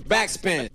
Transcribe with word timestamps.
Backspin. 0.00 0.68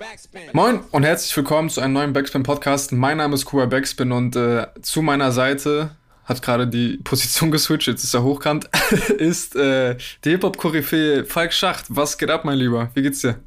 Moin 0.53 0.79
und 0.91 1.03
herzlich 1.03 1.35
willkommen 1.37 1.69
zu 1.69 1.79
einem 1.79 1.93
neuen 1.93 2.11
Backspin 2.11 2.41
Podcast. 2.41 2.91
Mein 2.91 3.17
Name 3.17 3.35
ist 3.35 3.45
Kuba 3.45 3.67
Backspin 3.67 4.11
und 4.11 4.35
äh, 4.35 4.65
zu 4.81 5.03
meiner 5.03 5.31
Seite 5.31 5.95
hat 6.25 6.41
gerade 6.41 6.67
die 6.67 6.97
Position 7.03 7.51
geswitcht, 7.51 7.87
jetzt 7.87 8.03
ist 8.03 8.15
er 8.15 8.23
hochkant, 8.23 8.67
ist 9.17 9.55
äh, 9.55 9.95
die 10.25 10.31
Hip-Hop-Koryphäe 10.31 11.25
Falk 11.25 11.53
Schacht. 11.53 11.85
Was 11.89 12.17
geht 12.17 12.31
ab, 12.31 12.45
mein 12.45 12.57
Lieber? 12.57 12.89
Wie 12.95 13.03
geht's 13.03 13.21
dir? 13.21 13.39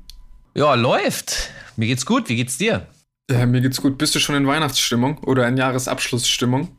Ja, 0.54 0.74
läuft. 0.74 1.50
Mir 1.76 1.86
geht's 1.86 2.06
gut. 2.06 2.28
Wie 2.28 2.36
geht's 2.36 2.56
dir? 2.56 2.86
Ja, 3.28 3.44
mir 3.44 3.60
geht's 3.60 3.82
gut. 3.82 3.98
Bist 3.98 4.14
du 4.14 4.20
schon 4.20 4.36
in 4.36 4.46
Weihnachtsstimmung 4.46 5.18
oder 5.24 5.48
in 5.48 5.56
Jahresabschlussstimmung? 5.56 6.76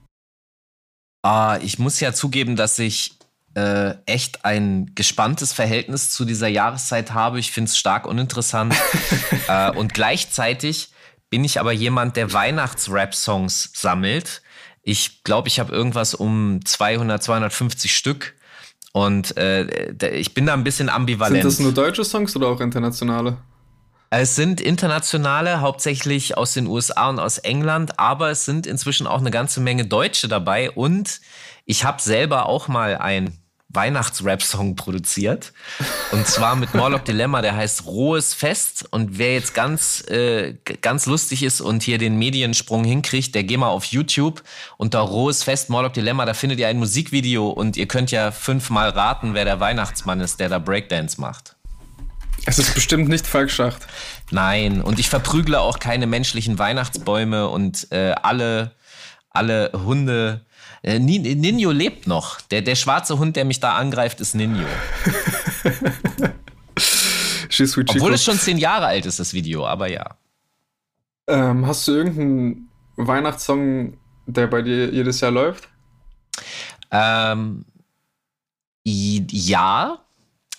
Ah, 1.22 1.60
ich 1.62 1.80
muss 1.80 2.00
ja 2.00 2.14
zugeben, 2.14 2.56
dass 2.56 2.80
ich 2.80 3.18
äh, 3.56 3.96
echt 4.06 4.44
ein 4.44 4.92
gespanntes 4.96 5.54
Verhältnis 5.54 6.12
zu 6.12 6.26
dieser 6.26 6.48
Jahreszeit 6.48 7.14
habe. 7.14 7.40
Ich 7.40 7.52
finde 7.52 7.70
es 7.70 7.78
stark 7.78 8.06
uninteressant. 8.06 8.76
äh, 9.48 9.72
und 9.72 9.94
gleichzeitig 9.94 10.90
bin 11.30 11.44
ich 11.44 11.60
aber 11.60 11.72
jemand, 11.72 12.18
der 12.18 12.34
Weihnachts-Rap-Songs 12.34 13.72
sammelt. 13.74 14.42
Ich 14.84 15.24
glaube, 15.24 15.48
ich 15.48 15.60
habe 15.60 15.74
irgendwas 15.74 16.14
um 16.14 16.60
200, 16.64 17.24
250 17.24 17.96
Stück. 17.96 18.36
Und 18.92 19.36
äh, 19.38 19.92
ich 20.12 20.34
bin 20.34 20.46
da 20.46 20.54
ein 20.54 20.64
bisschen 20.64 20.90
ambivalent. 20.90 21.42
Sind 21.42 21.46
das 21.46 21.60
nur 21.60 21.74
deutsche 21.74 22.06
Songs 22.06 22.36
oder 22.36 22.48
auch 22.48 22.62
internationale? 22.62 23.38
Es 24.10 24.36
sind 24.36 24.62
internationale, 24.62 25.62
hauptsächlich 25.62 26.38
aus 26.38 26.54
den 26.54 26.68
USA 26.68 27.10
und 27.10 27.20
aus 27.20 27.38
England, 27.38 28.00
aber 28.00 28.30
es 28.30 28.46
sind 28.46 28.68
inzwischen 28.68 29.08
auch 29.08 29.20
eine 29.20 29.32
ganze 29.32 29.60
Menge 29.60 29.86
Deutsche 29.86 30.28
dabei 30.28 30.72
und 30.72 31.20
ich 31.66 31.84
habe 31.84 32.02
selber 32.02 32.46
auch 32.46 32.68
mal 32.68 32.98
ein 32.98 33.38
Weihnachts-Rap-Song 33.76 34.76
produziert. 34.76 35.54
Und 36.12 36.26
zwar 36.26 36.56
mit 36.56 36.74
Morlock 36.74 37.06
Dilemma, 37.06 37.42
der 37.42 37.56
heißt 37.56 37.86
Rohes 37.86 38.34
Fest. 38.34 38.88
Und 38.92 39.18
wer 39.18 39.34
jetzt 39.34 39.54
ganz, 39.54 40.02
äh, 40.10 40.56
ganz 40.82 41.06
lustig 41.06 41.44
ist 41.44 41.62
und 41.62 41.84
hier 41.84 41.98
den 41.98 42.18
Mediensprung 42.18 42.84
hinkriegt, 42.84 43.36
der 43.36 43.44
geh 43.44 43.58
mal 43.58 43.70
auf 43.70 43.86
YouTube 43.86 44.44
unter 44.78 45.00
Rohes 45.00 45.44
Fest 45.44 45.70
Morlock 45.70 45.94
Dilemma, 45.94 46.26
da 46.26 46.34
findet 46.34 46.60
ihr 46.60 46.68
ein 46.68 46.78
Musikvideo 46.78 47.50
und 47.50 47.78
ihr 47.78 47.88
könnt 47.88 48.12
ja 48.12 48.32
fünfmal 48.32 48.90
raten, 48.90 49.34
wer 49.34 49.46
der 49.46 49.60
Weihnachtsmann 49.60 50.22
ist, 50.22 50.40
der 50.40 50.50
da 50.50 50.60
Breakdance 50.60 51.20
macht. 51.20 51.56
Es 52.46 52.60
ist 52.60 52.76
bestimmt 52.76 53.10
nicht 53.10 53.26
Falk 53.26 53.50
Schacht. 53.50 53.88
Nein, 54.32 54.82
und 54.82 55.00
ich 55.00 55.10
verprügle 55.10 55.60
auch 55.60 55.80
keine 55.80 56.06
menschlichen 56.08 56.60
Weihnachtsbäume 56.60 57.48
und 57.48 57.92
äh, 57.92 58.14
alle, 58.22 58.72
alle 59.32 59.72
Hunde. 59.74 60.42
Äh, 60.86 61.00
Nino 61.00 61.72
lebt 61.72 62.06
noch. 62.06 62.40
Der, 62.42 62.62
der 62.62 62.76
schwarze 62.76 63.18
Hund, 63.18 63.36
der 63.36 63.44
mich 63.44 63.60
da 63.60 63.76
angreift, 63.76 64.22
ist 64.22 64.36
Nino. 64.36 64.60
Obwohl 67.88 68.14
es 68.14 68.24
schon 68.24 68.38
zehn 68.38 68.60
Jahre 68.60 68.86
alt 68.86 69.08
ist, 69.08 69.20
das 69.20 69.34
Video, 69.34 69.66
aber 69.66 69.88
ja. 69.88 70.16
Ähm, 71.28 71.66
hast 71.66 71.88
du 71.88 71.94
irgendeinen 71.94 72.70
Weihnachtssong, 72.98 73.98
der 74.28 74.46
bei 74.46 74.62
dir 74.62 74.92
jedes 74.92 75.22
Jahr 75.22 75.32
läuft? 75.32 75.68
Ähm, 76.92 77.66
ja, 78.84 80.05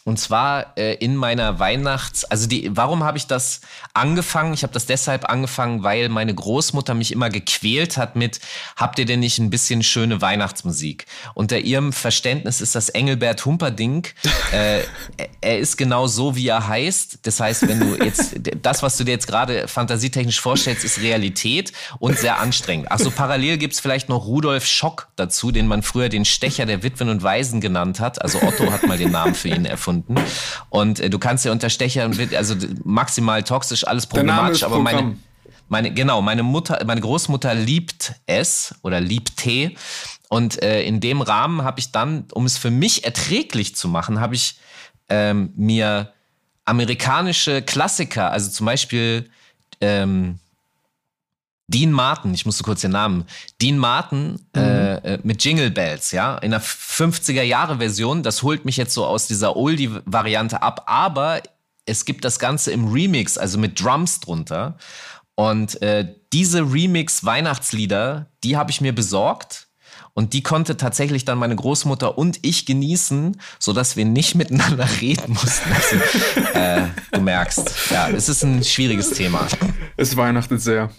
und 0.07 0.21
zwar 0.21 0.77
äh, 0.79 0.95
in 0.95 1.17
meiner 1.17 1.59
Weihnachts-, 1.59 2.25
also 2.25 2.47
die, 2.47 2.71
warum 2.73 3.03
habe 3.03 3.19
ich 3.19 3.27
das 3.27 3.61
angefangen? 3.93 4.55
Ich 4.55 4.63
habe 4.63 4.73
das 4.73 4.87
deshalb 4.87 5.29
angefangen, 5.29 5.83
weil 5.83 6.09
meine 6.09 6.33
Großmutter 6.33 6.95
mich 6.95 7.11
immer 7.11 7.29
gequält 7.29 7.97
hat 7.97 8.15
mit, 8.15 8.39
habt 8.77 9.01
ihr 9.01 9.05
denn 9.05 9.19
nicht 9.19 9.39
ein 9.39 9.51
bisschen 9.51 9.83
schöne 9.83 10.21
Weihnachtsmusik? 10.21 11.07
Unter 11.35 11.59
ihrem 11.59 11.93
Verständnis 11.93 12.61
ist 12.61 12.77
das 12.77 12.89
Engelbert 12.89 13.45
Humperdinck. 13.45 14.15
äh, 14.53 14.83
er 15.41 15.59
ist 15.59 15.77
genau 15.77 16.07
so, 16.07 16.37
wie 16.37 16.47
er 16.47 16.69
heißt. 16.69 17.27
Das 17.27 17.41
heißt, 17.41 17.67
wenn 17.67 17.81
du 17.81 18.05
jetzt, 18.05 18.37
das, 18.63 18.85
was 18.85 18.97
du 18.97 19.03
dir 19.03 19.11
jetzt 19.11 19.27
gerade 19.27 19.67
fantasietechnisch 19.67 20.41
vorstellst, 20.41 20.85
ist 20.85 21.01
Realität 21.01 21.73
und 21.99 22.17
sehr 22.17 22.39
anstrengend. 22.39 22.93
Achso, 22.93 23.11
parallel 23.11 23.59
gibt's 23.59 23.81
vielleicht 23.81 24.09
noch 24.09 24.27
Rudolf 24.27 24.67
Schock 24.67 25.09
dazu, 25.17 25.51
den 25.51 25.67
man 25.67 25.83
früher 25.83 26.09
den 26.09 26.25
Stecher 26.25 26.65
der 26.65 26.85
Witwen 26.85 27.09
und 27.09 27.25
Waisen 27.25 27.61
genannt 27.61 27.99
hat. 27.99 28.23
Also 28.23 28.41
Otto 28.41 28.71
hat 28.71 28.87
mal 28.87 28.99
den 28.99 29.11
Namen 29.11 29.35
für 29.35 29.49
ihn 29.49 29.65
erfunden 29.65 29.96
gefunden. 30.05 30.17
Und 30.71 31.01
äh, 31.01 31.11
du 31.11 31.19
kannst 31.19 31.45
ja 31.45 31.53
unter 31.53 31.71
Stecher, 31.71 32.11
also 32.37 32.55
maximal 32.85 33.43
toxisch, 33.43 33.87
alles 33.87 34.07
problematisch, 34.07 34.63
aber 34.63 34.79
meine, 34.79 35.17
meine, 35.69 35.93
genau, 35.93 36.23
meine 36.23 36.43
Mutter, 36.43 36.83
meine 36.87 37.01
Großmutter 37.01 37.55
liebt 37.55 38.15
es 38.27 38.75
oder 38.83 39.01
liebt 39.01 39.37
Tee. 39.37 39.77
Und 40.29 40.63
äh, 40.63 40.83
in 40.83 41.01
dem 41.01 41.21
Rahmen 41.21 41.63
habe 41.63 41.81
ich 41.81 41.93
dann, 41.93 42.27
um 42.33 42.47
es 42.47 42.59
für 42.59 42.71
mich 42.71 43.05
erträglich 43.05 43.77
zu 43.77 43.89
machen, 43.89 44.21
habe 44.21 44.35
ich 44.35 44.59
ähm, 45.09 45.53
mir 45.57 46.13
amerikanische 46.65 47.63
Klassiker, 47.63 48.33
also 48.33 48.51
zum 48.51 48.67
Beispiel 48.67 49.31
ähm, 49.81 50.41
Dean 51.69 51.91
Martin, 51.91 52.33
ich 52.33 52.47
musste 52.47 52.63
kurz 52.63 52.83
den 52.83 52.93
Namen, 52.93 53.25
Dean 53.61 53.77
Martin 53.77 54.39
mhm. 54.55 54.61
äh, 54.61 54.95
äh 55.15 55.19
mit 55.25 55.45
Jingle 55.45 55.71
Bells, 55.71 56.13
ja, 56.13 56.39
in 56.39 56.53
der 56.53 56.63
50er 56.63 57.43
Jahre 57.43 57.79
Version, 57.79 58.23
das 58.23 58.43
holt 58.43 58.65
mich 58.65 58.77
jetzt 58.77 58.95
so 58.95 59.05
aus 59.05 59.27
dieser 59.27 59.57
Oldie-Variante 59.57 60.63
ab, 60.63 60.85
aber 60.87 61.43
es 61.87 62.05
gibt 62.05 62.25
das 62.25 62.39
Ganze 62.39 62.73
im 62.73 62.93
Remix, 62.93 63.39
also 63.39 63.59
mit 63.59 63.83
Drums 63.83 64.21
drunter. 64.21 64.77
Und 65.37 65.81
äh, 65.83 66.15
diese 66.33 66.73
Remix-Weihnachtslieder, 66.73 68.27
die 68.43 68.57
habe 68.57 68.71
ich 68.71 68.81
mir 68.81 68.95
besorgt. 68.95 69.69
Und 70.15 70.33
die 70.33 70.43
konnte 70.43 70.79
tatsächlich 70.79 71.27
dann 71.27 71.37
meine 71.37 71.55
Großmutter 71.55 72.17
und 72.17 72.39
ich 72.41 72.65
genießen, 72.65 73.39
so 73.59 73.75
dass 73.75 73.97
wir 73.97 74.07
nicht 74.07 74.35
miteinander 74.35 74.89
reden 75.03 75.35
mussten. 75.35 75.71
Also, 75.71 76.59
äh, 76.59 76.87
du 77.13 77.21
merkst, 77.21 77.91
ja, 77.91 78.09
es 78.09 78.31
ist 78.31 78.43
ein 78.43 78.65
schwieriges 78.65 79.11
Thema. 79.11 79.47
Es 79.99 80.17
weihnachtet 80.17 80.63
sehr. 80.63 80.91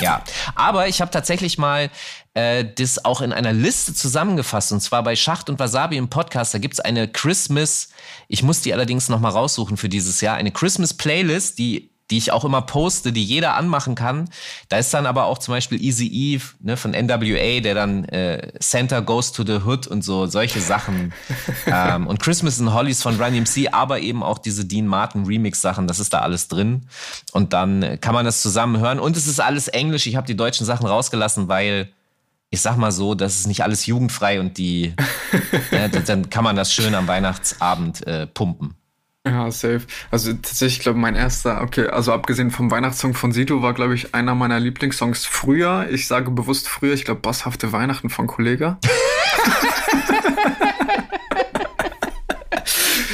Ja, 0.00 0.22
aber 0.54 0.88
ich 0.88 1.00
habe 1.00 1.10
tatsächlich 1.10 1.56
mal 1.58 1.90
äh, 2.34 2.64
das 2.64 3.04
auch 3.04 3.20
in 3.20 3.32
einer 3.32 3.52
Liste 3.52 3.94
zusammengefasst 3.94 4.72
und 4.72 4.80
zwar 4.80 5.02
bei 5.02 5.14
Schacht 5.14 5.48
und 5.48 5.58
Wasabi 5.58 5.96
im 5.96 6.08
Podcast. 6.10 6.52
Da 6.52 6.58
gibt's 6.58 6.80
eine 6.80 7.08
Christmas, 7.08 7.90
ich 8.28 8.42
muss 8.42 8.60
die 8.60 8.72
allerdings 8.72 9.08
noch 9.08 9.20
mal 9.20 9.28
raussuchen 9.28 9.76
für 9.76 9.88
dieses 9.88 10.20
Jahr, 10.20 10.36
eine 10.36 10.50
Christmas 10.50 10.94
Playlist, 10.94 11.58
die 11.58 11.93
die 12.10 12.18
ich 12.18 12.32
auch 12.32 12.44
immer 12.44 12.62
poste, 12.62 13.12
die 13.12 13.24
jeder 13.24 13.54
anmachen 13.54 13.94
kann. 13.94 14.28
Da 14.68 14.76
ist 14.76 14.92
dann 14.92 15.06
aber 15.06 15.24
auch 15.24 15.38
zum 15.38 15.54
Beispiel 15.54 15.82
Easy 15.82 16.06
Eve 16.06 16.44
ne, 16.60 16.76
von 16.76 16.90
NWA, 16.90 17.60
der 17.60 17.74
dann 17.74 18.04
äh, 18.04 18.52
Santa 18.60 19.00
Goes 19.00 19.32
to 19.32 19.44
the 19.44 19.64
Hood 19.64 19.86
und 19.86 20.02
so, 20.02 20.26
solche 20.26 20.60
Sachen. 20.60 21.14
ähm, 21.66 22.06
und 22.06 22.20
Christmas 22.20 22.60
and 22.60 22.72
Hollies 22.72 23.02
von 23.02 23.20
Run 23.20 23.34
MC, 23.34 23.72
aber 23.72 24.00
eben 24.00 24.22
auch 24.22 24.38
diese 24.38 24.66
Dean 24.66 24.86
Martin 24.86 25.24
Remix-Sachen, 25.24 25.86
das 25.86 25.98
ist 25.98 26.12
da 26.12 26.20
alles 26.20 26.48
drin. 26.48 26.86
Und 27.32 27.52
dann 27.54 27.98
kann 28.00 28.14
man 28.14 28.26
das 28.26 28.42
zusammen 28.42 28.78
hören. 28.78 28.98
Und 28.98 29.16
es 29.16 29.26
ist 29.26 29.40
alles 29.40 29.68
Englisch. 29.68 30.06
Ich 30.06 30.16
habe 30.16 30.26
die 30.26 30.36
deutschen 30.36 30.66
Sachen 30.66 30.86
rausgelassen, 30.86 31.48
weil 31.48 31.90
ich 32.50 32.60
sag 32.60 32.76
mal 32.76 32.92
so, 32.92 33.14
das 33.14 33.40
ist 33.40 33.46
nicht 33.46 33.62
alles 33.62 33.86
jugendfrei 33.86 34.38
und 34.38 34.58
die, 34.58 34.94
ja, 35.72 35.88
dann 36.06 36.30
kann 36.30 36.44
man 36.44 36.54
das 36.54 36.72
schön 36.72 36.94
am 36.94 37.08
Weihnachtsabend 37.08 38.06
äh, 38.06 38.26
pumpen. 38.26 38.76
Ja, 39.26 39.50
safe. 39.50 39.80
Also 40.10 40.34
tatsächlich, 40.34 40.80
glaube 40.80 40.98
mein 40.98 41.14
erster, 41.14 41.62
okay, 41.62 41.86
also 41.86 42.12
abgesehen 42.12 42.50
vom 42.50 42.70
Weihnachtssong 42.70 43.14
von 43.14 43.32
Sido 43.32 43.62
war, 43.62 43.72
glaube 43.72 43.94
ich, 43.94 44.14
einer 44.14 44.34
meiner 44.34 44.60
Lieblingssongs 44.60 45.24
früher. 45.24 45.86
Ich 45.90 46.06
sage 46.06 46.30
bewusst 46.30 46.68
früher, 46.68 46.92
ich 46.92 47.06
glaube, 47.06 47.22
Bosshafte 47.22 47.72
Weihnachten 47.72 48.10
von 48.10 48.26
Kollega. 48.26 48.78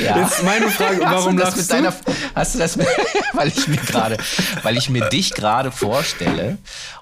ja. 0.03 0.19
Jetzt 0.19 0.43
meine 0.43 0.69
Frage, 0.69 1.01
warum 1.01 1.39
hast 1.39 1.57
lachst 1.57 1.71
du? 1.71 1.75
Deiner, 1.75 1.95
hast 2.35 2.57
du 2.57 2.59
das 2.59 2.77
mit, 2.77 2.89
weil 3.35 3.47
ich 3.47 3.69
mir 3.69 3.77
gerade, 3.77 4.17
weil 4.65 4.77
ich 4.77 4.91
mir 4.91 5.09
dich 5.11 5.33
gerade 5.33 5.71
vorstelle 5.71 6.59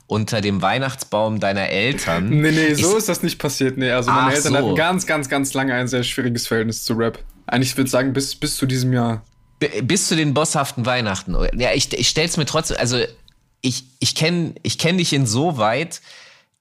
unter 0.07 0.43
dem 0.43 0.61
Weihnachtsbaum 0.61 1.41
deiner 1.41 1.71
Eltern. 1.71 2.29
Nee, 2.29 2.51
nee, 2.51 2.75
so 2.75 2.91
ich, 2.93 2.99
ist 2.99 3.09
das 3.09 3.23
nicht 3.23 3.39
passiert. 3.39 3.79
Nee, 3.79 3.91
also 3.91 4.11
meine 4.11 4.35
Eltern 4.35 4.53
so. 4.53 4.59
hatten 4.59 4.75
ganz, 4.75 5.07
ganz, 5.07 5.31
ganz 5.31 5.55
lange 5.55 5.73
ein 5.73 5.89
sehr 5.89 6.03
schwieriges 6.03 6.47
Verhältnis 6.47 6.85
zu 6.85 6.93
Rap. 6.93 7.19
Eigentlich 7.49 7.77
würde 7.77 7.87
ich 7.87 7.93
sagen, 7.93 8.13
bis, 8.13 8.35
bis 8.35 8.57
zu 8.57 8.67
diesem 8.67 8.93
Jahr. 8.93 9.23
Bis 9.83 10.07
zu 10.07 10.15
den 10.15 10.35
bosshaften 10.35 10.87
Weihnachten. 10.87 11.35
Ja, 11.59 11.73
ich, 11.73 11.93
ich 11.93 12.09
stell's 12.09 12.37
mir 12.37 12.47
trotzdem, 12.47 12.77
also 12.79 13.03
ich, 13.61 13.85
ich 13.99 14.15
kenne 14.15 14.55
ich 14.63 14.79
kenn 14.79 14.99
dich 14.99 15.13
insoweit, 15.13 16.01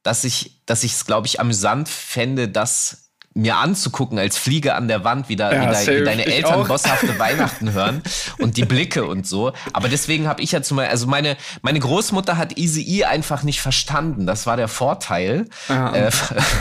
dass 0.02 0.24
ich, 0.24 0.62
dass 0.66 0.84
ich 0.84 0.94
es, 0.94 1.06
glaube 1.06 1.28
ich, 1.28 1.40
amüsant 1.40 1.90
fände, 1.90 2.48
dass 2.48 3.07
mir 3.38 3.58
anzugucken 3.58 4.18
als 4.18 4.38
Fliege 4.38 4.76
an 4.76 4.88
der 4.88 5.04
Wand, 5.04 5.30
wie, 5.30 5.36
da, 5.36 5.52
ja, 5.54 5.62
wie, 5.70 5.86
de, 5.86 6.00
wie 6.02 6.04
deine 6.04 6.26
Eltern 6.26 6.62
auch. 6.62 6.68
bosshafte 6.68 7.18
Weihnachten 7.20 7.72
hören 7.74 8.02
und 8.40 8.58
die 8.58 8.66
Blicke 8.66 9.06
und 9.06 9.28
so. 9.28 9.54
Aber 9.74 9.90
deswegen 9.90 10.28
habe 10.28 10.42
ich 10.42 10.52
ja 10.52 10.62
zum 10.62 10.78
Beispiel, 10.78 10.92
also 10.92 11.08
meine, 11.08 11.38
meine 11.62 11.80
Großmutter 11.80 12.38
hat 12.38 12.58
Easy 12.58 12.82
E 12.82 13.06
einfach 13.06 13.44
nicht 13.44 13.62
verstanden. 13.62 14.26
Das 14.26 14.48
war 14.48 14.58
der 14.58 14.68
Vorteil. 14.68 15.46
Ja. 15.70 15.96
Äh, 15.96 16.12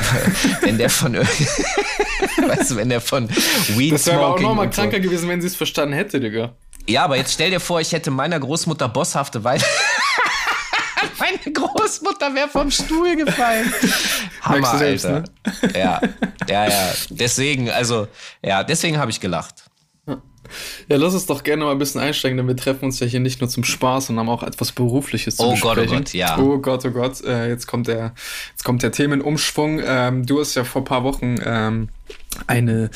wenn 0.61 0.79
der 0.79 0.91
von 0.91 1.15
weißt 1.17 2.71
du, 2.73 2.77
wenn 2.77 2.91
der 2.91 3.01
von 3.01 3.29
Weed 3.69 3.95
Das 3.95 4.07
wäre 4.07 4.27
auch 4.27 4.39
nochmal 4.39 4.69
kranker 4.69 4.99
so. 4.99 5.03
gewesen, 5.03 5.29
wenn 5.29 5.41
sie 5.41 5.47
es 5.47 5.57
verstanden 5.57 5.95
hätte, 5.95 6.21
Digga. 6.21 6.53
Ja, 6.89 7.05
aber 7.05 7.17
jetzt 7.17 7.33
stell 7.33 7.51
dir 7.51 7.59
vor, 7.59 7.81
ich 7.81 7.93
hätte 7.93 8.11
meiner 8.11 8.39
Großmutter 8.39 8.89
bosshafte 8.89 9.43
Weihnachten. 9.43 9.67
Großmutter 11.55 12.35
wäre 12.35 12.49
vom 12.49 12.71
Stuhl 12.71 13.17
gefallen. 13.17 13.73
Hammer, 14.43 14.79
selbst, 14.79 15.07
Alter. 15.07 15.31
Ne? 15.45 15.79
Ja, 15.79 16.01
ja, 16.49 16.69
ja. 16.69 16.93
Deswegen, 17.11 17.71
also, 17.71 18.09
ja, 18.43 18.65
deswegen 18.65 18.99
habe 18.99 19.11
ich 19.11 19.21
gelacht. 19.21 19.65
Ja, 20.89 20.97
lass 20.97 21.15
uns 21.15 21.27
doch 21.27 21.43
gerne 21.43 21.65
mal 21.65 21.73
ein 21.73 21.79
bisschen 21.79 22.01
einsteigen, 22.01 22.37
denn 22.37 22.47
wir 22.47 22.57
treffen 22.57 22.85
uns 22.85 23.01
ja 23.01 23.07
hier 23.07 23.19
nicht 23.19 23.41
nur 23.41 23.51
zum 23.51 23.65
Spaß, 23.65 24.07
sondern 24.07 24.29
auch 24.29 24.45
etwas 24.45 24.71
Berufliches 24.71 25.37
zu 25.37 25.45
oh 25.45 25.51
besprechen. 25.51 25.87
Gott, 25.87 25.91
oh 25.91 25.97
Gott, 25.97 26.13
ja. 26.15 26.39
Oh 26.39 26.59
Gott, 26.59 26.85
oh 26.85 26.91
Gott, 26.91 27.25
äh, 27.25 27.49
jetzt 27.49 27.67
kommt 27.67 27.89
der, 27.89 28.15
jetzt 28.51 28.65
kommt 28.65 28.83
der 28.85 28.93
Themenumschwung. 28.93 29.81
Ähm, 29.85 30.25
du 30.25 30.41
hast 30.41 30.55
ja 30.55 30.63
vor 30.63 30.85
paar 30.85 31.03
Wochen 31.03 31.37
ähm, 31.45 31.89
eine 32.47 32.91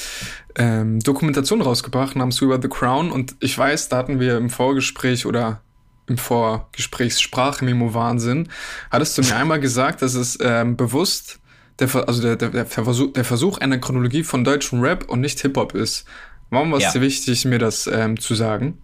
ähm, 0.56 1.00
Dokumentation 1.00 1.60
rausgebracht 1.60 2.16
namens 2.16 2.40
We 2.40 2.48
Were 2.48 2.60
the 2.62 2.68
Crown 2.68 3.10
und 3.10 3.34
ich 3.40 3.56
weiß, 3.56 3.88
da 3.88 3.96
hatten 3.96 4.20
wir 4.20 4.36
im 4.36 4.50
Vorgespräch 4.50 5.26
oder 5.26 5.60
im 6.10 6.18
Vorgespräch 6.18 7.18
Sprachmemo 7.18 7.94
Wahnsinn, 7.94 8.48
hattest 8.90 9.16
du 9.16 9.22
mir 9.22 9.36
einmal 9.36 9.60
gesagt, 9.60 10.02
dass 10.02 10.14
es 10.14 10.36
ähm, 10.42 10.76
bewusst 10.76 11.38
der, 11.78 11.88
also 12.06 12.20
der, 12.20 12.36
der, 12.36 12.50
der, 12.50 12.66
Versuch, 12.66 13.12
der 13.12 13.24
Versuch 13.24 13.58
einer 13.58 13.78
Chronologie 13.78 14.24
von 14.24 14.44
deutschem 14.44 14.80
Rap 14.80 15.08
und 15.08 15.20
nicht 15.20 15.40
Hip-Hop 15.40 15.74
ist. 15.74 16.04
Warum 16.50 16.72
war 16.72 16.78
es 16.78 16.84
ja. 16.84 16.92
dir 16.92 17.00
wichtig, 17.00 17.44
mir 17.44 17.58
das 17.58 17.86
ähm, 17.86 18.18
zu 18.20 18.34
sagen? 18.34 18.82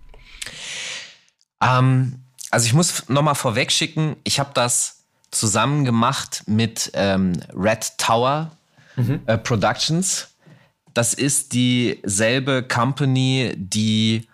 Ähm, 1.61 2.21
also 2.51 2.67
ich 2.67 2.73
muss 2.73 3.09
nochmal 3.09 3.35
vorweg 3.35 3.73
schicken, 3.73 4.17
ich 4.25 4.39
habe 4.39 4.51
das 4.55 5.05
zusammen 5.33 5.85
gemacht 5.85 6.45
mit 6.47 6.93
ähm, 6.95 7.33
Red 7.53 7.99
Tower 7.99 8.53
mhm. 8.95 9.21
äh, 9.27 9.37
Productions. 9.37 10.29
Das 10.95 11.13
ist 11.13 11.53
dieselbe 11.53 12.63
Company, 12.63 13.53
die 13.57 14.29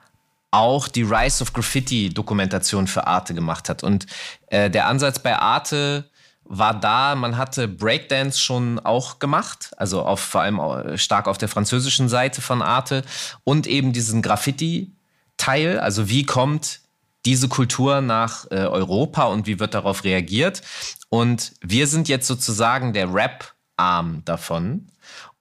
auch 0.53 0.87
die 0.87 1.03
Rise 1.03 1.43
of 1.43 1.53
Graffiti 1.53 2.11
Dokumentation 2.11 2.87
für 2.87 3.07
Arte 3.07 3.35
gemacht 3.35 3.69
hat. 3.69 3.83
Und 3.83 4.07
äh, 4.47 4.71
der 4.71 4.87
Ansatz 4.87 5.19
bei 5.19 5.37
Arte 5.37 6.09
war 6.45 6.79
da, 6.79 7.15
man 7.15 7.37
hatte 7.37 7.67
Breakdance 7.67 8.39
schon 8.39 8.79
auch 8.79 9.19
gemacht, 9.19 9.73
also 9.77 10.03
auf, 10.03 10.21
vor 10.21 10.43
allem 10.43 10.99
stark 10.99 11.27
auf 11.27 11.39
der 11.39 11.49
französischen 11.49 12.09
Seite 12.09 12.41
von 12.41 12.63
Arte 12.63 13.03
und 13.45 13.67
eben 13.67 13.93
diesen 13.93 14.23
Graffiti-Teil, 14.23 15.79
also 15.81 16.09
wie 16.09 16.25
kommt 16.25 16.81
diese 17.25 17.49
Kultur 17.49 18.01
nach 18.01 18.51
äh, 18.51 18.57
Europa 18.57 19.25
und 19.25 19.47
wie 19.47 19.61
wird 19.61 19.75
darauf 19.75 20.05
reagiert. 20.05 20.63
Und 21.09 21.53
wir 21.61 21.87
sind 21.87 22.09
jetzt 22.09 22.27
sozusagen 22.27 22.93
der 22.93 23.13
Rap-Arm 23.15 24.23
davon. 24.25 24.89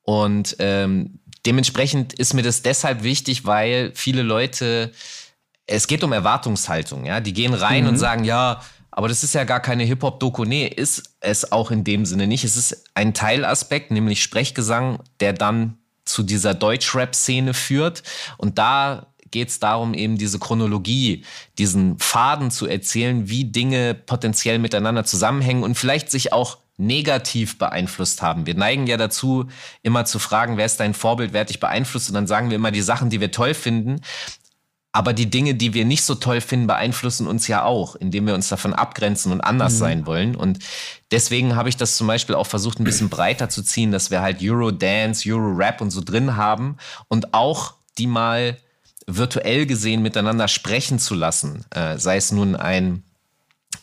Und 0.04 0.56
ähm, 0.60 1.20
dementsprechend 1.46 2.14
ist 2.14 2.34
mir 2.34 2.44
das 2.44 2.62
deshalb 2.62 3.04
wichtig, 3.04 3.46
weil 3.46 3.92
viele 3.96 4.22
Leute, 4.22 4.92
es 5.66 5.88
geht 5.88 6.04
um 6.04 6.14
Erwartungshaltung, 6.14 7.06
ja, 7.06 7.20
die 7.20 7.34
gehen 7.34 7.54
rein 7.54 7.84
mhm. 7.84 7.90
und 7.90 7.98
sagen, 7.98 8.24
ja, 8.24 8.62
aber 8.92 9.08
das 9.08 9.24
ist 9.24 9.34
ja 9.34 9.46
gar 9.46 9.62
keine 9.62 9.84
Hip-Hop-Doku. 9.84 10.44
Nee, 10.44 10.68
ist 10.68 11.16
es 11.22 11.52
auch 11.52 11.72
in 11.72 11.86
dem 11.86 12.06
Sinne 12.06 12.28
nicht. 12.28 12.44
Es 12.44 12.58
ist 12.58 12.84
ein 12.94 13.14
Teilaspekt, 13.14 13.90
nämlich 13.90 14.22
Sprechgesang, 14.22 15.00
der 15.22 15.32
dann 15.32 15.78
zu 16.04 16.24
dieser 16.24 16.54
Deutsch-Rap-Szene 16.54 17.54
führt. 17.54 18.04
Und 18.38 18.58
da 18.58 19.08
geht 19.32 19.48
es 19.48 19.60
darum, 19.60 19.94
eben 19.94 20.18
diese 20.18 20.40
Chronologie, 20.40 21.24
diesen 21.58 21.98
Faden 22.00 22.52
zu 22.52 22.68
erzählen, 22.68 23.30
wie 23.30 23.46
Dinge 23.46 23.96
potenziell 23.96 24.60
miteinander 24.60 25.06
zusammenhängen 25.06 25.64
und 25.64 25.76
vielleicht 25.76 26.12
sich 26.12 26.34
auch 26.34 26.58
negativ 26.82 27.58
beeinflusst 27.58 28.22
haben. 28.22 28.46
Wir 28.46 28.56
neigen 28.56 28.88
ja 28.88 28.98
dazu, 28.98 29.48
immer 29.84 30.06
zu 30.06 30.20
fragen, 30.20 30.58
wer 30.58 30.66
ist 30.66 30.80
dein 30.80 30.94
Vorbild, 30.94 31.32
wer 31.32 31.42
hat 31.42 31.50
dich 31.50 31.60
beeinflusst? 31.60 32.10
Und 32.10 32.16
dann 32.16 32.28
sagen 32.28 32.50
wir 32.50 32.56
immer 32.56 32.72
die 32.72 32.82
Sachen, 32.82 33.10
die 33.10 33.22
wir 33.22 33.32
toll 33.32 33.54
finden. 33.54 34.02
Aber 34.94 35.14
die 35.14 35.30
Dinge, 35.30 35.56
die 35.56 35.74
wir 35.74 35.86
nicht 35.86 36.04
so 36.04 36.16
toll 36.16 36.42
finden, 36.42 36.68
beeinflussen 36.68 37.26
uns 37.26 37.48
ja 37.48 37.64
auch, 37.64 37.96
indem 37.96 38.28
wir 38.28 38.36
uns 38.36 38.50
davon 38.50 38.74
abgrenzen 38.74 39.32
und 39.32 39.40
anders 39.40 39.76
mhm. 39.76 39.78
sein 39.78 40.06
wollen. 40.06 40.36
Und 40.36 40.60
deswegen 41.12 41.56
habe 41.56 41.70
ich 41.70 41.78
das 41.78 41.96
zum 41.96 42.08
Beispiel 42.08 42.36
auch 42.36 42.48
versucht, 42.48 42.80
ein 42.80 42.84
bisschen 42.84 43.08
breiter 43.10 43.48
zu 43.48 43.64
ziehen, 43.64 43.92
dass 43.92 44.12
wir 44.12 44.22
halt 44.22 44.42
Euro-Dance, 44.42 45.32
Euro-Rap 45.32 45.80
und 45.80 45.92
so 45.92 46.02
drin 46.02 46.36
haben 46.36 46.76
und 47.08 47.34
auch 47.34 47.76
die 47.98 48.08
mal 48.08 48.58
virtuell 49.08 49.66
gesehen 49.66 50.02
miteinander 50.02 50.48
sprechen 50.48 51.00
zu 51.00 51.16
lassen. 51.16 51.66
Äh, 51.70 51.98
sei 51.98 52.18
es 52.18 52.32
nun 52.32 52.56
ein 52.56 53.04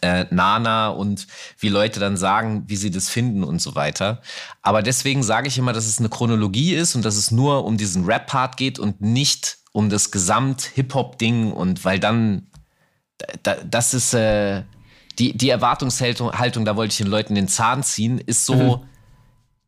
äh, 0.00 0.26
Nana 0.30 0.88
und 0.88 1.26
wie 1.58 1.68
Leute 1.68 2.00
dann 2.00 2.16
sagen, 2.16 2.64
wie 2.66 2.76
sie 2.76 2.90
das 2.90 3.08
finden 3.08 3.42
und 3.42 3.60
so 3.60 3.74
weiter. 3.74 4.22
Aber 4.62 4.82
deswegen 4.82 5.22
sage 5.22 5.48
ich 5.48 5.58
immer, 5.58 5.72
dass 5.72 5.86
es 5.86 5.98
eine 5.98 6.08
Chronologie 6.08 6.74
ist 6.74 6.94
und 6.94 7.04
dass 7.04 7.16
es 7.16 7.30
nur 7.30 7.64
um 7.64 7.76
diesen 7.76 8.04
Rap-Part 8.04 8.56
geht 8.56 8.78
und 8.78 9.00
nicht 9.00 9.58
um 9.72 9.90
das 9.90 10.10
Gesamt-Hip-Hop-Ding 10.10 11.52
und 11.52 11.84
weil 11.84 11.98
dann, 11.98 12.46
da, 13.42 13.56
das 13.64 13.94
ist 13.94 14.14
äh, 14.14 14.62
die, 15.18 15.36
die 15.36 15.50
Erwartungshaltung, 15.50 16.32
Haltung, 16.32 16.64
da 16.64 16.76
wollte 16.76 16.92
ich 16.92 16.98
den 16.98 17.08
Leuten 17.08 17.34
den 17.34 17.48
Zahn 17.48 17.82
ziehen, 17.82 18.18
ist 18.18 18.46
so, 18.46 18.78
mhm. 18.78 18.84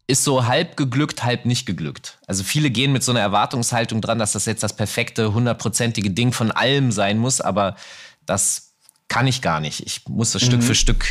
ist 0.07 0.25
so 0.25 0.47
halb 0.47 0.77
geglückt, 0.77 1.25
halb 1.25 1.45
nicht 1.45 1.67
geglückt. 1.67 2.19
Also 2.27 2.45
viele 2.45 2.71
gehen 2.71 2.93
mit 2.93 3.03
so 3.03 3.13
einer 3.13 3.21
Erwartungshaltung 3.21 4.01
dran, 4.01 4.19
dass 4.19 4.33
das 4.33 4.47
jetzt 4.47 4.63
das 4.63 4.77
perfekte, 4.77 5.35
hundertprozentige 5.35 6.11
Ding 6.11 6.33
von 6.33 6.51
allem 6.53 6.93
sein 6.93 7.19
muss, 7.19 7.41
aber 7.41 7.77
das 8.27 8.70
kann 9.11 9.27
ich 9.27 9.43
gar 9.43 9.61
nicht. 9.61 9.85
Ich 9.85 10.09
muss 10.09 10.33
das 10.33 10.41
mhm. 10.43 10.47
Stück 10.47 10.62
für 10.62 10.75
Stück 10.75 11.05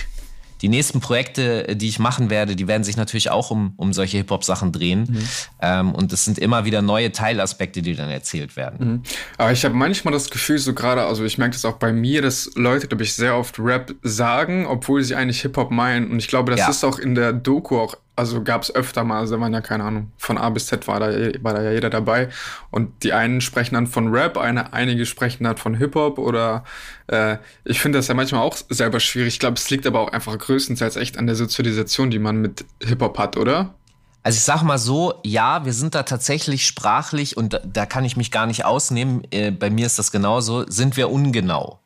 die 0.62 0.68
nächsten 0.68 1.00
Projekte, 1.00 1.70
äh, 1.70 1.76
die 1.76 1.88
ich 1.88 2.00
machen 2.00 2.30
werde, 2.30 2.56
die 2.56 2.68
werden 2.68 2.84
sich 2.84 2.98
natürlich 2.98 3.30
auch 3.30 3.52
um, 3.52 3.74
um 3.78 3.94
solche 3.94 4.18
Hip-Hop-Sachen 4.18 4.72
drehen. 4.72 5.08
Mhm. 5.10 5.30
Ähm, 5.62 5.96
und 5.96 6.12
es 6.12 6.26
sind 6.26 6.38
immer 6.38 6.66
wieder 6.66 6.82
neue 6.82 7.12
Teilaspekte, 7.12 7.82
die 7.82 7.96
dann 7.96 8.10
erzählt 8.10 8.56
werden. 8.56 8.88
Mhm. 8.88 9.04
Aber 9.38 9.52
ich 9.52 9.64
habe 9.64 9.76
manchmal 9.76 10.14
das 10.14 10.30
Gefühl, 10.30 10.58
so 10.58 10.74
gerade, 10.74 11.04
also 11.04 11.24
ich 11.24 11.38
merke 11.38 11.54
das 11.54 11.66
auch 11.66 11.78
bei 11.78 11.94
mir, 11.94 12.22
dass 12.22 12.52
Leute, 12.56 12.88
glaube 12.88 13.04
ich, 13.04 13.14
sehr 13.14 13.36
oft 13.36 13.60
Rap 13.60 13.96
sagen, 14.04 14.66
obwohl 14.66 15.04
sie 15.04 15.16
eigentlich 15.16 15.42
Hip-Hop 15.42 15.72
meinen. 15.72 16.12
Und 16.12 16.20
ich 16.20 16.28
glaube, 16.28 16.52
das 16.52 16.62
ja. 16.62 16.70
ist 16.70 16.84
auch 16.84 17.00
in 17.00 17.16
der 17.16 17.34
Doku 17.34 17.78
auch 17.78 17.96
also 18.20 18.44
gab 18.44 18.62
es 18.62 18.74
öfter 18.74 19.04
mal, 19.04 19.20
also 19.20 19.40
waren 19.40 19.54
ja 19.54 19.62
keine 19.62 19.84
Ahnung, 19.84 20.12
von 20.18 20.38
A 20.38 20.50
bis 20.50 20.68
Z 20.68 20.88
war 20.88 21.00
da, 21.00 21.08
war 21.42 21.54
da 21.54 21.64
ja 21.64 21.72
jeder 21.72 21.90
dabei. 21.90 22.30
Und 22.70 23.04
die 23.04 23.14
einen 23.14 23.42
sprechen 23.42 23.76
dann 23.76 23.88
von 23.88 24.10
Rap, 24.10 24.38
eine, 24.38 24.74
einige 24.74 25.06
sprechen 25.06 25.46
dann 25.46 25.58
von 25.58 25.76
Hip-Hop 25.76 26.20
oder 26.20 26.64
äh, 27.08 27.38
ich 27.64 27.82
finde 27.82 27.98
das 27.98 28.08
ja 28.08 28.14
manchmal 28.14 28.42
auch 28.42 28.58
selber 28.70 29.00
schwierig. 29.00 29.36
Ich 29.36 29.40
glaube, 29.40 29.56
es 29.56 29.70
liegt 29.70 29.88
aber 29.88 30.02
auch 30.02 30.12
einfach 30.12 30.38
größtenteils 30.38 30.98
echt 30.98 31.18
an 31.18 31.26
der 31.26 31.36
Sozialisation, 31.36 32.12
die 32.12 32.20
man 32.20 32.38
mit 32.42 32.66
Hip-Hop 32.84 33.18
hat, 33.18 33.38
oder? 33.38 33.74
Also 34.22 34.38
ich 34.38 34.44
sag 34.44 34.64
mal 34.64 34.78
so, 34.78 35.14
ja, 35.24 35.64
wir 35.66 35.74
sind 35.74 35.96
da 35.96 36.04
tatsächlich 36.04 36.68
sprachlich 36.68 37.38
und 37.38 37.54
da, 37.54 37.60
da 37.66 37.86
kann 37.86 38.04
ich 38.04 38.18
mich 38.18 38.32
gar 38.32 38.46
nicht 38.46 38.66
ausnehmen. 38.66 39.24
Äh, 39.32 39.52
bei 39.52 39.70
mir 39.70 39.86
ist 39.86 39.98
das 39.98 40.12
genauso, 40.12 40.70
sind 40.70 40.98
wir 40.98 41.10
ungenau. 41.10 41.80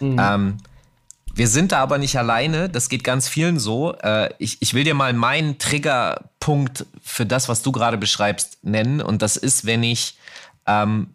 Mhm. 0.00 0.16
Ähm, 0.20 0.56
wir 1.38 1.46
sind 1.46 1.70
da 1.70 1.78
aber 1.78 1.98
nicht 1.98 2.18
alleine, 2.18 2.68
das 2.68 2.88
geht 2.88 3.04
ganz 3.04 3.28
vielen 3.28 3.60
so. 3.60 3.94
Äh, 3.94 4.30
ich, 4.38 4.56
ich 4.60 4.74
will 4.74 4.82
dir 4.82 4.94
mal 4.94 5.12
meinen 5.12 5.56
Triggerpunkt 5.58 6.84
für 7.00 7.26
das, 7.26 7.48
was 7.48 7.62
du 7.62 7.70
gerade 7.70 7.96
beschreibst, 7.96 8.64
nennen. 8.64 9.00
Und 9.00 9.22
das 9.22 9.36
ist, 9.36 9.64
wenn 9.64 9.84
ich 9.84 10.18
ähm, 10.66 11.14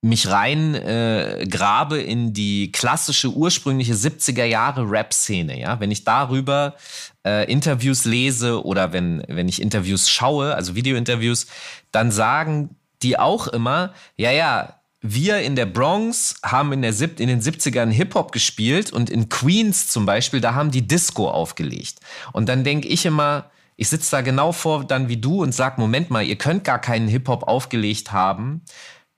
mich 0.00 0.30
rein 0.30 0.74
äh, 0.74 1.46
grabe 1.46 2.00
in 2.00 2.32
die 2.32 2.72
klassische, 2.72 3.32
ursprüngliche 3.32 3.92
70er 3.92 4.44
Jahre 4.44 4.90
Rap-Szene. 4.90 5.60
Ja? 5.60 5.78
Wenn 5.78 5.90
ich 5.90 6.04
darüber 6.04 6.74
äh, 7.26 7.50
Interviews 7.52 8.06
lese 8.06 8.64
oder 8.64 8.94
wenn, 8.94 9.24
wenn 9.28 9.48
ich 9.48 9.60
Interviews 9.60 10.08
schaue, 10.08 10.54
also 10.54 10.74
Videointerviews, 10.74 11.48
dann 11.92 12.10
sagen 12.10 12.76
die 13.02 13.18
auch 13.18 13.46
immer, 13.48 13.92
ja, 14.16 14.30
ja, 14.30 14.80
wir 15.06 15.40
in 15.40 15.54
der 15.54 15.66
Bronx 15.66 16.36
haben 16.42 16.72
in, 16.72 16.80
der, 16.80 16.94
in 17.18 17.28
den 17.28 17.42
70ern 17.42 17.90
Hip-Hop 17.90 18.32
gespielt 18.32 18.90
und 18.90 19.10
in 19.10 19.28
Queens 19.28 19.88
zum 19.88 20.06
Beispiel, 20.06 20.40
da 20.40 20.54
haben 20.54 20.70
die 20.70 20.86
Disco 20.86 21.28
aufgelegt. 21.28 22.00
Und 22.32 22.48
dann 22.48 22.64
denke 22.64 22.88
ich 22.88 23.04
immer, 23.04 23.50
ich 23.76 23.90
sitze 23.90 24.12
da 24.12 24.22
genau 24.22 24.52
vor 24.52 24.86
dann 24.86 25.10
wie 25.10 25.18
du 25.18 25.42
und 25.42 25.54
sag, 25.54 25.76
Moment 25.76 26.08
mal, 26.08 26.24
ihr 26.24 26.38
könnt 26.38 26.64
gar 26.64 26.78
keinen 26.78 27.06
Hip-Hop 27.08 27.42
aufgelegt 27.42 28.12
haben, 28.12 28.62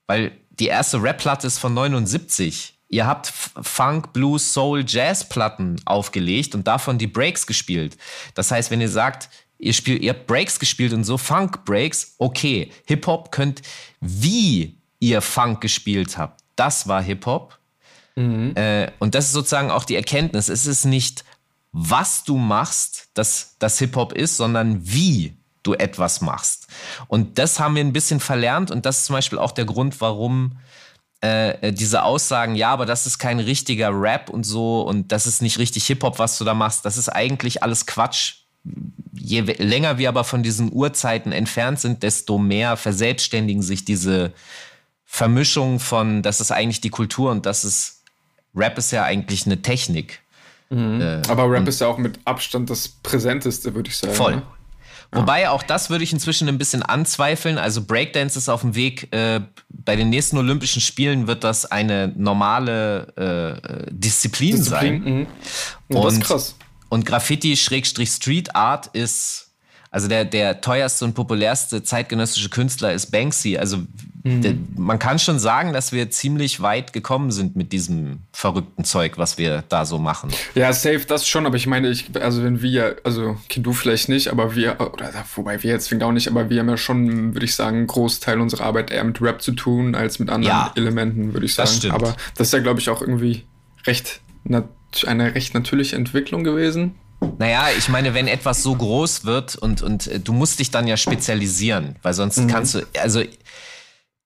weil 0.08 0.32
die 0.50 0.66
erste 0.66 1.00
Rap-Platte 1.00 1.46
ist 1.46 1.58
von 1.58 1.72
79. 1.72 2.74
Ihr 2.88 3.06
habt 3.06 3.28
Funk, 3.28 4.12
Blues, 4.12 4.52
Soul, 4.52 4.84
Jazz-Platten 4.84 5.80
aufgelegt 5.84 6.56
und 6.56 6.66
davon 6.66 6.98
die 6.98 7.06
Breaks 7.06 7.46
gespielt. 7.46 7.96
Das 8.34 8.50
heißt, 8.50 8.72
wenn 8.72 8.80
ihr 8.80 8.88
sagt, 8.88 9.28
ihr 9.58 9.72
spielt, 9.72 10.02
ihr 10.02 10.10
habt 10.10 10.26
Breaks 10.26 10.58
gespielt 10.58 10.92
und 10.92 11.04
so 11.04 11.16
Funk-Breaks, 11.16 12.16
okay, 12.18 12.72
Hip-Hop 12.86 13.30
könnt 13.30 13.62
wie 14.00 14.75
ihr 14.98 15.20
Funk 15.20 15.60
gespielt 15.60 16.18
habt. 16.18 16.42
Das 16.56 16.88
war 16.88 17.02
Hip-Hop. 17.02 17.58
Mhm. 18.16 18.54
Äh, 18.56 18.90
und 18.98 19.14
das 19.14 19.26
ist 19.26 19.32
sozusagen 19.32 19.70
auch 19.70 19.84
die 19.84 19.96
Erkenntnis. 19.96 20.48
Es 20.48 20.66
ist 20.66 20.84
nicht, 20.84 21.24
was 21.72 22.24
du 22.24 22.38
machst, 22.38 23.08
dass 23.14 23.56
das 23.58 23.78
Hip-Hop 23.78 24.12
ist, 24.12 24.36
sondern 24.36 24.80
wie 24.86 25.36
du 25.62 25.74
etwas 25.74 26.20
machst. 26.20 26.68
Und 27.08 27.38
das 27.38 27.60
haben 27.60 27.74
wir 27.74 27.84
ein 27.84 27.92
bisschen 27.92 28.20
verlernt 28.20 28.70
und 28.70 28.86
das 28.86 28.98
ist 28.98 29.06
zum 29.06 29.14
Beispiel 29.14 29.38
auch 29.38 29.52
der 29.52 29.64
Grund, 29.64 30.00
warum 30.00 30.52
äh, 31.20 31.72
diese 31.72 32.02
Aussagen, 32.04 32.54
ja, 32.54 32.70
aber 32.70 32.86
das 32.86 33.06
ist 33.06 33.18
kein 33.18 33.40
richtiger 33.40 33.90
Rap 33.92 34.30
und 34.30 34.44
so 34.44 34.82
und 34.82 35.12
das 35.12 35.26
ist 35.26 35.42
nicht 35.42 35.58
richtig 35.58 35.86
Hip-Hop, 35.86 36.18
was 36.18 36.38
du 36.38 36.44
da 36.44 36.54
machst, 36.54 36.84
das 36.84 36.96
ist 36.96 37.08
eigentlich 37.08 37.62
alles 37.62 37.86
Quatsch. 37.86 38.36
Je 39.12 39.40
länger 39.40 39.98
wir 39.98 40.08
aber 40.08 40.24
von 40.24 40.42
diesen 40.42 40.72
Urzeiten 40.72 41.32
entfernt 41.32 41.80
sind, 41.80 42.02
desto 42.02 42.38
mehr 42.38 42.76
verselbstständigen 42.76 43.62
sich 43.62 43.84
diese 43.84 44.32
Vermischung 45.16 45.80
von, 45.80 46.20
das 46.20 46.42
ist 46.42 46.50
eigentlich 46.50 46.82
die 46.82 46.90
Kultur 46.90 47.30
und 47.30 47.46
das 47.46 47.64
ist, 47.64 48.02
Rap 48.54 48.76
ist 48.76 48.90
ja 48.90 49.02
eigentlich 49.02 49.46
eine 49.46 49.62
Technik. 49.62 50.20
Mhm. 50.68 51.00
Äh, 51.00 51.23
Aber 51.28 51.50
Rap 51.50 51.66
ist 51.66 51.80
ja 51.80 51.87
auch 51.87 51.96
mit 51.96 52.20
Abstand 52.26 52.68
das 52.68 52.87
Präsenteste, 52.87 53.75
würde 53.75 53.88
ich 53.88 53.96
sagen. 53.96 54.12
Voll. 54.12 54.37
Ne? 54.37 54.42
Wobei 55.12 55.49
auch 55.49 55.62
das 55.62 55.88
würde 55.88 56.04
ich 56.04 56.12
inzwischen 56.12 56.50
ein 56.50 56.58
bisschen 56.58 56.82
anzweifeln. 56.82 57.56
Also 57.56 57.82
Breakdance 57.82 58.37
ist 58.38 58.50
auf 58.50 58.61
dem 58.61 58.75
Weg. 58.75 59.11
Äh, 59.14 59.40
bei 59.70 59.96
den 59.96 60.11
nächsten 60.11 60.37
Olympischen 60.37 60.82
Spielen 60.82 61.26
wird 61.26 61.44
das 61.44 61.64
eine 61.64 62.12
normale 62.14 63.06
äh, 63.16 63.90
Disziplin, 63.90 64.56
Disziplin, 64.56 65.02
sein. 65.02 65.14
Mhm. 65.14 65.26
Ja, 65.88 65.99
und, 65.99 66.04
das 66.04 66.12
ist 66.12 66.25
krass. 66.25 66.54
Und 66.90 67.06
Graffiti-Street 67.06 68.54
Art 68.54 68.88
ist 68.88 69.45
also 69.96 70.08
der, 70.08 70.26
der 70.26 70.60
teuerste 70.60 71.06
und 71.06 71.14
populärste 71.14 71.82
zeitgenössische 71.82 72.50
Künstler 72.50 72.92
ist 72.92 73.10
Banksy. 73.12 73.56
Also 73.56 73.78
mhm. 74.24 74.42
der, 74.42 74.52
man 74.76 74.98
kann 74.98 75.18
schon 75.18 75.38
sagen, 75.38 75.72
dass 75.72 75.90
wir 75.90 76.10
ziemlich 76.10 76.60
weit 76.60 76.92
gekommen 76.92 77.30
sind 77.30 77.56
mit 77.56 77.72
diesem 77.72 78.18
verrückten 78.30 78.84
Zeug, 78.84 79.16
was 79.16 79.38
wir 79.38 79.64
da 79.70 79.86
so 79.86 79.96
machen. 79.96 80.28
Ja, 80.54 80.70
safe, 80.74 81.06
das 81.08 81.26
schon, 81.26 81.46
aber 81.46 81.56
ich 81.56 81.66
meine, 81.66 81.88
ich, 81.88 82.10
also 82.20 82.44
wenn 82.44 82.60
wir, 82.60 82.96
also 83.04 83.38
du 83.48 83.72
vielleicht 83.72 84.10
nicht, 84.10 84.28
aber 84.28 84.54
wir, 84.54 84.76
oder 84.92 85.10
wobei 85.34 85.62
wir 85.62 85.70
jetzt 85.70 85.90
auch 86.02 86.12
nicht, 86.12 86.28
aber 86.28 86.50
wir 86.50 86.60
haben 86.60 86.68
ja 86.68 86.76
schon, 86.76 87.32
würde 87.32 87.46
ich 87.46 87.54
sagen, 87.54 87.78
einen 87.78 87.86
Großteil 87.86 88.38
unserer 88.38 88.66
Arbeit 88.66 88.90
eher 88.90 89.02
mit 89.02 89.22
Rap 89.22 89.40
zu 89.40 89.52
tun, 89.52 89.94
als 89.94 90.18
mit 90.18 90.28
anderen 90.28 90.58
ja, 90.58 90.72
Elementen, 90.76 91.32
würde 91.32 91.46
ich 91.46 91.54
sagen. 91.54 91.68
Das 91.68 91.76
stimmt. 91.76 91.94
Aber 91.94 92.14
das 92.34 92.48
ist 92.48 92.52
ja, 92.52 92.58
glaube 92.58 92.80
ich, 92.80 92.90
auch 92.90 93.00
irgendwie 93.00 93.46
recht 93.86 94.20
eine 95.06 95.34
recht 95.34 95.54
natürliche 95.54 95.96
Entwicklung 95.96 96.44
gewesen. 96.44 96.96
Naja, 97.38 97.68
ich 97.76 97.88
meine, 97.88 98.14
wenn 98.14 98.28
etwas 98.28 98.62
so 98.62 98.75
groß 98.75 99.25
wird 99.25 99.56
und, 99.56 99.82
und 99.82 100.06
äh, 100.06 100.20
du 100.20 100.32
musst 100.32 100.58
dich 100.58 100.70
dann 100.70 100.87
ja 100.87 100.96
spezialisieren, 100.96 101.96
weil 102.02 102.14
sonst 102.14 102.38
mhm. 102.38 102.49
kannst 102.49 102.75
du, 102.75 102.87
also 103.00 103.23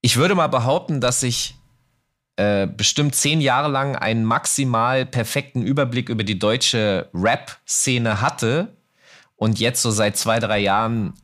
ich 0.01 0.17
würde 0.17 0.35
mal 0.35 0.49
behaupten, 0.49 1.01
dass 1.01 1.23
ich 1.23 1.55
äh, 2.37 2.67
bestimmt 2.67 3.15
zehn 3.15 3.41
Jahre 3.41 3.69
lang 3.69 3.97
einen 3.97 4.25
maximal 4.25 5.05
perfekten 5.05 5.63
Überblick 5.63 6.09
über 6.09 6.25
die 6.25 6.39
deutsche 6.39 7.11
Rap-Szene 7.13 8.21
hatte 8.21 8.77
und 9.37 9.59
jetzt 9.59 9.83
so 9.83 9.91
seit 9.91 10.17
zwei, 10.17 10.39
drei 10.39 10.59
Jahren 10.59 11.15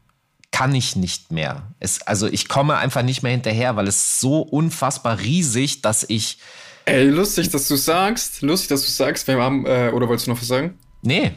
kann 0.50 0.74
ich 0.74 0.96
nicht 0.96 1.32
mehr. 1.32 1.72
Es, 1.80 2.02
also 2.02 2.26
ich 2.26 2.48
komme 2.48 2.76
einfach 2.78 3.02
nicht 3.02 3.22
mehr 3.22 3.32
hinterher, 3.32 3.76
weil 3.76 3.88
es 3.88 4.20
so 4.20 4.40
unfassbar 4.40 5.18
riesig, 5.18 5.82
dass 5.82 6.04
ich. 6.08 6.38
Ey, 6.86 7.04
lustig, 7.08 7.50
dass 7.50 7.68
du 7.68 7.76
sagst. 7.76 8.40
Lustig, 8.42 8.68
dass 8.68 8.82
du 8.82 8.90
sagst. 8.90 9.26
Wir 9.26 9.36
haben, 9.36 9.66
äh, 9.66 9.90
oder 9.92 10.08
wolltest 10.08 10.26
du 10.26 10.30
noch 10.30 10.40
was 10.40 10.48
sagen? 10.48 10.78
Nee. 11.02 11.32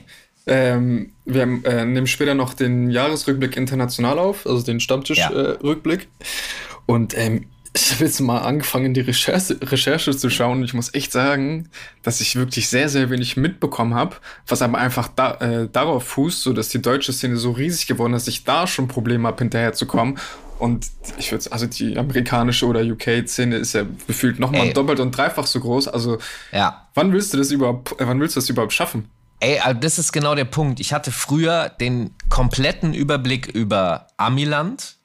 Ähm, 0.49 1.11
wir 1.25 1.43
haben, 1.43 1.63
äh, 1.63 1.85
nehmen 1.85 2.07
später 2.07 2.33
noch 2.33 2.55
den 2.55 2.89
Jahresrückblick 2.89 3.55
international 3.55 4.17
auf, 4.17 4.47
also 4.47 4.63
den 4.63 4.79
Stammtischrückblick. 4.79 6.01
Ja. 6.01 6.25
Äh, 6.25 6.91
und 6.91 7.15
ähm, 7.15 7.45
ich 7.75 7.91
habe 7.91 8.05
jetzt 8.05 8.19
mal 8.19 8.39
angefangen, 8.39 8.95
die 8.95 9.01
Recherche, 9.01 9.59
Recherche 9.61 10.17
zu 10.17 10.31
schauen. 10.31 10.59
Und 10.59 10.63
ich 10.63 10.73
muss 10.73 10.91
echt 10.95 11.11
sagen, 11.11 11.69
dass 12.01 12.19
ich 12.19 12.35
wirklich 12.35 12.67
sehr, 12.67 12.89
sehr 12.89 13.11
wenig 13.11 13.37
mitbekommen 13.37 13.93
habe, 13.93 14.15
was 14.47 14.63
aber 14.63 14.79
einfach 14.79 15.07
da, 15.07 15.35
äh, 15.35 15.69
darauf 15.71 16.03
fußt, 16.03 16.41
so 16.41 16.53
dass 16.53 16.69
die 16.69 16.81
deutsche 16.81 17.13
Szene 17.13 17.37
so 17.37 17.51
riesig 17.51 17.85
geworden 17.85 18.13
ist, 18.15 18.25
dass 18.25 18.33
ich 18.33 18.43
da 18.43 18.65
schon 18.65 18.87
Probleme 18.87 19.27
habe, 19.27 19.37
hinterherzukommen. 19.37 20.17
Und 20.57 20.87
ich 21.19 21.31
würde 21.31 21.51
also 21.51 21.67
die 21.67 21.95
amerikanische 21.95 22.65
oder 22.65 22.81
UK-Szene 22.81 23.57
ist 23.57 23.73
ja 23.73 23.83
gefühlt 24.07 24.39
nochmal 24.39 24.73
doppelt 24.73 24.99
und 24.99 25.15
dreifach 25.15 25.45
so 25.45 25.59
groß. 25.59 25.87
Also, 25.89 26.17
ja. 26.51 26.89
wann 26.95 27.13
willst 27.13 27.33
du 27.33 27.37
das 27.37 27.51
überhaupt, 27.51 27.95
wann 27.99 28.19
willst 28.19 28.35
du 28.35 28.39
das 28.39 28.49
überhaupt 28.49 28.73
schaffen? 28.73 29.09
Ey, 29.39 29.60
also 29.60 29.79
das 29.79 30.00
ist 30.00 30.12
genau 30.12 30.36
der 30.36 30.46
Punkt. 30.46 30.79
Ich 30.79 30.93
hatte 30.93 31.12
früher 31.12 31.69
den 31.69 32.13
kompletten 32.29 32.93
Überblick 32.93 33.48
über 33.48 34.08
Amiland. 34.17 34.98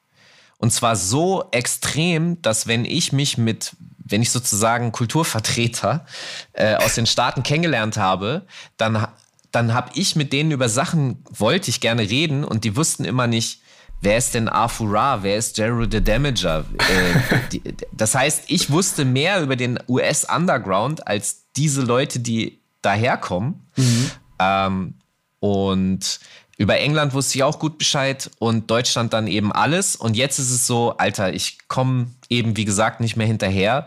Und 0.59 0.73
zwar 0.73 0.97
so 0.97 1.49
extrem, 1.51 2.41
dass 2.43 2.67
wenn 2.67 2.85
ich 2.85 3.13
mich 3.13 3.39
mit, 3.39 3.77
wenn 3.99 4.23
ich 4.23 4.31
sozusagen 4.31 4.93
Kulturvertreter 4.93 6.07
äh, 6.53 6.77
aus 6.77 6.95
den 6.95 7.07
Staaten 7.07 7.43
kennengelernt 7.43 7.97
habe, 7.97 8.47
dann, 8.77 9.07
dann 9.53 9.75
habe 9.75 9.91
ich 9.95 10.17
mit 10.17 10.33
denen 10.33 10.51
über 10.51 10.69
Sachen, 10.69 11.23
wollte 11.31 11.71
ich 11.71 11.81
gerne 11.81 12.03
reden 12.03 12.45
und 12.45 12.65
die 12.65 12.77
wussten 12.77 13.05
immer 13.05 13.27
nicht, 13.27 13.61
wer 14.01 14.17
ist 14.17 14.35
denn 14.35 14.49
Afura, 14.49 15.23
wer 15.23 15.37
ist 15.37 15.57
Gerald 15.57 15.93
the 15.93 16.03
Damager. 16.03 16.65
Äh, 16.79 17.39
die, 17.53 17.63
das 17.93 18.15
heißt, 18.15 18.45
ich 18.49 18.71
wusste 18.71 19.05
mehr 19.05 19.43
über 19.43 19.57
den 19.57 19.79
US-Underground 19.89 21.07
als 21.07 21.45
diese 21.57 21.83
Leute, 21.83 22.21
die 22.21 22.61
daherkommen. 22.83 23.67
Mhm. 23.77 24.04
Ähm, 24.39 24.95
und 25.41 26.21
über 26.57 26.79
England 26.79 27.15
wusste 27.15 27.39
ich 27.39 27.43
auch 27.43 27.59
gut 27.59 27.79
Bescheid 27.79 28.31
und 28.39 28.71
Deutschland 28.71 29.13
dann 29.13 29.27
eben 29.27 29.53
alles. 29.53 29.97
Und 29.97 30.17
jetzt 30.17 30.39
ist 30.39 30.51
es 30.51 30.67
so, 30.67 30.97
Alter, 30.97 31.33
ich 31.33 31.59
komme 31.69 32.07
eben, 32.29 32.57
wie 32.57 32.65
gesagt, 32.65 33.01
nicht 33.01 33.17
mehr 33.17 33.27
hinterher. 33.27 33.87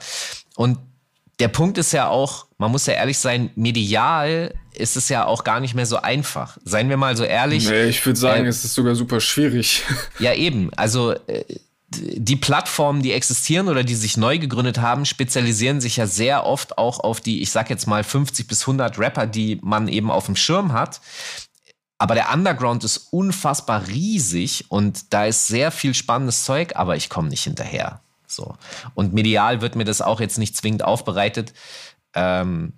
Und 0.56 0.78
der 1.40 1.48
Punkt 1.48 1.78
ist 1.78 1.94
ja 1.94 2.08
auch, 2.08 2.48
man 2.58 2.72
muss 2.72 2.86
ja 2.88 2.94
ehrlich 2.94 3.20
sein, 3.20 3.52
medial 3.56 4.54
ist 4.74 4.98
es 4.98 5.10
ja 5.10 5.26
auch 5.26 5.44
gar 5.44 5.60
nicht 5.60 5.76
mehr 5.76 5.86
so 5.86 5.98
einfach. 5.98 6.58
Seien 6.64 6.90
wir 6.90 6.98
mal 6.98 7.16
so 7.16 7.24
ehrlich. 7.24 7.68
Nee, 7.70 7.86
ich 7.86 8.06
würde 8.06 8.20
sagen, 8.20 8.46
äh, 8.46 8.50
es 8.50 8.66
ist 8.66 8.74
sogar 8.74 8.96
super 8.96 9.20
schwierig. 9.20 9.84
Ja, 10.20 10.34
eben. 10.34 10.72
Also 10.76 11.14
äh, 11.28 11.44
die 11.90 12.36
Plattformen, 12.36 13.02
die 13.02 13.14
existieren 13.14 13.70
oder 13.70 13.84
die 13.84 13.96
sich 13.96 14.18
neu 14.18 14.40
gegründet 14.40 14.80
haben, 14.80 15.06
spezialisieren 15.06 15.80
sich 15.80 15.98
ja 15.98 16.06
sehr 16.06 16.46
oft 16.46 16.78
auch 16.78 17.00
auf 17.00 17.22
die, 17.22 17.42
ich 17.42 17.52
sag 17.52 17.70
jetzt 17.70 17.88
mal 17.88 18.04
50 18.04 18.48
bis 18.48 18.62
100 18.62 19.00
Rapper, 19.00 19.26
die 19.26 19.60
man 19.62 19.88
eben 19.88 20.12
auf 20.12 20.26
dem 20.26 20.36
Schirm 20.36 20.74
hat. 20.74 21.00
Aber 21.98 22.14
der 22.14 22.32
Underground 22.34 22.84
ist 22.84 23.08
unfassbar 23.12 23.88
riesig 23.88 24.66
und 24.70 25.14
da 25.14 25.26
ist 25.26 25.48
sehr 25.48 25.72
viel 25.72 25.94
spannendes 25.94 26.44
Zeug, 26.44 26.74
aber 26.76 26.96
ich 26.96 27.10
komme 27.10 27.30
nicht 27.30 27.44
hinterher. 27.44 28.02
So. 28.28 28.56
Und 28.94 29.14
medial 29.14 29.62
wird 29.62 29.76
mir 29.76 29.86
das 29.86 30.02
auch 30.02 30.20
jetzt 30.20 30.38
nicht 30.38 30.56
zwingend 30.56 30.84
aufbereitet. 30.84 31.54
Ähm, 32.14 32.74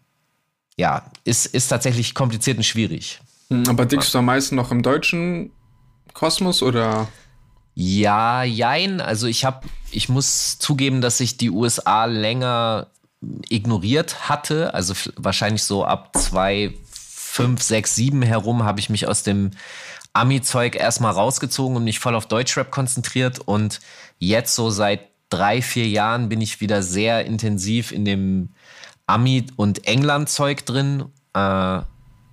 ja, 0.78 1.12
ist, 1.26 1.48
ist 1.48 1.68
tatsächlich 1.68 2.14
kompliziert 2.14 2.58
und 2.58 2.64
schwierig. 2.64 3.20
Aber 3.68 3.86
dickst 3.86 4.14
du 4.14 4.20
am 4.20 4.26
meisten 4.26 4.56
noch 4.56 4.72
im 4.72 4.84
deutschen 4.84 5.52
Kosmos 6.14 6.62
oder? 6.62 7.08
Ja, 7.82 8.44
jein. 8.44 9.00
Also 9.00 9.28
ich 9.28 9.46
habe, 9.46 9.66
ich 9.90 10.10
muss 10.10 10.60
zugeben, 10.60 11.00
dass 11.00 11.22
ich 11.22 11.38
die 11.38 11.50
USA 11.50 12.04
länger 12.04 12.88
ignoriert 13.48 14.28
hatte. 14.28 14.74
Also 14.74 14.94
wahrscheinlich 15.16 15.64
so 15.64 15.86
ab 15.86 16.14
zwei, 16.18 16.74
fünf, 16.92 17.62
sechs, 17.62 17.96
sieben 17.96 18.22
herum 18.22 18.64
habe 18.64 18.82
ich 18.82 18.90
mich 18.90 19.08
aus 19.08 19.24
dem 19.24 19.52
Ami-Zeug 20.12 20.76
erstmal 20.76 21.14
rausgezogen 21.14 21.78
und 21.78 21.86
mich 21.86 22.00
voll 22.00 22.16
auf 22.16 22.26
Deutschrap 22.26 22.70
konzentriert. 22.70 23.40
Und 23.40 23.80
jetzt 24.18 24.56
so 24.56 24.70
seit 24.70 25.00
drei, 25.30 25.62
vier 25.62 25.88
Jahren 25.88 26.28
bin 26.28 26.42
ich 26.42 26.60
wieder 26.60 26.84
sehr 26.84 27.24
intensiv 27.24 27.94
in 27.94 28.04
dem 28.04 28.50
Ami- 29.08 29.46
und 29.56 29.88
England-Zeug 29.88 30.66
drin. 30.66 31.06
Äh, 31.34 31.80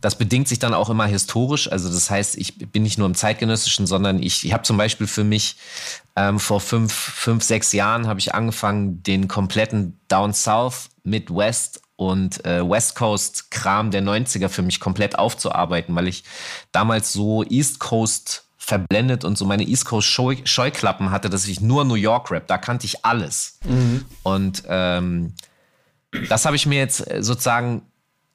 das 0.07 0.15
bedingt 0.15 0.47
sich 0.47 0.61
dann 0.61 0.73
auch 0.73 0.89
immer 0.89 1.07
historisch. 1.07 1.69
Also 1.73 1.89
das 1.89 2.11
heißt, 2.11 2.37
ich 2.37 2.71
bin 2.71 2.85
nicht 2.85 2.97
nur 2.97 3.09
im 3.09 3.17
zeitgenössischen, 3.17 3.89
sondern 3.89 4.23
ich, 4.23 4.45
ich 4.45 4.53
habe 4.53 4.63
zum 4.63 4.77
Beispiel 4.77 5.09
für 5.09 5.25
mich 5.25 5.57
ähm, 6.15 6.39
vor 6.39 6.61
fünf, 6.61 6.93
fünf, 6.93 7.43
sechs 7.43 7.73
Jahren 7.73 8.07
habe 8.07 8.21
ich 8.21 8.33
angefangen, 8.33 9.03
den 9.03 9.27
kompletten 9.27 9.99
Down 10.07 10.33
South, 10.33 10.91
Midwest 11.03 11.83
und 11.97 12.45
äh, 12.45 12.63
West 12.63 12.95
Coast 12.95 13.51
Kram 13.51 13.91
der 13.91 14.01
90er 14.01 14.49
für 14.49 14.63
mich 14.63 14.79
komplett 14.79 15.19
aufzuarbeiten, 15.19 15.93
weil 15.97 16.07
ich 16.07 16.23
damals 16.71 17.13
so 17.13 17.43
East 17.43 17.81
Coast 17.81 18.45
verblendet 18.59 19.25
und 19.25 19.37
so 19.37 19.45
meine 19.45 19.65
East 19.65 19.87
Coast 19.87 20.07
Scheu 20.07 20.37
Scheuklappen 20.45 21.11
hatte, 21.11 21.31
dass 21.31 21.49
ich 21.49 21.61
nur 21.61 21.85
New 21.85 21.95
York 21.95 22.31
Rap, 22.31 22.47
da 22.47 22.59
kannte 22.59 22.87
ich 22.87 23.05
alles. 23.05 23.59
Mhm. 23.65 24.05
Und 24.23 24.63
ähm, 24.69 25.35
das 26.29 26.45
habe 26.45 26.55
ich 26.55 26.65
mir 26.65 26.79
jetzt 26.79 26.99
sozusagen 27.19 27.83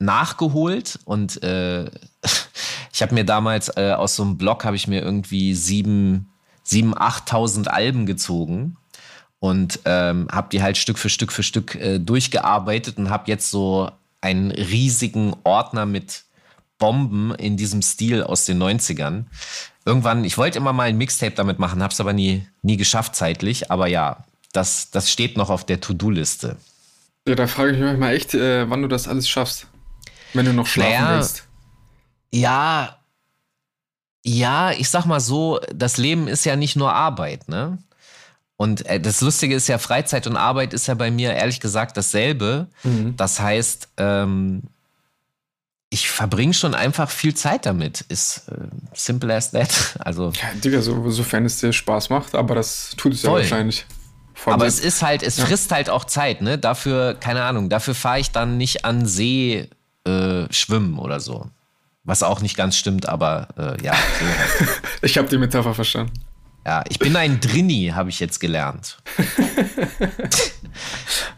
nachgeholt 0.02 1.00
und 1.06 1.42
äh, 1.44 1.86
ich 2.94 3.02
habe 3.02 3.14
mir 3.14 3.24
damals 3.24 3.70
äh, 3.78 3.94
aus 3.94 4.16
so 4.16 4.24
einem 4.24 4.38
Blog 4.38 4.66
habe 4.66 4.76
ich 4.76 4.88
mir 4.88 5.02
irgendwie 5.02 5.54
sieben, 5.54 6.32
sieben, 6.64 6.98
achttausend 6.98 7.70
Alben 7.70 8.06
gezogen 8.06 8.78
und 9.40 9.80
ähm, 9.86 10.28
habe 10.32 10.50
die 10.52 10.62
halt 10.62 10.78
Stück 10.78 10.98
für 10.98 11.10
Stück 11.10 11.32
für 11.32 11.44
Stück 11.44 11.76
äh, 11.76 12.00
durchgearbeitet 12.00 12.98
und 12.98 13.10
habe 13.10 13.24
jetzt 13.28 13.50
so 13.50 13.90
einen 14.22 14.52
riesigen 14.52 15.36
Ordner 15.44 15.86
mit 15.86 16.24
Bomben 16.78 17.34
in 17.36 17.58
diesem 17.58 17.82
Stil 17.82 18.24
aus 18.24 18.46
den 18.46 18.62
90ern. 18.62 19.26
Irgendwann, 19.86 20.24
ich 20.24 20.38
wollte 20.38 20.58
immer 20.58 20.74
mal 20.74 20.84
ein 20.84 20.98
Mixtape 20.98 21.36
damit 21.36 21.60
machen, 21.60 21.82
habe 21.82 21.94
es 21.94 22.00
aber 22.00 22.14
nie, 22.14 22.48
nie 22.62 22.78
geschafft 22.78 23.16
zeitlich. 23.16 23.72
Aber 23.72 23.88
ja, 23.88 24.26
das, 24.54 24.92
das 24.92 25.12
steht 25.12 25.38
noch 25.38 25.50
auf 25.50 25.66
der 25.66 25.80
To-Do-Liste. 25.80 26.58
Ja, 27.28 27.36
da 27.36 27.48
frage 27.48 27.72
ich 27.72 27.78
mich 27.78 27.86
manchmal 27.86 28.16
echt, 28.16 28.34
äh, 28.34 28.70
wann 28.70 28.82
du 28.82 28.88
das 28.88 29.08
alles 29.08 29.30
schaffst. 29.30 29.68
Wenn 30.34 30.46
du 30.46 30.54
noch 30.54 30.68
schlafen 30.68 30.92
naja, 30.92 31.18
willst. 31.18 31.44
Ja, 32.34 32.98
ja, 34.24 34.72
ich 34.72 34.90
sag 34.90 35.06
mal 35.06 35.20
so, 35.20 35.60
das 35.74 35.98
Leben 35.98 36.28
ist 36.28 36.46
ja 36.46 36.56
nicht 36.56 36.76
nur 36.76 36.94
Arbeit, 36.94 37.50
ne? 37.50 37.78
Und 38.56 38.86
äh, 38.86 39.00
das 39.00 39.22
Lustige 39.22 39.56
ist 39.56 39.68
ja, 39.68 39.80
Freizeit 39.80 40.28
und 40.28 40.38
Arbeit 40.38 40.74
ist 40.74 40.88
ja 40.88 40.94
bei 40.94 41.10
mir 41.10 41.34
ehrlich 41.34 41.60
gesagt 41.60 41.98
dasselbe. 41.98 42.68
Mhm. 42.84 43.16
Das 43.18 43.40
heißt, 43.40 43.90
ähm, 43.98 44.62
ich 45.90 46.10
verbringe 46.12 46.54
schon 46.54 46.76
einfach 46.76 47.10
viel 47.10 47.34
Zeit 47.34 47.66
damit. 47.66 48.02
Ist 48.02 48.48
äh, 48.50 48.68
simple 48.94 49.34
as 49.34 49.52
that. 49.52 49.98
Also, 50.00 50.32
ja, 50.36 50.50
Digga, 50.64 50.82
so, 50.82 51.10
sofern 51.10 51.46
es 51.46 51.58
dir 51.58 51.74
Spaß 51.74 52.12
macht, 52.12 52.36
aber 52.36 52.54
das 52.54 52.94
tut 52.98 53.14
es 53.14 53.22
voll. 53.22 53.40
ja 53.40 53.44
wahrscheinlich. 53.44 53.86
Aber 54.46 54.66
es 54.66 54.80
ist 54.80 55.02
halt, 55.02 55.24
es 55.24 55.40
frisst 55.40 55.72
halt 55.72 55.90
auch 55.90 56.06
Zeit, 56.06 56.42
ne? 56.42 56.58
Dafür, 56.58 57.16
keine 57.16 57.44
Ahnung, 57.44 57.70
dafür 57.70 57.96
fahre 57.96 58.20
ich 58.20 58.32
dann 58.32 58.58
nicht 58.58 58.86
an 58.86 59.06
See 59.06 59.70
äh, 60.06 60.52
schwimmen 60.52 60.98
oder 60.98 61.20
so. 61.20 61.50
Was 62.04 62.24
auch 62.24 62.42
nicht 62.42 62.58
ganz 62.58 62.76
stimmt, 62.76 63.08
aber 63.08 63.48
äh, 63.58 63.84
ja. 63.84 63.94
So 63.94 64.26
halt. 64.26 64.82
ich 65.04 65.18
habe 65.18 65.28
die 65.28 65.38
Metapher 65.38 65.74
verstanden. 65.74 66.14
Ja, 66.66 66.84
ich 66.90 67.00
bin 67.00 67.16
ein 67.16 67.40
Drini, 67.40 67.92
habe 67.94 68.10
ich 68.10 68.20
jetzt 68.20 68.40
gelernt. 68.40 68.98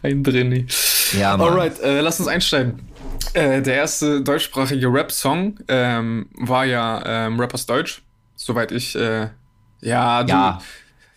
ein 0.02 0.22
Drini. 0.22 0.66
Ja, 1.18 1.36
Mann. 1.36 1.48
Alright, 1.48 1.80
äh, 1.80 2.00
lass 2.00 2.20
uns 2.20 2.28
einsteigen. 2.28 2.86
Äh, 3.32 3.62
der 3.62 3.74
erste 3.74 4.22
deutschsprachige 4.22 4.92
Rap-Song 4.92 5.58
ähm, 5.68 6.26
war 6.34 6.66
ja 6.66 7.02
ähm, 7.06 7.40
Rappers 7.40 7.64
Deutsch, 7.64 8.02
soweit 8.36 8.70
ich. 8.70 8.94
Äh, 8.94 9.28
ja, 9.80 10.22
du. 10.22 10.30
Ja. 10.30 10.60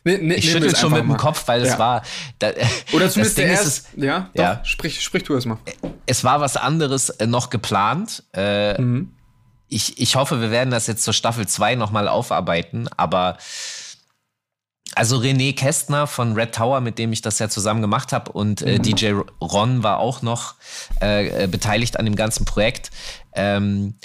Ne, 0.08 0.20
ne, 0.20 0.36
ich 0.36 0.50
schüttel 0.50 0.74
schon 0.74 0.94
mit 0.94 1.02
dem 1.02 1.18
Kopf, 1.18 1.46
weil 1.48 1.66
ja. 1.66 1.74
es 1.74 1.80
war. 1.80 2.02
Da, 2.40 2.52
Oder 2.94 3.10
zumindest 3.10 3.38
der 3.38 3.48
erste. 3.48 3.82
Ja, 3.98 4.30
doch, 4.34 4.42
ja. 4.42 4.62
Sprich, 4.64 5.02
sprich 5.02 5.24
du 5.24 5.34
erstmal. 5.34 5.58
Es 6.06 6.24
war 6.24 6.40
was 6.40 6.56
anderes 6.56 7.10
äh, 7.10 7.28
noch 7.28 7.50
geplant. 7.50 8.24
Äh, 8.34 8.82
mhm. 8.82 9.12
ich, 9.68 10.00
ich 10.00 10.16
hoffe, 10.16 10.40
wir 10.40 10.50
werden 10.50 10.72
das 10.72 10.88
jetzt 10.88 11.04
zur 11.04 11.14
Staffel 11.14 11.46
2 11.46 11.76
nochmal 11.76 12.08
aufarbeiten, 12.08 12.88
aber 12.96 13.38
also 14.96 15.18
René 15.18 15.54
Kästner 15.54 16.08
von 16.08 16.34
Red 16.34 16.56
Tower, 16.56 16.80
mit 16.80 16.98
dem 16.98 17.12
ich 17.12 17.22
das 17.22 17.38
ja 17.40 17.50
zusammen 17.50 17.82
gemacht 17.82 18.14
habe, 18.14 18.32
und 18.32 18.62
äh, 18.62 18.78
mhm. 18.78 18.82
DJ 18.84 19.14
Ron 19.42 19.84
war 19.84 20.00
auch 20.00 20.22
noch 20.22 20.56
äh, 21.02 21.44
äh, 21.44 21.48
beteiligt 21.48 22.00
an 22.00 22.06
dem 22.06 22.16
ganzen 22.16 22.46
Projekt. 22.46 22.92
Ähm, 23.36 23.96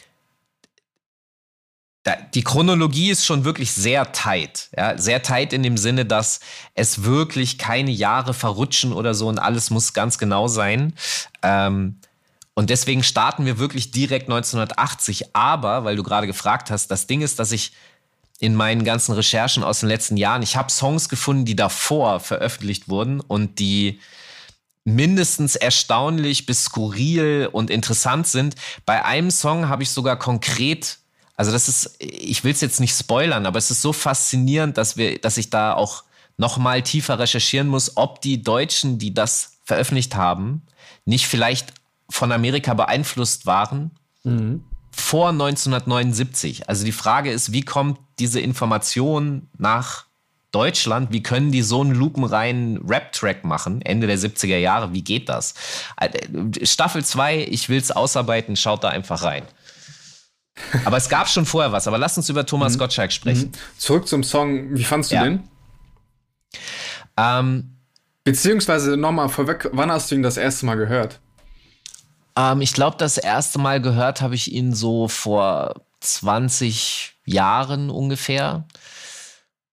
da, 2.05 2.17
die 2.35 2.43
Chronologie 2.43 3.11
ist 3.11 3.25
schon 3.25 3.45
wirklich 3.45 3.73
sehr 3.73 4.13
tight. 4.13 4.71
Ja? 4.77 4.99
Sehr 4.99 5.23
tight 5.23 5.53
in 5.53 5.63
dem 5.63 5.77
Sinne, 5.77 6.05
dass 6.05 6.41
es 6.75 7.05
wirklich 7.05 7.59
keine 7.59 7.91
Jahre 7.91 8.35
verrutschen 8.35 8.93
oder 8.93 9.15
so 9.15 9.29
und 9.29 9.39
alles 9.39 9.71
muss 9.71 9.93
ganz 9.93 10.19
genau 10.19 10.49
sein. 10.49 10.95
Ähm, 11.43 11.99
und 12.55 12.71
deswegen 12.71 13.03
starten 13.03 13.47
wir 13.47 13.59
wirklich 13.59 13.93
direkt 13.93 14.29
1980. 14.29 15.35
Aber, 15.35 15.85
weil 15.85 15.97
du 15.97 16.03
gerade 16.03 16.27
gefragt 16.27 16.71
hast, 16.71 16.89
das 16.89 17.07
Ding 17.07 17.23
ist, 17.23 17.39
dass 17.39 17.53
ich 17.53 17.73
in 18.41 18.57
meinen 18.57 18.85
ganzen 18.85 19.13
Recherchen 19.13 19.63
aus 19.63 19.81
den 19.81 19.89
letzten 19.89 20.17
Jahren. 20.17 20.43
Ich 20.43 20.57
habe 20.57 20.71
Songs 20.71 21.09
gefunden, 21.09 21.45
die 21.45 21.55
davor 21.55 22.19
veröffentlicht 22.19 22.89
wurden 22.89 23.21
und 23.21 23.61
die 23.61 24.01
mindestens 24.85 25.55
erstaunlich 25.55 26.45
bis 26.45 26.65
skurril 26.65 27.49
und 27.53 27.71
interessant 27.71 28.27
sind. 28.27 28.57
Bei 28.85 29.05
einem 29.05 29.31
Song 29.31 29.69
habe 29.69 29.85
ich 29.85 29.91
sogar 29.91 30.19
konkret, 30.19 30.99
also 31.37 31.51
das 31.53 31.69
ist, 31.69 31.97
ich 31.99 32.45
will 32.45 32.53
es 32.53 32.61
jetzt 32.61 32.81
nicht 32.81 32.97
spoilern, 32.97 33.47
aber 33.47 33.59
es 33.59 33.71
ist 33.71 33.83
so 33.83 33.93
faszinierend, 33.93 34.77
dass 34.77 34.97
wir, 34.97 35.19
dass 35.19 35.37
ich 35.37 35.51
da 35.51 35.75
auch 35.75 36.05
noch 36.37 36.59
mal 36.59 36.83
tiefer 36.83 37.19
recherchieren 37.19 37.69
muss, 37.69 37.97
ob 37.97 38.21
die 38.21 38.43
Deutschen, 38.43 38.99
die 38.99 39.15
das 39.15 39.59
veröffentlicht 39.65 40.15
haben, 40.15 40.63
nicht 41.05 41.27
vielleicht 41.27 41.73
von 42.09 42.33
Amerika 42.33 42.75
beeinflusst 42.75 43.47
waren. 43.47 43.93
Mhm 44.25 44.65
vor 44.93 45.31
1979. 45.31 46.69
Also 46.69 46.85
die 46.85 46.93
Frage 46.93 47.33
ist, 47.33 47.53
wie 47.53 47.63
kommt 47.63 47.99
diese 48.19 48.41
Information 48.41 49.49
nach 49.59 50.05
Deutschland? 50.53 51.13
Wie 51.13 51.23
können 51.23 51.51
die 51.51 51.63
so 51.63 51.81
einen 51.81 51.95
lupenreinen 51.95 52.77
Rap-Track 52.87 53.43
machen, 53.45 53.81
Ende 53.83 54.07
der 54.07 54.19
70er 54.19 54.59
Jahre? 54.59 54.93
Wie 54.93 55.03
geht 55.03 55.31
das? 55.31 55.55
Äh, 55.97 56.67
Staffel 56.67 57.05
2, 57.05 57.47
ich 57.51 57.71
will 57.71 57.79
es 57.79 57.91
ausarbeiten, 57.91 58.55
schaut 58.57 58.85
da 58.85 58.89
einfach 58.89 59.23
rein. 59.23 59.45
Aber 60.85 60.97
es 60.97 61.09
gab 61.09 61.29
schon 61.29 61.47
vorher 61.47 61.73
was. 61.73 61.87
Aber 61.87 61.99
lass 61.99 62.17
uns 62.17 62.29
über 62.29 62.47
Thomas 62.47 62.75
mhm. 62.75 62.79
Gottschalk 62.79 63.13
sprechen. 63.13 63.49
Mhm. 63.49 63.79
Zurück 63.79 64.09
zum 64.09 64.23
Song. 64.23 64.77
Wie 64.77 64.85
fandst 64.85 65.11
du 65.11 65.17
ja. 65.17 65.25
den? 65.25 65.49
Ähm, 67.17 67.77
Beziehungsweise 68.25 68.97
nochmal 68.97 69.29
vorweg, 69.29 69.69
wann 69.73 69.91
hast 69.91 70.11
du 70.11 70.15
ihn 70.15 70.23
das 70.23 70.37
erste 70.37 70.67
Mal 70.67 70.77
gehört? 70.77 71.19
Ähm, 72.37 72.61
ich 72.61 72.73
glaube, 72.73 72.97
das 72.99 73.19
erste 73.19 73.59
Mal 73.59 73.81
gehört 73.81 74.21
habe 74.21 74.35
ich 74.35 74.53
ihn 74.53 74.75
so 74.75 75.09
vor 75.09 75.83
20 76.01 77.15
Jahren 77.25 77.91
ungefähr. 77.91 78.65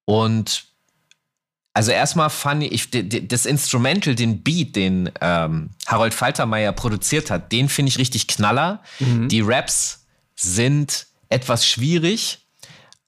Und 0.05 0.65
also 1.73 1.91
erstmal 1.91 2.29
fand 2.29 2.63
ich, 2.63 2.89
das 2.91 3.45
Instrumental, 3.45 4.15
den 4.15 4.43
Beat, 4.43 4.75
den 4.75 5.11
ähm, 5.21 5.69
Harold 5.87 6.13
Faltermeier 6.13 6.73
produziert 6.73 7.31
hat, 7.31 7.51
den 7.51 7.69
finde 7.69 7.89
ich 7.89 7.99
richtig 7.99 8.27
knaller. 8.27 8.81
Mhm. 8.99 9.29
Die 9.29 9.41
Raps 9.41 9.98
sind 10.39 11.07
etwas 11.29 11.65
schwierig, 11.65 12.39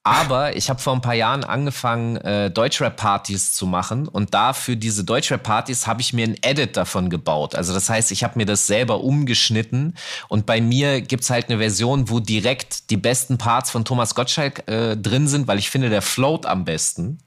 aber 0.03 0.55
ich 0.55 0.69
habe 0.71 0.81
vor 0.81 0.93
ein 0.93 1.01
paar 1.01 1.13
Jahren 1.13 1.43
angefangen, 1.43 2.17
äh, 2.17 2.49
Deutschrap-Partys 2.49 3.53
zu 3.53 3.67
machen. 3.67 4.07
Und 4.07 4.33
da 4.33 4.53
für 4.53 4.75
diese 4.75 5.03
Deutschrap-Partys 5.03 5.85
habe 5.85 6.01
ich 6.01 6.11
mir 6.11 6.25
ein 6.25 6.37
Edit 6.41 6.75
davon 6.75 7.11
gebaut. 7.11 7.53
Also 7.53 7.71
das 7.71 7.87
heißt, 7.87 8.11
ich 8.11 8.23
habe 8.23 8.39
mir 8.39 8.47
das 8.47 8.65
selber 8.65 9.03
umgeschnitten. 9.03 9.95
Und 10.27 10.47
bei 10.47 10.59
mir 10.59 11.01
gibt's 11.01 11.29
halt 11.29 11.49
eine 11.49 11.59
Version, 11.59 12.09
wo 12.09 12.19
direkt 12.19 12.89
die 12.89 12.97
besten 12.97 13.37
Parts 13.37 13.69
von 13.69 13.85
Thomas 13.85 14.15
Gottschalk 14.15 14.67
äh, 14.67 14.97
drin 14.97 15.27
sind, 15.27 15.47
weil 15.47 15.59
ich 15.59 15.69
finde, 15.69 15.91
der 15.91 16.01
float 16.01 16.47
am 16.47 16.65
besten. 16.65 17.19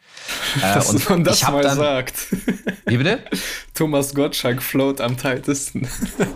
Äh, 0.56 0.60
Dass 0.74 0.90
und 0.90 1.08
man 1.10 1.24
das 1.24 1.42
mal 1.42 1.62
dann, 1.62 1.76
sagt. 1.76 2.14
Wie 2.86 2.96
bitte? 2.96 3.20
Thomas 3.74 4.14
Gottschalk 4.14 4.62
float 4.62 5.00
am 5.00 5.16
tightesten. 5.16 5.88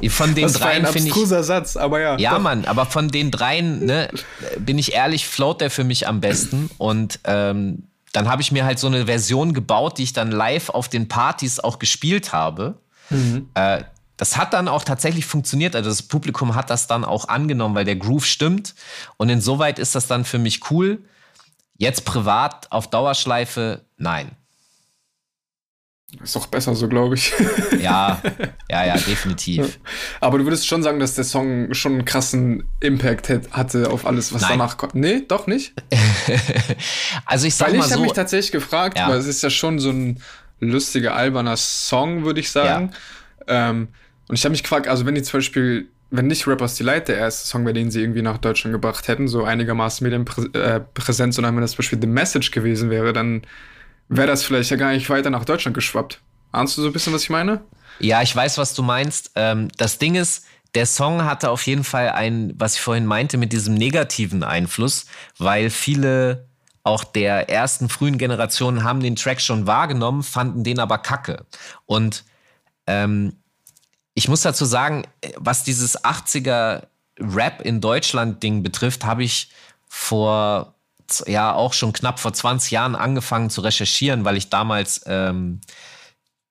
Von 0.09 0.35
den 0.35 0.45
das 0.45 0.55
dreien 0.55 0.85
finde 0.87 1.09
ich. 1.09 1.13
abstruser 1.13 1.43
Satz, 1.43 1.77
aber 1.77 2.01
ja. 2.01 2.19
Ja, 2.19 2.33
doch. 2.33 2.41
Mann, 2.41 2.65
aber 2.65 2.87
von 2.87 3.09
den 3.09 3.31
dreien, 3.31 3.85
ne, 3.85 4.09
bin 4.59 4.79
ich 4.79 4.93
ehrlich, 4.93 5.27
float 5.27 5.61
der 5.61 5.71
für 5.71 5.85
mich 5.85 6.09
am 6.09 6.21
besten. 6.21 6.71
Und 6.79 7.21
ähm, 7.25 7.85
dann 8.13 8.29
habe 8.29 8.43
ich 8.43 8.53
mir 8.53 8.65
halt 8.65 8.79
so 8.79 8.87
eine 8.87 9.07
Version 9.07 9.55
gebaut, 9.55 9.99
die 9.99 10.05
ich 10.05 10.13
dann 10.13 10.31
live 10.31 10.71
auf 10.71 10.89
den 10.89 11.09
Partys 11.09 11.61
auch 11.61 11.79
gespielt 11.79 12.33
habe. 12.33 12.79
Mhm. 13.11 13.49
Äh, 13.55 13.85
das 14.17 14.37
hat 14.37 14.53
dann 14.53 14.67
auch 14.67 14.83
tatsächlich 14.83 15.25
funktioniert. 15.27 15.77
Also 15.77 15.91
das 15.91 16.03
Publikum 16.03 16.55
hat 16.57 16.71
das 16.71 16.89
dann 16.89 17.05
auch 17.05 17.29
angenommen, 17.29 17.75
weil 17.77 17.85
der 17.85 17.97
Groove 17.97 18.27
stimmt. 18.27 18.75
Und 19.17 19.29
insoweit 19.29 19.79
ist 19.79 19.95
das 19.95 20.09
dann 20.09 20.25
für 20.25 20.39
mich 20.39 20.71
cool. 20.71 20.99
Jetzt 21.79 22.05
privat 22.05 22.71
auf 22.71 22.91
Dauerschleife, 22.91 23.85
nein. 23.97 24.33
Ist 26.23 26.35
doch 26.35 26.47
besser 26.47 26.75
so, 26.75 26.89
glaube 26.89 27.15
ich. 27.15 27.33
Ja, 27.81 28.21
ja, 28.71 28.85
ja, 28.85 28.95
definitiv. 28.97 29.79
Aber 30.21 30.39
du 30.39 30.45
würdest 30.45 30.67
schon 30.67 30.83
sagen, 30.83 30.99
dass 30.99 31.15
der 31.15 31.23
Song 31.25 31.73
schon 31.75 31.93
einen 31.93 32.05
krassen 32.05 32.65
Impact 32.81 33.31
hatte 33.53 33.91
auf 33.91 34.05
alles, 34.07 34.33
was 34.33 34.43
Nein. 34.43 34.53
danach 34.59 34.77
kommt. 34.77 34.97
Nee, 34.97 35.23
doch 35.29 35.47
nicht? 35.47 35.75
also 37.25 37.47
ich 37.47 37.55
sag 37.55 37.69
weil 37.69 37.77
mal 37.77 37.85
ich 37.85 37.89
so. 37.89 37.95
habe 37.95 38.03
mich 38.03 38.13
tatsächlich 38.13 38.51
gefragt, 38.51 38.99
ja. 38.99 39.09
weil 39.09 39.19
es 39.19 39.27
ist 39.27 39.43
ja 39.43 39.51
schon 39.51 39.79
so 39.79 39.91
ein 39.91 40.21
lustiger, 40.59 41.15
alberner 41.15 41.57
Song, 41.57 42.25
würde 42.25 42.41
ich 42.41 42.51
sagen. 42.51 42.91
Ja. 43.47 43.71
Ähm, 43.71 43.89
und 44.29 44.35
ich 44.35 44.45
habe 44.45 44.51
mich 44.51 44.65
gefragt, 44.65 44.89
also 44.89 45.07
wenn 45.07 45.15
die 45.15 45.23
zum 45.23 45.39
Beispiel 45.39 45.89
wenn 46.11 46.27
nicht 46.27 46.47
Rappers 46.47 46.77
Delight 46.77 47.09
der 47.09 47.19
erste 47.19 47.47
Song 47.47 47.65
wäre, 47.65 47.75
den 47.75 47.91
sie 47.91 48.01
irgendwie 48.01 48.23
nach 48.23 48.39
Deutschland 48.39 48.73
gebracht 48.73 49.09
hätten, 49.09 49.29
so 49.29 49.45
einigermaßen 49.45 50.05
Medienpräsenz, 50.05 50.55
äh, 50.55 51.33
sondern 51.33 51.55
wenn 51.55 51.63
das 51.63 51.73
zum 51.73 51.79
Beispiel 51.79 52.01
The 52.01 52.07
Message 52.07 52.51
gewesen 52.51 52.91
wäre, 52.91 53.13
dann 53.13 53.43
wäre 54.09 54.27
das 54.27 54.43
vielleicht 54.43 54.71
ja 54.71 54.77
gar 54.77 54.93
nicht 54.93 55.09
weiter 55.11 55.31
nach 55.31 55.45
Deutschland 55.45 55.75
geschwappt. 55.75 56.21
Ahnst 56.51 56.79
du 56.79 56.83
so 56.83 56.89
ein 56.89 56.93
bisschen, 56.93 57.13
was 57.13 57.25
ich 57.25 57.31
meine? 57.31 57.61
Ja, 57.99 58.23
ich 58.23 58.35
weiß, 58.35 58.57
was 58.59 58.75
du 58.75 58.83
meinst. 58.83 59.33
Ähm, 59.35 59.69
das 59.77 59.99
Ding 59.99 60.15
ist, 60.15 60.47
der 60.75 60.87
Song 60.87 61.25
hatte 61.25 61.51
auf 61.51 61.67
jeden 61.67 61.85
Fall 61.85 62.11
einen, 62.11 62.59
was 62.59 62.77
ich 62.77 62.81
vorhin 62.81 63.07
meinte, 63.07 63.37
mit 63.37 63.53
diesem 63.53 63.75
negativen 63.75 64.43
Einfluss, 64.43 65.07
weil 65.39 65.71
viele 65.71 66.49
auch 66.85 67.05
der 67.05 67.51
ersten 67.51 67.89
frühen 67.89 68.17
Generationen 68.17 68.83
haben 68.83 69.01
den 69.01 69.17
Track 69.17 69.41
schon 69.41 69.67
wahrgenommen, 69.67 70.23
fanden 70.23 70.65
den 70.65 70.79
aber 70.79 70.99
kacke. 70.99 71.45
Und 71.85 72.25
ähm, 72.87 73.37
ich 74.19 74.27
muss 74.27 74.43
dazu 74.43 74.65
sagen, 74.65 75.05
was 75.37 75.63
dieses 75.63 76.03
80er 76.03 76.89
Rap 77.21 77.63
in 77.63 77.81
Deutschland 77.81 78.43
Ding 78.43 78.65
betrifft, 78.65 79.05
habe 79.05 79.23
ich 79.23 79.51
vor 79.87 80.75
ja 81.27 81.55
auch 81.55 81.73
schon 81.73 81.93
knapp 81.93 82.19
vor 82.19 82.33
20 82.33 82.73
Jahren 82.73 82.97
angefangen 82.97 83.49
zu 83.49 83.61
recherchieren, 83.61 84.25
weil 84.25 84.37
ich 84.37 84.51
damals 84.51 85.03
ähm, 85.07 85.61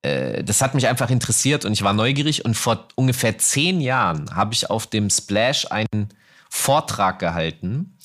äh, 0.01 0.45
das 0.45 0.61
hat 0.61 0.75
mich 0.75 0.87
einfach 0.87 1.09
interessiert 1.09 1.65
und 1.65 1.73
ich 1.73 1.83
war 1.83 1.91
neugierig 1.91 2.45
und 2.45 2.55
vor 2.55 2.87
ungefähr 2.95 3.37
zehn 3.37 3.81
Jahren 3.81 4.33
habe 4.33 4.53
ich 4.53 4.69
auf 4.69 4.87
dem 4.87 5.09
Splash 5.09 5.69
einen 5.69 6.07
Vortrag 6.49 7.19
gehalten, 7.19 7.97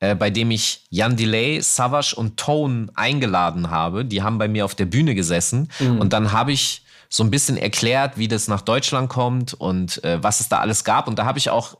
äh, 0.00 0.14
bei 0.14 0.28
dem 0.28 0.50
ich 0.50 0.84
Jan 0.90 1.16
Delay, 1.16 1.62
Savage 1.62 2.14
und 2.14 2.36
Tone 2.36 2.88
eingeladen 2.94 3.70
habe. 3.70 4.04
Die 4.04 4.22
haben 4.22 4.36
bei 4.36 4.46
mir 4.46 4.66
auf 4.66 4.74
der 4.74 4.84
Bühne 4.84 5.14
gesessen 5.14 5.70
mhm. 5.80 6.00
und 6.00 6.12
dann 6.12 6.32
habe 6.32 6.52
ich 6.52 6.82
so 7.08 7.24
ein 7.24 7.30
bisschen 7.30 7.56
erklärt, 7.56 8.18
wie 8.18 8.28
das 8.28 8.48
nach 8.48 8.60
Deutschland 8.60 9.08
kommt 9.08 9.54
und 9.54 10.02
äh, 10.04 10.22
was 10.22 10.40
es 10.40 10.48
da 10.48 10.58
alles 10.58 10.84
gab. 10.84 11.08
Und 11.08 11.18
da 11.18 11.24
habe 11.24 11.38
ich 11.38 11.50
auch, 11.50 11.78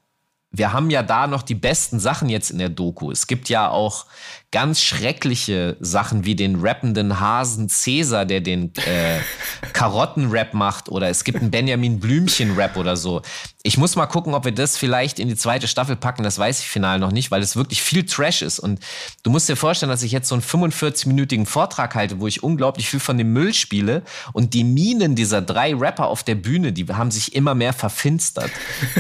wir 0.50 0.72
haben 0.72 0.90
ja 0.90 1.02
da 1.02 1.26
noch 1.26 1.42
die 1.42 1.54
besten 1.54 1.98
Sachen 1.98 2.28
jetzt 2.28 2.50
in 2.50 2.58
der 2.58 2.68
Doku. 2.68 3.10
Es 3.10 3.26
gibt 3.26 3.48
ja 3.48 3.68
auch 3.68 4.06
ganz 4.52 4.80
schreckliche 4.80 5.76
Sachen 5.80 6.24
wie 6.24 6.36
den 6.36 6.60
rappenden 6.60 7.18
Hasen 7.18 7.68
Cäsar, 7.68 8.24
der 8.24 8.40
den 8.40 8.72
äh, 8.76 9.18
Karotten-Rap 9.72 10.54
macht 10.54 10.88
oder 10.88 11.08
es 11.08 11.24
gibt 11.24 11.40
einen 11.40 11.50
Benjamin 11.50 11.98
Blümchen-Rap 11.98 12.76
oder 12.76 12.96
so. 12.96 13.22
Ich 13.64 13.76
muss 13.76 13.96
mal 13.96 14.06
gucken, 14.06 14.34
ob 14.34 14.44
wir 14.44 14.52
das 14.52 14.78
vielleicht 14.78 15.18
in 15.18 15.28
die 15.28 15.34
zweite 15.34 15.66
Staffel 15.66 15.96
packen, 15.96 16.22
das 16.22 16.38
weiß 16.38 16.60
ich 16.60 16.68
final 16.68 17.00
noch 17.00 17.10
nicht, 17.10 17.32
weil 17.32 17.42
es 17.42 17.56
wirklich 17.56 17.82
viel 17.82 18.06
Trash 18.06 18.42
ist 18.42 18.60
und 18.60 18.78
du 19.24 19.30
musst 19.30 19.48
dir 19.48 19.56
vorstellen, 19.56 19.90
dass 19.90 20.04
ich 20.04 20.12
jetzt 20.12 20.28
so 20.28 20.36
einen 20.36 20.44
45-minütigen 20.44 21.44
Vortrag 21.44 21.94
halte, 21.96 22.20
wo 22.20 22.28
ich 22.28 22.44
unglaublich 22.44 22.88
viel 22.88 23.00
von 23.00 23.18
dem 23.18 23.32
Müll 23.32 23.52
spiele 23.52 24.04
und 24.32 24.54
die 24.54 24.64
Minen 24.64 25.16
dieser 25.16 25.42
drei 25.42 25.74
Rapper 25.74 26.06
auf 26.06 26.22
der 26.22 26.36
Bühne, 26.36 26.72
die 26.72 26.86
haben 26.86 27.10
sich 27.10 27.34
immer 27.34 27.56
mehr 27.56 27.72
verfinstert. 27.72 28.50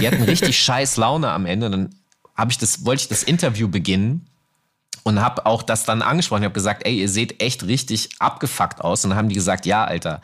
Die 0.00 0.06
hatten 0.06 0.22
richtig 0.22 0.58
scheiß 0.62 0.96
Laune 0.96 1.30
am 1.30 1.46
Ende. 1.46 1.70
Dann 1.70 1.94
habe 2.34 2.50
ich 2.50 2.58
das, 2.58 2.84
wollte 2.84 3.02
ich 3.02 3.08
das 3.08 3.22
Interview 3.22 3.68
beginnen 3.68 4.26
und 5.06 5.22
habe 5.22 5.46
auch 5.46 5.62
das 5.62 5.84
dann 5.84 6.02
angesprochen. 6.02 6.42
Ich 6.42 6.46
habe 6.46 6.54
gesagt, 6.54 6.84
ey, 6.84 6.98
ihr 6.98 7.08
seht 7.08 7.40
echt 7.40 7.62
richtig 7.62 8.08
abgefuckt 8.18 8.80
aus. 8.80 9.04
Und 9.04 9.10
dann 9.10 9.18
haben 9.18 9.28
die 9.28 9.36
gesagt, 9.36 9.64
ja, 9.64 9.84
Alter, 9.84 10.20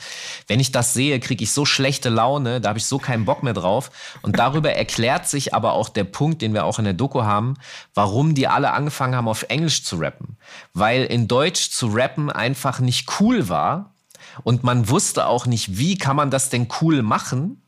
wenn 0.48 0.58
ich 0.58 0.72
das 0.72 0.92
sehe, 0.92 1.20
kriege 1.20 1.44
ich 1.44 1.52
so 1.52 1.64
schlechte 1.64 2.08
Laune, 2.08 2.60
da 2.60 2.70
habe 2.70 2.80
ich 2.80 2.86
so 2.86 2.98
keinen 2.98 3.24
Bock 3.24 3.44
mehr 3.44 3.52
drauf. 3.52 3.92
Und 4.22 4.40
darüber 4.40 4.72
erklärt 4.72 5.28
sich 5.28 5.54
aber 5.54 5.74
auch 5.74 5.88
der 5.88 6.02
Punkt, 6.02 6.42
den 6.42 6.52
wir 6.52 6.64
auch 6.64 6.80
in 6.80 6.84
der 6.84 6.94
Doku 6.94 7.22
haben, 7.22 7.54
warum 7.94 8.34
die 8.34 8.48
alle 8.48 8.72
angefangen 8.72 9.14
haben, 9.14 9.28
auf 9.28 9.44
Englisch 9.44 9.84
zu 9.84 9.98
rappen. 9.98 10.36
Weil 10.74 11.04
in 11.04 11.28
Deutsch 11.28 11.70
zu 11.70 11.86
rappen 11.86 12.28
einfach 12.28 12.80
nicht 12.80 13.08
cool 13.20 13.48
war. 13.48 13.94
Und 14.42 14.64
man 14.64 14.88
wusste 14.88 15.26
auch 15.26 15.46
nicht, 15.46 15.78
wie 15.78 15.96
kann 15.96 16.16
man 16.16 16.32
das 16.32 16.48
denn 16.48 16.66
cool 16.80 17.02
machen. 17.02 17.62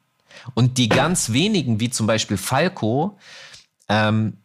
Und 0.55 0.79
die 0.79 0.89
ganz 0.89 1.31
wenigen, 1.31 1.79
wie 1.79 1.91
zum 1.91 2.09
Beispiel 2.09 2.39
Falco, 2.39 3.19
ähm, 3.89 4.39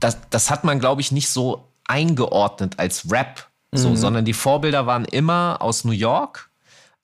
das, 0.00 0.18
das 0.30 0.50
hat 0.50 0.64
man, 0.64 0.80
glaube 0.80 1.00
ich, 1.02 1.12
nicht 1.12 1.28
so 1.28 1.66
eingeordnet 1.86 2.78
als 2.78 3.10
Rap, 3.10 3.48
so, 3.72 3.90
mhm. 3.90 3.96
sondern 3.96 4.24
die 4.24 4.32
Vorbilder 4.32 4.86
waren 4.86 5.04
immer 5.04 5.58
aus 5.60 5.84
New 5.84 5.92
York. 5.92 6.50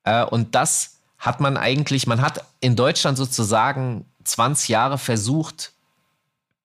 Äh, 0.05 0.25
und 0.25 0.55
das 0.55 0.99
hat 1.19 1.41
man 1.41 1.57
eigentlich, 1.57 2.07
man 2.07 2.21
hat 2.21 2.45
in 2.61 2.77
Deutschland 2.77 3.17
sozusagen 3.17 4.07
20 4.25 4.69
Jahre 4.69 4.99
versucht, 4.99 5.73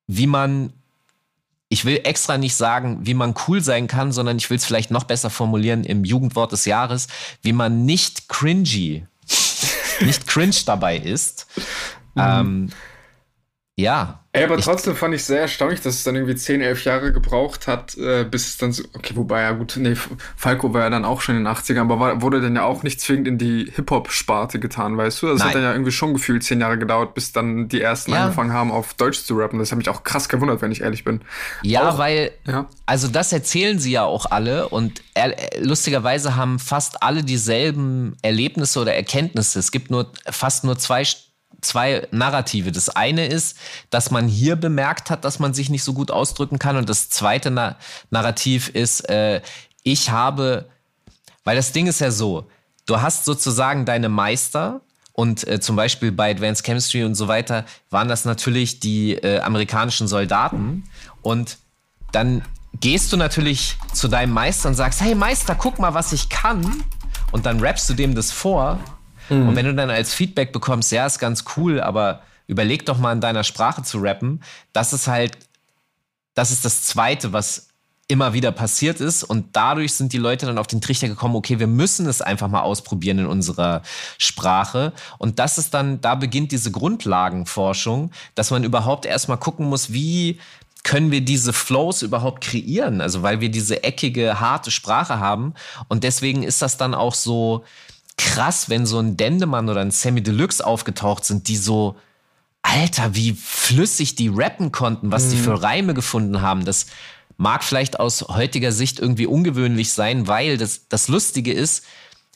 wie 0.07 0.27
man, 0.27 0.73
ich 1.69 1.85
will 1.85 2.01
extra 2.03 2.37
nicht 2.37 2.55
sagen, 2.55 3.05
wie 3.05 3.13
man 3.13 3.35
cool 3.47 3.61
sein 3.61 3.87
kann, 3.87 4.11
sondern 4.11 4.37
ich 4.37 4.49
will 4.49 4.57
es 4.57 4.65
vielleicht 4.65 4.89
noch 4.89 5.03
besser 5.03 5.29
formulieren 5.29 5.83
im 5.83 6.03
Jugendwort 6.05 6.51
des 6.51 6.65
Jahres, 6.65 7.07
wie 7.41 7.53
man 7.53 7.85
nicht 7.85 8.29
cringy, 8.29 9.05
nicht 9.99 10.27
cringe 10.27 10.55
dabei 10.65 10.97
ist. 10.97 11.47
Mhm. 12.15 12.21
Ähm, 12.21 12.69
ja, 13.77 14.19
Ey, 14.37 14.43
aber 14.43 14.57
trotzdem 14.57 14.95
fand 14.95 15.15
ich 15.15 15.23
sehr 15.23 15.41
erstaunlich, 15.41 15.81
dass 15.81 15.95
es 15.95 16.03
dann 16.03 16.15
irgendwie 16.15 16.35
10, 16.35 16.61
11 16.61 16.83
Jahre 16.83 17.11
gebraucht 17.11 17.65
hat, 17.65 17.97
äh, 17.97 18.23
bis 18.23 18.47
es 18.47 18.57
dann 18.57 18.71
so, 18.71 18.83
okay, 18.93 19.15
wobei 19.15 19.41
ja 19.41 19.51
gut, 19.51 19.77
nee, 19.77 19.95
Falco 20.35 20.73
war 20.73 20.81
ja 20.81 20.89
dann 20.91 21.05
auch 21.05 21.21
schon 21.21 21.37
in 21.37 21.45
den 21.45 21.53
80ern, 21.53 21.81
aber 21.81 21.99
war, 21.99 22.21
wurde 22.21 22.39
dann 22.41 22.55
ja 22.55 22.63
auch 22.63 22.83
nicht 22.83 23.01
zwingend 23.01 23.27
in 23.27 23.37
die 23.39 23.71
Hip-Hop-Sparte 23.75 24.59
getan, 24.59 24.95
weißt 24.95 25.23
du? 25.23 25.27
Das 25.27 25.39
Nein. 25.39 25.47
hat 25.47 25.55
dann 25.55 25.63
ja 25.63 25.71
irgendwie 25.71 25.91
schon 25.91 26.13
gefühlt 26.13 26.43
10 26.43 26.61
Jahre 26.61 26.77
gedauert, 26.77 27.15
bis 27.15 27.31
dann 27.31 27.67
die 27.67 27.81
ersten 27.81 28.11
ja. 28.11 28.25
angefangen 28.25 28.53
haben, 28.53 28.71
auf 28.71 28.93
Deutsch 28.93 29.23
zu 29.23 29.35
rappen. 29.35 29.57
Das 29.57 29.71
hat 29.71 29.77
mich 29.79 29.89
auch 29.89 30.03
krass 30.03 30.29
gewundert, 30.29 30.61
wenn 30.61 30.71
ich 30.71 30.81
ehrlich 30.81 31.03
bin. 31.03 31.21
Ja, 31.63 31.89
auch, 31.89 31.97
weil, 31.97 32.31
ja. 32.45 32.67
also 32.85 33.07
das 33.07 33.33
erzählen 33.33 33.79
sie 33.79 33.91
ja 33.91 34.03
auch 34.03 34.27
alle 34.29 34.69
und 34.69 35.01
er, 35.15 35.35
lustigerweise 35.61 36.35
haben 36.35 36.59
fast 36.59 37.01
alle 37.01 37.23
dieselben 37.23 38.17
Erlebnisse 38.21 38.81
oder 38.81 38.93
Erkenntnisse. 38.93 39.57
Es 39.57 39.71
gibt 39.71 39.89
nur 39.89 40.11
fast 40.29 40.63
nur 40.63 40.77
zwei 40.77 41.05
zwei 41.61 42.07
Narrative. 42.11 42.71
Das 42.71 42.89
eine 42.89 43.27
ist, 43.27 43.57
dass 43.89 44.11
man 44.11 44.27
hier 44.27 44.55
bemerkt 44.55 45.09
hat, 45.09 45.25
dass 45.25 45.39
man 45.39 45.53
sich 45.53 45.69
nicht 45.69 45.83
so 45.83 45.93
gut 45.93 46.11
ausdrücken 46.11 46.59
kann. 46.59 46.77
Und 46.77 46.89
das 46.89 47.09
zweite 47.09 47.51
Na 47.51 47.77
Narrativ 48.09 48.69
ist, 48.69 49.09
äh, 49.09 49.41
ich 49.83 50.09
habe, 50.09 50.69
weil 51.43 51.55
das 51.55 51.71
Ding 51.71 51.87
ist 51.87 51.99
ja 51.99 52.11
so, 52.11 52.47
du 52.85 53.01
hast 53.01 53.25
sozusagen 53.25 53.85
deine 53.85 54.09
Meister. 54.09 54.81
Und 55.13 55.47
äh, 55.47 55.59
zum 55.59 55.75
Beispiel 55.75 56.11
bei 56.11 56.29
Advanced 56.29 56.63
Chemistry 56.63 57.03
und 57.03 57.15
so 57.15 57.27
weiter 57.27 57.65
waren 57.89 58.07
das 58.07 58.23
natürlich 58.23 58.79
die 58.79 59.15
äh, 59.15 59.39
amerikanischen 59.39 60.07
Soldaten. 60.07 60.83
Und 61.23 61.57
dann 62.11 62.43
gehst 62.79 63.11
du 63.11 63.17
natürlich 63.17 63.77
zu 63.93 64.07
deinem 64.07 64.33
Meister 64.33 64.69
und 64.69 64.75
sagst, 64.75 65.01
hey 65.01 65.15
Meister, 65.15 65.55
guck 65.55 65.79
mal, 65.79 65.95
was 65.95 66.13
ich 66.13 66.29
kann. 66.29 66.83
Und 67.31 67.47
dann 67.47 67.59
rappst 67.59 67.89
du 67.89 67.95
dem 67.95 68.13
das 68.13 68.31
vor 68.31 68.79
Mhm. 69.29 69.49
Und 69.49 69.55
wenn 69.55 69.65
du 69.65 69.75
dann 69.75 69.89
als 69.89 70.13
Feedback 70.13 70.51
bekommst, 70.51 70.91
ja, 70.91 71.05
ist 71.05 71.19
ganz 71.19 71.45
cool, 71.55 71.81
aber 71.81 72.21
überleg 72.47 72.85
doch 72.85 72.97
mal 72.97 73.11
in 73.11 73.21
deiner 73.21 73.43
Sprache 73.43 73.83
zu 73.83 73.99
rappen, 73.99 74.41
das 74.73 74.93
ist 74.93 75.07
halt, 75.07 75.37
das 76.33 76.51
ist 76.51 76.65
das 76.65 76.83
Zweite, 76.83 77.33
was 77.33 77.67
immer 78.07 78.33
wieder 78.33 78.51
passiert 78.51 79.01
ist. 79.01 79.23
Und 79.23 79.55
dadurch 79.55 79.93
sind 79.93 80.13
die 80.13 80.17
Leute 80.17 80.45
dann 80.45 80.57
auf 80.57 80.67
den 80.67 80.81
Trichter 80.81 81.07
gekommen, 81.09 81.35
okay, 81.35 81.59
wir 81.59 81.67
müssen 81.67 82.07
es 82.07 82.21
einfach 82.21 82.47
mal 82.47 82.61
ausprobieren 82.61 83.19
in 83.19 83.25
unserer 83.25 83.81
Sprache. 84.17 84.93
Und 85.17 85.39
das 85.39 85.57
ist 85.57 85.73
dann, 85.73 85.99
da 85.99 86.15
beginnt 86.15 86.51
diese 86.51 86.71
Grundlagenforschung, 86.71 88.11
dass 88.35 88.51
man 88.51 88.63
überhaupt 88.63 89.05
erstmal 89.05 89.37
gucken 89.37 89.67
muss, 89.67 89.91
wie 89.91 90.39
können 90.83 91.11
wir 91.11 91.19
diese 91.19 91.51
Flows 91.51 92.01
überhaupt 92.01 92.41
kreieren, 92.41 93.01
also 93.01 93.21
weil 93.21 93.41
wir 93.41 93.49
diese 93.49 93.83
eckige, 93.83 94.39
harte 94.39 94.71
Sprache 94.71 95.19
haben. 95.19 95.53
Und 95.89 96.05
deswegen 96.05 96.43
ist 96.43 96.61
das 96.61 96.77
dann 96.77 96.93
auch 96.93 97.13
so, 97.13 97.65
krass, 98.17 98.69
wenn 98.69 98.85
so 98.85 98.99
ein 98.99 99.15
Dendemann 99.15 99.69
oder 99.69 99.81
ein 99.81 99.91
Sammy 99.91 100.21
Deluxe 100.21 100.65
aufgetaucht 100.65 101.23
sind, 101.23 101.47
die 101.47 101.57
so, 101.57 101.95
Alter, 102.61 103.15
wie 103.15 103.33
flüssig 103.33 104.15
die 104.15 104.27
rappen 104.27 104.71
konnten, 104.71 105.11
was 105.11 105.25
mhm. 105.25 105.31
die 105.31 105.37
für 105.37 105.63
Reime 105.63 105.93
gefunden 105.93 106.41
haben. 106.41 106.65
Das 106.65 106.87
mag 107.37 107.63
vielleicht 107.63 107.99
aus 107.99 108.23
heutiger 108.23 108.71
Sicht 108.71 108.99
irgendwie 108.99 109.27
ungewöhnlich 109.27 109.93
sein, 109.93 110.27
weil 110.27 110.57
das, 110.57 110.87
das 110.89 111.07
Lustige 111.07 111.53
ist, 111.53 111.85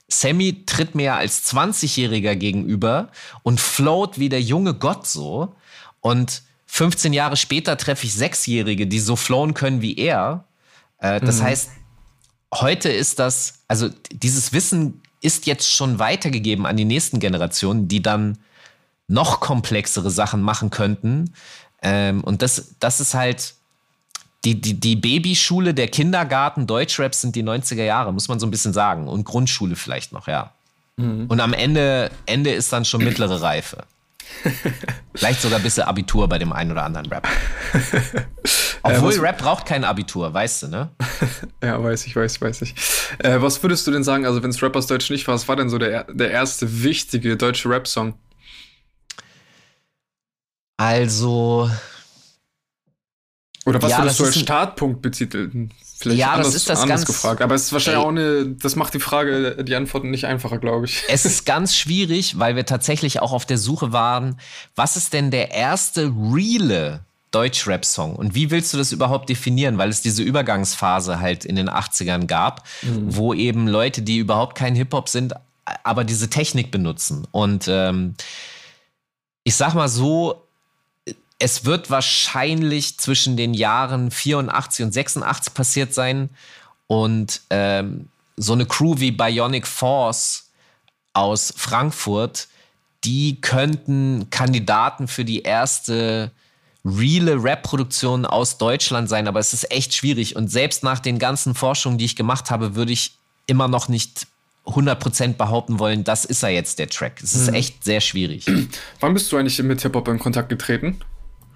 Sammy 0.08 0.64
tritt 0.66 0.94
mir 0.94 1.04
ja 1.04 1.16
als 1.16 1.44
20-Jähriger 1.52 2.36
gegenüber 2.36 3.10
und 3.42 3.60
float 3.60 4.18
wie 4.18 4.28
der 4.28 4.42
junge 4.42 4.74
Gott 4.74 5.06
so. 5.06 5.54
Und 6.00 6.42
15 6.66 7.12
Jahre 7.12 7.36
später 7.36 7.76
treffe 7.76 8.06
ich 8.06 8.14
Sechsjährige, 8.14 8.86
die 8.86 9.00
so 9.00 9.16
flowen 9.16 9.54
können 9.54 9.82
wie 9.82 9.96
er. 9.96 10.44
Äh, 10.98 11.20
das 11.20 11.40
mhm. 11.40 11.44
heißt, 11.44 11.70
heute 12.54 12.90
ist 12.90 13.18
das, 13.18 13.60
also 13.68 13.88
dieses 14.10 14.52
Wissen 14.52 15.01
ist 15.22 15.46
jetzt 15.46 15.72
schon 15.72 15.98
weitergegeben 15.98 16.66
an 16.66 16.76
die 16.76 16.84
nächsten 16.84 17.20
Generationen, 17.20 17.88
die 17.88 18.02
dann 18.02 18.38
noch 19.08 19.40
komplexere 19.40 20.10
Sachen 20.10 20.42
machen 20.42 20.70
könnten. 20.70 21.32
Ähm, 21.80 22.22
und 22.22 22.42
das, 22.42 22.74
das 22.80 23.00
ist 23.00 23.14
halt 23.14 23.54
die, 24.44 24.60
die, 24.60 24.74
die 24.74 24.96
Babyschule, 24.96 25.72
der 25.74 25.88
Kindergarten, 25.88 26.66
Deutschrap 26.66 27.14
sind 27.14 27.36
die 27.36 27.44
90er 27.44 27.84
Jahre, 27.84 28.12
muss 28.12 28.28
man 28.28 28.40
so 28.40 28.46
ein 28.46 28.50
bisschen 28.50 28.72
sagen. 28.72 29.08
Und 29.08 29.24
Grundschule 29.24 29.76
vielleicht 29.76 30.12
noch, 30.12 30.26
ja. 30.26 30.52
Mhm. 30.96 31.26
Und 31.28 31.40
am 31.40 31.52
Ende, 31.52 32.10
Ende 32.26 32.50
ist 32.50 32.72
dann 32.72 32.84
schon 32.84 33.04
mittlere 33.04 33.40
Reife. 33.40 33.84
Vielleicht 35.14 35.40
sogar 35.40 35.58
ein 35.58 35.62
bisschen 35.62 35.84
Abitur 35.84 36.28
bei 36.28 36.38
dem 36.38 36.52
einen 36.52 36.72
oder 36.72 36.84
anderen 36.84 37.06
Rap. 37.06 37.26
Obwohl 38.82 39.14
äh, 39.14 39.18
Rap 39.20 39.38
braucht 39.38 39.66
kein 39.66 39.84
Abitur, 39.84 40.32
weißt 40.32 40.64
du, 40.64 40.68
ne? 40.68 40.90
ja, 41.62 41.82
weiß 41.82 42.06
ich, 42.06 42.16
weiß 42.16 42.36
ich, 42.36 42.40
weiß 42.40 42.62
ich. 42.62 42.74
Äh, 43.18 43.40
was 43.40 43.62
würdest 43.62 43.86
du 43.86 43.90
denn 43.90 44.04
sagen, 44.04 44.26
also 44.26 44.42
wenn 44.42 44.50
es 44.50 44.62
Rappers 44.62 44.86
Deutsch 44.86 45.10
nicht 45.10 45.26
war, 45.28 45.34
was 45.34 45.46
war 45.48 45.56
denn 45.56 45.68
so 45.68 45.78
der, 45.78 46.04
der 46.04 46.30
erste 46.30 46.82
wichtige 46.82 47.36
deutsche 47.36 47.68
Rap-Song? 47.68 48.14
Also. 50.76 51.70
Oder 53.64 53.80
was 53.80 53.90
ja, 53.92 53.98
würdest 53.98 54.18
du 54.18 54.24
als 54.24 54.38
Startpunkt 54.38 55.02
betiteln? 55.02 55.70
Vielleicht 56.02 56.18
ja, 56.18 56.32
anders, 56.32 56.48
das 56.48 56.56
ist 56.56 56.68
das 56.68 56.80
anders 56.80 57.00
ganz 57.02 57.06
gefragt. 57.06 57.42
Aber 57.42 57.54
es 57.54 57.62
ist 57.64 57.72
wahrscheinlich 57.72 58.00
ey, 58.00 58.06
auch 58.06 58.10
eine, 58.10 58.48
das 58.48 58.74
macht 58.74 58.92
die 58.92 58.98
Frage, 58.98 59.62
die 59.62 59.76
Antworten 59.76 60.10
nicht 60.10 60.26
einfacher, 60.26 60.58
glaube 60.58 60.86
ich. 60.86 61.04
Es 61.08 61.24
ist 61.24 61.46
ganz 61.46 61.76
schwierig, 61.76 62.40
weil 62.40 62.56
wir 62.56 62.66
tatsächlich 62.66 63.22
auch 63.22 63.32
auf 63.32 63.46
der 63.46 63.56
Suche 63.56 63.92
waren, 63.92 64.40
was 64.74 64.96
ist 64.96 65.12
denn 65.12 65.30
der 65.30 65.52
erste 65.52 66.12
reale 66.32 67.04
Deutsch-Rap-Song? 67.30 68.16
Und 68.16 68.34
wie 68.34 68.50
willst 68.50 68.74
du 68.74 68.78
das 68.78 68.90
überhaupt 68.90 69.28
definieren? 69.28 69.78
Weil 69.78 69.90
es 69.90 70.02
diese 70.02 70.24
Übergangsphase 70.24 71.20
halt 71.20 71.44
in 71.44 71.54
den 71.54 71.70
80ern 71.70 72.26
gab, 72.26 72.66
mhm. 72.82 73.16
wo 73.16 73.32
eben 73.32 73.68
Leute, 73.68 74.02
die 74.02 74.18
überhaupt 74.18 74.56
kein 74.56 74.74
Hip-Hop 74.74 75.08
sind, 75.08 75.34
aber 75.84 76.02
diese 76.02 76.28
Technik 76.28 76.72
benutzen. 76.72 77.28
Und 77.30 77.66
ähm, 77.68 78.14
ich 79.44 79.54
sag 79.54 79.74
mal 79.74 79.88
so, 79.88 80.48
es 81.42 81.64
wird 81.64 81.90
wahrscheinlich 81.90 82.98
zwischen 82.98 83.36
den 83.36 83.52
Jahren 83.52 84.12
84 84.12 84.86
und 84.86 84.92
86 84.92 85.52
passiert 85.52 85.92
sein. 85.92 86.30
Und 86.86 87.40
ähm, 87.50 88.08
so 88.36 88.52
eine 88.52 88.64
Crew 88.64 88.94
wie 88.98 89.10
Bionic 89.10 89.66
Force 89.66 90.50
aus 91.14 91.52
Frankfurt, 91.56 92.46
die 93.02 93.40
könnten 93.40 94.30
Kandidaten 94.30 95.08
für 95.08 95.24
die 95.24 95.42
erste 95.42 96.30
reale 96.84 97.42
Rap-Produktion 97.42 98.24
aus 98.24 98.58
Deutschland 98.58 99.08
sein, 99.08 99.26
aber 99.26 99.40
es 99.40 99.52
ist 99.52 99.72
echt 99.72 99.94
schwierig. 99.94 100.36
Und 100.36 100.48
selbst 100.48 100.84
nach 100.84 101.00
den 101.00 101.18
ganzen 101.18 101.56
Forschungen, 101.56 101.98
die 101.98 102.04
ich 102.04 102.14
gemacht 102.14 102.52
habe, 102.52 102.76
würde 102.76 102.92
ich 102.92 103.16
immer 103.46 103.66
noch 103.66 103.88
nicht 103.88 104.28
100% 104.66 105.34
behaupten 105.34 105.80
wollen, 105.80 106.04
das 106.04 106.24
ist 106.24 106.44
er 106.44 106.50
jetzt 106.50 106.78
der 106.78 106.88
Track. 106.88 107.20
Es 107.20 107.34
ist 107.34 107.48
mhm. 107.48 107.54
echt 107.54 107.82
sehr 107.82 108.00
schwierig. 108.00 108.46
Wann 109.00 109.12
bist 109.12 109.32
du 109.32 109.36
eigentlich 109.36 109.60
mit 109.60 109.82
Hip-Hop 109.82 110.06
in 110.06 110.20
Kontakt 110.20 110.48
getreten? 110.48 111.00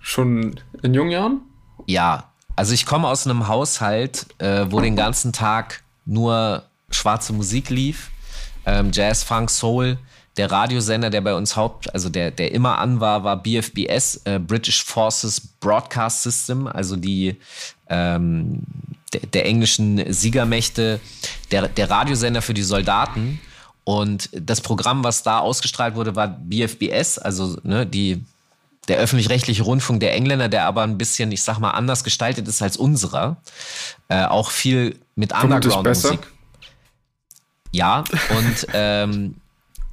Schon 0.09 0.61
in 0.85 0.95
jungen 0.95 1.11
Jahren? 1.11 1.41
Ja, 1.87 2.31
also 2.55 2.75
ich 2.75 2.87
komme 2.87 3.09
aus 3.09 3.27
einem 3.27 3.49
Haushalt, 3.49 4.29
äh, 4.39 4.67
wo 4.69 4.81
den 4.81 4.95
ganzen 4.95 5.33
Tag 5.33 5.83
nur 6.05 6.63
schwarze 6.91 7.33
Musik 7.33 7.71
lief. 7.71 8.13
Ähm, 8.67 8.91
Jazz, 8.93 9.25
Funk, 9.25 9.51
Soul. 9.51 9.99
Der 10.37 10.53
Radiosender, 10.53 11.11
der 11.11 11.23
bei 11.23 11.35
uns 11.35 11.57
Haupt, 11.57 11.93
also 11.93 12.09
der, 12.09 12.31
der 12.31 12.53
immer 12.53 12.79
an 12.79 13.01
war, 13.01 13.25
war 13.25 13.43
BFBS, 13.43 14.21
äh, 14.27 14.39
British 14.39 14.85
Forces 14.85 15.41
Broadcast 15.41 16.23
System, 16.23 16.69
also 16.69 16.95
die 16.95 17.41
ähm, 17.89 18.63
der, 19.13 19.23
der 19.23 19.47
englischen 19.47 20.13
Siegermächte, 20.13 21.01
der, 21.51 21.67
der 21.67 21.91
Radiosender 21.91 22.43
für 22.43 22.55
die 22.55 22.63
Soldaten. 22.63 23.41
Und 23.83 24.31
das 24.33 24.61
Programm, 24.61 25.03
was 25.03 25.25
da 25.25 25.41
ausgestrahlt 25.41 25.97
wurde, 25.97 26.15
war 26.15 26.29
BFBS, 26.29 27.19
also 27.19 27.59
ne, 27.65 27.85
die 27.85 28.25
der 28.89 28.99
öffentlich-rechtliche 28.99 29.63
Rundfunk 29.63 30.01
der 30.01 30.15
Engländer, 30.15 30.49
der 30.49 30.65
aber 30.65 30.83
ein 30.83 30.99
bisschen, 30.99 31.33
ich 31.33 31.43
sag 31.43 31.59
mal, 31.59 31.71
anders 31.71 32.05
gestaltet 32.05 32.47
ist 32.49 32.63
als 32.63 32.77
unserer. 32.77 33.37
Äh, 34.09 34.25
auch 34.25 34.51
viel 34.51 34.99
mit 35.15 35.33
Underground-Musik. 35.33 36.21
Ja, 37.73 38.05
und 38.31 38.67
ähm, 38.73 39.35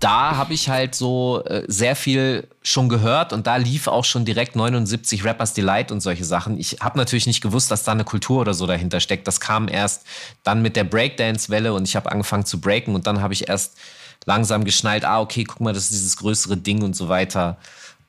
da 0.03 0.35
habe 0.35 0.53
ich 0.53 0.67
halt 0.67 0.95
so 0.95 1.43
äh, 1.45 1.63
sehr 1.67 1.95
viel 1.95 2.47
schon 2.61 2.89
gehört 2.89 3.31
und 3.31 3.47
da 3.47 3.55
lief 3.55 3.87
auch 3.87 4.03
schon 4.03 4.25
direkt 4.25 4.55
79 4.55 5.23
Rappers 5.23 5.53
Delight 5.53 5.91
und 5.93 6.01
solche 6.01 6.25
Sachen. 6.25 6.59
Ich 6.59 6.77
habe 6.81 6.97
natürlich 6.97 7.25
nicht 7.25 7.41
gewusst, 7.41 7.71
dass 7.71 7.83
da 7.83 7.93
eine 7.93 8.03
Kultur 8.03 8.41
oder 8.41 8.53
so 8.53 8.67
dahinter 8.67 8.99
steckt. 8.99 9.27
Das 9.27 9.39
kam 9.39 9.69
erst 9.69 10.05
dann 10.43 10.61
mit 10.61 10.75
der 10.75 10.83
Breakdance-Welle 10.83 11.73
und 11.73 11.87
ich 11.87 11.95
habe 11.95 12.11
angefangen 12.11 12.45
zu 12.45 12.59
breaken 12.59 12.95
und 12.95 13.07
dann 13.07 13.21
habe 13.21 13.33
ich 13.33 13.47
erst 13.47 13.77
langsam 14.25 14.65
geschnallt, 14.65 15.05
ah, 15.05 15.21
okay, 15.21 15.45
guck 15.45 15.61
mal, 15.61 15.73
das 15.73 15.83
ist 15.83 15.93
dieses 15.93 16.17
größere 16.17 16.57
Ding 16.57 16.83
und 16.83 16.95
so 16.95 17.07
weiter. 17.07 17.57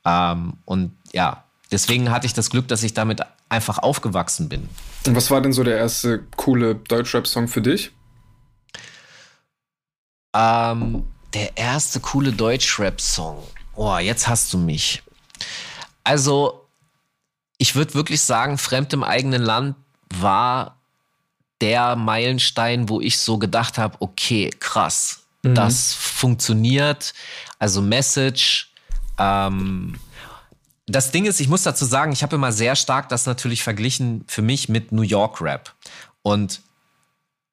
Ähm, 0.05 0.55
und 0.65 0.97
ja, 1.13 1.45
deswegen 1.71 2.11
hatte 2.11 2.27
ich 2.27 2.35
das 2.35 2.51
Glück, 2.51 2.69
dass 2.69 2.83
ich 2.83 2.95
damit 2.95 3.21
einfach 3.49 3.79
aufgewachsen 3.79 4.49
bin. 4.49 4.69
Und 5.07 5.15
was 5.15 5.31
war 5.31 5.41
denn 5.41 5.53
so 5.53 5.63
der 5.63 5.77
erste 5.77 6.25
coole 6.37 6.75
Deutschrap-Song 6.75 7.49
für 7.49 7.63
dich? 7.63 7.93
Ähm, 10.35 11.05
der 11.33 11.57
erste 11.57 12.01
coole 12.01 12.33
Deutsch-Rap-Song. 12.33 13.43
Oh, 13.77 13.97
jetzt 13.99 14.29
hast 14.29 14.53
du 14.53 14.59
mich. 14.59 15.03
Also, 16.03 16.67
ich 17.59 17.75
würde 17.75 17.95
wirklich 17.95 18.21
sagen, 18.23 18.59
Fremd 18.59 18.93
im 18.93 19.05
eigenen 19.05 19.43
Land 19.43 19.77
war 20.11 20.77
der 21.61 21.97
Meilenstein, 21.97 22.89
wo 22.89 23.01
ich 23.01 23.19
so 23.19 23.39
gedacht 23.39 23.79
habe, 23.79 23.97
okay, 24.01 24.51
krass, 24.59 25.21
mhm. 25.43 25.55
das 25.55 25.95
funktioniert. 25.95 27.15
Also 27.59 27.81
Message. 27.81 28.74
Ähm, 29.19 29.95
das 30.87 31.11
Ding 31.11 31.25
ist, 31.25 31.41
ich 31.41 31.49
muss 31.49 31.63
dazu 31.63 31.85
sagen, 31.85 32.13
ich 32.13 32.23
habe 32.23 32.37
immer 32.37 32.53
sehr 32.53 32.77
stark 32.77 33.09
das 33.09 33.27
natürlich 33.27 33.63
verglichen 33.63 34.25
für 34.27 34.43
mich 34.43 34.69
mit 34.69 34.93
New 34.93 35.03
York 35.03 35.41
Rap. 35.41 35.75
Und 36.23 36.61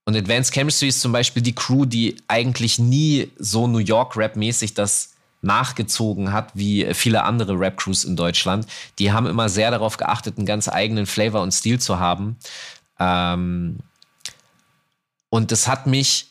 und 0.06 0.16
Advanced 0.16 0.54
Chemistry 0.54 0.88
ist 0.88 1.00
zum 1.00 1.12
Beispiel 1.12 1.44
die 1.44 1.54
Crew, 1.54 1.86
die 1.86 2.18
eigentlich 2.28 2.80
nie 2.80 3.32
so 3.38 3.68
New 3.68 3.78
York-Rap-mäßig 3.78 4.74
das 4.74 5.14
nachgezogen 5.42 6.34
hat, 6.34 6.52
wie 6.56 6.94
viele 6.94 7.24
andere 7.24 7.60
Rap-Crews 7.60 8.04
in 8.04 8.16
Deutschland. 8.16 8.68
Die 9.00 9.12
haben 9.12 9.26
immer 9.26 9.50
sehr 9.50 9.72
darauf 9.72 9.98
geachtet, 9.98 10.38
einen 10.38 10.46
ganz 10.46 10.68
eigenen 10.68 11.06
Flavor 11.06 11.42
und 11.42 11.52
Stil 11.52 11.80
zu 11.80 12.00
haben. 12.00 12.38
Ähm 13.00 13.78
und 15.30 15.52
das 15.52 15.68
hat 15.68 15.88
mich 15.88 16.31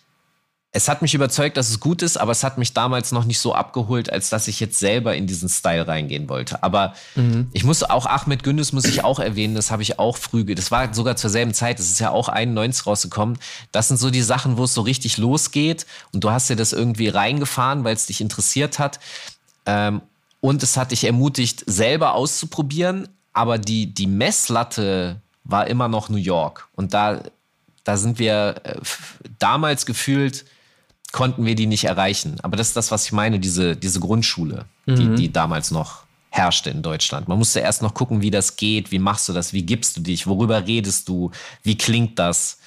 es 0.72 0.88
hat 0.88 1.02
mich 1.02 1.14
überzeugt, 1.14 1.56
dass 1.56 1.68
es 1.68 1.80
gut 1.80 2.00
ist, 2.00 2.16
aber 2.16 2.30
es 2.30 2.44
hat 2.44 2.56
mich 2.56 2.72
damals 2.72 3.10
noch 3.10 3.24
nicht 3.24 3.40
so 3.40 3.54
abgeholt, 3.54 4.12
als 4.12 4.30
dass 4.30 4.46
ich 4.46 4.60
jetzt 4.60 4.78
selber 4.78 5.16
in 5.16 5.26
diesen 5.26 5.48
Style 5.48 5.88
reingehen 5.88 6.28
wollte. 6.28 6.62
Aber 6.62 6.94
mhm. 7.16 7.48
ich 7.52 7.64
muss 7.64 7.82
auch 7.82 8.06
Ahmed 8.06 8.44
Gündes 8.44 8.72
muss 8.72 8.84
ich 8.84 9.02
auch 9.02 9.18
erwähnen, 9.18 9.56
das 9.56 9.72
habe 9.72 9.82
ich 9.82 9.98
auch 9.98 10.16
früh, 10.16 10.44
das 10.54 10.70
war 10.70 10.94
sogar 10.94 11.16
zur 11.16 11.28
selben 11.28 11.54
Zeit, 11.54 11.80
das 11.80 11.86
ist 11.86 11.98
ja 11.98 12.10
auch 12.10 12.28
91 12.28 12.86
rausgekommen. 12.86 13.38
Das 13.72 13.88
sind 13.88 13.96
so 13.96 14.10
die 14.10 14.22
Sachen, 14.22 14.58
wo 14.58 14.64
es 14.64 14.74
so 14.74 14.82
richtig 14.82 15.18
losgeht 15.18 15.86
und 16.12 16.22
du 16.22 16.30
hast 16.30 16.48
dir 16.48 16.56
das 16.56 16.72
irgendwie 16.72 17.08
reingefahren, 17.08 17.82
weil 17.82 17.96
es 17.96 18.06
dich 18.06 18.20
interessiert 18.20 18.78
hat. 18.78 19.00
Ähm, 19.66 20.02
und 20.40 20.62
es 20.62 20.76
hat 20.76 20.92
dich 20.92 21.02
ermutigt, 21.02 21.64
selber 21.66 22.14
auszuprobieren, 22.14 23.08
aber 23.32 23.58
die, 23.58 23.92
die 23.92 24.06
Messlatte 24.06 25.20
war 25.42 25.66
immer 25.66 25.88
noch 25.88 26.08
New 26.08 26.16
York. 26.16 26.68
Und 26.76 26.94
da, 26.94 27.22
da 27.82 27.96
sind 27.96 28.20
wir 28.20 28.60
äh, 28.62 28.76
damals 29.40 29.84
gefühlt 29.84 30.44
konnten 31.12 31.44
wir 31.44 31.54
die 31.54 31.66
nicht 31.66 31.84
erreichen. 31.84 32.36
Aber 32.42 32.56
das 32.56 32.68
ist 32.68 32.76
das, 32.76 32.90
was 32.90 33.06
ich 33.06 33.12
meine, 33.12 33.40
diese, 33.40 33.76
diese 33.76 34.00
Grundschule, 34.00 34.64
mhm. 34.86 34.96
die, 34.96 35.14
die 35.14 35.32
damals 35.32 35.70
noch 35.70 36.04
herrschte 36.30 36.70
in 36.70 36.82
Deutschland. 36.82 37.28
Man 37.28 37.38
musste 37.38 37.60
erst 37.60 37.82
noch 37.82 37.94
gucken, 37.94 38.22
wie 38.22 38.30
das 38.30 38.56
geht, 38.56 38.92
wie 38.92 39.00
machst 39.00 39.28
du 39.28 39.32
das, 39.32 39.52
wie 39.52 39.62
gibst 39.62 39.96
du 39.96 40.00
dich, 40.00 40.26
worüber 40.26 40.66
redest 40.66 41.08
du, 41.08 41.32
wie 41.62 41.76
klingt 41.76 42.18
das. 42.18 42.58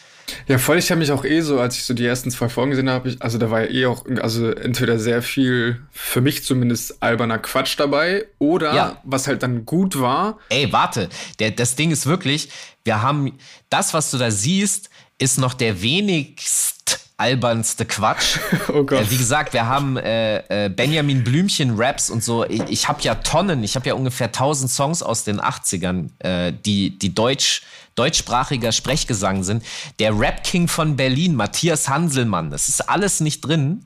Ja, 0.47 0.57
voll, 0.57 0.77
ich 0.77 0.89
habe 0.89 0.99
mich 0.99 1.11
auch 1.11 1.25
eh 1.25 1.41
so, 1.41 1.59
als 1.59 1.75
ich 1.75 1.83
so 1.83 1.93
die 1.93 2.05
ersten 2.05 2.31
zwei 2.31 2.47
Folgen 2.47 2.71
gesehen 2.71 2.89
habe, 2.89 3.15
also 3.19 3.37
da 3.37 3.51
war 3.51 3.61
ja 3.61 3.69
eh 3.69 3.85
auch, 3.85 4.05
also 4.21 4.51
entweder 4.51 4.97
sehr 4.97 5.21
viel, 5.21 5.81
für 5.91 6.21
mich 6.21 6.43
zumindest, 6.43 7.01
alberner 7.03 7.39
Quatsch 7.39 7.77
dabei 7.77 8.25
oder 8.39 8.73
ja. 8.73 9.01
was 9.03 9.27
halt 9.27 9.43
dann 9.43 9.65
gut 9.65 9.99
war. 9.99 10.39
Ey, 10.49 10.71
warte, 10.71 11.09
der, 11.39 11.51
das 11.51 11.75
Ding 11.75 11.91
ist 11.91 12.05
wirklich, 12.05 12.49
wir 12.83 13.01
haben, 13.01 13.37
das, 13.69 13.93
was 13.93 14.11
du 14.11 14.17
da 14.17 14.31
siehst, 14.31 14.89
ist 15.19 15.37
noch 15.39 15.53
der 15.53 15.81
wenigst 15.81 16.82
albernste 17.17 17.85
Quatsch. 17.85 18.39
Oh 18.69 18.83
Gott. 18.83 19.01
Äh, 19.01 19.11
wie 19.11 19.17
gesagt, 19.17 19.53
wir 19.53 19.67
haben 19.67 19.97
äh, 19.97 20.65
äh, 20.65 20.69
Benjamin 20.69 21.23
Blümchen 21.23 21.73
Raps 21.75 22.09
und 22.09 22.23
so. 22.23 22.45
Ich, 22.45 22.61
ich 22.69 22.87
habe 22.87 23.01
ja 23.01 23.15
Tonnen, 23.15 23.63
ich 23.63 23.75
habe 23.75 23.87
ja 23.87 23.93
ungefähr 23.93 24.27
1000 24.27 24.71
Songs 24.71 25.03
aus 25.03 25.23
den 25.23 25.39
80ern, 25.41 26.09
äh, 26.19 26.53
die, 26.53 26.97
die 26.97 27.13
deutsch, 27.13 27.63
deutschsprachiger 27.95 28.71
Sprechgesang 28.71 29.43
sind. 29.43 29.63
Der 29.99 30.17
Rap 30.17 30.43
King 30.43 30.67
von 30.67 30.95
Berlin, 30.95 31.35
Matthias 31.35 31.89
Hanselmann, 31.89 32.51
das 32.51 32.69
ist 32.69 32.89
alles 32.89 33.19
nicht 33.19 33.41
drin, 33.41 33.85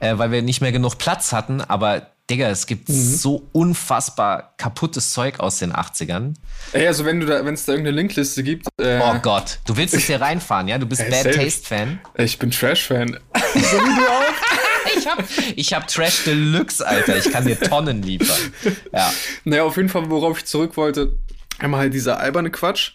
äh, 0.00 0.18
weil 0.18 0.30
wir 0.30 0.42
nicht 0.42 0.60
mehr 0.60 0.72
genug 0.72 0.98
Platz 0.98 1.32
hatten, 1.32 1.60
aber 1.60 2.08
Digga, 2.30 2.48
es 2.50 2.66
gibt 2.66 2.88
mhm. 2.88 2.92
so 2.92 3.48
unfassbar 3.52 4.52
kaputtes 4.58 5.12
Zeug 5.12 5.40
aus 5.40 5.58
den 5.58 5.72
80ern. 5.72 6.34
Ey, 6.72 6.86
also 6.86 7.04
wenn 7.06 7.20
du 7.20 7.26
da, 7.26 7.44
wenn 7.44 7.54
es 7.54 7.64
da 7.64 7.72
irgendeine 7.72 7.96
Linkliste 7.96 8.42
gibt. 8.42 8.66
Äh, 8.78 9.00
oh 9.02 9.18
Gott, 9.20 9.60
du 9.64 9.76
willst 9.76 9.94
es 9.94 10.04
hier 10.04 10.20
reinfahren, 10.20 10.68
ja? 10.68 10.76
Du 10.76 10.86
bist 10.86 11.00
ey, 11.00 11.10
Bad 11.10 11.34
Taste 11.34 11.66
Fan. 11.66 12.00
Ich 12.16 12.38
bin 12.38 12.50
Trash 12.50 12.84
Fan. 12.84 13.18
so 13.34 13.60
wie 13.60 13.96
du 13.96 14.06
auch. 14.06 14.96
ich 14.96 15.06
hab, 15.06 15.24
ich 15.56 15.72
hab 15.72 15.88
Trash 15.88 16.24
Deluxe, 16.24 16.86
Alter. 16.86 17.16
Ich 17.16 17.30
kann 17.32 17.46
dir 17.46 17.58
Tonnen 17.58 18.02
liefern. 18.02 18.52
Ja. 18.92 19.12
Naja, 19.44 19.64
auf 19.64 19.76
jeden 19.76 19.88
Fall, 19.88 20.10
worauf 20.10 20.38
ich 20.38 20.44
zurück 20.44 20.76
wollte, 20.76 21.16
einmal 21.58 21.80
halt 21.80 21.94
dieser 21.94 22.20
alberne 22.20 22.50
Quatsch. 22.50 22.92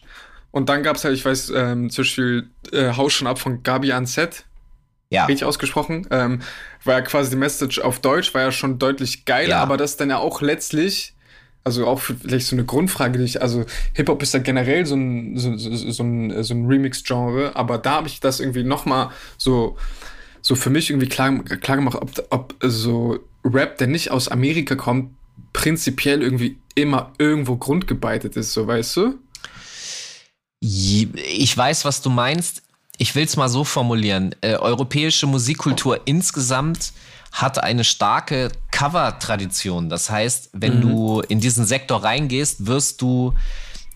Und 0.52 0.70
dann 0.70 0.84
gab's 0.84 1.04
halt, 1.04 1.16
ich 1.16 1.26
weiß, 1.26 1.52
ähm, 1.56 1.90
zum 1.90 2.04
Beispiel 2.04 2.50
äh, 2.72 2.96
Haus 2.96 3.14
schon 3.14 3.28
ab 3.28 3.40
von 3.40 3.64
Gabi 3.64 3.92
Anset 3.92 4.46
ja. 5.14 5.26
richtig 5.26 5.46
ausgesprochen, 5.46 6.08
ähm, 6.12 6.42
war 6.84 6.96
ja 6.96 7.02
quasi 7.02 7.30
die 7.30 7.36
Message 7.36 7.80
auf 7.80 8.00
Deutsch, 8.00 8.34
war 8.34 8.42
ja 8.42 8.52
schon 8.52 8.80
deutlich 8.80 9.26
geiler, 9.26 9.50
ja. 9.50 9.62
aber 9.62 9.78
das 9.78 9.98
dann 9.98 10.10
ja 10.10 10.18
auch 10.18 10.42
letztlich, 10.42 11.14
also 11.64 11.88
auch 11.88 12.00
vielleicht 12.00 12.48
so 12.48 12.56
eine 12.56 12.66
Grundfrage, 12.66 13.20
die 13.20 13.26
ich, 13.26 13.42
also 13.42 13.66
Hip-Hop 13.94 14.22
ist 14.24 14.34
ja 14.34 14.40
generell 14.40 14.86
so 14.86 14.96
ein, 14.96 15.38
so, 15.38 15.56
so, 15.56 15.76
so 15.76 16.04
ein, 16.04 16.44
so 16.44 16.54
ein 16.54 16.66
Remix-Genre, 16.66 17.56
aber 17.56 17.78
da 17.78 17.92
habe 17.92 18.08
ich 18.08 18.20
das 18.20 18.40
irgendwie 18.40 18.64
nochmal 18.64 19.10
so, 19.38 19.78
so 20.42 20.56
für 20.56 20.70
mich 20.70 20.90
irgendwie 20.90 21.08
klar, 21.08 21.44
klar 21.44 21.78
gemacht, 21.78 21.98
ob, 22.02 22.12
ob 22.30 22.56
so 22.62 23.20
Rap, 23.46 23.78
der 23.78 23.88
nicht 23.88 24.12
aus 24.12 24.28
Amerika 24.28 24.76
kommt, 24.76 25.12
prinzipiell 25.54 26.22
irgendwie 26.22 26.58
immer 26.76 27.14
irgendwo 27.20 27.56
grundgebeitet 27.56 28.36
ist, 28.36 28.54
so 28.54 28.66
weißt 28.66 28.98
du? 28.98 29.16
Ich 30.60 31.56
weiß, 31.56 31.86
was 31.86 32.02
du 32.02 32.10
meinst 32.10 32.63
ich 32.98 33.16
will 33.16 33.26
es 33.26 33.36
mal 33.36 33.50
so 33.50 33.64
formulieren, 33.64 34.36
äh, 34.42 34.56
europäische 34.56 35.28
Musikkultur 35.28 36.02
insgesamt 36.06 36.94
hat 37.32 37.64
eine 37.64 37.84
starke 37.84 38.52
Cover-Tradition. 38.72 39.90
Das 39.90 40.10
heißt, 40.10 40.52
wenn 40.54 40.78
mhm. 40.78 40.82
du 40.82 41.22
in 41.22 41.40
diesen 41.40 41.66
Sektor 41.66 42.04
reingehst, 42.04 42.68
wirst 42.68 43.02
du 43.02 43.34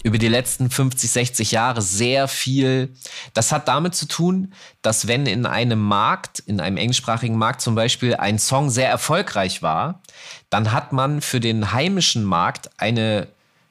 über 0.03 0.17
die 0.17 0.27
letzten 0.27 0.69
50, 0.69 1.09
60 1.09 1.51
Jahre 1.51 1.81
sehr 1.81 2.27
viel. 2.27 2.93
Das 3.33 3.51
hat 3.51 3.67
damit 3.67 3.93
zu 3.93 4.07
tun, 4.07 4.53
dass 4.81 5.07
wenn 5.07 5.25
in 5.25 5.45
einem 5.45 5.79
Markt, 5.79 6.39
in 6.39 6.59
einem 6.59 6.77
englischsprachigen 6.77 7.37
Markt 7.37 7.61
zum 7.61 7.75
Beispiel, 7.75 8.15
ein 8.15 8.39
Song 8.39 8.69
sehr 8.69 8.89
erfolgreich 8.89 9.61
war, 9.61 10.01
dann 10.49 10.71
hat 10.71 10.93
man 10.93 11.21
für 11.21 11.39
den 11.39 11.73
heimischen 11.73 12.23
Markt 12.23 12.69
eine 12.77 13.27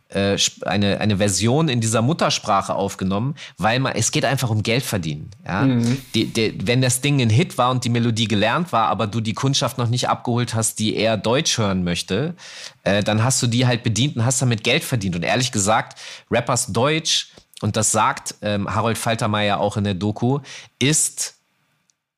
äh, 0.09 0.37
eine, 0.63 1.01
eine 1.01 1.17
Version 1.17 1.69
in 1.69 1.81
dieser 1.81 2.03
Muttersprache 2.03 2.75
aufgenommen, 2.75 3.35
weil 3.59 3.81
man, 3.81 3.95
es 3.95 4.13
geht 4.13 4.25
einfach 4.25 4.51
um 4.51 4.63
Geld 4.63 4.85
verdienen. 4.85 5.31
Ja? 5.45 5.63
Mhm. 5.63 5.99
Die, 6.15 6.27
die, 6.27 6.59
wenn 6.67 6.81
das 6.81 7.01
Ding 7.01 7.21
ein 7.21 7.31
Hit 7.31 7.59
war 7.59 7.71
und 7.71 7.85
die 7.85 7.89
Melodie 7.89 8.29
gelernt 8.29 8.73
war, 8.73 8.89
aber 8.89 9.07
du 9.07 9.21
die 9.21 9.35
Kundschaft 9.35 9.79
noch 9.79 9.89
nicht 9.89 10.09
abgeholt 10.09 10.55
hast, 10.55 10.79
die 10.79 10.95
eher 10.95 11.17
Deutsch 11.17 11.59
hören 11.59 11.83
möchte, 11.83 12.35
äh, 12.85 13.03
dann 13.03 13.25
hast 13.25 13.43
du 13.43 13.47
die 13.47 13.67
halt 13.67 13.83
bedient 13.83 14.17
und 14.17 14.25
hast 14.25 14.41
damit 14.41 14.63
Geld 14.63 14.85
verdient. 14.85 15.17
Und 15.17 15.25
ehrlich 15.25 15.51
gesagt, 15.51 15.99
Rappers 16.31 16.69
Deutsch, 16.69 17.33
und 17.63 17.77
das 17.77 17.91
sagt 17.91 18.35
ähm, 18.43 18.73
Harold 18.73 18.99
Faltermeier 18.99 19.59
auch 19.59 19.77
in 19.77 19.85
der 19.85 19.95
Doku, 19.95 20.41
ist 20.79 21.36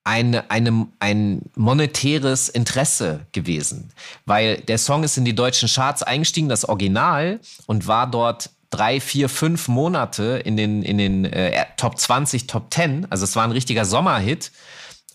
eine, 0.08 0.50
eine, 0.50 0.86
ein 1.00 1.42
monetäres 1.54 2.48
Interesse 2.48 3.26
gewesen, 3.32 3.90
weil 4.24 4.56
der 4.56 4.78
Song 4.78 5.04
ist 5.04 5.18
in 5.18 5.26
die 5.26 5.34
deutschen 5.34 5.68
Charts 5.68 6.02
eingestiegen, 6.02 6.48
das 6.48 6.64
Original, 6.64 7.40
und 7.66 7.86
war 7.86 8.10
dort 8.10 8.48
drei, 8.70 9.00
vier, 9.00 9.28
fünf 9.28 9.68
Monate 9.68 10.40
in 10.46 10.56
den, 10.56 10.82
in 10.82 10.96
den 10.96 11.26
äh, 11.26 11.66
Top 11.76 11.98
20, 11.98 12.46
Top 12.46 12.72
10. 12.72 13.06
Also 13.10 13.24
es 13.24 13.36
war 13.36 13.44
ein 13.44 13.52
richtiger 13.52 13.84
Sommerhit. 13.84 14.50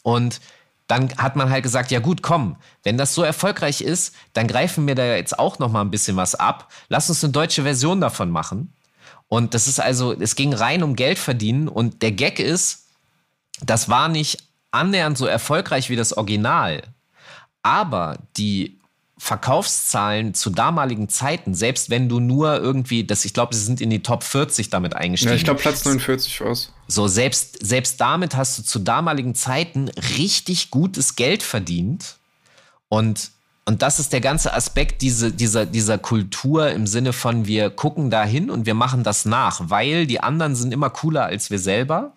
Und 0.03 0.39
dann 0.85 1.11
hat 1.17 1.35
man 1.35 1.49
halt 1.49 1.63
gesagt, 1.63 1.89
ja 1.89 1.99
gut, 1.99 2.21
komm, 2.21 2.57
wenn 2.83 2.97
das 2.97 3.15
so 3.15 3.23
erfolgreich 3.23 3.81
ist, 3.81 4.13
dann 4.33 4.47
greifen 4.47 4.85
wir 4.85 4.93
da 4.93 5.15
jetzt 5.15 5.39
auch 5.39 5.57
noch 5.57 5.71
mal 5.71 5.81
ein 5.81 5.91
bisschen 5.91 6.17
was 6.17 6.35
ab. 6.35 6.71
Lass 6.89 7.09
uns 7.09 7.23
eine 7.23 7.33
deutsche 7.33 7.63
Version 7.63 7.99
davon 7.99 8.29
machen. 8.29 8.71
Und 9.27 9.55
das 9.55 9.67
ist 9.67 9.79
also, 9.79 10.13
es 10.13 10.35
ging 10.35 10.53
rein 10.53 10.83
um 10.83 10.95
Geld 10.95 11.17
verdienen. 11.17 11.67
Und 11.67 12.03
der 12.03 12.11
Gag 12.11 12.37
ist, 12.37 12.85
das 13.65 13.89
war 13.89 14.07
nicht 14.07 14.52
annähernd 14.73 15.17
so 15.17 15.25
erfolgreich 15.25 15.89
wie 15.89 15.95
das 15.95 16.15
Original. 16.15 16.81
Aber 17.61 18.17
die 18.35 18.79
Verkaufszahlen 19.23 20.33
zu 20.33 20.49
damaligen 20.49 21.07
Zeiten, 21.07 21.53
selbst 21.53 21.89
wenn 21.89 22.09
du 22.09 22.19
nur 22.19 22.59
irgendwie, 22.59 23.05
das, 23.05 23.23
ich 23.23 23.33
glaube, 23.33 23.55
sie 23.55 23.63
sind 23.63 23.79
in 23.79 23.89
die 23.89 24.03
Top 24.03 24.21
40 24.21 24.69
damit 24.69 24.95
eingestiegen. 24.97 25.31
Ja, 25.31 25.37
ich 25.37 25.45
glaube 25.45 25.61
Platz 25.61 25.85
49 25.85 26.41
aus. 26.41 26.73
So, 26.87 27.07
selbst, 27.07 27.65
selbst 27.65 28.01
damit 28.01 28.35
hast 28.35 28.59
du 28.59 28.63
zu 28.63 28.79
damaligen 28.79 29.33
Zeiten 29.33 29.87
richtig 30.17 30.71
gutes 30.71 31.15
Geld 31.15 31.41
verdient. 31.41 32.17
Und, 32.89 33.31
und 33.63 33.81
das 33.81 33.99
ist 34.01 34.11
der 34.11 34.19
ganze 34.19 34.53
Aspekt 34.53 35.01
diese, 35.01 35.31
dieser, 35.31 35.65
dieser 35.65 35.97
Kultur 35.99 36.71
im 36.71 36.85
Sinne 36.85 37.13
von, 37.13 37.47
wir 37.47 37.69
gucken 37.69 38.09
da 38.09 38.25
hin 38.25 38.49
und 38.49 38.65
wir 38.65 38.73
machen 38.73 39.03
das 39.03 39.23
nach, 39.23 39.61
weil 39.69 40.05
die 40.05 40.19
anderen 40.19 40.53
sind 40.55 40.73
immer 40.73 40.89
cooler 40.89 41.23
als 41.23 41.49
wir 41.49 41.59
selber. 41.59 42.11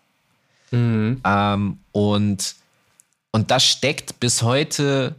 Mhm. 0.70 1.20
Ähm, 1.24 1.78
und, 1.92 2.54
und 3.30 3.50
das 3.50 3.64
steckt 3.64 4.20
bis 4.20 4.42
heute 4.42 5.14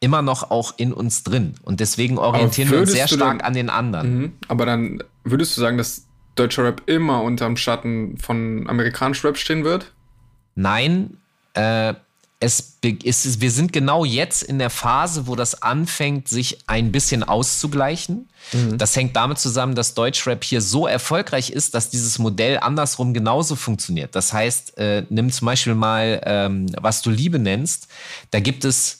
immer 0.00 0.20
noch 0.22 0.50
auch 0.50 0.74
in 0.78 0.92
uns 0.92 1.22
drin. 1.22 1.54
Und 1.62 1.80
deswegen 1.80 2.18
orientieren 2.18 2.70
wir 2.70 2.80
uns 2.80 2.92
sehr 2.92 3.06
stark 3.06 3.38
dann, 3.38 3.46
an 3.46 3.54
den 3.54 3.70
anderen. 3.70 4.18
Mhm. 4.18 4.32
Aber 4.48 4.66
dann 4.66 5.02
würdest 5.24 5.56
du 5.56 5.60
sagen, 5.60 5.78
dass 5.78 6.06
deutscher 6.34 6.64
Rap 6.64 6.82
immer 6.86 7.22
unterm 7.22 7.56
Schatten 7.56 8.18
von 8.18 8.68
amerikanischem 8.68 9.28
Rap 9.28 9.36
stehen 9.36 9.64
wird? 9.64 9.92
Nein, 10.54 11.18
äh, 11.54 11.94
es 12.42 12.74
ist, 13.04 13.40
wir 13.40 13.50
sind 13.50 13.72
genau 13.72 14.04
jetzt 14.04 14.42
in 14.42 14.58
der 14.58 14.70
Phase, 14.70 15.28
wo 15.28 15.36
das 15.36 15.62
anfängt, 15.62 16.28
sich 16.28 16.58
ein 16.66 16.90
bisschen 16.90 17.22
auszugleichen. 17.22 18.28
Mhm. 18.52 18.78
Das 18.78 18.96
hängt 18.96 19.14
damit 19.14 19.38
zusammen, 19.38 19.76
dass 19.76 19.94
Deutschrap 19.94 20.42
hier 20.42 20.60
so 20.60 20.88
erfolgreich 20.88 21.50
ist, 21.50 21.74
dass 21.74 21.90
dieses 21.90 22.18
Modell 22.18 22.58
andersrum 22.58 23.14
genauso 23.14 23.54
funktioniert. 23.54 24.16
Das 24.16 24.32
heißt, 24.32 24.76
äh, 24.76 25.04
nimm 25.08 25.30
zum 25.30 25.46
Beispiel 25.46 25.76
mal, 25.76 26.20
ähm, 26.24 26.66
was 26.80 27.02
du 27.02 27.10
Liebe 27.10 27.38
nennst. 27.38 27.86
Da 28.32 28.40
gibt 28.40 28.64
es 28.64 28.98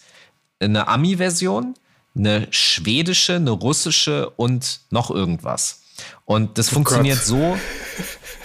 eine 0.60 0.86
Ami-Version, 0.86 1.74
eine 2.14 2.46
schwedische, 2.50 3.36
eine 3.36 3.50
russische 3.50 4.30
und 4.30 4.80
noch 4.90 5.10
irgendwas. 5.10 5.81
Und 6.24 6.58
das 6.58 6.70
oh 6.70 6.74
funktioniert 6.74 7.18
Gott. 7.18 7.26
so, 7.26 7.58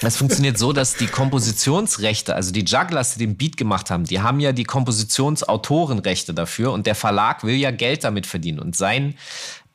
das 0.01 0.17
funktioniert 0.17 0.57
so, 0.57 0.73
dass 0.73 0.95
die 0.95 1.07
Kompositionsrechte, 1.07 2.35
also 2.35 2.51
die 2.51 2.65
Jugglers, 2.65 3.13
die 3.13 3.19
den 3.19 3.37
Beat 3.37 3.57
gemacht 3.57 3.89
haben, 3.89 4.05
die 4.05 4.21
haben 4.21 4.39
ja 4.39 4.51
die 4.51 4.63
Kompositionsautorenrechte 4.65 6.33
dafür 6.33 6.71
und 6.71 6.85
der 6.85 6.95
Verlag 6.95 7.43
will 7.43 7.55
ja 7.55 7.71
Geld 7.71 8.03
damit 8.03 8.25
verdienen. 8.25 8.59
Und 8.59 8.75
sein 8.75 9.15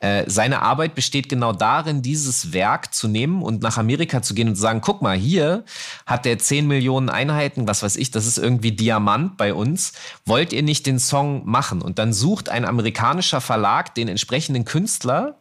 äh, 0.02 0.28
seine 0.28 0.62
Arbeit 0.62 0.96
besteht 0.96 1.28
genau 1.28 1.52
darin, 1.52 2.02
dieses 2.02 2.52
Werk 2.52 2.92
zu 2.92 3.06
nehmen 3.06 3.40
und 3.40 3.62
nach 3.62 3.78
Amerika 3.78 4.20
zu 4.20 4.34
gehen 4.34 4.48
und 4.48 4.56
zu 4.56 4.60
sagen, 4.60 4.80
guck 4.80 5.00
mal, 5.00 5.16
hier 5.16 5.64
hat 6.06 6.24
der 6.24 6.40
10 6.40 6.66
Millionen 6.66 7.08
Einheiten, 7.08 7.68
was 7.68 7.84
weiß 7.84 7.94
ich, 7.94 8.10
das 8.10 8.26
ist 8.26 8.36
irgendwie 8.36 8.72
Diamant 8.72 9.36
bei 9.36 9.54
uns. 9.54 9.92
Wollt 10.26 10.52
ihr 10.52 10.64
nicht 10.64 10.86
den 10.86 10.98
Song 10.98 11.48
machen? 11.48 11.80
Und 11.80 12.00
dann 12.00 12.12
sucht 12.12 12.48
ein 12.48 12.64
amerikanischer 12.64 13.40
Verlag 13.40 13.94
den 13.94 14.08
entsprechenden 14.08 14.64
Künstler, 14.64 15.36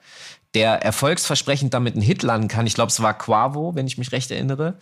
der 0.53 0.83
erfolgsversprechend 0.83 1.73
damit 1.73 1.93
einen 1.93 2.01
Hit 2.01 2.23
landen 2.23 2.47
kann. 2.47 2.67
Ich 2.67 2.73
glaube, 2.73 2.91
es 2.91 3.01
war 3.01 3.17
Quavo, 3.17 3.75
wenn 3.75 3.87
ich 3.87 3.97
mich 3.97 4.11
recht 4.11 4.31
erinnere 4.31 4.77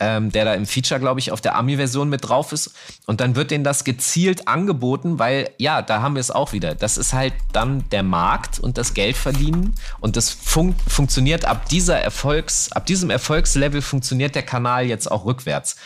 ähm, 0.00 0.30
der 0.30 0.44
da 0.44 0.54
im 0.54 0.66
Feature, 0.66 1.00
glaube 1.00 1.20
ich, 1.20 1.32
auf 1.32 1.40
der 1.40 1.56
Ami-Version 1.56 2.08
mit 2.08 2.28
drauf 2.28 2.52
ist. 2.52 2.72
Und 3.06 3.20
dann 3.20 3.36
wird 3.36 3.50
denen 3.50 3.64
das 3.64 3.84
gezielt 3.84 4.46
angeboten, 4.46 5.18
weil 5.18 5.50
ja, 5.58 5.82
da 5.82 6.02
haben 6.02 6.14
wir 6.14 6.20
es 6.20 6.30
auch 6.30 6.52
wieder. 6.52 6.74
Das 6.74 6.98
ist 6.98 7.12
halt 7.12 7.34
dann 7.52 7.88
der 7.90 8.02
Markt 8.02 8.60
und 8.60 8.78
das 8.78 8.94
Geld 8.94 9.16
verdienen. 9.16 9.74
Und 10.00 10.16
das 10.16 10.30
fun 10.30 10.74
funktioniert 10.86 11.44
ab 11.44 11.68
dieser 11.68 11.98
Erfolgs, 11.98 12.70
ab 12.72 12.86
diesem 12.86 13.10
Erfolgslevel 13.10 13.82
funktioniert 13.82 14.34
der 14.34 14.42
Kanal 14.44 14.86
jetzt 14.86 15.10
auch 15.10 15.24
rückwärts. 15.24 15.76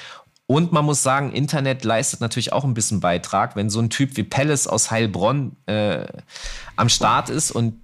Und 0.47 0.73
man 0.73 0.85
muss 0.85 1.03
sagen, 1.03 1.33
Internet 1.33 1.85
leistet 1.85 2.21
natürlich 2.21 2.53
auch 2.53 2.65
ein 2.65 2.75
bisschen 2.75 3.01
Beitrag, 3.01 3.57
wenn 3.57 3.71
so 3.71 3.81
ein 3.81 3.89
Typ 3.89 4.17
wie 4.17 4.25
Palace 4.25 4.67
aus 4.67 4.91
Heilbronn 4.91 5.57
äh, 5.67 6.05
am 6.77 6.91
Start 6.91 7.31
ist 7.31 7.53
und 7.53 7.81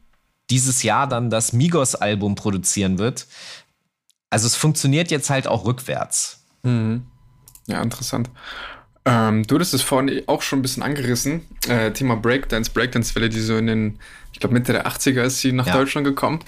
dieses 0.51 0.83
Jahr 0.83 1.07
dann 1.07 1.31
das 1.31 1.53
Migos-Album 1.53 2.35
produzieren 2.35 2.99
wird, 2.99 3.27
also 4.31 4.47
es 4.47 4.57
funktioniert 4.57 5.11
jetzt 5.11 5.31
halt 5.31 5.47
auch 5.47 5.65
rückwärts. 5.65 6.45
Mhm. 6.63 7.07
Ja, 7.67 7.83
interessant. 7.83 8.31
Ähm, 9.05 9.47
du 9.47 9.55
hattest 9.55 9.73
es 9.75 9.83
vorhin 9.83 10.23
auch 10.27 10.43
schon 10.43 10.59
ein 10.59 10.63
bisschen 10.63 10.83
angerissen. 10.83 11.47
Äh, 11.67 11.93
Thema 11.93 12.17
Breakdance, 12.17 12.71
Breakdance-Welle, 12.71 13.31
die 13.31 13.41
so 13.41 13.57
in 13.57 13.67
den, 13.67 13.99
ich 14.33 14.41
glaube 14.41 14.55
Mitte 14.55 14.73
der 14.73 14.87
80er 14.87 15.23
ist 15.23 15.41
sie 15.41 15.53
nach 15.53 15.67
ja. 15.67 15.73
Deutschland 15.73 16.07
gekommen. 16.07 16.41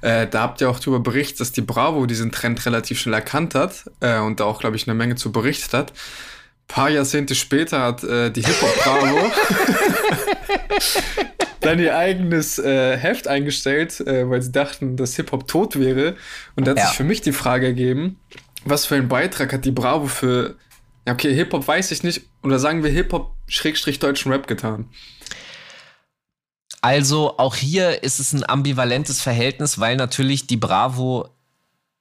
Äh, 0.00 0.26
da 0.26 0.42
habt 0.42 0.60
ihr 0.60 0.68
auch 0.68 0.80
darüber 0.80 1.00
berichtet, 1.00 1.40
dass 1.40 1.52
die 1.52 1.60
Bravo 1.60 2.06
diesen 2.06 2.32
Trend 2.32 2.64
relativ 2.66 2.98
schnell 2.98 3.14
erkannt 3.14 3.54
hat 3.54 3.88
äh, 4.00 4.18
und 4.18 4.40
da 4.40 4.44
auch, 4.44 4.58
glaube 4.58 4.76
ich, 4.76 4.88
eine 4.88 4.94
Menge 4.94 5.14
zu 5.14 5.30
berichtet 5.30 5.74
hat. 5.74 5.92
Ein 5.92 6.74
paar 6.74 6.90
Jahrzehnte 6.90 7.34
später 7.36 7.82
hat 7.82 8.02
äh, 8.02 8.30
die 8.30 8.44
Hip-Hop-Bravo 8.44 9.30
dann 11.62 11.78
ihr 11.78 11.96
eigenes 11.96 12.58
äh, 12.58 12.96
Heft 12.96 13.28
eingestellt, 13.28 14.00
äh, 14.00 14.28
weil 14.28 14.42
sie 14.42 14.52
dachten, 14.52 14.96
dass 14.96 15.16
Hip-Hop 15.16 15.48
tot 15.48 15.78
wäre. 15.78 16.16
Und 16.56 16.66
da 16.66 16.72
hat 16.72 16.78
ja. 16.78 16.86
sich 16.86 16.96
für 16.96 17.04
mich 17.04 17.20
die 17.20 17.32
Frage 17.32 17.66
ergeben, 17.66 18.18
was 18.64 18.86
für 18.86 18.96
einen 18.96 19.08
Beitrag 19.08 19.52
hat 19.52 19.64
die 19.64 19.70
Bravo 19.70 20.06
für, 20.06 20.56
ja 21.06 21.12
okay, 21.14 21.34
Hip-Hop 21.34 21.66
weiß 21.66 21.90
ich 21.90 22.02
nicht, 22.02 22.22
oder 22.42 22.58
sagen 22.58 22.82
wir 22.82 22.90
Hip-Hop 22.90 23.34
Schrägstrich 23.46 23.98
deutschen 23.98 24.32
Rap 24.32 24.46
getan? 24.46 24.88
Also 26.80 27.38
auch 27.38 27.54
hier 27.54 28.02
ist 28.02 28.18
es 28.18 28.32
ein 28.32 28.48
ambivalentes 28.48 29.20
Verhältnis, 29.20 29.78
weil 29.78 29.96
natürlich 29.96 30.48
die 30.48 30.56
Bravo 30.56 31.28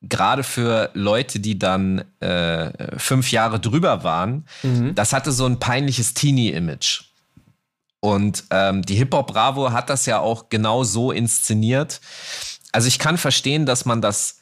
gerade 0.02 0.44
für 0.44 0.90
Leute, 0.94 1.40
die 1.40 1.60
dann 1.60 2.04
äh, 2.20 2.98
fünf 2.98 3.32
Jahre 3.32 3.60
drüber 3.60 4.04
waren, 4.04 4.46
mhm. 4.64 4.96
das 4.96 5.14
hatte 5.14 5.32
so 5.32 5.46
ein 5.46 5.60
peinliches 5.60 6.16
Teenie-Image. 6.16 7.11
Und 8.02 8.46
ähm, 8.50 8.82
die 8.82 8.96
Hip 8.96 9.14
Hop 9.14 9.28
Bravo 9.28 9.72
hat 9.72 9.90
das 9.90 10.06
ja 10.06 10.20
auch 10.20 10.50
genau 10.50 10.84
so 10.84 11.12
inszeniert. 11.12 12.02
Also 12.72 12.88
ich 12.88 13.00
kann 13.00 13.18
verstehen, 13.18 13.66
dass 13.66 13.86
man 13.86 14.02
das 14.02 14.40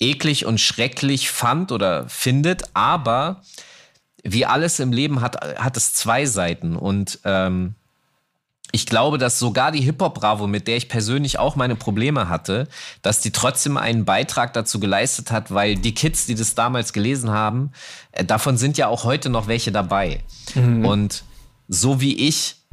eklig 0.00 0.44
und 0.44 0.60
schrecklich 0.60 1.30
fand 1.30 1.72
oder 1.72 2.08
findet, 2.08 2.64
aber 2.74 3.42
wie 4.22 4.44
alles 4.44 4.80
im 4.80 4.92
Leben 4.92 5.20
hat, 5.20 5.40
hat 5.58 5.76
es 5.76 5.94
zwei 5.94 6.26
Seiten. 6.26 6.76
Und 6.76 7.20
ähm, 7.24 7.76
ich 8.72 8.86
glaube, 8.86 9.18
dass 9.18 9.38
sogar 9.38 9.70
die 9.70 9.80
Hip-Hop-Bravo, 9.82 10.48
mit 10.48 10.66
der 10.66 10.76
ich 10.76 10.88
persönlich 10.88 11.38
auch 11.38 11.54
meine 11.54 11.76
Probleme 11.76 12.28
hatte, 12.28 12.66
dass 13.02 13.20
die 13.20 13.30
trotzdem 13.30 13.76
einen 13.76 14.04
Beitrag 14.04 14.52
dazu 14.52 14.80
geleistet 14.80 15.30
hat, 15.30 15.54
weil 15.54 15.76
die 15.76 15.94
Kids, 15.94 16.26
die 16.26 16.34
das 16.34 16.56
damals 16.56 16.92
gelesen 16.92 17.30
haben, 17.30 17.70
äh, 18.12 18.24
davon 18.24 18.56
sind 18.56 18.76
ja 18.76 18.88
auch 18.88 19.04
heute 19.04 19.30
noch 19.30 19.46
welche 19.46 19.70
dabei. 19.70 20.24
Mhm. 20.56 20.84
Und 20.84 21.24
so 21.68 22.00
wie 22.00 22.16
ich 22.26 22.65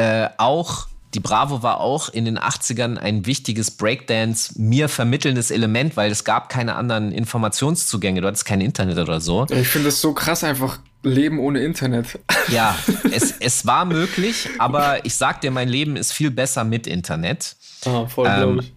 äh, 0.00 0.30
auch 0.38 0.88
die 1.12 1.20
Bravo 1.20 1.62
war 1.62 1.80
auch 1.80 2.08
in 2.08 2.24
den 2.24 2.38
80ern 2.38 2.96
ein 2.96 3.26
wichtiges 3.26 3.70
Breakdance 3.72 4.54
mir 4.56 4.88
vermittelndes 4.88 5.50
Element, 5.50 5.96
weil 5.96 6.10
es 6.10 6.24
gab 6.24 6.48
keine 6.48 6.76
anderen 6.76 7.12
Informationszugänge, 7.12 8.20
du 8.20 8.28
hattest 8.28 8.46
kein 8.46 8.60
Internet 8.60 8.96
oder 8.96 9.20
so. 9.20 9.46
Ich 9.50 9.68
finde 9.68 9.88
es 9.88 10.00
so 10.00 10.14
krass 10.14 10.42
einfach 10.44 10.78
Leben 11.02 11.38
ohne 11.38 11.60
Internet. 11.60 12.18
Ja, 12.48 12.76
es, 13.12 13.34
es 13.38 13.64
war 13.64 13.84
möglich, 13.84 14.48
aber 14.58 15.04
ich 15.04 15.14
sag 15.14 15.40
dir, 15.40 15.52
mein 15.52 15.68
Leben 15.68 15.96
ist 15.96 16.12
viel 16.12 16.32
besser 16.32 16.64
mit 16.64 16.88
Internet. 16.88 17.54
Ah, 17.84 18.06
voll, 18.06 18.26
ähm, 18.26 18.36
glaube 18.36 18.62
ich. 18.62 18.74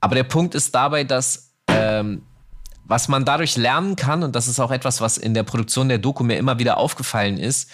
Aber 0.00 0.14
der 0.14 0.24
Punkt 0.24 0.54
ist 0.54 0.74
dabei, 0.74 1.04
dass 1.04 1.50
ähm, 1.66 2.22
was 2.84 3.08
man 3.08 3.26
dadurch 3.26 3.56
lernen 3.56 3.96
kann, 3.96 4.22
und 4.22 4.34
das 4.34 4.48
ist 4.48 4.58
auch 4.58 4.70
etwas, 4.70 5.02
was 5.02 5.18
in 5.18 5.34
der 5.34 5.42
Produktion 5.42 5.88
der 5.88 5.98
Doku 5.98 6.24
mir 6.24 6.38
immer 6.38 6.58
wieder 6.58 6.78
aufgefallen 6.78 7.36
ist, 7.36 7.70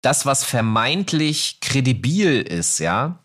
das, 0.00 0.26
was 0.26 0.44
vermeintlich 0.44 1.58
kredibil 1.60 2.42
ist, 2.42 2.78
ja, 2.78 3.18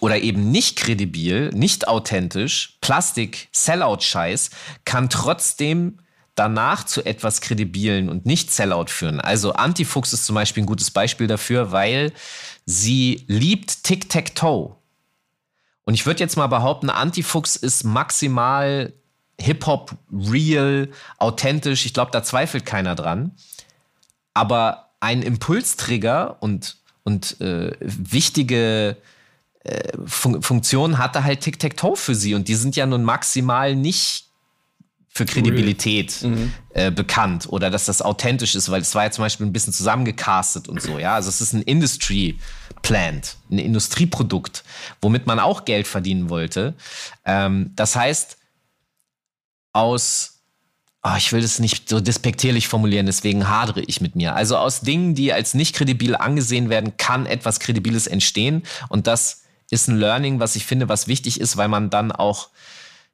oder 0.00 0.18
eben 0.18 0.50
nicht 0.50 0.76
kredibil, 0.76 1.50
nicht 1.50 1.86
authentisch, 1.86 2.78
Plastik, 2.80 3.48
Sellout-Scheiß, 3.52 4.50
kann 4.84 5.08
trotzdem 5.08 5.98
danach 6.34 6.84
zu 6.84 7.04
etwas 7.04 7.40
Kredibilen 7.40 8.08
und 8.08 8.26
nicht 8.26 8.50
Sellout 8.50 8.86
führen. 8.88 9.20
Also 9.20 9.52
Antifuchs 9.52 10.12
ist 10.12 10.26
zum 10.26 10.34
Beispiel 10.34 10.64
ein 10.64 10.66
gutes 10.66 10.90
Beispiel 10.90 11.26
dafür, 11.26 11.72
weil 11.72 12.12
sie 12.64 13.24
liebt 13.28 13.84
Tic-Tac-Toe. 13.84 14.74
Und 15.84 15.94
ich 15.94 16.06
würde 16.06 16.20
jetzt 16.20 16.36
mal 16.36 16.46
behaupten, 16.46 16.90
Antifuchs 16.90 17.56
ist 17.56 17.84
maximal 17.84 18.92
Hip-Hop, 19.40 19.96
real, 20.12 20.88
authentisch. 21.18 21.86
Ich 21.86 21.94
glaube, 21.94 22.10
da 22.12 22.22
zweifelt 22.22 22.64
keiner 22.64 22.94
dran. 22.94 23.32
Aber 24.34 24.91
ein 25.02 25.22
Impulstrigger 25.22 26.36
und, 26.40 26.76
und 27.02 27.40
äh, 27.40 27.72
wichtige 27.80 28.96
äh, 29.64 29.92
Fun 30.06 30.42
Funktionen 30.42 30.98
hatte 30.98 31.24
halt 31.24 31.40
Tic-Tac-Toe 31.40 31.96
für 31.96 32.14
sie. 32.14 32.34
Und 32.34 32.46
die 32.46 32.54
sind 32.54 32.76
ja 32.76 32.86
nun 32.86 33.02
maximal 33.02 33.74
nicht 33.74 34.26
für 35.08 35.26
Kredibilität 35.26 36.22
mhm. 36.22 36.52
äh, 36.70 36.92
bekannt 36.92 37.46
oder 37.50 37.68
dass 37.68 37.84
das 37.84 38.00
authentisch 38.00 38.54
ist, 38.54 38.70
weil 38.70 38.80
es 38.80 38.94
war 38.94 39.04
ja 39.04 39.10
zum 39.10 39.24
Beispiel 39.24 39.44
ein 39.44 39.52
bisschen 39.52 39.72
zusammengecastet 39.72 40.68
und 40.68 40.80
so, 40.80 40.98
ja. 40.98 41.16
Also 41.16 41.28
es 41.28 41.40
ist 41.40 41.52
ein 41.52 41.62
Industry 41.62 42.38
Plant, 42.80 43.36
ein 43.50 43.58
Industrieprodukt, 43.58 44.64
womit 45.02 45.26
man 45.26 45.38
auch 45.38 45.64
Geld 45.64 45.86
verdienen 45.86 46.30
wollte. 46.30 46.74
Ähm, 47.24 47.72
das 47.74 47.94
heißt, 47.96 48.38
aus 49.72 50.31
oh, 51.02 51.14
ich 51.16 51.32
will 51.32 51.42
das 51.42 51.58
nicht 51.58 51.88
so 51.88 52.00
despektierlich 52.00 52.68
formulieren, 52.68 53.06
deswegen 53.06 53.48
hadere 53.48 53.80
ich 53.80 54.00
mit 54.00 54.14
mir. 54.14 54.34
Also 54.34 54.56
aus 54.56 54.82
Dingen, 54.82 55.14
die 55.14 55.32
als 55.32 55.54
nicht 55.54 55.74
kredibil 55.74 56.14
angesehen 56.14 56.68
werden, 56.68 56.96
kann 56.96 57.26
etwas 57.26 57.60
Kredibiles 57.60 58.06
entstehen 58.06 58.62
und 58.88 59.06
das 59.06 59.42
ist 59.70 59.88
ein 59.88 59.96
Learning, 59.96 60.38
was 60.38 60.54
ich 60.54 60.66
finde, 60.66 60.88
was 60.88 61.08
wichtig 61.08 61.40
ist, 61.40 61.56
weil 61.56 61.68
man 61.68 61.90
dann 61.90 62.12
auch 62.12 62.50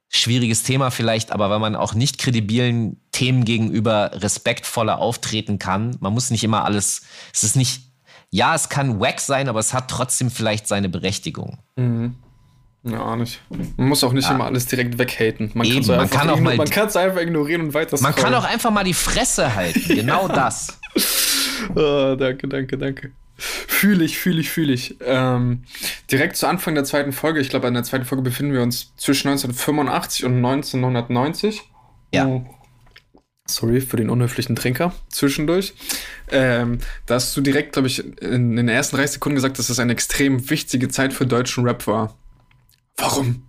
schwieriges 0.09 0.63
Thema 0.63 0.91
vielleicht, 0.91 1.33
aber 1.33 1.51
weil 1.51 1.59
man 1.59 1.77
auch 1.77 1.95
nicht 1.95 2.19
kredibilen 2.19 3.01
Themen 3.13 3.45
gegenüber 3.45 4.11
respektvoller 4.15 4.99
auftreten 4.99 5.59
kann. 5.59 5.97
Man 6.01 6.15
muss 6.15 6.31
nicht 6.31 6.45
immer 6.45 6.65
alles, 6.65 7.03
es 7.33 7.45
ist 7.45 7.57
nicht, 7.57 7.83
ja, 8.31 8.55
es 8.55 8.69
kann 8.69 9.01
wack 9.01 9.21
sein, 9.21 9.49
aber 9.49 9.61
es 9.61 9.75
hat 9.75 9.89
trotzdem 9.89 10.31
vielleicht 10.31 10.67
seine 10.67 10.89
Berechtigung. 10.89 11.59
Mhm. 11.77 12.17
Ja, 12.85 13.17
nicht. 13.17 13.41
Man 13.77 13.89
muss 13.89 14.05
auch 14.05 14.13
nicht 14.13 14.29
ja. 14.29 14.35
immer 14.35 14.45
alles 14.45 14.67
direkt 14.67 14.99
weghaten. 14.99 15.51
Man, 15.55 15.67
Eben, 15.67 15.87
man 15.87 16.09
kann 16.09 16.31
auch 16.31 16.41
mal, 16.41 16.57
man 16.57 16.71
kann 16.71 16.87
es 16.87 16.97
einfach 16.97 17.21
ignorieren 17.21 17.63
und 17.63 17.75
weiter 17.75 18.01
Man 18.01 18.15
kann 18.15 18.33
auch 18.35 18.45
einfach 18.45 18.71
mal 18.71 18.85
die 18.85 18.95
Fresse 18.95 19.55
halten. 19.55 19.83
Genau 19.89 20.29
das. 20.35 20.79
oh, 21.75 22.15
danke, 22.17 22.49
danke, 22.49 22.79
danke. 22.79 23.13
Fühle 23.37 24.05
ich, 24.05 24.19
fühle 24.19 24.41
ich, 24.41 24.51
fühle 24.51 24.73
ich. 24.73 24.97
Ähm, 25.05 25.65
direkt 26.11 26.37
zu 26.37 26.47
Anfang 26.47 26.75
der 26.75 26.85
zweiten 26.85 27.13
Folge, 27.13 27.41
ich 27.41 27.51
glaube, 27.51 27.69
in 27.69 27.75
der 27.75 27.85
zweiten 27.85 28.05
Folge 28.05 28.23
befinden 28.23 28.53
wir 28.53 28.63
uns 28.63 28.95
zwischen 28.97 29.29
1985 29.29 30.25
und 30.25 30.37
1990. 30.37 31.63
Ja. 32.13 32.27
Oh. 32.27 32.45
Sorry 33.47 33.81
für 33.81 33.97
den 33.97 34.11
unhöflichen 34.11 34.57
Trinker 34.57 34.93
zwischendurch. 35.09 35.75
Ähm, 36.31 36.79
da 37.07 37.15
hast 37.15 37.37
du 37.37 37.41
direkt, 37.41 37.73
glaube 37.73 37.89
ich, 37.89 38.05
in, 38.05 38.17
in 38.21 38.57
den 38.57 38.69
ersten 38.69 38.97
30 38.97 39.15
Sekunden 39.15 39.37
gesagt, 39.37 39.59
dass 39.59 39.69
das 39.69 39.79
eine 39.79 39.93
extrem 39.93 40.51
wichtige 40.51 40.89
Zeit 40.89 41.13
für 41.13 41.27
deutschen 41.27 41.65
Rap 41.65 41.87
war. 41.87 42.17
Warum? 42.99 43.49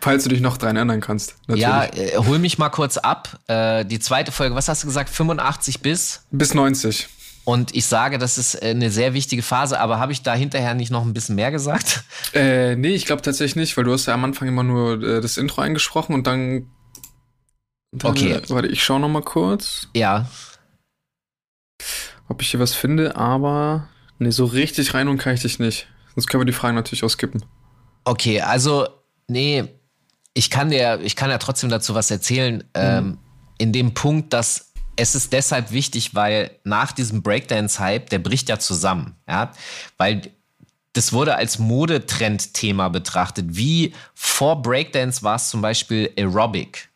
Falls 0.00 0.22
du 0.24 0.28
dich 0.28 0.40
noch 0.40 0.58
dran 0.58 0.76
erinnern 0.76 1.00
kannst. 1.00 1.36
Natürlich. 1.46 1.62
Ja, 1.62 1.84
äh, 1.84 2.18
hol 2.18 2.38
mich 2.38 2.58
mal 2.58 2.68
kurz 2.68 2.98
ab. 2.98 3.40
Äh, 3.46 3.86
die 3.86 3.98
zweite 3.98 4.32
Folge, 4.32 4.54
was 4.54 4.68
hast 4.68 4.82
du 4.82 4.86
gesagt? 4.86 5.08
85 5.08 5.80
bis? 5.80 6.26
Bis 6.30 6.52
90. 6.52 7.08
Und 7.44 7.74
ich 7.74 7.86
sage, 7.86 8.18
das 8.18 8.38
ist 8.38 8.54
äh, 8.56 8.68
eine 8.68 8.90
sehr 8.90 9.14
wichtige 9.14 9.42
Phase, 9.42 9.78
aber 9.78 9.98
habe 9.98 10.12
ich 10.12 10.22
da 10.22 10.34
hinterher 10.34 10.74
nicht 10.74 10.90
noch 10.90 11.04
ein 11.04 11.14
bisschen 11.14 11.36
mehr 11.36 11.50
gesagt? 11.50 12.04
Äh, 12.34 12.74
nee, 12.76 12.94
ich 12.94 13.06
glaube 13.06 13.22
tatsächlich 13.22 13.56
nicht, 13.56 13.76
weil 13.76 13.84
du 13.84 13.92
hast 13.92 14.06
ja 14.06 14.14
am 14.14 14.24
Anfang 14.24 14.48
immer 14.48 14.62
nur 14.62 15.02
äh, 15.02 15.20
das 15.20 15.36
Intro 15.36 15.60
eingesprochen 15.60 16.14
und 16.14 16.26
dann. 16.26 16.66
dann 17.92 18.10
okay. 18.10 18.32
Äh, 18.32 18.42
warte, 18.48 18.68
ich 18.68 18.82
schaue 18.82 18.98
noch 18.98 19.08
mal 19.08 19.22
kurz. 19.22 19.88
Ja. 19.94 20.28
Ob 22.28 22.42
ich 22.42 22.50
hier 22.50 22.60
was 22.60 22.74
finde, 22.74 23.16
aber. 23.16 23.88
Nee, 24.18 24.30
so 24.30 24.46
richtig 24.46 24.94
rein 24.94 25.08
und 25.08 25.18
kann 25.18 25.34
ich 25.34 25.42
dich 25.42 25.58
nicht. 25.58 25.86
Sonst 26.14 26.26
können 26.26 26.40
wir 26.40 26.46
die 26.46 26.52
Fragen 26.52 26.74
natürlich 26.74 27.04
auch 27.04 27.10
skippen. 27.10 27.44
Okay, 28.04 28.40
also, 28.40 28.86
nee, 29.28 29.64
ich 30.34 30.50
kann 30.50 30.70
dir, 30.70 31.00
ich 31.02 31.16
kann 31.16 31.30
ja 31.30 31.38
trotzdem 31.38 31.70
dazu 31.70 31.94
was 31.94 32.10
erzählen. 32.10 32.56
Mhm. 32.56 32.62
Ähm, 32.74 33.18
in 33.58 33.72
dem 33.72 33.94
Punkt, 33.94 34.32
dass 34.32 34.72
es 34.96 35.14
ist 35.14 35.32
deshalb 35.32 35.70
wichtig, 35.72 36.14
weil 36.14 36.50
nach 36.64 36.92
diesem 36.92 37.22
Breakdance-Hype, 37.22 38.10
der 38.10 38.18
bricht 38.20 38.48
ja 38.48 38.58
zusammen, 38.58 39.16
ja, 39.28 39.52
weil 39.96 40.22
das 40.92 41.12
wurde 41.12 41.34
als 41.34 41.58
Modetrend-Thema 41.58 42.88
betrachtet. 42.88 43.46
Wie 43.48 43.94
vor 44.14 44.62
Breakdance 44.62 45.22
war 45.24 45.36
es 45.36 45.48
zum 45.48 45.60
Beispiel 45.60 46.12
Aerobic. 46.16 46.88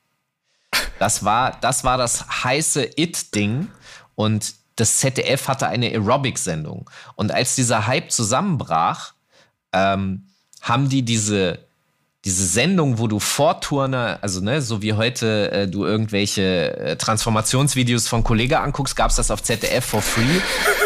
Das 1.00 1.24
war, 1.24 1.58
das 1.60 1.82
war 1.82 1.98
das 1.98 2.44
heiße 2.44 2.90
It-Ding 2.96 3.68
und 4.14 4.54
das 4.76 4.98
ZDF 4.98 5.48
hatte 5.48 5.66
eine 5.66 5.86
Aerobic-Sendung. 5.86 6.88
Und 7.16 7.32
als 7.32 7.56
dieser 7.56 7.88
Hype 7.88 8.12
zusammenbrach, 8.12 9.14
ähm, 9.72 10.27
haben 10.62 10.88
die 10.88 11.02
diese, 11.02 11.60
diese 12.24 12.44
Sendung, 12.44 12.98
wo 12.98 13.06
du 13.06 13.20
Vorturner, 13.20 14.18
also 14.22 14.40
ne, 14.40 14.60
so 14.60 14.82
wie 14.82 14.92
heute 14.92 15.50
äh, 15.52 15.68
du 15.68 15.84
irgendwelche 15.84 16.76
äh, 16.76 16.96
Transformationsvideos 16.96 18.08
von 18.08 18.24
Kollege 18.24 18.60
anguckst, 18.60 18.96
gab 18.96 19.10
es 19.10 19.16
das 19.16 19.30
auf 19.30 19.42
ZDF 19.42 19.84
for 19.84 20.02
free 20.02 20.40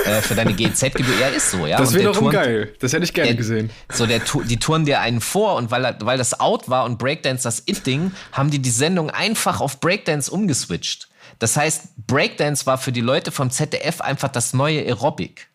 äh, 0.05 0.21
für 0.21 0.35
deine 0.35 0.53
GZ-Gebühr. 0.55 1.19
Ja, 1.19 1.29
ist 1.29 1.51
so, 1.51 1.67
ja. 1.67 1.79
Das 1.79 1.95
wäre 1.95 2.13
doch 2.13 2.31
geil. 2.31 2.75
Das 2.81 2.93
hätte 2.93 3.05
ich 3.05 3.15
gerne 3.15 3.31
der, 3.31 3.37
gesehen. 3.37 3.71
So, 3.91 4.07
der, 4.07 4.21
die 4.45 4.59
touren 4.59 4.85
dir 4.85 5.01
einen 5.01 5.21
vor 5.21 5.57
und 5.57 5.71
weil, 5.71 5.97
weil 6.01 6.19
das 6.19 6.39
Out 6.39 6.69
war 6.69 6.85
und 6.85 6.99
Breakdance 6.99 7.45
das 7.45 7.63
It-Ding, 7.67 8.13
haben 8.33 8.51
die 8.51 8.59
die 8.59 8.71
Sendung 8.71 9.11
einfach 9.11 9.61
auf 9.61 9.81
Breakdance 9.81 10.31
umgeswitcht. 10.31 11.09
Das 11.39 11.57
heißt, 11.57 12.07
Breakdance 12.07 12.67
war 12.67 12.79
für 12.79 12.93
die 12.93 13.01
Leute 13.01 13.33
vom 13.33 13.51
ZDF 13.51 14.01
einfach 14.01 14.29
das 14.29 14.53
neue 14.53 14.81
Aerobic. 14.83 15.49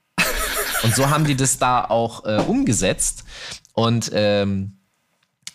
Und 0.84 0.96
so 0.96 1.10
haben 1.10 1.26
die 1.26 1.36
das 1.36 1.58
da 1.58 1.86
auch 1.86 2.26
äh, 2.26 2.42
umgesetzt. 2.46 3.24
Und 3.78 4.10
ähm, 4.12 4.72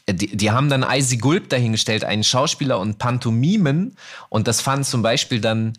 die, 0.09 0.37
die 0.37 0.53
haben 0.53 0.69
dann 0.69 0.87
Icy 0.89 1.17
Gulp 1.17 1.49
dahingestellt, 1.49 2.05
einen 2.05 2.23
Schauspieler 2.23 2.79
und 2.79 2.99
Pantomimen. 2.99 3.97
Und 4.29 4.47
das 4.47 4.61
fanden 4.61 4.85
zum 4.85 5.03
Beispiel 5.03 5.41
dann 5.41 5.73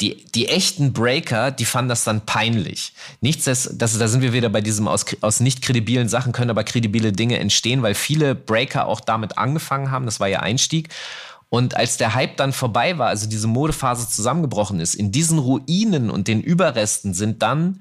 die, 0.00 0.24
die 0.32 0.48
echten 0.48 0.92
Breaker, 0.92 1.52
die 1.52 1.64
fanden 1.64 1.90
das 1.90 2.02
dann 2.02 2.26
peinlich. 2.26 2.94
Nichts, 3.20 3.44
das, 3.44 3.70
das, 3.74 3.96
da 3.96 4.08
sind 4.08 4.22
wir 4.22 4.32
wieder 4.32 4.48
bei 4.48 4.60
diesem 4.60 4.88
aus, 4.88 5.06
aus 5.20 5.38
nicht 5.38 5.62
kredibilen 5.62 6.08
Sachen 6.08 6.32
können 6.32 6.50
aber 6.50 6.64
kredibile 6.64 7.12
Dinge 7.12 7.38
entstehen, 7.38 7.82
weil 7.82 7.94
viele 7.94 8.34
Breaker 8.34 8.88
auch 8.88 8.98
damit 8.98 9.38
angefangen 9.38 9.92
haben. 9.92 10.04
Das 10.04 10.18
war 10.18 10.28
ihr 10.28 10.42
Einstieg. 10.42 10.88
Und 11.48 11.76
als 11.76 11.96
der 11.96 12.16
Hype 12.16 12.36
dann 12.38 12.52
vorbei 12.52 12.98
war, 12.98 13.06
also 13.06 13.28
diese 13.28 13.46
Modephase 13.46 14.08
zusammengebrochen 14.08 14.80
ist, 14.80 14.96
in 14.96 15.12
diesen 15.12 15.38
Ruinen 15.38 16.10
und 16.10 16.26
den 16.26 16.42
Überresten 16.42 17.14
sind 17.14 17.40
dann 17.42 17.80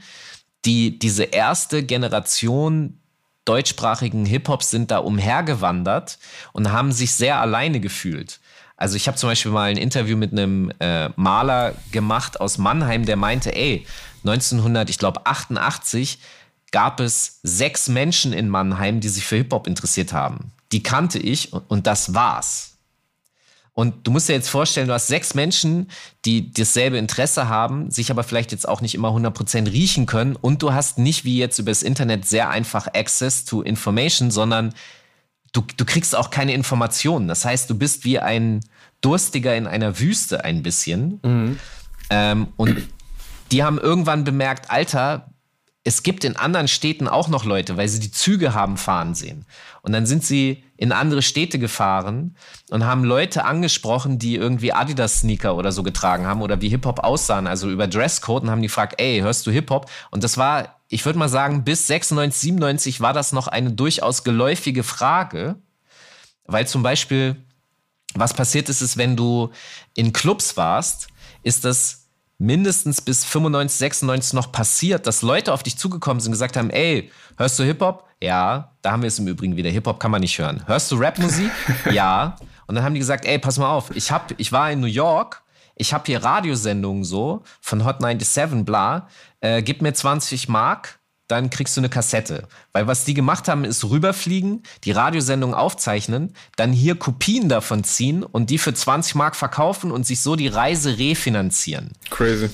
die, 0.65 0.99
diese 0.99 1.23
erste 1.23 1.81
Generation 1.81 2.99
deutschsprachigen 3.45 4.25
Hip-Hops 4.25 4.71
sind 4.71 4.91
da 4.91 4.99
umhergewandert 4.99 6.17
und 6.53 6.71
haben 6.71 6.91
sich 6.91 7.13
sehr 7.13 7.39
alleine 7.39 7.79
gefühlt. 7.79 8.39
Also 8.77 8.95
ich 8.95 9.07
habe 9.07 9.17
zum 9.17 9.29
Beispiel 9.29 9.51
mal 9.51 9.69
ein 9.69 9.77
Interview 9.77 10.17
mit 10.17 10.31
einem 10.31 10.71
äh, 10.79 11.09
Maler 11.15 11.73
gemacht 11.91 12.41
aus 12.41 12.57
Mannheim, 12.57 13.05
der 13.05 13.15
meinte, 13.15 13.55
ey, 13.55 13.85
1900, 14.23 14.89
ich 14.89 14.97
glaube 14.97 15.25
88, 15.25 16.19
gab 16.71 16.99
es 16.99 17.39
sechs 17.43 17.87
Menschen 17.87 18.33
in 18.33 18.49
Mannheim, 18.49 18.99
die 18.99 19.09
sich 19.09 19.25
für 19.25 19.35
Hip-Hop 19.35 19.67
interessiert 19.67 20.11
haben. 20.11 20.51
Die 20.71 20.81
kannte 20.81 21.19
ich 21.19 21.53
und 21.53 21.85
das 21.85 22.13
war's. 22.13 22.72
Und 23.75 24.05
du 24.05 24.11
musst 24.11 24.29
dir 24.29 24.33
jetzt 24.33 24.49
vorstellen, 24.49 24.87
du 24.87 24.93
hast 24.93 25.07
sechs 25.07 25.33
Menschen, 25.33 25.89
die 26.25 26.51
dasselbe 26.51 26.97
Interesse 26.97 27.49
haben, 27.49 27.89
sich 27.89 28.11
aber 28.11 28.23
vielleicht 28.23 28.51
jetzt 28.51 28.67
auch 28.67 28.81
nicht 28.81 28.93
immer 28.93 29.09
100% 29.09 29.71
riechen 29.71 30.05
können. 30.05 30.35
Und 30.35 30.61
du 30.61 30.73
hast 30.73 30.99
nicht 30.99 31.25
wie 31.25 31.39
jetzt 31.39 31.57
über 31.57 31.71
das 31.71 31.81
Internet 31.81 32.27
sehr 32.27 32.49
einfach 32.49 32.87
Access 32.93 33.45
to 33.45 33.63
Information, 33.63 34.29
sondern 34.29 34.75
du, 35.53 35.63
du 35.75 35.85
kriegst 35.85 36.15
auch 36.15 36.29
keine 36.29 36.53
Informationen. 36.53 37.27
Das 37.27 37.45
heißt, 37.45 37.67
du 37.69 37.75
bist 37.75 38.05
wie 38.05 38.19
ein 38.19 38.59
Durstiger 39.01 39.55
in 39.55 39.65
einer 39.65 39.99
Wüste 39.99 40.43
ein 40.45 40.61
bisschen. 40.61 41.19
Mhm. 41.23 41.59
Ähm, 42.11 42.47
und 42.57 42.77
die 43.51 43.63
haben 43.63 43.79
irgendwann 43.79 44.23
bemerkt, 44.23 44.69
Alter, 44.69 45.32
es 45.85 46.01
gibt 46.01 46.23
in 46.23 46.37
anderen 46.37 46.69
Städten 46.69 47.09
auch 47.09 47.27
noch 47.27 47.43
Leute, 47.43 47.75
weil 47.75 47.89
sie 47.89 47.99
die 47.99 48.11
Züge 48.11 48.53
haben 48.53 48.77
fahren 48.77 49.15
sehen. 49.15 49.45
Und 49.81 49.91
dann 49.91 50.05
sind 50.05 50.23
sie 50.23 50.63
in 50.77 50.93
andere 50.93 51.21
Städte 51.21 51.59
gefahren 51.59 52.35
und 52.69 52.85
haben 52.85 53.03
Leute 53.03 53.43
angesprochen, 53.43 54.17
die 54.17 54.35
irgendwie 54.35 54.71
Adidas-Sneaker 54.71 55.55
oder 55.55 55.73
so 55.73 55.83
getragen 55.83 56.25
haben 56.25 56.41
oder 56.41 56.61
wie 56.61 56.69
Hip-Hop 56.69 56.99
aussahen, 56.99 57.47
also 57.47 57.69
über 57.69 57.87
Dresscode 57.87 58.43
und 58.43 58.49
haben 58.49 58.61
die 58.61 58.67
gefragt, 58.67 58.95
ey, 58.97 59.19
hörst 59.19 59.45
du 59.45 59.51
Hip-Hop? 59.51 59.89
Und 60.09 60.23
das 60.23 60.37
war, 60.37 60.79
ich 60.87 61.05
würde 61.05 61.19
mal 61.19 61.29
sagen, 61.29 61.65
bis 61.65 61.87
96, 61.87 62.41
97 62.41 63.01
war 63.01 63.11
das 63.11 63.33
noch 63.33 63.47
eine 63.47 63.71
durchaus 63.71 64.23
geläufige 64.23 64.83
Frage, 64.83 65.55
weil 66.45 66.65
zum 66.65 66.81
Beispiel, 66.81 67.35
was 68.13 68.33
passiert 68.33 68.69
ist, 68.69 68.81
ist, 68.81 68.95
wenn 68.95 69.17
du 69.17 69.51
in 69.95 70.13
Clubs 70.13 70.55
warst, 70.55 71.09
ist 71.43 71.65
das 71.65 72.02
mindestens 72.43 72.99
bis 72.99 73.23
95, 73.23 73.77
96 73.77 74.33
noch 74.33 74.51
passiert, 74.51 75.07
dass 75.07 75.21
Leute 75.21 75.53
auf 75.53 75.63
dich 75.63 75.77
zugekommen 75.77 76.19
sind 76.19 76.29
und 76.29 76.33
gesagt 76.33 76.57
haben, 76.57 76.69
ey, 76.69 77.09
hörst 77.37 77.57
du 77.57 77.63
Hip-Hop? 77.63 78.05
Ja, 78.21 78.71
da 78.81 78.91
haben 78.91 79.01
wir 79.01 79.07
es 79.07 79.17
im 79.17 79.27
Übrigen 79.27 79.55
wieder. 79.55 79.69
Hip-Hop 79.69 79.99
kann 79.99 80.11
man 80.11 80.21
nicht 80.21 80.37
hören. 80.37 80.61
Hörst 80.67 80.91
du 80.91 80.97
Rapmusik? 80.97 81.51
ja. 81.91 82.35
Und 82.67 82.75
dann 82.75 82.83
haben 82.83 82.93
die 82.93 82.99
gesagt, 82.99 83.25
ey, 83.25 83.39
pass 83.39 83.57
mal 83.57 83.69
auf, 83.69 83.95
ich, 83.95 84.11
hab, 84.11 84.37
ich 84.37 84.51
war 84.51 84.69
in 84.71 84.81
New 84.81 84.87
York, 84.87 85.41
ich 85.75 85.93
habe 85.93 86.03
hier 86.05 86.23
Radiosendungen 86.23 87.03
so 87.03 87.43
von 87.61 87.85
Hot 87.85 88.01
97, 88.01 88.65
bla, 88.65 89.07
äh, 89.39 89.61
gib 89.61 89.81
mir 89.81 89.93
20 89.93 90.49
Mark, 90.49 90.99
dann 91.33 91.49
kriegst 91.49 91.75
du 91.75 91.81
eine 91.81 91.89
Kassette. 91.89 92.47
Weil 92.73 92.87
was 92.87 93.05
die 93.05 93.13
gemacht 93.13 93.47
haben, 93.47 93.65
ist 93.65 93.83
rüberfliegen, 93.83 94.63
die 94.83 94.91
Radiosendung 94.91 95.53
aufzeichnen, 95.53 96.33
dann 96.55 96.71
hier 96.71 96.95
Kopien 96.95 97.49
davon 97.49 97.83
ziehen 97.83 98.23
und 98.23 98.49
die 98.49 98.57
für 98.57 98.73
20 98.73 99.15
Mark 99.15 99.35
verkaufen 99.35 99.91
und 99.91 100.05
sich 100.05 100.21
so 100.21 100.35
die 100.35 100.47
Reise 100.47 100.97
refinanzieren. 100.97 101.93
Crazy. 102.09 102.49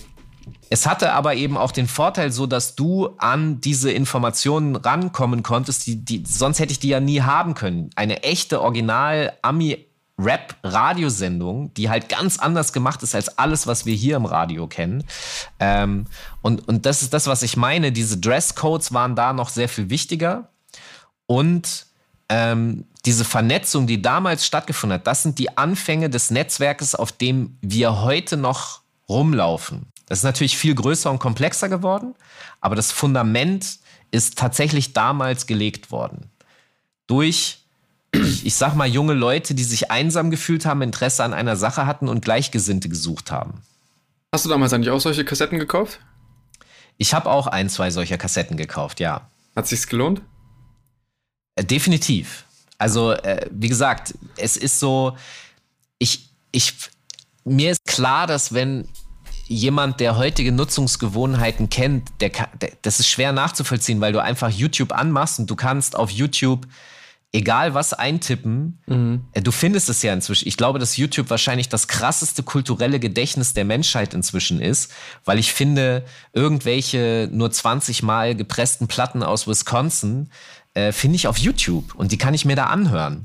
Es 0.69 0.85
hatte 0.85 1.13
aber 1.13 1.35
eben 1.35 1.57
auch 1.57 1.71
den 1.71 1.87
Vorteil 1.87 2.31
so, 2.31 2.45
dass 2.45 2.75
du 2.75 3.09
an 3.17 3.59
diese 3.59 3.91
Informationen 3.91 4.75
rankommen 4.75 5.43
konntest, 5.43 5.85
die, 5.87 6.03
die, 6.03 6.23
sonst 6.25 6.59
hätte 6.59 6.71
ich 6.71 6.79
die 6.79 6.89
ja 6.89 6.99
nie 6.99 7.21
haben 7.21 7.55
können. 7.55 7.89
Eine 7.95 8.23
echte 8.23 8.61
Original-Ami- 8.61 9.88
Rap-Radiosendung, 10.19 11.73
die 11.73 11.89
halt 11.89 12.09
ganz 12.09 12.37
anders 12.37 12.73
gemacht 12.73 13.01
ist 13.03 13.15
als 13.15 13.37
alles, 13.37 13.67
was 13.67 13.85
wir 13.85 13.95
hier 13.95 14.17
im 14.17 14.25
Radio 14.25 14.67
kennen. 14.67 15.03
Ähm, 15.59 16.05
und, 16.41 16.67
und 16.67 16.85
das 16.85 17.01
ist 17.01 17.13
das, 17.13 17.27
was 17.27 17.41
ich 17.41 17.57
meine. 17.57 17.91
Diese 17.91 18.17
Dresscodes 18.17 18.93
waren 18.93 19.15
da 19.15 19.33
noch 19.33 19.49
sehr 19.49 19.69
viel 19.69 19.89
wichtiger. 19.89 20.49
Und 21.25 21.85
ähm, 22.27 22.85
diese 23.05 23.25
Vernetzung, 23.25 23.87
die 23.87 24.01
damals 24.01 24.45
stattgefunden 24.45 24.95
hat, 24.99 25.07
das 25.07 25.23
sind 25.23 25.39
die 25.39 25.57
Anfänge 25.57 26.09
des 26.09 26.31
Netzwerkes, 26.31 26.95
auf 26.95 27.11
dem 27.11 27.57
wir 27.61 28.01
heute 28.01 28.37
noch 28.37 28.81
rumlaufen. 29.07 29.87
Das 30.05 30.19
ist 30.19 30.23
natürlich 30.23 30.57
viel 30.57 30.75
größer 30.75 31.09
und 31.09 31.19
komplexer 31.19 31.69
geworden, 31.69 32.15
aber 32.61 32.75
das 32.75 32.91
Fundament 32.91 33.79
ist 34.11 34.37
tatsächlich 34.37 34.93
damals 34.93 35.45
gelegt 35.45 35.91
worden. 35.91 36.31
Durch, 37.07 37.58
ich, 38.43 38.55
sag 38.55 38.75
mal, 38.75 38.87
junge 38.87 39.13
Leute, 39.13 39.53
die 39.53 39.63
sich 39.63 39.91
einsam 39.91 40.31
gefühlt 40.31 40.65
haben, 40.65 40.81
Interesse 40.81 41.23
an 41.23 41.33
einer 41.33 41.55
Sache 41.55 41.85
hatten 41.85 42.07
und 42.07 42.23
Gleichgesinnte 42.23 42.89
gesucht 42.89 43.31
haben. 43.31 43.61
Hast 44.33 44.45
du 44.45 44.49
damals 44.49 44.73
eigentlich 44.73 44.91
auch 44.91 44.99
solche 44.99 45.25
Kassetten 45.25 45.59
gekauft? 45.59 45.99
Ich 46.97 47.13
habe 47.13 47.29
auch 47.29 47.47
ein, 47.47 47.69
zwei 47.69 47.91
solcher 47.91 48.17
Kassetten 48.17 48.57
gekauft, 48.57 48.99
ja. 48.99 49.29
Hat 49.55 49.67
sich's 49.67 49.87
gelohnt? 49.87 50.21
Äh, 51.55 51.63
definitiv. 51.63 52.45
Also, 52.77 53.13
äh, 53.13 53.47
wie 53.51 53.69
gesagt, 53.69 54.13
es 54.37 54.55
ist 54.57 54.79
so, 54.79 55.17
ich, 55.97 56.29
ich, 56.51 56.73
mir 57.43 57.71
ist 57.71 57.85
klar, 57.85 58.27
dass 58.27 58.53
wenn 58.53 58.87
jemand, 59.47 59.99
der 59.99 60.15
heutige 60.15 60.51
Nutzungsgewohnheiten 60.51 61.69
kennt, 61.69 62.09
der, 62.21 62.29
der, 62.61 62.71
das 62.83 62.99
ist 62.99 63.07
schwer 63.07 63.33
nachzuvollziehen, 63.33 63.99
weil 63.99 64.13
du 64.13 64.21
einfach 64.21 64.49
YouTube 64.49 64.91
anmachst 64.91 65.39
und 65.39 65.49
du 65.49 65.55
kannst 65.55 65.95
auf 65.95 66.11
YouTube 66.11 66.67
egal 67.31 67.73
was 67.73 67.93
eintippen, 67.93 68.81
mhm. 68.87 69.25
Äh, 69.33 69.41
du 69.41 69.51
findest 69.51 69.89
es 69.89 70.01
ja 70.01 70.13
inzwischen. 70.13 70.47
Ich 70.47 70.57
glaube, 70.57 70.79
dass 70.79 70.97
YouTube 70.97 71.29
wahrscheinlich 71.29 71.69
das 71.69 71.87
krasseste 71.87 72.43
kulturelle 72.43 72.99
Gedächtnis 72.99 73.53
der 73.53 73.65
Menschheit 73.65 74.13
inzwischen 74.13 74.61
ist, 74.61 74.91
weil 75.25 75.39
ich 75.39 75.53
finde, 75.53 76.05
irgendwelche 76.33 77.29
nur 77.31 77.51
20 77.51 78.03
Mal 78.03 78.35
gepressten 78.35 78.87
Platten 78.87 79.23
aus 79.23 79.47
Wisconsin 79.47 80.29
äh, 80.73 80.91
finde 80.91 81.15
ich 81.17 81.27
auf 81.27 81.37
YouTube 81.37 81.95
und 81.95 82.11
die 82.11 82.17
kann 82.17 82.33
ich 82.33 82.45
mir 82.45 82.55
da 82.55 82.65
anhören. 82.65 83.23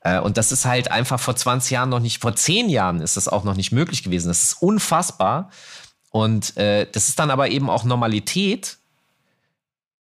Äh, 0.00 0.20
und 0.20 0.36
das 0.36 0.52
ist 0.52 0.64
halt 0.64 0.90
einfach 0.90 1.20
vor 1.20 1.36
20 1.36 1.72
Jahren 1.72 1.88
noch 1.90 2.00
nicht, 2.00 2.20
vor 2.20 2.34
10 2.34 2.68
Jahren 2.68 3.00
ist 3.00 3.16
das 3.16 3.28
auch 3.28 3.44
noch 3.44 3.56
nicht 3.56 3.72
möglich 3.72 4.02
gewesen. 4.02 4.28
Das 4.28 4.42
ist 4.42 4.62
unfassbar. 4.62 5.50
Und 6.10 6.56
äh, 6.56 6.86
das 6.90 7.08
ist 7.08 7.18
dann 7.18 7.30
aber 7.30 7.48
eben 7.48 7.70
auch 7.70 7.84
Normalität. 7.84 8.78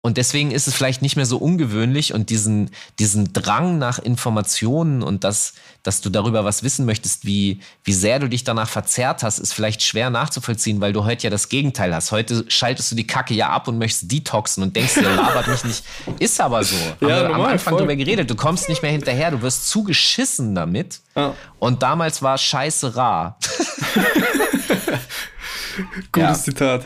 Und 0.05 0.17
deswegen 0.17 0.51
ist 0.51 0.67
es 0.67 0.73
vielleicht 0.73 1.01
nicht 1.01 1.15
mehr 1.15 1.25
so 1.25 1.37
ungewöhnlich 1.37 2.13
und 2.13 2.29
diesen, 2.29 2.71
diesen 2.99 3.31
Drang 3.31 3.77
nach 3.77 3.99
Informationen 3.99 5.01
und 5.01 5.23
das, 5.23 5.53
dass 5.81 6.01
du 6.01 6.09
darüber 6.09 6.43
was 6.43 6.61
wissen 6.61 6.85
möchtest, 6.85 7.23
wie, 7.23 7.61
wie 7.85 7.93
sehr 7.93 8.19
du 8.19 8.27
dich 8.27 8.43
danach 8.43 8.67
verzerrt 8.67 9.23
hast, 9.23 9.39
ist 9.39 9.53
vielleicht 9.53 9.81
schwer 9.81 10.09
nachzuvollziehen, 10.09 10.81
weil 10.81 10.91
du 10.91 11.05
heute 11.05 11.23
ja 11.23 11.29
das 11.29 11.47
Gegenteil 11.47 11.95
hast. 11.95 12.11
Heute 12.11 12.43
schaltest 12.49 12.91
du 12.91 12.95
die 12.95 13.07
Kacke 13.07 13.33
ja 13.33 13.47
ab 13.47 13.69
und 13.69 13.77
möchtest 13.77 14.11
detoxen 14.11 14.61
und 14.61 14.75
denkst 14.75 14.95
dir, 14.95 15.03
labert 15.15 15.47
mich 15.47 15.63
nicht. 15.63 15.85
Ist 16.19 16.41
aber 16.41 16.65
so. 16.65 16.75
Ja, 16.75 16.83
Haben 16.83 16.99
wir 16.99 17.21
normal, 17.21 17.33
am 17.33 17.51
Anfang 17.53 17.71
voll. 17.71 17.79
drüber 17.79 17.95
geredet. 17.95 18.29
Du 18.29 18.35
kommst 18.35 18.67
nicht 18.67 18.81
mehr 18.81 18.91
hinterher, 18.91 19.31
du 19.31 19.41
wirst 19.41 19.69
zugeschissen 19.69 20.53
damit. 20.53 20.99
Ja. 21.15 21.33
Und 21.59 21.81
damals 21.81 22.21
war 22.21 22.37
Scheiße 22.37 22.97
rar. 22.97 23.37
Gutes 26.11 26.11
ja. 26.11 26.33
Zitat. 26.33 26.85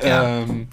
Ja. 0.00 0.38
Ähm, 0.38 0.68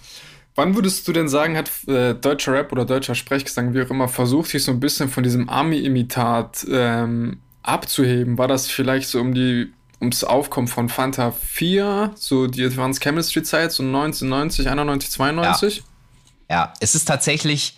Wann 0.56 0.76
würdest 0.76 1.08
du 1.08 1.14
denn 1.14 1.30
sagen, 1.30 1.56
hat 1.56 1.72
äh, 1.88 2.14
deutscher 2.14 2.54
Rap 2.54 2.72
oder 2.72 2.86
deutscher 2.86 3.16
Sprechgesang, 3.16 3.74
wie 3.74 3.82
auch 3.82 3.90
immer, 3.90 4.08
versucht, 4.08 4.50
sich 4.50 4.64
so 4.64 4.72
ein 4.72 4.80
bisschen 4.80 5.10
von 5.10 5.24
diesem 5.24 5.50
Army-Imitat 5.50 6.66
ähm, 6.70 7.40
abzuheben? 7.64 8.38
War 8.38 8.48
das 8.48 8.68
vielleicht 8.68 9.08
so 9.08 9.20
um 9.22 9.34
die 9.34 9.72
ums 10.02 10.24
Aufkommen 10.24 10.68
von 10.68 10.90
Fanta 10.90 11.32
4, 11.32 12.12
so 12.16 12.48
die 12.48 12.66
Advanced 12.66 13.02
Chemistry 13.02 13.44
Zeit, 13.44 13.72
so 13.72 13.84
1990, 13.84 14.68
91, 14.68 15.12
92? 15.12 15.78
Ja. 15.78 16.56
ja, 16.56 16.74
es 16.80 16.96
ist 16.96 17.06
tatsächlich 17.06 17.78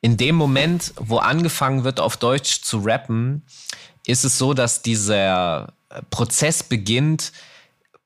in 0.00 0.16
dem 0.16 0.34
Moment, 0.34 0.94
wo 0.96 1.18
angefangen 1.18 1.84
wird, 1.84 2.00
auf 2.00 2.16
Deutsch 2.16 2.62
zu 2.62 2.78
rappen, 2.78 3.42
ist 4.06 4.24
es 4.24 4.38
so, 4.38 4.54
dass 4.54 4.82
dieser 4.82 5.74
Prozess 6.10 6.62
beginnt, 6.62 7.32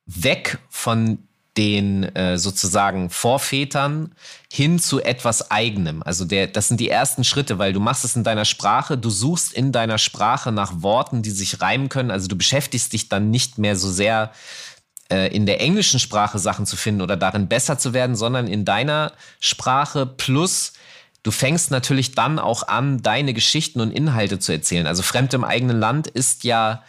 weg 0.06 0.58
von 0.68 1.18
den 1.56 2.04
äh, 2.16 2.38
sozusagen 2.38 3.10
Vorvätern 3.10 4.14
hin 4.50 4.78
zu 4.78 5.02
etwas 5.02 5.50
eigenem. 5.50 6.02
Also 6.02 6.24
der, 6.24 6.46
das 6.46 6.68
sind 6.68 6.80
die 6.80 6.88
ersten 6.88 7.24
Schritte, 7.24 7.58
weil 7.58 7.72
du 7.72 7.80
machst 7.80 8.04
es 8.04 8.16
in 8.16 8.24
deiner 8.24 8.46
Sprache, 8.46 8.96
du 8.96 9.10
suchst 9.10 9.52
in 9.52 9.70
deiner 9.70 9.98
Sprache 9.98 10.50
nach 10.50 10.82
Worten, 10.82 11.22
die 11.22 11.30
sich 11.30 11.60
reimen 11.60 11.88
können. 11.88 12.10
Also 12.10 12.28
du 12.28 12.36
beschäftigst 12.36 12.92
dich 12.92 13.08
dann 13.08 13.30
nicht 13.30 13.58
mehr 13.58 13.76
so 13.76 13.90
sehr 13.90 14.32
äh, 15.10 15.34
in 15.34 15.44
der 15.44 15.60
englischen 15.60 16.00
Sprache 16.00 16.38
Sachen 16.38 16.64
zu 16.64 16.76
finden 16.76 17.02
oder 17.02 17.18
darin 17.18 17.48
besser 17.48 17.78
zu 17.78 17.92
werden, 17.92 18.16
sondern 18.16 18.46
in 18.46 18.64
deiner 18.64 19.12
Sprache 19.40 20.06
plus 20.06 20.72
Du 21.24 21.30
fängst 21.30 21.70
natürlich 21.70 22.16
dann 22.16 22.40
auch 22.40 22.66
an, 22.66 23.00
deine 23.00 23.32
Geschichten 23.32 23.80
und 23.80 23.92
Inhalte 23.92 24.40
zu 24.40 24.50
erzählen. 24.50 24.88
Also 24.88 25.02
Fremd 25.02 25.32
im 25.34 25.44
eigenen 25.44 25.78
Land 25.78 26.08
ist 26.08 26.42
ja 26.42 26.82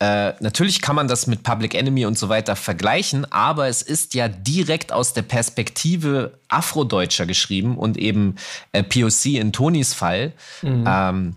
äh, 0.00 0.34
natürlich 0.40 0.80
kann 0.80 0.94
man 0.94 1.08
das 1.08 1.26
mit 1.26 1.42
Public 1.42 1.74
Enemy 1.74 2.06
und 2.06 2.16
so 2.16 2.28
weiter 2.28 2.54
vergleichen, 2.54 3.30
aber 3.32 3.66
es 3.66 3.82
ist 3.82 4.14
ja 4.14 4.28
direkt 4.28 4.92
aus 4.92 5.12
der 5.12 5.22
Perspektive 5.22 6.38
Afrodeutscher 6.48 7.26
geschrieben 7.26 7.76
und 7.76 7.96
eben 7.96 8.36
äh, 8.72 8.84
POC 8.84 9.26
in 9.26 9.52
Tonys 9.52 9.94
Fall. 9.94 10.32
Mhm. 10.62 10.84
Ähm, 10.86 11.36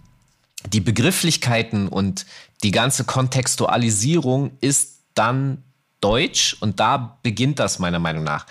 die 0.68 0.80
Begrifflichkeiten 0.80 1.88
und 1.88 2.28
die 2.64 2.70
ganze 2.70 3.04
Kontextualisierung 3.04 4.52
ist 4.62 5.00
dann 5.16 5.64
deutsch 6.00 6.56
und 6.60 6.80
da 6.80 7.18
beginnt 7.24 7.58
das 7.58 7.80
meiner 7.80 8.00
Meinung 8.00 8.24
nach. 8.24 8.46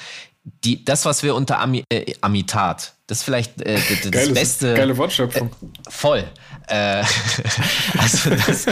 Die, 0.64 0.84
das, 0.84 1.04
was 1.04 1.22
wir 1.22 1.36
unter 1.36 1.60
Ami, 1.60 1.84
äh, 1.88 2.14
Amitat, 2.20 2.94
das 3.10 3.18
ist 3.18 3.24
vielleicht 3.24 3.60
äh, 3.62 3.74
das 3.74 4.10
Geiles, 4.12 4.34
beste. 4.34 4.74
Geile 4.74 4.96
Wortschöpfung. 4.96 5.48
Äh, 5.48 5.90
voll. 5.90 6.24
Äh, 6.68 7.02
also 7.98 8.30
das, 8.30 8.66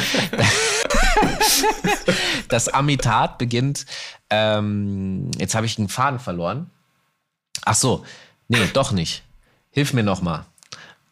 das 2.49 2.69
Amitat 2.69 3.39
beginnt. 3.39 3.85
Ähm, 4.31 5.33
jetzt 5.39 5.57
habe 5.57 5.67
ich 5.67 5.77
einen 5.77 5.89
Faden 5.89 6.21
verloren. 6.21 6.71
Ach 7.65 7.75
so, 7.75 8.05
nee, 8.47 8.61
doch 8.73 8.93
nicht. 8.93 9.25
Hilf 9.73 9.93
mir 9.93 10.05
noch 10.05 10.23
mal. 10.23 10.47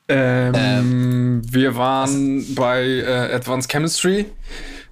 Ähm, 0.08 0.52
ähm, 0.54 1.52
wir 1.52 1.74
waren 1.74 2.38
was? 2.38 2.54
bei 2.54 2.84
äh, 2.84 3.34
Advanced 3.34 3.72
Chemistry. 3.72 4.26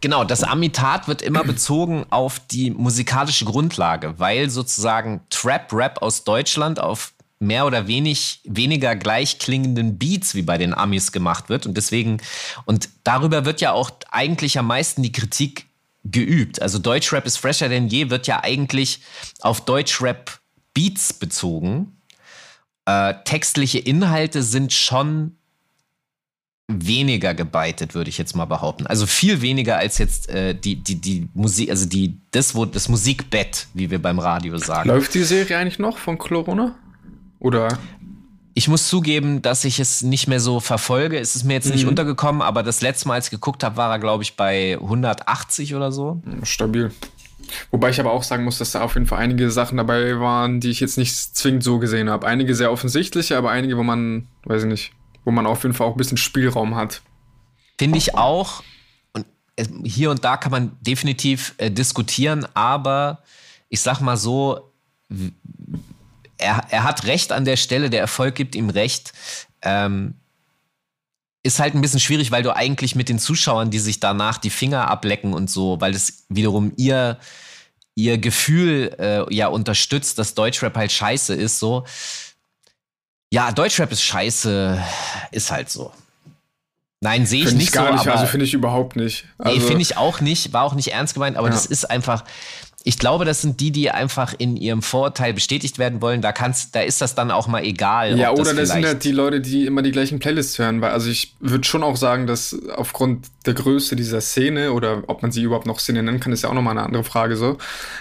Genau, 0.01 0.25
das 0.25 0.43
Amitat 0.43 1.07
wird 1.07 1.23
immer 1.23 1.45
bezogen 1.45 2.05
auf 2.11 2.41
die 2.41 2.73
musikalische 2.73 3.45
Grundlage, 3.45 4.19
weil 4.19 4.51
sozusagen 4.51 5.21
Trap-Rap 5.31 6.03
aus 6.03 6.25
Deutschland 6.25 6.81
auf 6.81 7.14
mehr 7.39 7.67
oder 7.67 7.87
wenig, 7.87 8.41
weniger 8.45 8.97
gleich 8.97 9.39
klingenden 9.39 9.99
Beats 9.99 10.35
wie 10.35 10.43
bei 10.43 10.59
den 10.59 10.75
Amis 10.75 11.13
gemacht 11.13 11.49
wird. 11.49 11.67
Und 11.67 11.77
deswegen, 11.77 12.19
und 12.65 12.89
darüber 13.05 13.45
wird 13.45 13.61
ja 13.61 13.73
auch 13.73 13.91
eigentlich 14.11 14.59
am 14.59 14.67
meisten 14.67 15.03
die 15.03 15.13
Kritik 15.13 15.67
geübt. 16.05 16.61
Also 16.61 16.79
Deutschrap 16.79 17.27
ist 17.27 17.39
fresher 17.39 17.69
denn 17.69 17.89
je, 17.89 18.11
wird 18.11 18.27
ja 18.27 18.43
eigentlich 18.43 19.01
auf 19.41 19.65
Deutschrap 19.65 20.39
Beats 20.75 21.13
bezogen. 21.13 21.97
Äh, 22.87 23.15
textliche 23.25 23.79
Inhalte 23.79 24.43
sind 24.43 24.73
schon 24.73 25.37
weniger 26.69 27.35
gebeitet, 27.35 27.95
würde 27.95 28.11
ich 28.11 28.19
jetzt 28.19 28.35
mal 28.35 28.47
behaupten. 28.47 28.87
Also 28.87 29.07
viel 29.07 29.43
weniger 29.43 29.77
als 29.77 29.99
jetzt 29.99 30.29
äh, 30.29 30.55
die, 30.55 30.77
die, 30.77 30.97
die 30.97 31.29
Musik, 31.35 31.71
also 31.71 31.87
die, 31.87 32.19
das, 32.31 32.55
wo, 32.55 32.65
das 32.65 32.89
Musikbett, 32.89 33.67
wie 33.75 33.91
wir 33.91 34.01
beim 34.01 34.19
Radio 34.19 34.57
sagen. 34.59 34.89
Läuft 34.89 35.15
die 35.15 35.25
Serie 35.25 35.59
eigentlich 35.59 35.79
noch 35.79 35.99
von 35.99 36.19
Corona? 36.19 36.75
Oder? 37.45 37.79
Ich 38.55 38.69
muss 38.69 38.89
zugeben, 38.89 39.43
dass 39.43 39.67
ich 39.67 39.79
es 39.79 40.03
nicht 40.03 40.29
mehr 40.29 40.41
so 40.41 40.61
verfolge. 40.61 41.19
Es 41.19 41.37
ist 41.37 41.45
mir 41.45 41.53
jetzt 41.53 41.67
mhm. 41.67 41.73
nicht 41.73 41.87
untergekommen, 41.87 42.41
aber 42.41 42.63
das 42.63 42.81
letzte 42.81 43.07
Mal, 43.07 43.15
als 43.15 43.27
ich 43.27 43.33
geguckt 43.33 43.63
habe, 43.63 43.77
war 43.77 43.91
er, 43.91 43.99
glaube 43.99 44.23
ich, 44.23 44.35
bei 44.35 44.79
180 44.81 45.75
oder 45.75 45.93
so. 45.93 46.23
Stabil. 46.43 46.91
Wobei 47.71 47.91
ich 47.91 48.01
aber 48.01 48.13
auch 48.13 48.23
sagen 48.23 48.45
muss, 48.45 48.57
dass 48.57 48.71
da 48.73 48.81
auf 48.81 48.95
jeden 48.95 49.07
Fall 49.07 49.19
einige 49.19 49.51
Sachen 49.51 49.77
dabei 49.77 50.19
waren, 50.19 50.61
die 50.61 50.71
ich 50.71 50.81
jetzt 50.81 50.97
nicht 50.97 51.15
zwingend 51.15 51.63
so 51.63 51.79
gesehen 51.79 52.09
habe. 52.09 52.27
Einige 52.27 52.55
sehr 52.55 52.73
offensichtliche, 52.73 53.37
aber 53.37 53.51
einige, 53.51 53.77
wo 53.77 53.83
man, 53.83 54.27
weiß 54.45 54.63
ich 54.63 54.69
nicht, 54.69 54.93
wo 55.27 55.31
man 55.31 55.47
auf 55.47 55.65
jeden 55.65 55.75
Fall 55.75 55.87
auch 55.87 55.95
ein 55.95 55.99
bisschen 55.99 56.17
Spielraum 56.17 56.77
hat. 56.77 57.03
Finde 57.79 57.99
ich 57.99 58.15
auch. 58.15 58.63
Und 59.13 59.27
hier 59.85 60.11
und 60.11 60.25
da 60.25 60.39
kann 60.39 60.51
man 60.51 60.79
definitiv 60.81 61.55
äh, 61.59 61.71
diskutieren, 61.71 62.47
aber 62.55 63.23
ich 63.69 63.83
sag 63.83 64.01
mal 64.01 64.17
so, 64.17 64.71
er, 66.45 66.67
er 66.71 66.85
hat 66.85 67.07
recht 67.07 67.33
an 67.33 67.45
der 67.45 67.57
Stelle, 67.57 67.91
der 67.91 68.01
Erfolg 68.01 68.35
gibt 68.35 68.55
ihm 68.55 68.71
recht. 68.71 69.13
Ähm, 69.63 70.15
ist 71.43 71.59
halt 71.59 71.75
ein 71.75 71.81
bisschen 71.81 72.01
schwierig, 72.01 72.31
weil 72.31 72.43
du 72.43 72.55
eigentlich 72.55 72.95
mit 72.95 73.09
den 73.09 73.19
Zuschauern, 73.19 73.71
die 73.71 73.79
sich 73.79 74.01
danach 74.01 74.39
die 74.39 74.51
Finger 74.51 74.89
ablecken 74.89 75.35
und 75.35 75.51
so, 75.51 75.81
weil 75.81 75.95
es 75.95 76.25
wiederum 76.29 76.73
ihr, 76.77 77.19
ihr 77.95 78.19
Gefühl 78.19 78.95
äh, 78.99 79.35
ja 79.35 79.49
unterstützt, 79.49 80.19
dass 80.19 80.35
Deutschrap 80.35 80.77
halt 80.77 80.93
scheiße 80.93 81.35
ist, 81.35 81.59
so. 81.59 81.85
Ja, 83.31 83.53
Deutschrap 83.53 83.93
ist 83.93 84.03
scheiße, 84.03 84.83
ist 85.33 85.51
halt 85.51 85.69
so. 85.69 85.93
Nein, 87.01 87.27
sehe 87.27 87.45
ich 87.45 87.53
nicht 87.53 87.67
ich 87.67 87.73
gar 87.73 87.89
so. 87.89 87.93
Nicht, 87.93 88.09
also 88.09 88.25
finde 88.25 88.47
ich 88.47 88.55
überhaupt 88.55 88.97
nicht. 88.97 89.27
Also, 89.37 89.55
nee, 89.55 89.61
finde 89.63 89.83
ich 89.83 89.99
auch 89.99 90.23
nicht, 90.23 90.55
war 90.55 90.63
auch 90.63 90.75
nicht 90.75 90.89
ernst 90.93 91.13
gemeint, 91.13 91.37
aber 91.37 91.49
ja. 91.49 91.53
das 91.53 91.67
ist 91.67 91.91
einfach, 91.91 92.25
ich 92.87 92.99
glaube, 92.99 93.25
das 93.25 93.41
sind 93.41 93.61
die, 93.61 93.71
die 93.73 93.91
einfach 93.91 94.35
in 94.37 94.59
ihrem 94.59 94.83
Vorurteil 94.83 95.33
bestätigt 95.33 95.79
werden 95.79 96.03
wollen. 96.03 96.21
Da 96.21 96.33
kannst, 96.33 96.77
da 96.77 96.81
ist 96.81 97.01
das 97.01 97.15
dann 97.15 97.31
auch 97.31 97.47
mal 97.47 97.65
egal. 97.65 98.19
Ja, 98.19 98.31
oder 98.31 98.45
das, 98.45 98.57
das 98.57 98.71
sind 98.73 98.85
halt 98.85 99.05
die 99.05 99.11
Leute, 99.11 99.41
die 99.41 99.65
immer 99.65 99.81
die 99.81 99.91
gleichen 99.91 100.19
Playlists 100.19 100.59
hören. 100.59 100.83
Weil, 100.83 100.91
also 100.91 101.09
ich 101.09 101.35
würde 101.41 101.65
schon 101.65 101.83
auch 101.83 101.97
sagen, 101.97 102.27
dass 102.27 102.55
aufgrund 102.77 103.29
der 103.47 103.55
Größe 103.55 103.97
dieser 103.97 104.21
Szene 104.21 104.71
oder 104.73 105.03
ob 105.07 105.23
man 105.23 105.33
sie 105.33 105.43
überhaupt 105.43 105.65
noch 105.65 105.81
Szene 105.81 106.03
nennen 106.03 106.21
kann, 106.21 106.31
ist 106.35 106.43
ja 106.43 106.51
auch 106.51 106.55
nochmal 106.55 106.77
eine 106.77 106.85
andere 106.85 107.05
Frage 107.05 107.39
so. 107.39 107.57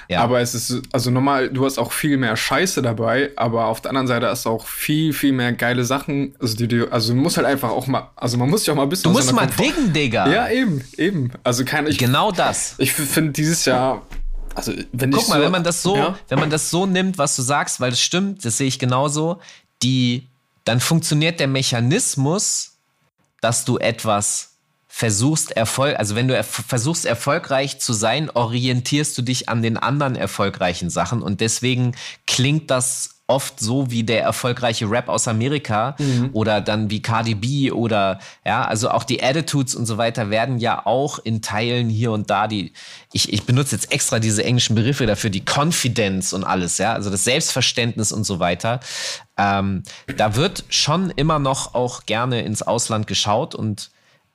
Ja. 0.09 0.19
Aber 0.19 0.41
es 0.41 0.53
ist, 0.53 0.81
also 0.91 1.11
normal, 1.11 1.47
du 1.47 1.65
hast 1.65 1.77
auch 1.77 1.93
viel 1.93 2.17
mehr 2.17 2.35
Scheiße 2.35 2.81
dabei, 2.81 3.31
aber 3.37 3.67
auf 3.67 3.79
der 3.79 3.91
anderen 3.91 4.07
Seite 4.07 4.27
hast 4.27 4.43
du 4.45 4.49
auch 4.49 4.67
viel, 4.67 5.13
viel 5.13 5.31
mehr 5.31 5.53
geile 5.53 5.85
Sachen. 5.85 6.35
Also 6.41 6.57
die, 6.57 6.67
die 6.67 6.83
also 6.91 7.13
du 7.13 7.19
musst 7.21 7.37
halt 7.37 7.47
einfach 7.47 7.69
auch 7.69 7.87
mal, 7.87 8.11
also 8.17 8.37
man 8.37 8.49
muss 8.49 8.65
sich 8.65 8.71
auch 8.71 8.75
mal 8.75 8.83
ein 8.83 8.89
bisschen. 8.89 9.13
Du 9.13 9.17
musst 9.17 9.31
mal 9.31 9.47
diggen, 9.47 9.93
Digga. 9.93 10.29
Ja, 10.29 10.49
eben, 10.49 10.81
eben. 10.97 11.31
Also 11.41 11.63
keine. 11.63 11.87
Ich, 11.87 11.97
genau 11.97 12.33
das. 12.33 12.75
Ich 12.79 12.91
finde 12.91 13.31
dieses 13.31 13.63
Jahr 13.63 14.01
also 14.55 14.73
wenn 14.91 15.11
Guck 15.11 15.27
mal, 15.29 15.37
so, 15.37 15.43
wenn 15.43 15.51
man 15.51 15.63
das 15.63 15.81
so, 15.81 15.95
ja? 15.95 16.17
wenn 16.27 16.39
man 16.39 16.49
das 16.49 16.69
so 16.69 16.85
nimmt, 16.85 17.17
was 17.17 17.35
du 17.35 17.41
sagst, 17.41 17.79
weil 17.79 17.91
das 17.91 18.01
stimmt, 18.01 18.45
das 18.45 18.57
sehe 18.57 18.67
ich 18.67 18.79
genauso, 18.79 19.39
die, 19.81 20.27
dann 20.63 20.79
funktioniert 20.79 21.39
der 21.39 21.47
Mechanismus, 21.47 22.77
dass 23.41 23.65
du 23.65 23.77
etwas 23.77 24.53
versuchst 24.87 25.51
Erfolg, 25.51 25.97
also 25.97 26.15
wenn 26.15 26.27
du 26.27 26.35
er 26.35 26.43
versuchst 26.43 27.05
erfolgreich 27.05 27.79
zu 27.79 27.93
sein, 27.93 28.29
orientierst 28.29 29.17
du 29.17 29.23
dich 29.23 29.49
an 29.49 29.63
den 29.63 29.75
anderen 29.75 30.15
erfolgreichen 30.15 30.91
Sachen 30.91 31.23
und 31.23 31.41
deswegen 31.41 31.95
klingt 32.27 32.69
das 32.69 33.12
oft 33.27 33.59
so 33.59 33.89
wie 33.89 34.03
der 34.03 34.21
erfolgreiche 34.21 34.89
Rap 34.89 35.07
aus 35.07 35.29
Amerika 35.29 35.95
mhm. 35.97 36.31
oder 36.33 36.59
dann 36.59 36.89
wie 36.89 37.01
Cardi 37.01 37.35
B 37.35 37.71
oder 37.71 38.19
ja, 38.45 38.65
also 38.65 38.89
auch 38.89 39.05
die 39.05 39.23
Attitudes 39.23 39.75
und 39.75 39.85
so 39.85 39.97
weiter 39.97 40.29
werden 40.29 40.57
ja 40.57 40.85
auch 40.85 41.19
in 41.19 41.41
Teilen 41.41 41.89
hier 41.89 42.11
und 42.11 42.29
da 42.29 42.47
die, 42.47 42.73
ich, 43.13 43.31
ich 43.31 43.45
benutze 43.45 43.75
jetzt 43.75 43.93
extra 43.93 44.19
diese 44.19 44.43
englischen 44.43 44.75
Begriffe 44.75 45.05
dafür, 45.05 45.29
die 45.29 45.43
Confidence 45.45 46.33
und 46.33 46.43
alles, 46.43 46.77
ja, 46.79 46.93
also 46.93 47.09
das 47.09 47.23
Selbstverständnis 47.23 48.11
und 48.11 48.25
so 48.25 48.39
weiter. 48.39 48.81
Ähm, 49.37 49.83
da 50.17 50.35
wird 50.35 50.65
schon 50.67 51.09
immer 51.11 51.39
noch 51.39 51.75
auch 51.75 52.05
gerne 52.05 52.41
ins 52.41 52.61
Ausland 52.61 53.07
geschaut 53.07 53.55
und 53.55 53.89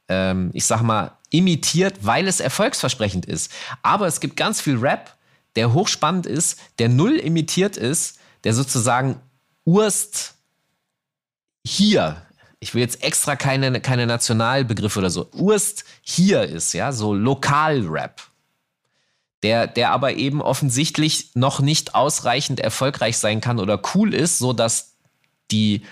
ähm, 0.09 0.51
ich 0.55 0.65
sag 0.65 0.81
mal 0.81 1.13
imitiert, 1.31 1.95
weil 2.01 2.27
es 2.27 2.41
erfolgsversprechend 2.41 3.27
ist. 3.27 3.53
Aber 3.83 4.07
es 4.07 4.21
gibt 4.21 4.37
ganz 4.37 4.63
viel 4.63 4.79
Rap, 4.79 5.15
der 5.57 5.75
hochspannend 5.75 6.25
ist, 6.25 6.59
der 6.79 6.89
null 6.89 7.17
imitiert 7.17 7.77
ist 7.77 8.18
der 8.45 8.55
sozusagen 8.55 9.21
Urst 9.65 10.35
hier, 11.67 12.23
ich 12.61 12.75
will 12.75 12.81
jetzt 12.81 13.03
extra 13.03 13.37
keine, 13.37 13.81
keine 13.81 14.07
Nationalbegriffe 14.07 14.99
oder 14.99 15.11
so, 15.11 15.29
Urst 15.33 15.85
hier 16.01 16.43
ist, 16.43 16.73
ja, 16.73 16.93
so 16.93 17.15
Lokalrap. 17.15 18.23
Der, 19.45 19.69
der 19.69 19.93
aber 19.93 20.15
eben 20.15 20.43
offensichtlich 20.43 21.31
noch 21.35 21.61
nicht 21.61 21.95
ausreichend 21.95 22.59
erfolgreich 22.59 23.19
sein 23.19 23.41
kann 23.41 23.61
oder 23.61 23.81
cool 23.95 24.13
ist, 24.13 24.39
so 24.39 24.53
dass 24.53 24.97
die 25.53 25.83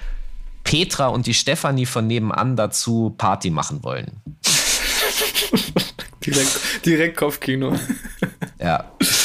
Petra 0.65 1.07
und 1.07 1.27
die 1.27 1.35
Stefanie 1.35 1.87
von 1.87 2.09
nebenan 2.09 2.57
dazu 2.57 3.15
Party 3.17 3.51
machen 3.51 3.85
wollen. 3.85 4.21
direkt, 6.27 6.85
direkt 6.85 7.17
Kopfkino. 7.17 7.79
Ja. 8.59 8.93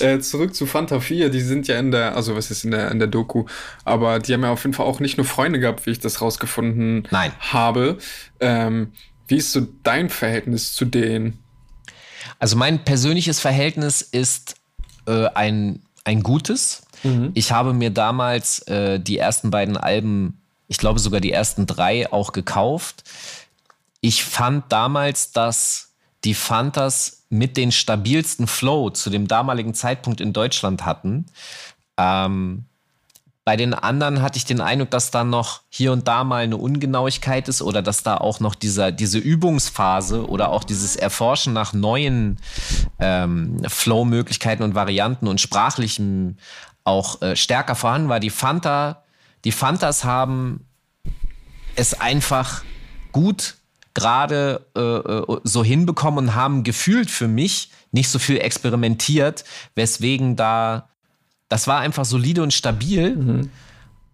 Äh, 0.00 0.20
zurück 0.20 0.54
zu 0.54 0.66
Fanta 0.66 1.00
4, 1.00 1.30
die 1.30 1.40
sind 1.40 1.68
ja 1.68 1.78
in 1.78 1.90
der, 1.90 2.16
also 2.16 2.36
was 2.36 2.50
ist 2.50 2.64
in 2.64 2.70
der, 2.70 2.90
in 2.90 2.98
der 2.98 3.08
Doku, 3.08 3.46
aber 3.84 4.18
die 4.18 4.32
haben 4.32 4.42
ja 4.42 4.52
auf 4.52 4.62
jeden 4.64 4.74
Fall 4.74 4.86
auch 4.86 5.00
nicht 5.00 5.16
nur 5.16 5.26
Freunde 5.26 5.60
gehabt, 5.60 5.86
wie 5.86 5.90
ich 5.90 6.00
das 6.00 6.20
rausgefunden 6.20 7.06
Nein. 7.10 7.32
habe. 7.38 7.98
Ähm, 8.40 8.92
wie 9.28 9.36
ist 9.36 9.52
so 9.52 9.66
dein 9.82 10.10
Verhältnis 10.10 10.72
zu 10.72 10.84
denen? 10.84 11.38
Also 12.38 12.56
mein 12.56 12.84
persönliches 12.84 13.40
Verhältnis 13.40 14.02
ist 14.02 14.56
äh, 15.06 15.26
ein, 15.34 15.82
ein 16.04 16.22
gutes. 16.22 16.82
Mhm. 17.02 17.30
Ich 17.34 17.52
habe 17.52 17.72
mir 17.72 17.90
damals 17.90 18.60
äh, 18.60 18.98
die 18.98 19.18
ersten 19.18 19.50
beiden 19.50 19.76
Alben, 19.76 20.40
ich 20.68 20.78
glaube 20.78 20.98
sogar 20.98 21.20
die 21.20 21.32
ersten 21.32 21.66
drei 21.66 22.12
auch 22.12 22.32
gekauft. 22.32 23.04
Ich 24.00 24.24
fand 24.24 24.72
damals, 24.72 25.32
dass 25.32 25.89
die 26.24 26.34
Fantas 26.34 27.24
mit 27.30 27.56
den 27.56 27.72
stabilsten 27.72 28.46
Flow 28.46 28.90
zu 28.90 29.10
dem 29.10 29.28
damaligen 29.28 29.74
Zeitpunkt 29.74 30.20
in 30.20 30.32
Deutschland 30.32 30.84
hatten. 30.84 31.26
Ähm, 31.96 32.64
bei 33.44 33.56
den 33.56 33.72
anderen 33.72 34.20
hatte 34.20 34.36
ich 34.36 34.44
den 34.44 34.60
Eindruck, 34.60 34.90
dass 34.90 35.10
da 35.10 35.24
noch 35.24 35.62
hier 35.70 35.92
und 35.92 36.06
da 36.06 36.24
mal 36.24 36.44
eine 36.44 36.56
Ungenauigkeit 36.56 37.48
ist 37.48 37.62
oder 37.62 37.82
dass 37.82 38.02
da 38.02 38.16
auch 38.18 38.38
noch 38.38 38.54
dieser, 38.54 38.92
diese 38.92 39.18
Übungsphase 39.18 40.28
oder 40.28 40.50
auch 40.50 40.62
dieses 40.62 40.94
Erforschen 40.94 41.52
nach 41.52 41.72
neuen 41.72 42.38
ähm, 42.98 43.62
Flow-Möglichkeiten 43.66 44.62
und 44.62 44.74
Varianten 44.74 45.26
und 45.26 45.40
sprachlichen 45.40 46.38
auch 46.84 47.22
äh, 47.22 47.34
stärker 47.34 47.74
vorhanden 47.74 48.08
war. 48.08 48.20
Die 48.20 48.30
Fanta, 48.30 49.02
die 49.44 49.52
Fantas 49.52 50.04
haben 50.04 50.66
es 51.76 51.98
einfach 51.98 52.62
gut 53.10 53.56
gerade 53.94 54.66
äh, 54.76 54.80
äh, 54.80 55.40
so 55.44 55.64
hinbekommen 55.64 56.28
und 56.28 56.34
haben 56.34 56.62
gefühlt 56.62 57.10
für 57.10 57.28
mich 57.28 57.70
nicht 57.92 58.08
so 58.08 58.18
viel 58.18 58.38
experimentiert, 58.38 59.44
weswegen 59.74 60.36
da, 60.36 60.88
das 61.48 61.66
war 61.66 61.80
einfach 61.80 62.04
solide 62.04 62.42
und 62.42 62.54
stabil. 62.54 63.16
Mhm. 63.16 63.50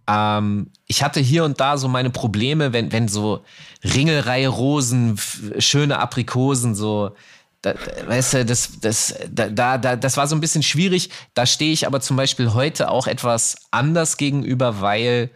Ähm, 0.07 0.71
ich 0.87 1.03
hatte 1.03 1.19
hier 1.19 1.43
und 1.43 1.59
da 1.59 1.77
so 1.77 1.87
meine 1.87 2.09
Probleme, 2.09 2.73
wenn, 2.73 2.91
wenn 2.91 3.07
so 3.07 3.43
Ringelreihe 3.83 4.47
Rosen, 4.47 5.19
schöne 5.59 5.99
Aprikosen, 5.99 6.73
so, 6.73 7.15
da, 7.61 7.75
weißt 8.07 8.33
du, 8.33 8.45
das, 8.45 8.79
das, 8.81 9.15
da, 9.29 9.77
da, 9.77 9.95
das 9.95 10.17
war 10.17 10.27
so 10.27 10.35
ein 10.35 10.41
bisschen 10.41 10.63
schwierig. 10.63 11.09
Da 11.33 11.45
stehe 11.45 11.73
ich 11.73 11.85
aber 11.85 12.01
zum 12.01 12.17
Beispiel 12.17 12.53
heute 12.53 12.89
auch 12.89 13.07
etwas 13.07 13.55
anders 13.69 14.17
gegenüber, 14.17 14.81
weil 14.81 15.29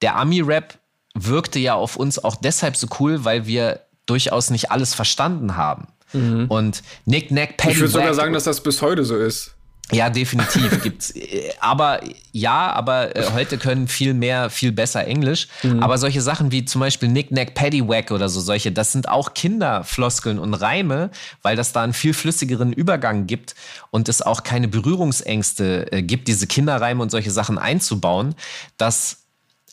der 0.00 0.16
Ami-Rap 0.16 0.77
wirkte 1.26 1.58
ja 1.58 1.74
auf 1.74 1.96
uns 1.96 2.22
auch 2.22 2.36
deshalb 2.36 2.76
so 2.76 2.86
cool, 3.00 3.24
weil 3.24 3.46
wir 3.46 3.80
durchaus 4.06 4.50
nicht 4.50 4.70
alles 4.70 4.94
verstanden 4.94 5.56
haben. 5.56 5.88
Mhm. 6.12 6.46
Und 6.48 6.82
Nick 7.04 7.30
Nack 7.30 7.56
Paddy 7.56 7.74
Ich 7.74 7.80
würde 7.80 7.92
sogar 7.92 8.14
sagen, 8.14 8.32
dass 8.32 8.44
das 8.44 8.62
bis 8.62 8.80
heute 8.80 9.04
so 9.04 9.16
ist. 9.16 9.54
Ja, 9.90 10.10
definitiv 10.10 10.82
gibt's. 10.82 11.14
Aber 11.60 12.00
ja, 12.32 12.72
aber 12.72 13.16
äh, 13.16 13.30
heute 13.32 13.56
können 13.56 13.88
viel 13.88 14.12
mehr, 14.12 14.50
viel 14.50 14.70
besser 14.70 15.06
Englisch. 15.06 15.48
Mhm. 15.62 15.82
Aber 15.82 15.96
solche 15.96 16.20
Sachen 16.20 16.52
wie 16.52 16.64
zum 16.64 16.80
Beispiel 16.80 17.08
Nick 17.08 17.30
Nack 17.30 17.54
Paddywhack 17.54 18.10
oder 18.10 18.28
so 18.28 18.40
solche, 18.40 18.70
das 18.70 18.92
sind 18.92 19.08
auch 19.08 19.32
Kinderfloskeln 19.32 20.38
und 20.38 20.52
Reime, 20.54 21.10
weil 21.42 21.56
das 21.56 21.72
da 21.72 21.82
einen 21.82 21.94
viel 21.94 22.12
flüssigeren 22.12 22.72
Übergang 22.72 23.26
gibt 23.26 23.54
und 23.90 24.08
es 24.10 24.20
auch 24.20 24.42
keine 24.42 24.68
Berührungsängste 24.68 25.90
äh, 25.90 26.02
gibt, 26.02 26.28
diese 26.28 26.46
Kinderreime 26.46 27.02
und 27.02 27.10
solche 27.10 27.30
Sachen 27.30 27.56
einzubauen. 27.56 28.34
Das 28.76 29.27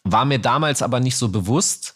war 0.06 0.24
mir 0.24 0.39
damals 0.39 0.82
aber 0.82 1.01
nicht 1.01 1.18
so 1.18 1.28
bewusst 1.28 1.95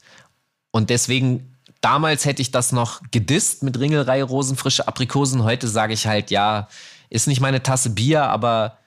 und 0.71 0.89
deswegen 0.89 1.55
damals 1.79 2.25
hätte 2.25 2.41
ich 2.41 2.51
das 2.51 2.73
noch 2.73 3.01
gedisst 3.11 3.63
mit 3.63 3.79
Ringelreihe 3.79 4.23
Rosenfrische 4.23 4.87
Aprikosen. 4.87 5.43
Heute 5.43 5.67
sage 5.67 5.93
ich 5.93 6.05
halt, 6.07 6.31
ja, 6.31 6.67
ist 7.09 7.27
nicht 7.27 7.39
meine 7.39 7.63
Tasse 7.63 7.91
Bier, 7.91 8.23
aber 8.23 8.77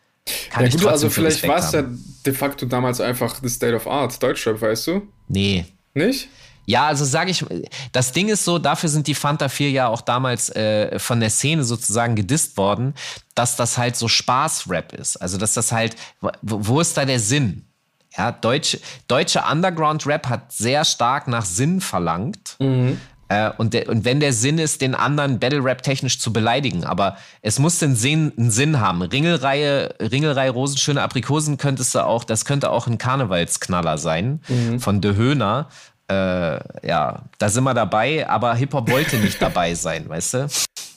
kann 0.50 0.62
ja, 0.62 0.68
ich 0.68 0.74
gut, 0.74 0.82
trotzdem 0.82 1.08
Also 1.08 1.10
vielleicht 1.10 1.48
war 1.48 1.58
es 1.58 1.72
ja 1.72 1.84
de 2.26 2.32
facto 2.34 2.66
damals 2.66 3.00
einfach 3.00 3.40
the 3.42 3.48
state 3.48 3.74
of 3.74 3.86
art, 3.86 4.22
Deutschrap, 4.22 4.60
weißt 4.60 4.88
du? 4.88 5.02
Nee. 5.28 5.64
Nicht? 5.94 6.28
Ja, 6.64 6.86
also 6.86 7.04
sage 7.04 7.30
ich, 7.32 7.44
das 7.90 8.12
Ding 8.12 8.28
ist 8.28 8.44
so, 8.44 8.58
dafür 8.58 8.88
sind 8.88 9.08
die 9.08 9.16
Fanta 9.16 9.48
4 9.48 9.70
ja 9.70 9.88
auch 9.88 10.00
damals 10.00 10.48
äh, 10.50 10.96
von 10.98 11.18
der 11.18 11.30
Szene 11.30 11.64
sozusagen 11.64 12.14
gedisst 12.14 12.56
worden, 12.56 12.94
dass 13.34 13.56
das 13.56 13.78
halt 13.78 13.96
so 13.96 14.06
Spaß-Rap 14.06 14.92
ist. 14.92 15.16
Also 15.16 15.38
dass 15.38 15.54
das 15.54 15.72
halt, 15.72 15.96
wo, 16.20 16.30
wo 16.40 16.80
ist 16.80 16.96
da 16.96 17.04
der 17.04 17.18
Sinn? 17.18 17.64
Ja, 18.16 18.32
deutsche, 18.32 18.78
deutsche 19.08 19.42
Underground-Rap 19.50 20.28
hat 20.28 20.52
sehr 20.52 20.84
stark 20.84 21.28
nach 21.28 21.44
Sinn 21.44 21.80
verlangt. 21.80 22.56
Mhm. 22.58 23.00
Äh, 23.32 23.50
und, 23.56 23.72
der, 23.72 23.88
und 23.88 24.04
wenn 24.04 24.20
der 24.20 24.32
Sinn 24.32 24.58
ist, 24.58 24.82
den 24.82 24.94
anderen 24.94 25.38
Battle-Rap 25.38 25.82
technisch 25.82 26.18
zu 26.18 26.32
beleidigen, 26.32 26.84
aber 26.84 27.16
es 27.40 27.58
muss 27.58 27.78
den 27.78 27.96
Sinn, 27.96 28.32
einen 28.36 28.50
Sinn 28.50 28.80
haben. 28.80 29.00
Ringelreihe, 29.00 29.94
Ringelreihe 30.00 30.50
Rosenschöne 30.50 31.00
Aprikosen 31.02 31.56
könntest 31.56 31.94
du 31.94 32.04
auch, 32.04 32.24
das 32.24 32.44
könnte 32.44 32.70
auch 32.70 32.86
ein 32.86 32.98
Karnevalsknaller 32.98 33.96
sein 33.96 34.40
mhm. 34.48 34.80
von 34.80 35.00
De 35.00 35.14
Höhner. 35.16 35.68
Äh, 36.08 36.86
ja, 36.86 37.22
da 37.38 37.48
sind 37.48 37.64
wir 37.64 37.74
dabei, 37.74 38.28
aber 38.28 38.54
Hip-Hop 38.54 38.90
wollte 38.90 39.16
nicht 39.16 39.40
dabei 39.40 39.74
sein, 39.74 40.08
weißt 40.08 40.34
du? 40.34 40.48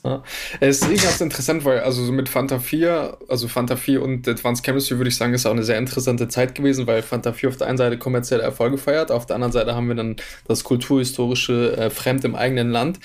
Ja. 0.04 0.24
Es 0.60 0.82
ist 0.82 0.92
eh 0.92 0.96
ganz 0.96 1.20
interessant, 1.20 1.66
weil 1.66 1.80
also 1.80 2.04
mit 2.12 2.30
Fanta 2.30 2.60
4, 2.60 3.18
also 3.28 3.48
Fanta 3.48 3.76
4 3.76 4.04
und 4.04 4.28
Advanced 4.28 4.64
Chemistry 4.64 4.98
würde 4.98 5.10
ich 5.10 5.18
sagen, 5.18 5.34
ist 5.34 5.48
auch 5.48 5.52
eine 5.52 5.64
sehr 5.64 5.80
interessante 5.80 6.28
Zeit 6.28 6.54
gewesen, 6.54 6.86
weil 6.86 7.02
Fanta 7.02 7.34
4 7.34 7.50
auf 7.50 7.58
der 7.58 7.68
einen 7.68 7.78
Seite 7.78 7.98
kommerzielle 7.98 8.44
Erfolge 8.44 8.78
feiert, 8.78 9.10
auf 9.10 9.26
der 9.26 9.36
anderen 9.36 9.52
Seite 9.52 9.74
haben 9.74 9.88
wir 9.88 9.96
dann 9.96 10.16
das 10.48 10.64
kulturhistorische 10.64 11.76
äh, 11.76 11.90
Fremd 11.90 12.24
im 12.24 12.36
eigenen 12.36 12.70
Land. 12.70 13.00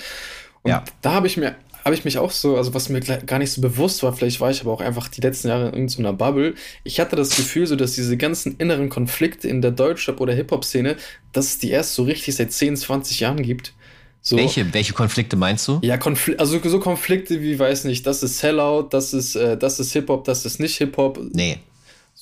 Und 0.61 0.69
ja. 0.69 0.83
da 1.01 1.13
habe 1.13 1.25
ich 1.25 1.37
mir 1.37 1.55
habe 1.83 1.95
ich 1.95 2.05
mich 2.05 2.17
auch 2.17 2.31
so, 2.31 2.57
also 2.57 2.73
was 2.73 2.89
mir 2.89 2.99
gar 3.01 3.39
nicht 3.39 3.51
so 3.51 3.61
bewusst 3.61 4.03
war, 4.03 4.13
vielleicht 4.13 4.39
war 4.39 4.51
ich 4.51 4.61
aber 4.61 4.71
auch 4.71 4.81
einfach 4.81 5.07
die 5.07 5.21
letzten 5.21 5.47
Jahre 5.47 5.69
in 5.69 5.73
irgendeiner 5.73 6.13
Bubble. 6.13 6.55
Ich 6.83 6.99
hatte 6.99 7.15
das 7.15 7.35
Gefühl, 7.35 7.67
so 7.67 7.75
dass 7.75 7.93
diese 7.93 8.17
ganzen 8.17 8.57
inneren 8.57 8.89
Konflikte 8.89 9.47
in 9.47 9.61
der 9.61 9.71
Deutschrap- 9.71 10.21
oder 10.21 10.33
Hip-Hop-Szene, 10.33 10.95
dass 11.31 11.45
es 11.47 11.57
die 11.59 11.71
erst 11.71 11.95
so 11.95 12.03
richtig 12.03 12.35
seit 12.35 12.51
10, 12.51 12.77
20 12.77 13.19
Jahren 13.19 13.41
gibt 13.41 13.73
So. 14.21 14.37
Welche, 14.37 14.71
welche 14.73 14.93
Konflikte 14.93 15.35
meinst 15.35 15.67
du? 15.67 15.79
Ja, 15.81 15.97
Konfl 15.97 16.35
also 16.37 16.59
so 16.63 16.79
Konflikte 16.79 17.41
wie, 17.41 17.57
weiß 17.57 17.85
nicht, 17.85 18.05
das 18.05 18.21
ist 18.21 18.37
Sellout, 18.37 18.89
das 18.91 19.13
ist, 19.13 19.35
äh, 19.35 19.57
das 19.57 19.79
ist 19.79 19.93
Hip-Hop, 19.93 20.23
das 20.25 20.45
ist 20.45 20.59
nicht 20.59 20.77
Hip-Hop. 20.77 21.19
Nee. 21.33 21.57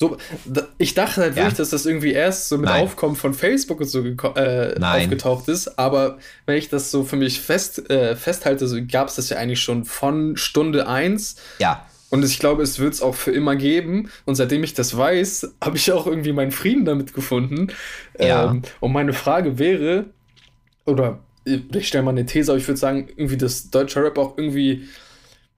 So, 0.02 0.16
ich 0.78 0.94
dachte 0.94 1.20
halt 1.20 1.36
ja. 1.36 1.44
wirklich, 1.44 1.58
dass 1.58 1.72
das 1.72 1.86
irgendwie 1.86 2.14
erst 2.14 2.48
so 2.48 2.58
mit 2.58 2.70
Nein. 2.70 2.84
Aufkommen 2.84 3.18
von 3.18 3.34
Facebook 3.34 3.82
und 3.82 3.88
so 3.88 4.02
äh, 4.06 4.80
aufgetaucht 4.82 5.50
ist. 5.50 5.78
Aber 5.78 6.20
wenn 6.46 6.56
ich 6.56 6.70
das 6.70 6.90
so 6.90 7.04
für 7.04 7.18
mich 7.18 7.42
fest, 7.42 7.90
äh, 7.90 8.16
festhalte, 8.16 8.66
so 8.66 8.78
gab 8.90 9.10
es 9.10 9.16
das 9.16 9.30
ja 9.30 9.36
eigentlich 9.36 9.60
schon 9.60 9.84
von 9.84 10.38
Stunde 10.38 10.88
1. 10.88 11.36
Ja. 11.60 11.86
Und 12.12 12.24
ich 12.24 12.40
glaube, 12.40 12.64
es 12.64 12.80
wird 12.80 12.94
es 12.94 13.02
auch 13.02 13.14
für 13.14 13.32
immer 13.32 13.58
geben. 13.58 14.10
Und 14.24 14.36
seitdem 14.36 14.64
ich 14.64 14.74
das 14.74 14.96
weiß, 14.96 15.56
habe 15.62 15.76
ich 15.76 15.92
auch 15.92 16.08
irgendwie 16.08 16.32
meinen 16.32 16.54
Frieden 16.54 16.86
damit 16.86 17.14
gefunden. 17.14 17.68
Ja. 18.18 18.52
Ähm, 18.52 18.62
und 18.80 18.94
meine 18.94 19.12
Frage 19.12 19.60
wäre, 19.60 20.06
oder 20.86 21.20
ich 21.44 21.90
stelle 21.90 22.06
mal 22.06 22.12
eine 22.12 22.26
These, 22.26 22.54
aber 22.54 22.58
ich 22.58 22.68
würde 22.70 22.80
sagen, 22.80 23.10
irgendwie, 23.18 23.38
dass 23.38 23.70
deutscher 23.70 24.02
Rap 24.06 24.18
auch 24.18 24.38
irgendwie 24.38 24.88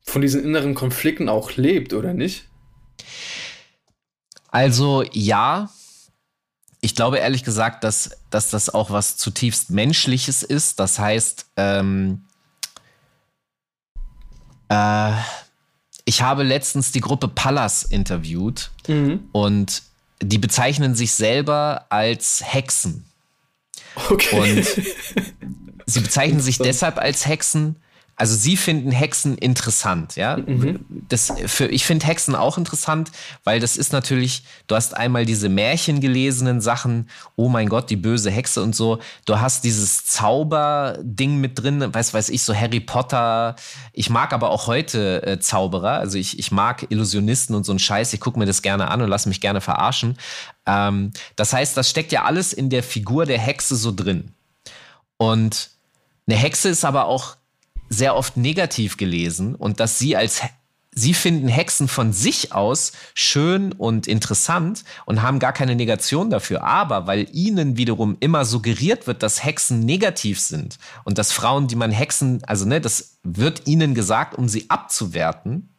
von 0.01 0.23
diesen 0.23 0.43
inneren 0.43 0.73
Konflikten 0.73 1.29
auch 1.29 1.57
lebt, 1.57 1.93
oder 1.93 2.15
nicht? 2.15 2.47
Also 4.51 5.03
ja, 5.11 5.69
ich 6.81 6.95
glaube 6.95 7.17
ehrlich 7.19 7.43
gesagt, 7.43 7.83
dass, 7.83 8.11
dass 8.29 8.49
das 8.49 8.69
auch 8.69 8.91
was 8.91 9.17
zutiefst 9.17 9.69
Menschliches 9.69 10.43
ist. 10.43 10.79
Das 10.79 10.99
heißt, 10.99 11.45
ähm, 11.57 12.25
äh, 14.69 15.13
ich 16.05 16.21
habe 16.21 16.43
letztens 16.43 16.91
die 16.91 16.99
Gruppe 16.99 17.27
Pallas 17.27 17.83
interviewt 17.83 18.71
mhm. 18.87 19.29
und 19.31 19.83
die 20.21 20.37
bezeichnen 20.37 20.95
sich 20.95 21.13
selber 21.13 21.85
als 21.89 22.41
Hexen. 22.43 23.05
Okay. 24.09 24.57
Und 24.57 24.85
sie 25.85 25.99
bezeichnen 25.99 26.41
sich 26.41 26.57
deshalb 26.57 26.97
als 26.97 27.25
Hexen, 27.25 27.80
also 28.21 28.35
sie 28.35 28.55
finden 28.55 28.91
Hexen 28.91 29.35
interessant, 29.35 30.15
ja. 30.15 30.37
Mhm. 30.37 30.85
Das 31.09 31.33
für, 31.47 31.65
ich 31.69 31.87
finde 31.87 32.05
Hexen 32.05 32.35
auch 32.35 32.59
interessant, 32.59 33.11
weil 33.43 33.59
das 33.59 33.77
ist 33.77 33.93
natürlich, 33.93 34.43
du 34.67 34.75
hast 34.75 34.95
einmal 34.95 35.25
diese 35.25 35.49
märchengelesenen 35.49 36.61
Sachen, 36.61 37.09
oh 37.35 37.49
mein 37.49 37.67
Gott, 37.67 37.89
die 37.89 37.95
böse 37.95 38.29
Hexe 38.29 38.61
und 38.61 38.75
so. 38.75 38.99
Du 39.25 39.39
hast 39.39 39.63
dieses 39.63 40.05
Zauberding 40.05 41.41
mit 41.41 41.63
drin, 41.63 41.91
weiß 41.91 42.13
weiß 42.13 42.29
ich, 42.29 42.43
so 42.43 42.53
Harry 42.53 42.79
Potter. 42.79 43.55
Ich 43.91 44.11
mag 44.11 44.33
aber 44.33 44.51
auch 44.51 44.67
heute 44.67 45.25
äh, 45.25 45.39
Zauberer, 45.39 45.93
also 45.93 46.19
ich, 46.19 46.37
ich 46.37 46.51
mag 46.51 46.85
Illusionisten 46.91 47.55
und 47.55 47.65
so 47.65 47.73
ein 47.73 47.79
Scheiß. 47.79 48.13
Ich 48.13 48.19
gucke 48.19 48.37
mir 48.37 48.45
das 48.45 48.61
gerne 48.61 48.91
an 48.91 49.01
und 49.01 49.09
lasse 49.09 49.29
mich 49.29 49.41
gerne 49.41 49.61
verarschen. 49.61 50.15
Ähm, 50.67 51.11
das 51.37 51.53
heißt, 51.53 51.75
das 51.75 51.89
steckt 51.89 52.11
ja 52.11 52.25
alles 52.25 52.53
in 52.53 52.69
der 52.69 52.83
Figur 52.83 53.25
der 53.25 53.39
Hexe 53.39 53.75
so 53.75 53.91
drin. 53.91 54.35
Und 55.17 55.71
eine 56.27 56.37
Hexe 56.37 56.69
ist 56.69 56.85
aber 56.85 57.05
auch 57.05 57.40
sehr 57.91 58.15
oft 58.15 58.37
negativ 58.37 58.97
gelesen 58.97 59.53
und 59.53 59.79
dass 59.79 59.99
sie 59.99 60.15
als 60.15 60.41
Sie 60.93 61.13
finden 61.13 61.47
Hexen 61.47 61.87
von 61.87 62.11
sich 62.11 62.51
aus 62.51 62.91
schön 63.13 63.71
und 63.71 64.07
interessant 64.07 64.83
und 65.05 65.21
haben 65.21 65.39
gar 65.39 65.53
keine 65.53 65.73
Negation 65.77 66.29
dafür. 66.29 66.63
Aber 66.65 67.07
weil 67.07 67.27
ihnen 67.31 67.77
wiederum 67.77 68.17
immer 68.19 68.43
suggeriert 68.43 69.07
wird, 69.07 69.23
dass 69.23 69.41
Hexen 69.41 69.79
negativ 69.79 70.41
sind 70.41 70.79
und 71.05 71.17
dass 71.17 71.31
Frauen, 71.31 71.69
die 71.69 71.77
man 71.77 71.91
Hexen, 71.91 72.43
also 72.45 72.65
ne, 72.65 72.81
das 72.81 73.19
wird 73.23 73.67
ihnen 73.67 73.95
gesagt, 73.95 74.35
um 74.37 74.49
sie 74.49 74.69
abzuwerten, 74.69 75.69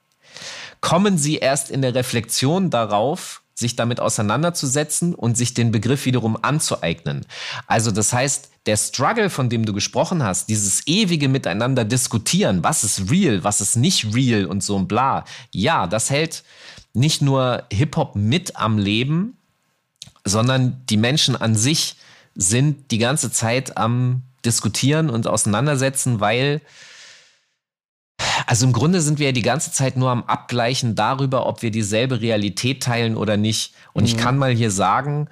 kommen 0.81 1.19
sie 1.19 1.37
erst 1.37 1.71
in 1.71 1.83
der 1.83 1.95
Reflexion 1.95 2.71
darauf, 2.71 3.42
sich 3.55 3.77
damit 3.77 4.01
auseinanderzusetzen 4.01 5.15
und 5.15 5.37
sich 5.37 5.55
den 5.55 5.73
Begriff 5.73 6.05
wiederum 6.07 6.39
anzueignen. 6.41 7.27
Also 7.67 7.91
das 7.91 8.13
heißt, 8.13 8.51
der 8.67 8.77
Struggle, 8.77 9.29
von 9.29 9.49
dem 9.49 9.65
du 9.65 9.73
gesprochen 9.73 10.23
hast, 10.23 10.49
dieses 10.49 10.87
ewige 10.87 11.29
Miteinander 11.29 11.85
diskutieren, 11.85 12.63
was 12.63 12.85
ist 12.85 13.11
real, 13.11 13.43
was 13.45 13.61
ist 13.61 13.77
nicht 13.77 14.15
real 14.15 14.47
und 14.47 14.63
so 14.63 14.79
ein 14.79 14.89
bla, 14.89 15.25
ja, 15.51 15.87
das 15.87 16.11
hält 16.11 16.45
nicht 16.95 17.23
nur 17.23 17.65
Hip-Hop 17.73 18.17
mit 18.17 18.57
am 18.57 18.79
Leben, 18.79 19.37
sondern 20.25 20.83
die 20.89 20.97
Menschen 20.97 21.35
an 21.35 21.55
sich 21.55 21.97
sind 22.35 22.91
die 22.91 22.99
ganze 22.99 23.31
Zeit 23.31 23.77
am 23.77 24.23
Diskutieren 24.45 25.11
und 25.11 25.27
Auseinandersetzen, 25.27 26.21
weil 26.21 26.61
also 28.47 28.67
im 28.67 28.73
Grunde 28.73 29.01
sind 29.01 29.19
wir 29.19 29.27
ja 29.27 29.33
die 29.33 29.43
ganze 29.43 29.73
Zeit 29.73 29.97
nur 29.97 30.11
am 30.11 30.25
Abgleichen 30.25 30.95
darüber, 30.95 31.47
ob 31.47 31.63
wir 31.63 31.71
dieselbe 31.71 32.21
Realität 32.21 32.83
teilen 32.83 33.17
oder 33.17 33.37
nicht. 33.37 33.75
Und 33.93 34.05
mhm. 34.05 34.09
ich 34.09 34.17
kann 34.17 34.39
mal 34.39 34.53
hier 34.53 34.71
sagen, 34.71 35.29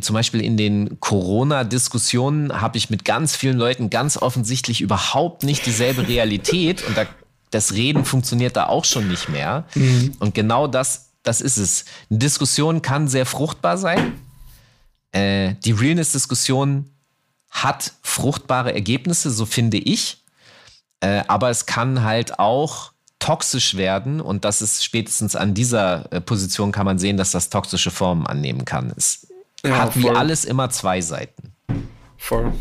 zum 0.00 0.14
Beispiel 0.14 0.40
in 0.40 0.56
den 0.56 1.00
Corona-Diskussionen 1.00 2.60
habe 2.60 2.78
ich 2.78 2.90
mit 2.90 3.04
ganz 3.04 3.36
vielen 3.36 3.58
Leuten 3.58 3.90
ganz 3.90 4.16
offensichtlich 4.16 4.80
überhaupt 4.80 5.42
nicht 5.44 5.66
dieselbe 5.66 6.06
Realität. 6.08 6.86
Und 6.86 6.96
da, 6.96 7.06
das 7.50 7.72
Reden 7.74 8.04
funktioniert 8.04 8.56
da 8.56 8.66
auch 8.66 8.84
schon 8.84 9.08
nicht 9.08 9.28
mehr. 9.28 9.64
Mhm. 9.74 10.14
Und 10.18 10.34
genau 10.34 10.66
das, 10.66 11.10
das 11.22 11.40
ist 11.40 11.58
es. 11.58 11.84
Eine 12.10 12.18
Diskussion 12.18 12.82
kann 12.82 13.08
sehr 13.08 13.26
fruchtbar 13.26 13.78
sein. 13.78 14.14
Äh, 15.12 15.54
die 15.64 15.72
Realness-Diskussion 15.72 16.90
hat 17.50 17.92
fruchtbare 18.02 18.74
Ergebnisse, 18.74 19.30
so 19.30 19.44
finde 19.46 19.76
ich. 19.76 20.21
Äh, 21.02 21.24
aber 21.26 21.50
es 21.50 21.66
kann 21.66 22.04
halt 22.04 22.38
auch 22.38 22.92
toxisch 23.18 23.76
werden 23.76 24.20
und 24.20 24.44
das 24.44 24.62
ist 24.62 24.84
spätestens 24.84 25.34
an 25.34 25.52
dieser 25.52 26.10
äh, 26.12 26.20
Position 26.20 26.70
kann 26.70 26.86
man 26.86 26.98
sehen, 26.98 27.16
dass 27.16 27.32
das 27.32 27.50
toxische 27.50 27.90
Formen 27.90 28.26
annehmen 28.26 28.64
kann. 28.64 28.92
Es 28.96 29.26
ja, 29.64 29.78
hat 29.78 29.94
voll. 29.94 30.02
wie 30.04 30.10
alles 30.10 30.44
immer 30.44 30.70
zwei 30.70 31.00
Seiten. 31.00 31.52
Voll. 32.16 32.52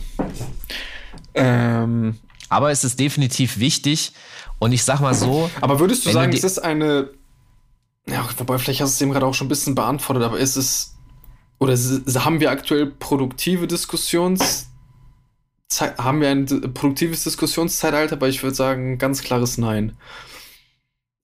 Ähm. 1.36 2.18
Aber 2.50 2.72
es 2.72 2.84
ist 2.84 3.00
definitiv 3.00 3.60
wichtig 3.60 4.12
und 4.58 4.72
ich 4.72 4.84
sag 4.84 5.00
mal 5.02 5.14
so. 5.14 5.50
Aber 5.62 5.80
würdest 5.80 6.06
du 6.06 6.12
sagen, 6.12 6.32
du 6.32 6.38
es 6.38 6.44
ist 6.44 6.60
eine. 6.60 7.10
Ja, 8.08 8.28
wobei, 8.38 8.58
vielleicht 8.58 8.82
hast 8.82 8.94
du 8.94 8.96
es 8.96 9.02
eben 9.02 9.12
gerade 9.12 9.28
auch 9.28 9.36
schon 9.36 9.46
ein 9.46 9.50
bisschen 9.50 9.76
beantwortet, 9.76 10.24
aber 10.24 10.40
ist 10.40 10.56
es. 10.56 10.96
Oder 11.60 11.74
haben 11.76 12.40
wir 12.40 12.50
aktuell 12.50 12.88
produktive 12.88 13.68
Diskussions- 13.68 14.71
haben 15.80 16.22
wir 16.22 16.30
ein 16.30 16.46
produktives 16.74 17.24
Diskussionszeitalter, 17.24 18.16
aber 18.16 18.28
ich 18.28 18.44
würde 18.44 18.56
sagen, 18.56 18.98
ganz 18.98 19.22
klares 19.22 19.58
Nein. 19.58 19.94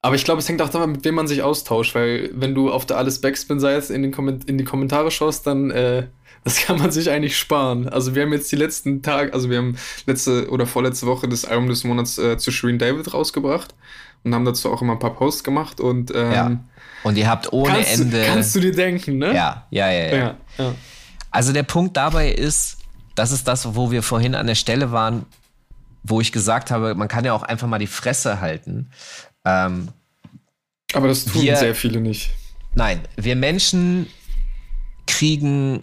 Aber 0.01 0.15
ich 0.15 0.23
glaube, 0.23 0.39
es 0.39 0.47
hängt 0.47 0.61
auch 0.61 0.69
davon, 0.69 0.93
mit 0.93 1.03
wem 1.03 1.15
man 1.15 1.27
sich 1.27 1.41
austauscht, 1.41 1.95
weil 1.95 2.29
wenn 2.33 2.55
du 2.55 2.71
auf 2.71 2.85
der 2.85 2.97
Alles 2.97 3.19
Backspin-Seite 3.19 3.93
in, 3.93 4.03
in 4.03 4.57
die 4.57 4.63
Kommentare 4.63 5.11
schaust, 5.11 5.47
dann 5.47 5.71
äh, 5.71 6.07
das 6.43 6.61
kann 6.61 6.77
man 6.77 6.91
sich 6.91 7.09
eigentlich 7.09 7.37
sparen. 7.37 7.89
Also 7.89 8.15
wir 8.15 8.23
haben 8.23 8.31
jetzt 8.31 8.51
die 8.51 8.55
letzten 8.55 9.01
Tage, 9.01 9.33
also 9.33 9.49
wir 9.49 9.57
haben 9.57 9.77
letzte 10.05 10.49
oder 10.49 10.65
vorletzte 10.65 11.07
Woche 11.07 11.27
das 11.27 11.43
Album 11.43 11.67
des 11.67 11.83
Monats 11.83 12.17
äh, 12.17 12.37
zu 12.37 12.51
Shereen 12.51 12.79
David 12.79 13.13
rausgebracht 13.13 13.75
und 14.23 14.33
haben 14.33 14.45
dazu 14.45 14.71
auch 14.71 14.81
immer 14.81 14.93
ein 14.93 14.99
paar 14.99 15.15
Posts 15.15 15.43
gemacht 15.43 15.81
und 15.81 16.11
ähm, 16.15 16.31
ja. 16.31 16.59
Und 17.03 17.17
ihr 17.17 17.29
habt 17.29 17.51
ohne 17.51 17.73
kannst 17.73 17.99
Ende. 17.99 18.23
Kannst 18.25 18.55
du 18.55 18.59
dir 18.59 18.71
denken, 18.71 19.17
ne? 19.17 19.35
Ja, 19.35 19.67
ja, 19.71 19.91
ja, 19.91 20.05
ja. 20.05 20.15
ja, 20.15 20.35
ja. 20.57 20.75
Also 21.31 21.53
der 21.53 21.63
Punkt 21.63 21.97
dabei 21.97 22.31
ist, 22.31 22.77
das 23.18 23.32
ist 23.32 23.47
das, 23.47 23.76
wo 23.76 23.89
wir 23.89 24.03
vorhin 24.03 24.36
an 24.36 24.45
der 24.45 24.55
Stelle 24.55 24.91
waren, 24.91 25.26
wo 26.03 26.22
ich 26.22 26.32
gesagt 26.32 26.70
habe, 26.70 26.93
man 26.93 27.07
kann 27.07 27.26
ja 27.26 27.34
auch 27.34 27.41
einfach 27.41 27.68
mal 27.68 27.80
die 27.80 27.88
Fresse 27.88 28.39
halten. 28.39 28.91
Ähm, 29.43 29.89
Aber 30.93 31.07
das 31.07 31.26
tun 31.26 31.41
wir, 31.41 31.57
sehr 31.57 31.74
viele 31.74 31.99
nicht. 31.99 32.30
Nein, 32.76 33.01
wir 33.15 33.36
Menschen 33.36 34.05
kriegen 35.07 35.82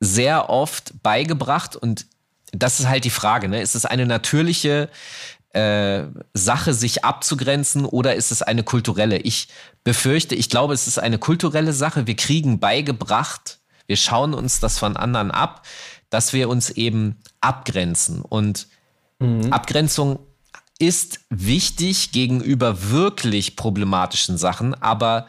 sehr 0.00 0.50
oft 0.50 1.02
beigebracht 1.04 1.76
und 1.76 2.06
das 2.50 2.80
ist 2.80 2.88
halt 2.88 3.04
die 3.04 3.10
Frage, 3.10 3.48
ne? 3.48 3.62
Ist 3.62 3.76
es 3.76 3.84
eine 3.84 4.04
natürliche 4.04 4.88
äh, 5.50 6.02
Sache, 6.34 6.74
sich 6.74 7.04
abzugrenzen 7.04 7.84
oder 7.84 8.16
ist 8.16 8.32
es 8.32 8.42
eine 8.42 8.64
kulturelle? 8.64 9.18
Ich 9.18 9.48
befürchte, 9.84 10.34
ich 10.34 10.50
glaube, 10.50 10.74
es 10.74 10.88
ist 10.88 10.98
eine 10.98 11.18
kulturelle 11.18 11.72
Sache. 11.72 12.08
Wir 12.08 12.16
kriegen 12.16 12.58
beigebracht, 12.58 13.60
wir 13.86 13.96
schauen 13.96 14.34
uns 14.34 14.58
das 14.58 14.78
von 14.78 14.96
anderen 14.96 15.30
ab 15.30 15.62
dass 16.16 16.32
wir 16.32 16.48
uns 16.48 16.70
eben 16.70 17.16
abgrenzen. 17.42 18.22
Und 18.22 18.68
mhm. 19.18 19.52
Abgrenzung 19.52 20.18
ist 20.78 21.20
wichtig 21.28 22.10
gegenüber 22.10 22.90
wirklich 22.90 23.54
problematischen 23.54 24.38
Sachen, 24.38 24.72
aber 24.72 25.26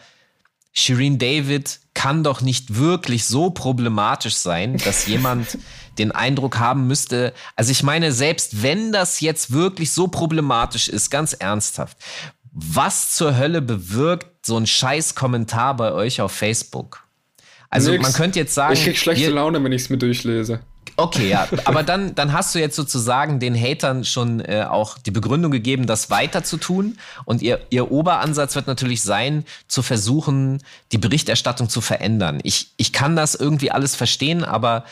Shireen 0.72 1.20
David 1.20 1.82
kann 1.94 2.24
doch 2.24 2.40
nicht 2.40 2.78
wirklich 2.78 3.26
so 3.26 3.50
problematisch 3.50 4.36
sein, 4.36 4.78
dass 4.78 5.08
jemand 5.08 5.58
den 5.98 6.14
Eindruck 6.14 6.58
haben 6.58 6.88
müsste, 6.88 7.34
also 7.58 7.70
ich 7.72 7.84
meine, 7.84 8.14
selbst 8.14 8.64
wenn 8.64 8.94
das 8.94 9.20
jetzt 9.20 9.52
wirklich 9.52 9.92
so 9.92 10.08
problematisch 10.08 10.88
ist, 10.88 11.10
ganz 11.10 11.34
ernsthaft, 11.34 11.98
was 12.54 13.14
zur 13.14 13.38
Hölle 13.38 13.62
bewirkt 13.62 14.46
so 14.46 14.56
ein 14.56 14.66
scheiß 14.66 15.16
Kommentar 15.16 15.76
bei 15.76 15.92
euch 15.92 16.22
auf 16.22 16.32
Facebook? 16.32 17.04
Also 17.70 17.92
Nix. 17.92 18.04
man 18.04 18.14
könnte 18.14 18.40
jetzt 18.40 18.54
sagen. 18.54 18.74
Ich 18.74 18.84
krieg 18.86 18.98
schlechte 18.98 19.32
Laune, 19.32 19.62
wenn 19.62 19.74
ich 19.74 19.82
es 19.82 19.90
mir 19.90 19.98
durchlese. 19.98 20.62
Okay, 21.00 21.30
ja. 21.30 21.48
Aber 21.66 21.84
dann, 21.84 22.16
dann 22.16 22.34
hast 22.34 22.56
du 22.56 22.60
jetzt 22.60 22.76
sozusagen 22.76 23.39
den 23.39 23.56
Hatern 23.56 24.04
schon 24.04 24.39
äh, 24.39 24.66
auch 24.68 24.98
die 24.98 25.12
Begründung 25.12 25.52
gegeben, 25.52 25.86
das 25.86 26.10
weiter 26.10 26.43
zu 26.43 26.58
tun. 26.58 26.98
Und 27.24 27.43
ihr, 27.43 27.60
ihr 27.70 27.91
Oberansatz 27.91 28.56
wird 28.56 28.66
natürlich 28.66 29.04
sein, 29.04 29.45
zu 29.68 29.84
versuchen, 29.84 30.64
die 30.91 30.98
Berichterstattung 30.98 31.70
zu 31.70 31.82
verändern. 31.82 32.39
Ich, 32.41 32.72
ich 32.78 32.93
kann 32.93 33.16
das 33.16 33.36
irgendwie 33.36 33.70
alles 33.70 33.95
verstehen, 33.95 34.43
aber 34.43 34.86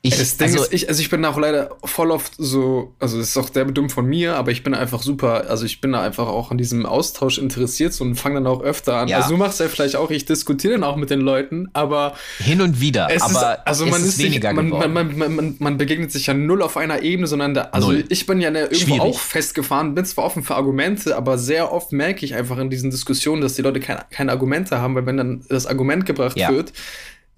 Ich, 0.00 0.16
das 0.16 0.36
Ding 0.36 0.46
also, 0.46 0.62
ist, 0.62 0.72
ich, 0.72 0.88
also 0.88 1.00
ich 1.00 1.10
bin 1.10 1.24
auch 1.24 1.36
leider 1.36 1.76
voll 1.82 2.12
oft 2.12 2.32
so, 2.38 2.94
also 3.00 3.18
es 3.18 3.30
ist 3.30 3.36
auch 3.36 3.52
sehr 3.52 3.64
dumm 3.64 3.90
von 3.90 4.06
mir, 4.06 4.36
aber 4.36 4.52
ich 4.52 4.62
bin 4.62 4.72
einfach 4.72 5.02
super, 5.02 5.50
also 5.50 5.64
ich 5.66 5.80
bin 5.80 5.90
da 5.90 6.02
einfach 6.02 6.28
auch 6.28 6.52
an 6.52 6.58
diesem 6.58 6.86
Austausch 6.86 7.38
interessiert 7.38 7.92
so, 7.92 8.04
und 8.04 8.14
fange 8.14 8.36
dann 8.36 8.46
auch 8.46 8.62
öfter 8.62 8.94
an. 8.96 9.08
Ja. 9.08 9.16
Also 9.16 9.30
du 9.30 9.36
machst 9.36 9.58
ja 9.58 9.66
vielleicht 9.66 9.96
auch, 9.96 10.12
ich 10.12 10.24
diskutiere 10.24 10.74
dann 10.74 10.84
auch 10.84 10.94
mit 10.94 11.10
den 11.10 11.20
Leuten, 11.20 11.68
aber 11.72 12.14
hin 12.38 12.60
und 12.60 12.80
wieder, 12.80 13.06
aber 13.06 13.14
ist, 13.16 13.36
also 13.64 13.86
man 13.86 14.00
ist, 14.00 14.10
ist 14.10 14.18
weniger 14.20 14.54
sich, 14.54 14.70
man, 14.70 14.92
man, 14.92 15.34
man, 15.34 15.56
man, 15.58 15.78
begegnet 15.78 16.12
sich 16.12 16.28
ja 16.28 16.34
null 16.34 16.62
auf 16.62 16.76
einer 16.76 17.02
Ebene, 17.02 17.26
sondern 17.26 17.54
da, 17.54 17.62
also 17.72 17.90
null. 17.90 18.04
ich 18.08 18.24
bin 18.24 18.40
ja 18.40 18.50
irgendwo 18.50 18.76
Schwierig. 18.76 19.00
auch 19.00 19.18
festgefahren, 19.18 19.96
bin 19.96 20.04
zwar 20.04 20.26
offen 20.26 20.44
für 20.44 20.54
Argumente, 20.54 21.16
aber 21.16 21.38
sehr 21.38 21.72
oft 21.72 21.90
merke 21.90 22.24
ich 22.24 22.36
einfach 22.36 22.58
in 22.58 22.70
diesen 22.70 22.92
Diskussionen, 22.92 23.42
dass 23.42 23.54
die 23.54 23.62
Leute 23.62 23.80
keine, 23.80 24.04
keine 24.10 24.30
Argumente 24.30 24.80
haben, 24.80 24.94
weil 24.94 25.06
wenn 25.06 25.16
dann 25.16 25.44
das 25.48 25.66
Argument 25.66 26.06
gebracht 26.06 26.36
ja. 26.36 26.50
wird, 26.50 26.72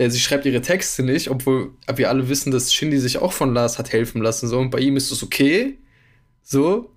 sie 0.08 0.20
schreibt 0.20 0.46
ihre 0.46 0.62
Texte 0.62 1.02
nicht, 1.02 1.28
obwohl 1.28 1.72
wir 1.94 2.08
alle 2.08 2.28
wissen, 2.28 2.50
dass 2.50 2.72
Shindy 2.72 2.98
sich 2.98 3.18
auch 3.18 3.32
von 3.32 3.52
Lars 3.52 3.78
hat 3.78 3.92
helfen 3.92 4.22
lassen. 4.22 4.48
So, 4.48 4.58
und 4.58 4.70
bei 4.70 4.78
ihm 4.78 4.96
ist 4.96 5.10
es 5.10 5.22
okay. 5.22 5.78
So. 6.42 6.90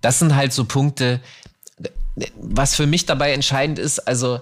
Das 0.00 0.18
sind 0.18 0.34
halt 0.34 0.52
so 0.52 0.64
Punkte, 0.64 1.20
was 2.40 2.74
für 2.74 2.86
mich 2.86 3.06
dabei 3.06 3.32
entscheidend 3.32 3.78
ist, 3.78 4.00
also 4.00 4.40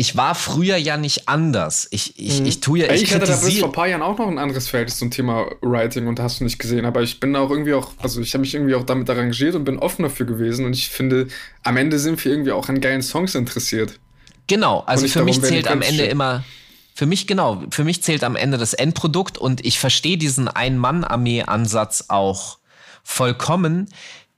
ich 0.00 0.16
war 0.16 0.34
früher 0.34 0.78
ja 0.78 0.96
nicht 0.96 1.28
anders. 1.28 1.86
Ich, 1.90 2.18
ich, 2.18 2.40
mhm. 2.40 2.46
ich 2.46 2.60
tue 2.60 2.78
ja. 2.78 2.90
Ich, 2.90 3.02
ich 3.02 3.14
hatte 3.14 3.26
da 3.26 3.36
bis 3.36 3.58
vor 3.58 3.68
ein 3.68 3.72
paar 3.72 3.86
Jahren 3.86 4.00
auch 4.00 4.16
noch 4.16 4.28
ein 4.28 4.38
anderes 4.38 4.66
Feld 4.66 4.88
zum 4.88 5.10
Thema 5.10 5.50
Writing 5.60 6.06
und 6.06 6.18
hast 6.20 6.40
du 6.40 6.44
nicht 6.44 6.58
gesehen. 6.58 6.86
Aber 6.86 7.02
ich 7.02 7.20
bin 7.20 7.36
auch 7.36 7.50
irgendwie 7.50 7.74
auch, 7.74 7.92
also 7.98 8.22
ich 8.22 8.32
habe 8.32 8.40
mich 8.40 8.54
irgendwie 8.54 8.74
auch 8.74 8.84
damit 8.84 9.10
arrangiert 9.10 9.54
und 9.56 9.64
bin 9.64 9.78
offen 9.78 10.04
dafür 10.04 10.24
gewesen. 10.24 10.64
Und 10.64 10.72
ich 10.72 10.88
finde, 10.88 11.28
am 11.64 11.76
Ende 11.76 11.98
sind 11.98 12.24
wir 12.24 12.32
irgendwie 12.32 12.52
auch 12.52 12.70
an 12.70 12.80
geilen 12.80 13.02
Songs 13.02 13.34
interessiert. 13.34 14.00
Genau, 14.46 14.80
also 14.86 15.06
für 15.06 15.18
darum, 15.18 15.26
mich 15.26 15.42
zählt 15.42 15.68
am 15.68 15.82
Ende 15.82 16.04
immer 16.04 16.44
für 16.94 17.06
mich 17.06 17.26
genau, 17.26 17.62
für 17.70 17.84
mich 17.84 18.02
zählt 18.02 18.24
am 18.24 18.36
Ende 18.36 18.58
das 18.58 18.74
Endprodukt 18.74 19.38
und 19.38 19.64
ich 19.64 19.78
verstehe 19.78 20.18
diesen 20.18 20.48
Ein-Mann-Armee-Ansatz 20.48 22.06
auch 22.08 22.58
vollkommen, 23.02 23.88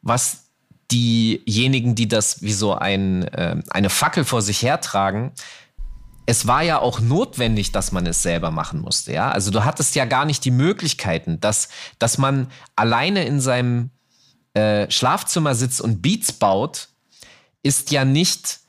was 0.03 0.44
diejenigen, 0.90 1.94
die 1.94 2.09
das 2.09 2.42
wie 2.42 2.53
so 2.53 2.74
ein, 2.74 3.24
äh, 3.28 3.57
eine 3.70 3.90
Fackel 3.90 4.24
vor 4.24 4.42
sich 4.42 4.62
hertragen, 4.62 5.32
es 6.26 6.46
war 6.46 6.62
ja 6.62 6.78
auch 6.78 7.00
notwendig, 7.00 7.72
dass 7.72 7.92
man 7.92 8.07
es 8.07 8.22
selber 8.22 8.50
machen 8.50 8.80
musste, 8.80 9.12
ja. 9.12 9.30
Also 9.30 9.50
du 9.50 9.64
hattest 9.64 9.94
ja 9.96 10.05
gar 10.05 10.24
nicht 10.24 10.44
die 10.44 10.50
Möglichkeiten, 10.50 11.40
dass, 11.40 11.68
dass 11.98 12.16
man 12.18 12.48
alleine 12.76 13.24
in 13.24 13.40
seinem 13.40 13.90
äh, 14.55 14.88
Schlafzimmer 14.90 15.55
sitzt 15.55 15.80
und 15.80 16.00
Beats 16.00 16.32
baut, 16.32 16.88
ist 17.62 17.90
ja 17.90 18.05
nicht 18.05 18.61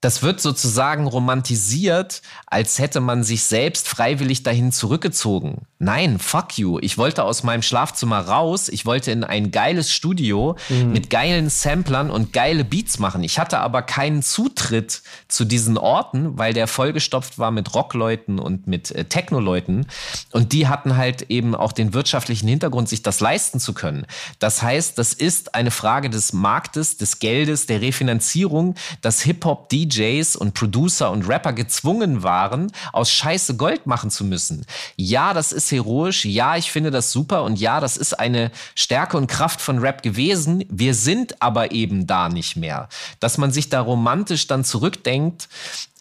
das 0.00 0.22
wird 0.22 0.40
sozusagen 0.40 1.06
romantisiert, 1.06 2.22
als 2.46 2.78
hätte 2.78 3.00
man 3.00 3.22
sich 3.22 3.44
selbst 3.44 3.86
freiwillig 3.86 4.42
dahin 4.42 4.72
zurückgezogen. 4.72 5.66
Nein, 5.78 6.18
fuck 6.18 6.56
you. 6.56 6.78
Ich 6.80 6.96
wollte 6.96 7.24
aus 7.24 7.42
meinem 7.42 7.62
Schlafzimmer 7.62 8.20
raus. 8.20 8.68
Ich 8.68 8.86
wollte 8.86 9.10
in 9.10 9.24
ein 9.24 9.50
geiles 9.50 9.92
Studio 9.92 10.56
mhm. 10.68 10.92
mit 10.92 11.10
geilen 11.10 11.50
Samplern 11.50 12.10
und 12.10 12.32
geile 12.32 12.64
Beats 12.64 12.98
machen. 12.98 13.22
Ich 13.24 13.38
hatte 13.38 13.58
aber 13.58 13.82
keinen 13.82 14.22
Zutritt 14.22 15.02
zu 15.28 15.44
diesen 15.44 15.76
Orten, 15.76 16.38
weil 16.38 16.54
der 16.54 16.66
vollgestopft 16.66 17.38
war 17.38 17.50
mit 17.50 17.74
Rockleuten 17.74 18.38
und 18.38 18.66
mit 18.66 18.90
äh, 18.92 19.04
Technoleuten. 19.04 19.86
Und 20.32 20.52
die 20.52 20.66
hatten 20.66 20.96
halt 20.96 21.22
eben 21.30 21.54
auch 21.54 21.72
den 21.72 21.92
wirtschaftlichen 21.92 22.48
Hintergrund, 22.48 22.88
sich 22.88 23.02
das 23.02 23.20
leisten 23.20 23.60
zu 23.60 23.74
können. 23.74 24.06
Das 24.38 24.62
heißt, 24.62 24.96
das 24.96 25.12
ist 25.12 25.54
eine 25.54 25.70
Frage 25.70 26.08
des 26.08 26.32
Marktes, 26.32 26.96
des 26.96 27.18
Geldes, 27.18 27.66
der 27.66 27.82
Refinanzierung, 27.82 28.74
dass 29.02 29.20
Hip-Hop-DJ 29.22 29.89
DJs 29.90 30.36
und 30.36 30.54
Producer 30.54 31.10
und 31.10 31.28
Rapper 31.28 31.52
gezwungen 31.52 32.22
waren, 32.22 32.72
aus 32.92 33.10
Scheiße 33.10 33.56
Gold 33.56 33.86
machen 33.86 34.10
zu 34.10 34.24
müssen. 34.24 34.64
Ja, 34.96 35.34
das 35.34 35.52
ist 35.52 35.70
heroisch. 35.70 36.24
Ja, 36.24 36.56
ich 36.56 36.70
finde 36.70 36.90
das 36.90 37.12
super. 37.12 37.42
Und 37.44 37.58
ja, 37.58 37.80
das 37.80 37.96
ist 37.96 38.18
eine 38.18 38.50
Stärke 38.74 39.16
und 39.16 39.26
Kraft 39.26 39.60
von 39.60 39.78
Rap 39.78 40.02
gewesen. 40.02 40.64
Wir 40.68 40.94
sind 40.94 41.42
aber 41.42 41.72
eben 41.72 42.06
da 42.06 42.28
nicht 42.28 42.56
mehr. 42.56 42.88
Dass 43.18 43.38
man 43.38 43.50
sich 43.50 43.68
da 43.68 43.80
romantisch 43.80 44.46
dann 44.46 44.64
zurückdenkt 44.64 45.48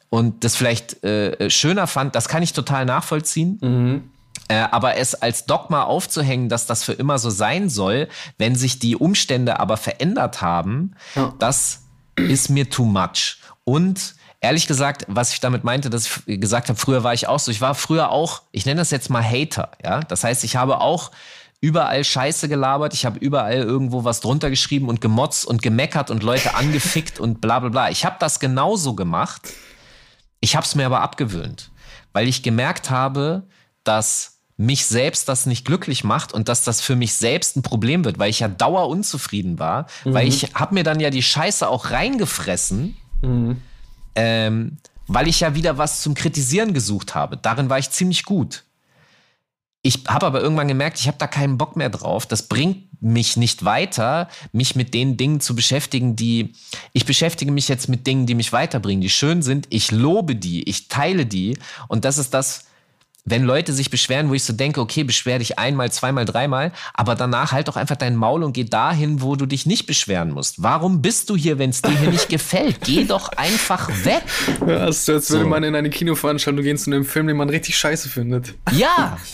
und 0.10 0.44
das 0.44 0.56
vielleicht 0.56 1.04
äh, 1.04 1.50
schöner 1.50 1.88
fand, 1.88 2.16
das 2.16 2.28
kann 2.28 2.44
ich 2.44 2.54
total 2.54 2.86
nachvollziehen. 2.86 3.60
Mhm. 3.62 4.10
Äh, 4.48 4.66
aber 4.72 4.98
es 4.98 5.14
als 5.14 5.46
Dogma 5.46 5.84
aufzuhängen, 5.84 6.50
dass 6.50 6.66
das 6.66 6.84
für 6.84 6.94
immer 6.94 7.20
so 7.20 7.30
sein 7.30 7.70
soll, 7.70 8.08
wenn 8.38 8.56
sich 8.56 8.80
die 8.80 8.96
Umstände 8.96 9.60
aber 9.60 9.78
verändert 9.78 10.42
haben, 10.42 10.96
ja. 11.16 11.34
das 11.38 11.84
ist 12.16 12.50
mir 12.50 12.70
too 12.70 12.86
much. 12.86 13.38
Und 13.70 14.16
ehrlich 14.42 14.66
gesagt, 14.66 15.06
was 15.08 15.32
ich 15.32 15.42
damit 15.42 15.64
meinte, 15.64 15.92
dass 15.92 16.22
ich 16.26 16.42
gesagt 16.42 16.70
habe, 16.70 16.80
früher 16.80 17.04
war 17.04 17.14
ich 17.14 17.28
auch 17.28 17.38
so. 17.38 17.52
Ich 17.52 17.62
war 17.62 17.76
früher 17.76 18.10
auch, 18.10 18.42
ich 18.52 18.66
nenne 18.66 18.82
das 18.82 18.90
jetzt 18.90 19.12
mal 19.12 19.24
Hater. 19.24 19.70
Ja, 19.84 20.00
das 20.00 20.24
heißt, 20.24 20.44
ich 20.44 20.56
habe 20.56 20.82
auch 20.82 21.12
überall 21.62 22.04
Scheiße 22.04 22.50
gelabert, 22.50 22.96
ich 22.96 23.06
habe 23.06 23.20
überall 23.20 23.58
irgendwo 23.58 24.06
was 24.06 24.22
drunter 24.22 24.50
geschrieben 24.50 24.90
und 24.90 25.02
gemotzt 25.02 25.46
und 25.46 25.62
gemeckert 25.62 26.10
und 26.10 26.24
Leute 26.24 26.56
angefickt 26.56 27.20
und 27.20 27.42
bla 27.42 27.60
bla 27.60 27.70
bla. 27.70 27.90
Ich 27.92 28.06
habe 28.06 28.16
das 28.20 28.40
genauso 28.40 28.96
gemacht. 28.96 29.54
Ich 30.40 30.56
habe 30.56 30.66
es 30.66 30.74
mir 30.74 30.88
aber 30.88 31.02
abgewöhnt, 31.02 31.70
weil 32.12 32.28
ich 32.28 32.42
gemerkt 32.42 32.90
habe, 32.90 33.44
dass 33.84 34.40
mich 34.58 34.88
selbst 34.88 35.30
das 35.30 35.46
nicht 35.46 35.64
glücklich 35.64 36.04
macht 36.04 36.34
und 36.34 36.50
dass 36.50 36.64
das 36.64 36.82
für 36.82 36.96
mich 36.96 37.14
selbst 37.14 37.56
ein 37.56 37.62
Problem 37.62 38.04
wird, 38.04 38.18
weil 38.18 38.32
ich 38.32 38.40
ja 38.40 38.48
dauer 38.48 38.88
unzufrieden 38.88 39.60
war, 39.60 39.86
mhm. 40.06 40.14
weil 40.16 40.28
ich 40.28 40.56
habe 40.56 40.74
mir 40.74 40.84
dann 40.84 41.00
ja 41.00 41.12
die 41.12 41.22
Scheiße 41.22 41.70
auch 41.70 41.92
reingefressen 41.92 42.98
Mhm. 43.22 43.62
Ähm, 44.16 44.78
weil 45.08 45.28
ich 45.28 45.40
ja 45.40 45.56
wieder 45.56 45.78
was 45.78 46.02
zum 46.02 46.14
Kritisieren 46.14 46.74
gesucht 46.74 47.16
habe. 47.16 47.38
Darin 47.38 47.70
war 47.70 47.80
ich 47.80 47.90
ziemlich 47.90 48.24
gut. 48.24 48.64
Ich 49.82 50.04
habe 50.08 50.26
aber 50.26 50.42
irgendwann 50.42 50.68
gemerkt, 50.68 51.00
ich 51.00 51.08
habe 51.08 51.18
da 51.18 51.26
keinen 51.26 51.58
Bock 51.58 51.76
mehr 51.76 51.90
drauf. 51.90 52.26
Das 52.26 52.48
bringt 52.48 53.02
mich 53.02 53.38
nicht 53.38 53.64
weiter, 53.64 54.28
mich 54.52 54.76
mit 54.76 54.94
den 54.94 55.16
Dingen 55.16 55.40
zu 55.40 55.56
beschäftigen, 55.56 56.16
die 56.16 56.54
ich 56.92 57.06
beschäftige 57.06 57.52
mich 57.52 57.70
jetzt 57.70 57.88
mit 57.88 58.06
Dingen, 58.06 58.26
die 58.26 58.36
mich 58.36 58.52
weiterbringen, 58.52 59.02
die 59.02 59.10
schön 59.10 59.42
sind. 59.42 59.68
Ich 59.70 59.92
lobe 59.92 60.36
die, 60.36 60.68
ich 60.68 60.90
teile 60.90 61.26
die 61.26 61.58
und 61.88 62.04
das 62.04 62.18
ist 62.18 62.34
das, 62.34 62.66
wenn 63.26 63.44
Leute 63.44 63.74
sich 63.74 63.90
beschweren, 63.90 64.30
wo 64.30 64.34
ich 64.34 64.44
so 64.44 64.54
denke, 64.54 64.82
okay, 64.82 65.04
beschwer 65.04 65.40
dich 65.40 65.60
einmal, 65.60 65.92
zweimal, 65.92 66.26
dreimal, 66.26 66.72
aber 66.94 67.16
danach 67.16 67.52
halt 67.52 67.68
doch 67.68 67.76
einfach 67.76 67.96
dein 67.96 68.16
Maul 68.16 68.44
und 68.44 68.54
geh 68.54 68.64
dahin, 68.64 69.22
wo 69.22 69.36
du 69.36 69.46
dich 69.46 69.66
nicht 69.66 69.86
beschweren 69.86 70.32
musst. 70.32 70.64
Warum 70.64 71.02
bist 71.02 71.30
du 71.30 71.36
hier, 71.36 71.60
wenn 71.60 71.70
es 71.70 71.82
dir 71.82 71.98
hier 71.98 72.10
nicht 72.10 72.30
gefällt? 72.30 72.80
Geh 72.82 73.04
doch 73.06 73.30
einfach 73.30 73.90
weg. 74.04 74.24
Ja, 74.66 74.78
als 74.86 75.06
so. 75.06 75.20
würde 75.30 75.46
man 75.46 75.64
in 75.64 75.76
eine 75.76 75.90
Kinoveranstaltung 75.90 76.64
gehen 76.64 76.78
zu 76.78 76.92
einem 76.92 77.06
Film, 77.06 77.28
den 77.28 77.38
man 77.38 77.50
richtig 77.50 77.78
scheiße 77.78 78.10
findet. 78.10 78.56
Ja. 78.72 79.18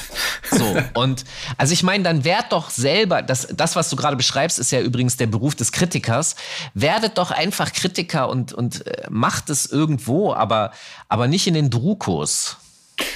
So, 0.51 0.77
und 0.93 1.25
also 1.57 1.73
ich 1.73 1.81
meine, 1.81 2.03
dann 2.03 2.23
werd 2.23 2.51
doch 2.51 2.69
selber, 2.69 3.23
das, 3.23 3.47
das 3.51 3.75
was 3.75 3.89
du 3.89 3.95
gerade 3.95 4.15
beschreibst, 4.15 4.59
ist 4.59 4.71
ja 4.71 4.79
übrigens 4.79 5.17
der 5.17 5.25
Beruf 5.25 5.55
des 5.55 5.71
Kritikers. 5.71 6.35
Werdet 6.75 7.17
doch 7.17 7.31
einfach 7.31 7.73
Kritiker 7.73 8.29
und, 8.29 8.53
und 8.53 8.85
äh, 8.85 9.07
macht 9.09 9.49
es 9.49 9.65
irgendwo, 9.65 10.33
aber, 10.33 10.71
aber 11.09 11.27
nicht 11.27 11.47
in 11.47 11.55
den 11.55 11.71
Drukos. 11.71 12.57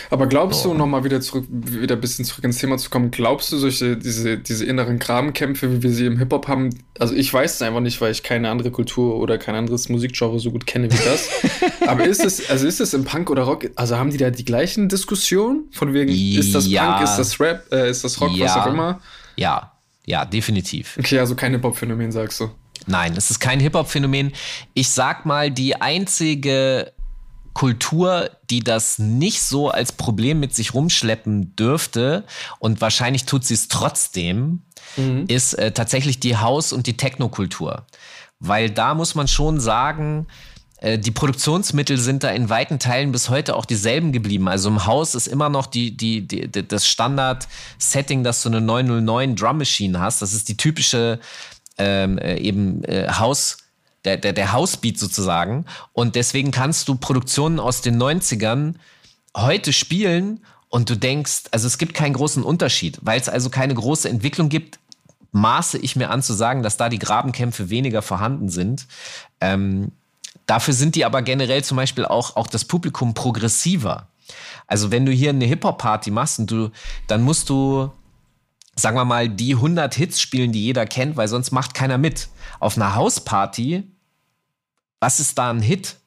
Aber 0.09 0.27
glaubst 0.27 0.65
du, 0.65 0.73
nochmal 0.73 1.03
wieder 1.03 1.21
zurück, 1.21 1.45
wieder 1.49 1.95
ein 1.95 2.01
bisschen 2.01 2.25
zurück 2.25 2.43
ins 2.43 2.57
Thema 2.57 2.77
zu 2.77 2.89
kommen, 2.89 3.11
glaubst 3.11 3.51
du, 3.51 3.57
solche, 3.57 3.95
diese, 3.95 4.37
diese 4.37 4.65
inneren 4.65 4.99
Grabenkämpfe, 4.99 5.71
wie 5.71 5.83
wir 5.83 5.91
sie 5.91 6.05
im 6.05 6.17
Hip-Hop 6.17 6.47
haben, 6.47 6.69
also 6.97 7.13
ich 7.13 7.31
weiß 7.31 7.55
es 7.55 7.61
einfach 7.61 7.79
nicht, 7.79 8.01
weil 8.01 8.11
ich 8.11 8.23
keine 8.23 8.49
andere 8.49 8.71
Kultur 8.71 9.17
oder 9.17 9.37
kein 9.37 9.55
anderes 9.55 9.87
Musikgenre 9.87 10.39
so 10.39 10.51
gut 10.51 10.65
kenne 10.65 10.91
wie 10.91 10.97
das. 10.97 11.29
Aber 11.87 12.05
ist 12.05 12.25
es, 12.25 12.49
also 12.49 12.67
ist 12.67 12.81
es 12.81 12.93
im 12.93 13.05
Punk 13.05 13.29
oder 13.29 13.43
Rock, 13.43 13.69
also 13.75 13.97
haben 13.97 14.09
die 14.09 14.17
da 14.17 14.31
die 14.31 14.45
gleichen 14.45 14.89
Diskussionen? 14.89 15.69
Von 15.71 15.93
wegen, 15.93 16.11
ist 16.11 16.55
das 16.55 16.67
ja. 16.67 16.93
Punk, 16.93 17.03
ist 17.03 17.17
das 17.17 17.39
Rap, 17.39 17.71
äh, 17.71 17.89
ist 17.89 18.03
das 18.03 18.19
Rock, 18.19 18.35
ja. 18.35 18.45
was 18.45 18.57
auch 18.57 18.67
immer? 18.67 18.99
Ja, 19.35 19.73
ja, 20.05 20.25
definitiv. 20.25 20.97
Okay, 20.97 21.19
also 21.19 21.35
kein 21.35 21.51
Hip-Hop-Phänomen, 21.51 22.11
sagst 22.11 22.39
du. 22.39 22.49
Nein, 22.87 23.13
es 23.15 23.29
ist 23.29 23.39
kein 23.39 23.59
Hip-Hop-Phänomen. 23.59 24.31
Ich 24.73 24.89
sag 24.89 25.25
mal, 25.25 25.51
die 25.51 25.75
einzige 25.79 26.91
Kultur, 27.53 28.29
die 28.49 28.61
das 28.61 28.99
nicht 28.99 29.41
so 29.41 29.69
als 29.69 29.91
Problem 29.91 30.39
mit 30.39 30.55
sich 30.55 30.73
rumschleppen 30.73 31.55
dürfte 31.55 32.23
und 32.59 32.81
wahrscheinlich 32.81 33.25
tut 33.25 33.45
sie 33.45 33.53
es 33.53 33.67
trotzdem, 33.67 34.61
mhm. 34.97 35.25
ist 35.27 35.53
äh, 35.53 35.71
tatsächlich 35.71 36.19
die 36.19 36.37
Haus- 36.37 36.73
und 36.73 36.87
die 36.87 36.97
Technokultur. 36.97 37.85
Weil 38.39 38.69
da 38.69 38.93
muss 38.93 39.15
man 39.15 39.27
schon 39.27 39.59
sagen, 39.59 40.27
äh, 40.81 40.97
die 40.97 41.11
Produktionsmittel 41.11 41.97
sind 41.97 42.23
da 42.23 42.29
in 42.29 42.49
weiten 42.49 42.79
Teilen 42.79 43.11
bis 43.11 43.29
heute 43.29 43.55
auch 43.55 43.65
dieselben 43.65 44.11
geblieben. 44.11 44.47
Also 44.47 44.69
im 44.69 44.85
Haus 44.85 45.15
ist 45.15 45.27
immer 45.27 45.49
noch 45.49 45.65
die, 45.65 45.95
die, 45.95 46.27
die, 46.27 46.49
das 46.49 46.87
Standard-Setting, 46.87 48.23
dass 48.23 48.43
du 48.43 48.49
eine 48.49 48.61
909 48.61 49.35
Drum 49.35 49.57
Machine 49.57 49.99
hast. 49.99 50.21
Das 50.21 50.33
ist 50.33 50.47
die 50.47 50.57
typische 50.57 51.19
ähm, 51.77 52.17
äh, 52.17 52.37
eben 52.37 52.83
äh, 52.85 53.09
Haus- 53.09 53.57
der, 54.05 54.17
der, 54.17 54.33
der 54.33 54.53
Housebeat 54.53 54.97
sozusagen. 54.97 55.65
Und 55.93 56.15
deswegen 56.15 56.51
kannst 56.51 56.87
du 56.87 56.95
Produktionen 56.95 57.59
aus 57.59 57.81
den 57.81 58.01
90ern 58.01 58.75
heute 59.35 59.73
spielen 59.73 60.41
und 60.69 60.89
du 60.89 60.95
denkst, 60.95 61.43
also 61.51 61.67
es 61.67 61.77
gibt 61.77 61.93
keinen 61.93 62.13
großen 62.13 62.43
Unterschied, 62.43 62.99
weil 63.01 63.19
es 63.19 63.29
also 63.29 63.49
keine 63.49 63.73
große 63.73 64.07
Entwicklung 64.07 64.49
gibt, 64.49 64.79
maße 65.31 65.77
ich 65.77 65.95
mir 65.95 66.09
an 66.09 66.21
zu 66.21 66.33
sagen, 66.33 66.63
dass 66.63 66.77
da 66.77 66.89
die 66.89 66.99
Grabenkämpfe 66.99 67.69
weniger 67.69 68.01
vorhanden 68.01 68.49
sind. 68.49 68.87
Ähm, 69.41 69.91
dafür 70.45 70.73
sind 70.73 70.95
die 70.95 71.05
aber 71.05 71.21
generell 71.21 71.63
zum 71.63 71.77
Beispiel 71.77 72.05
auch, 72.05 72.35
auch 72.35 72.47
das 72.47 72.65
Publikum 72.65 73.13
progressiver. 73.13 74.07
Also 74.67 74.91
wenn 74.91 75.05
du 75.05 75.11
hier 75.11 75.31
eine 75.31 75.45
Hip-Hop-Party 75.45 76.11
machst 76.11 76.39
und 76.39 76.51
du, 76.51 76.71
dann 77.07 77.21
musst 77.21 77.49
du, 77.49 77.91
sagen 78.81 78.97
wir 78.97 79.05
mal, 79.05 79.29
die 79.29 79.55
100 79.55 79.93
Hits 79.95 80.21
spielen, 80.21 80.51
die 80.51 80.63
jeder 80.63 80.85
kennt, 80.85 81.17
weil 81.17 81.27
sonst 81.27 81.51
macht 81.51 81.73
keiner 81.73 81.97
mit. 81.97 82.29
Auf 82.59 82.75
einer 82.75 82.95
Hausparty, 82.95 83.83
was 84.99 85.19
ist 85.19 85.37
da 85.37 85.49
ein 85.49 85.61
Hit? 85.61 85.97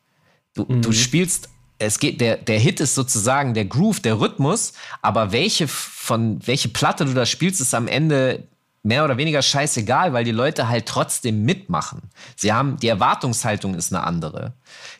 Du, 0.54 0.64
mhm. 0.64 0.82
du 0.82 0.92
spielst 0.92 1.48
es 1.84 1.98
geht, 1.98 2.20
der, 2.20 2.36
der 2.36 2.58
Hit 2.58 2.80
ist 2.80 2.94
sozusagen 2.94 3.54
der 3.54 3.64
Groove, 3.64 4.00
der 4.00 4.20
Rhythmus, 4.20 4.72
aber 5.00 5.32
welche 5.32 5.66
von, 5.68 6.38
welche 6.46 6.68
Platte 6.68 7.04
du 7.04 7.12
da 7.12 7.26
spielst, 7.26 7.60
ist 7.60 7.74
am 7.74 7.88
Ende 7.88 8.46
mehr 8.82 9.04
oder 9.04 9.16
weniger 9.16 9.42
scheißegal, 9.42 10.12
weil 10.12 10.24
die 10.24 10.32
Leute 10.32 10.68
halt 10.68 10.86
trotzdem 10.86 11.44
mitmachen. 11.44 12.02
Sie 12.36 12.52
haben, 12.52 12.76
die 12.78 12.88
Erwartungshaltung 12.88 13.74
ist 13.74 13.92
eine 13.92 14.04
andere. 14.04 14.54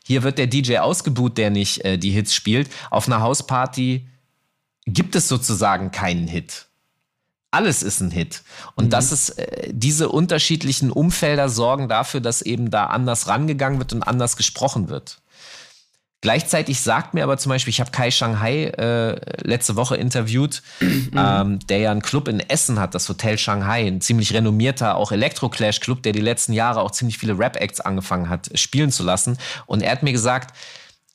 Hier 0.04 0.22
wird 0.22 0.38
der 0.38 0.46
DJ 0.46 0.78
ausgebuht, 0.78 1.36
der 1.36 1.50
nicht 1.50 1.84
äh, 1.84 1.98
die 1.98 2.10
Hits 2.10 2.34
spielt. 2.34 2.70
Auf 2.90 3.06
einer 3.06 3.20
Hausparty 3.20 4.08
gibt 4.86 5.16
es 5.16 5.28
sozusagen 5.28 5.90
keinen 5.90 6.28
Hit. 6.28 6.66
Alles 7.53 7.82
ist 7.82 8.00
ein 8.00 8.11
Hit. 8.11 8.42
Und 8.74 8.86
mhm. 8.86 8.90
das 8.90 9.12
ist, 9.12 9.38
äh, 9.38 9.70
diese 9.72 10.09
unterschiedlichen 10.09 10.90
Umfelder 10.90 11.48
sorgen 11.48 11.88
dafür, 11.88 12.20
dass 12.20 12.42
eben 12.42 12.70
da 12.70 12.86
anders 12.86 13.28
rangegangen 13.28 13.78
wird 13.78 13.92
und 13.92 14.03
anders 14.03 14.36
gesprochen 14.36 14.88
wird. 14.88 15.18
Gleichzeitig 16.22 16.80
sagt 16.80 17.14
mir 17.14 17.24
aber 17.24 17.36
zum 17.36 17.50
Beispiel, 17.50 17.72
ich 17.72 17.80
habe 17.80 17.90
Kai 17.90 18.11
Shanghai 18.11 18.66
äh, 18.66 19.20
letzte 19.46 19.76
Woche 19.76 19.96
interviewt, 19.96 20.62
mhm. 20.80 21.11
ähm, 21.16 21.59
der 21.66 21.78
ja 21.78 21.90
einen 21.90 22.00
Club 22.00 22.28
in 22.28 22.40
Essen 22.40 22.80
hat, 22.80 22.94
das 22.94 23.09
Hotel 23.09 23.36
Shanghai, 23.36 23.86
ein 23.86 24.00
ziemlich 24.00 24.32
renommierter, 24.32 24.96
auch 24.96 25.12
Electro-Clash-Club, 25.12 26.03
der 26.05 26.12
die 26.12 26.20
letzten 26.20 26.55
Jahre 26.55 26.80
auch 26.80 26.92
ziemlich 26.92 27.18
viele 27.18 27.38
Rap-Acts 27.38 27.80
angefangen 27.80 28.30
hat, 28.30 28.50
spielen 28.55 28.90
zu 28.90 29.03
lassen. 29.03 29.36
Und 29.66 29.82
er 29.82 29.92
hat 29.92 30.03
mir 30.03 30.12
gesagt, 30.12 30.57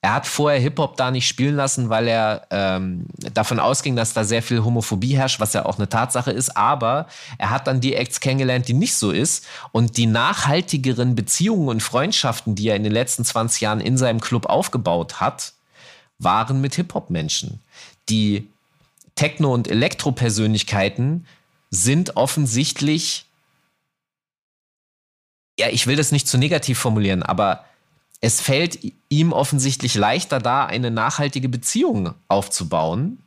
er 0.01 0.13
hat 0.13 0.27
vorher 0.27 0.59
Hip-Hop 0.59 0.95
da 0.95 1.09
nicht 1.09 1.27
spielen 1.27 1.55
lassen, 1.55 1.89
weil 1.89 2.07
er 2.07 2.47
ähm, 2.51 3.07
davon 3.33 3.59
ausging, 3.59 3.95
dass 3.95 4.13
da 4.13 4.23
sehr 4.23 4.43
viel 4.43 4.63
Homophobie 4.63 5.17
herrscht, 5.17 5.39
was 5.39 5.53
ja 5.53 5.65
auch 5.65 5.77
eine 5.77 5.89
Tatsache 5.89 6.31
ist. 6.31 6.55
Aber 6.55 7.07
er 7.39 7.49
hat 7.49 7.65
dann 7.65 7.81
die 7.81 7.95
Acts 7.95 8.19
kennengelernt, 8.19 8.67
die 8.67 8.73
nicht 8.73 8.95
so 8.95 9.11
ist. 9.11 9.45
Und 9.71 9.97
die 9.97 10.05
nachhaltigeren 10.05 11.15
Beziehungen 11.15 11.67
und 11.67 11.81
Freundschaften, 11.81 12.53
die 12.53 12.69
er 12.69 12.75
in 12.75 12.83
den 12.83 12.91
letzten 12.91 13.25
20 13.25 13.61
Jahren 13.61 13.79
in 13.81 13.97
seinem 13.97 14.21
Club 14.21 14.45
aufgebaut 14.45 15.19
hat, 15.19 15.53
waren 16.19 16.61
mit 16.61 16.75
Hip-Hop-Menschen. 16.75 17.59
Die 18.07 18.47
Techno- 19.15 19.53
und 19.53 19.67
Elektro-Persönlichkeiten 19.67 21.25
sind 21.71 22.15
offensichtlich, 22.15 23.25
ja, 25.59 25.69
ich 25.69 25.87
will 25.87 25.95
das 25.95 26.11
nicht 26.11 26.27
zu 26.27 26.37
negativ 26.37 26.77
formulieren, 26.77 27.23
aber 27.23 27.65
es 28.21 28.41
fällt 28.41 28.79
ihm 29.09 29.31
offensichtlich 29.31 29.95
leichter 29.95 30.39
da, 30.39 30.65
eine 30.65 30.91
nachhaltige 30.91 31.49
Beziehung 31.49 32.13
aufzubauen. 32.27 33.19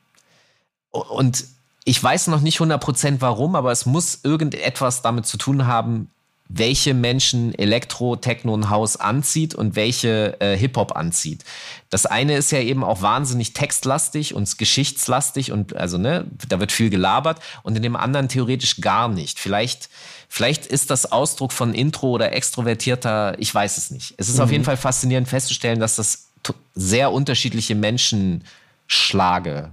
Und 0.91 1.45
ich 1.84 2.03
weiß 2.03 2.26
noch 2.26 2.41
nicht 2.41 2.61
100% 2.61 3.16
warum, 3.20 3.55
aber 3.55 3.70
es 3.70 3.86
muss 3.86 4.20
irgendetwas 4.24 5.03
damit 5.03 5.26
zu 5.26 5.36
tun 5.36 5.66
haben, 5.66 6.11
welche 6.53 6.95
Menschen 6.95 7.55
Elektro, 7.55 8.17
Techno 8.17 8.53
und 8.53 8.71
House 8.71 8.97
anzieht 8.97 9.55
und 9.55 9.77
welche 9.77 10.41
äh, 10.41 10.57
Hip-Hop 10.57 10.97
anzieht. 10.97 11.45
Das 11.91 12.07
eine 12.07 12.37
ist 12.37 12.51
ja 12.51 12.61
eben 12.61 12.83
auch 12.83 13.03
wahnsinnig 13.03 13.53
textlastig 13.53 14.35
und 14.35 14.59
geschichtslastig 14.59 15.53
und 15.53 15.77
also, 15.77 15.97
ne, 15.97 16.27
da 16.49 16.59
wird 16.59 16.73
viel 16.73 16.91
gelabert 16.91 17.41
und 17.63 17.77
in 17.77 17.83
dem 17.83 17.97
anderen 17.97 18.29
theoretisch 18.29 18.81
gar 18.81 19.09
nicht. 19.09 19.39
Vielleicht 19.39 19.89
Vielleicht 20.33 20.65
ist 20.65 20.91
das 20.91 21.11
Ausdruck 21.11 21.51
von 21.53 21.75
Intro 21.75 22.11
oder 22.11 22.33
extrovertierter, 22.33 23.35
ich 23.41 23.53
weiß 23.53 23.79
es 23.79 23.91
nicht. 23.91 24.15
Es 24.17 24.29
ist 24.29 24.37
mhm. 24.37 24.43
auf 24.43 24.53
jeden 24.53 24.63
Fall 24.63 24.77
faszinierend 24.77 25.27
festzustellen, 25.27 25.81
dass 25.81 25.97
das 25.97 26.29
sehr 26.77 27.11
unterschiedliche 27.11 27.75
Menschenschlage 27.75 29.73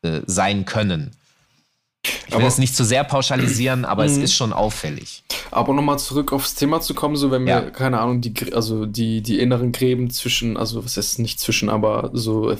äh, 0.00 0.20
sein 0.24 0.64
können. 0.64 1.10
Ich 2.04 2.36
will 2.36 2.44
es 2.44 2.58
nicht 2.58 2.74
zu 2.74 2.84
sehr 2.84 3.04
pauschalisieren, 3.04 3.84
aber 3.84 4.04
es 4.04 4.16
mhm. 4.16 4.24
ist 4.24 4.34
schon 4.34 4.52
auffällig. 4.52 5.22
Aber 5.52 5.72
nochmal 5.72 5.98
zurück 6.00 6.32
aufs 6.32 6.54
Thema 6.54 6.80
zu 6.80 6.94
kommen, 6.94 7.14
so 7.14 7.30
wenn 7.30 7.44
wir, 7.44 7.52
ja. 7.52 7.70
keine 7.70 8.00
Ahnung, 8.00 8.20
die, 8.20 8.52
also 8.52 8.86
die, 8.86 9.22
die 9.22 9.38
inneren 9.38 9.70
Gräben 9.70 10.10
zwischen, 10.10 10.56
also 10.56 10.84
was 10.84 10.96
heißt 10.96 11.20
nicht 11.20 11.38
zwischen, 11.38 11.68
aber 11.68 12.10
so 12.12 12.56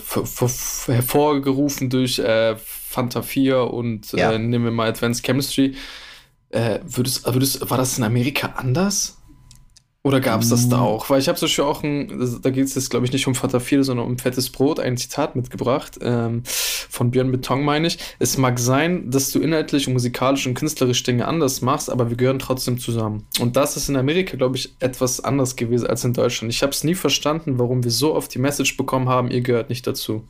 hervorgerufen 0.87 1.91
durch 1.91 2.21
äh, 2.21 2.55
Fanta 2.57 3.23
4 3.23 3.63
und 3.73 4.13
ja. 4.13 4.33
äh, 4.33 4.39
nehmen 4.39 4.65
wir 4.65 4.73
mal 4.73 4.89
Advanced 4.89 5.25
Chemistry, 5.25 5.75
äh, 6.51 6.81
würdest, 6.85 7.25
würdest, 7.27 7.69
war 7.71 7.79
das 7.79 7.99
in 7.99 8.05
Amerika 8.05 8.55
anders? 8.57 9.22
Oder 10.05 10.21
gab 10.21 10.43
es 10.43 10.49
das 10.49 10.69
da 10.69 10.79
mm. 10.79 10.81
auch? 10.81 11.11
Weil 11.11 11.21
ich 11.21 11.29
habe 11.29 11.39
so 11.39 11.47
schon 11.47 11.65
auch 11.65 11.85
ein, 11.85 12.41
da 12.43 12.51
geht 12.51 12.65
es 12.65 12.75
jetzt, 12.75 12.91
glaube 12.91 13.07
ich, 13.07 13.13
nicht 13.13 13.29
um 13.29 13.37
Vater 13.37 13.61
4, 13.61 13.85
sondern 13.85 14.07
um 14.07 14.19
fettes 14.19 14.51
Brot, 14.51 14.81
ein 14.81 14.97
Zitat 14.97 15.37
mitgebracht, 15.37 15.99
ähm, 16.03 16.43
von 16.45 17.13
Björn 17.13 17.31
Beton, 17.31 17.63
meine 17.63 17.87
ich. 17.87 17.99
Es 18.19 18.37
mag 18.37 18.59
sein, 18.59 19.13
dass 19.13 19.31
du 19.31 19.39
inhaltlich 19.39 19.87
und 19.87 19.93
musikalisch 19.93 20.45
und 20.49 20.55
künstlerisch 20.55 21.05
Dinge 21.05 21.29
anders 21.29 21.61
machst, 21.61 21.89
aber 21.89 22.11
wir 22.11 22.17
gehören 22.17 22.41
trotzdem 22.41 22.79
zusammen. 22.79 23.27
Und 23.39 23.55
das 23.55 23.77
ist 23.77 23.89
in 23.89 23.97
Amerika, 23.97 24.37
glaube 24.37 24.57
ich, 24.57 24.75
etwas 24.81 25.21
anders 25.21 25.55
gewesen 25.55 25.87
als 25.87 26.03
in 26.03 26.15
Deutschland. 26.15 26.53
Ich 26.53 26.63
habe 26.63 26.73
es 26.73 26.83
nie 26.83 26.97
verstanden, 26.97 27.61
warum 27.61 27.85
wir 27.85 27.93
so 27.93 28.15
oft 28.15 28.35
die 28.35 28.41
Message 28.41 28.77
bekommen 28.77 29.09
haben, 29.09 29.31
ihr 29.31 29.41
gehört 29.41 29.69
nicht 29.69 29.87
dazu. 29.87 30.27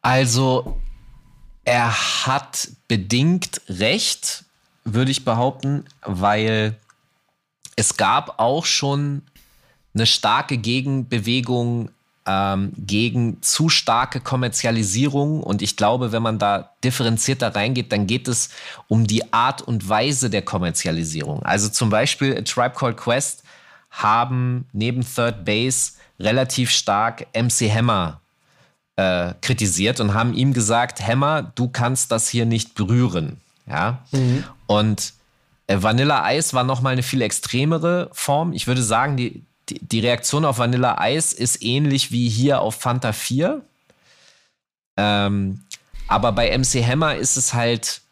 Also, 0.00 0.78
er 1.66 1.92
hat 2.26 2.70
bedingt 2.88 3.60
recht, 3.68 4.44
würde 4.84 5.10
ich 5.10 5.26
behaupten, 5.26 5.84
weil 6.02 6.78
es 7.76 7.96
gab 7.96 8.38
auch 8.38 8.64
schon 8.64 9.22
eine 9.94 10.06
starke 10.06 10.58
Gegenbewegung 10.58 11.90
ähm, 12.26 12.72
gegen 12.76 13.42
zu 13.42 13.68
starke 13.68 14.20
Kommerzialisierung. 14.20 15.42
Und 15.42 15.62
ich 15.62 15.76
glaube, 15.76 16.12
wenn 16.12 16.22
man 16.22 16.38
da 16.38 16.70
differenzierter 16.82 17.54
reingeht, 17.54 17.92
dann 17.92 18.06
geht 18.06 18.28
es 18.28 18.50
um 18.88 19.06
die 19.06 19.32
Art 19.32 19.62
und 19.62 19.88
Weise 19.88 20.30
der 20.30 20.42
Kommerzialisierung. 20.42 21.42
Also 21.42 21.68
zum 21.68 21.90
Beispiel 21.90 22.36
A 22.36 22.42
Tribe 22.42 22.74
Called 22.74 22.96
Quest 22.96 23.44
haben 23.90 24.66
neben 24.72 25.02
Third 25.02 25.44
Base 25.44 25.92
relativ 26.18 26.70
stark 26.70 27.26
MC 27.34 27.70
Hammer 27.70 28.20
äh, 28.96 29.34
kritisiert 29.40 30.00
und 30.00 30.14
haben 30.14 30.34
ihm 30.34 30.52
gesagt, 30.52 31.00
Hammer, 31.06 31.52
du 31.54 31.68
kannst 31.68 32.10
das 32.10 32.28
hier 32.28 32.46
nicht 32.46 32.74
berühren. 32.74 33.40
Ja. 33.66 34.02
Mhm. 34.12 34.44
Und 34.66 35.14
Vanilla 35.68 36.30
Ice 36.32 36.52
war 36.52 36.64
nochmal 36.64 36.92
eine 36.92 37.02
viel 37.02 37.22
extremere 37.22 38.10
Form. 38.12 38.52
Ich 38.52 38.66
würde 38.66 38.82
sagen, 38.82 39.16
die, 39.16 39.44
die, 39.68 39.78
die, 39.80 40.00
Reaktion 40.00 40.44
auf 40.44 40.58
Vanilla 40.58 40.98
Ice 41.08 41.34
ist 41.34 41.62
ähnlich 41.62 42.12
wie 42.12 42.28
hier 42.28 42.60
auf 42.60 42.74
Fanta 42.74 43.12
4. 43.12 43.62
Ähm, 44.96 45.64
aber 46.06 46.32
bei 46.32 46.56
MC 46.56 46.84
Hammer 46.84 47.16
ist 47.16 47.36
es 47.36 47.54
halt. 47.54 48.02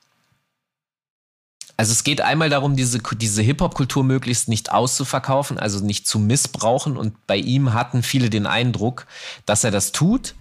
Also 1.76 1.92
es 1.92 2.04
geht 2.04 2.20
einmal 2.20 2.48
darum, 2.48 2.76
diese, 2.76 2.98
diese 2.98 3.42
Hip-Hop-Kultur 3.42 4.04
möglichst 4.04 4.48
nicht 4.48 4.70
auszuverkaufen, 4.70 5.58
also 5.58 5.84
nicht 5.84 6.06
zu 6.06 6.18
missbrauchen. 6.18 6.96
Und 6.96 7.26
bei 7.26 7.36
ihm 7.36 7.72
hatten 7.72 8.02
viele 8.02 8.30
den 8.30 8.46
Eindruck, 8.46 9.06
dass 9.46 9.64
er 9.64 9.70
das 9.70 9.90
tut. 9.90 10.34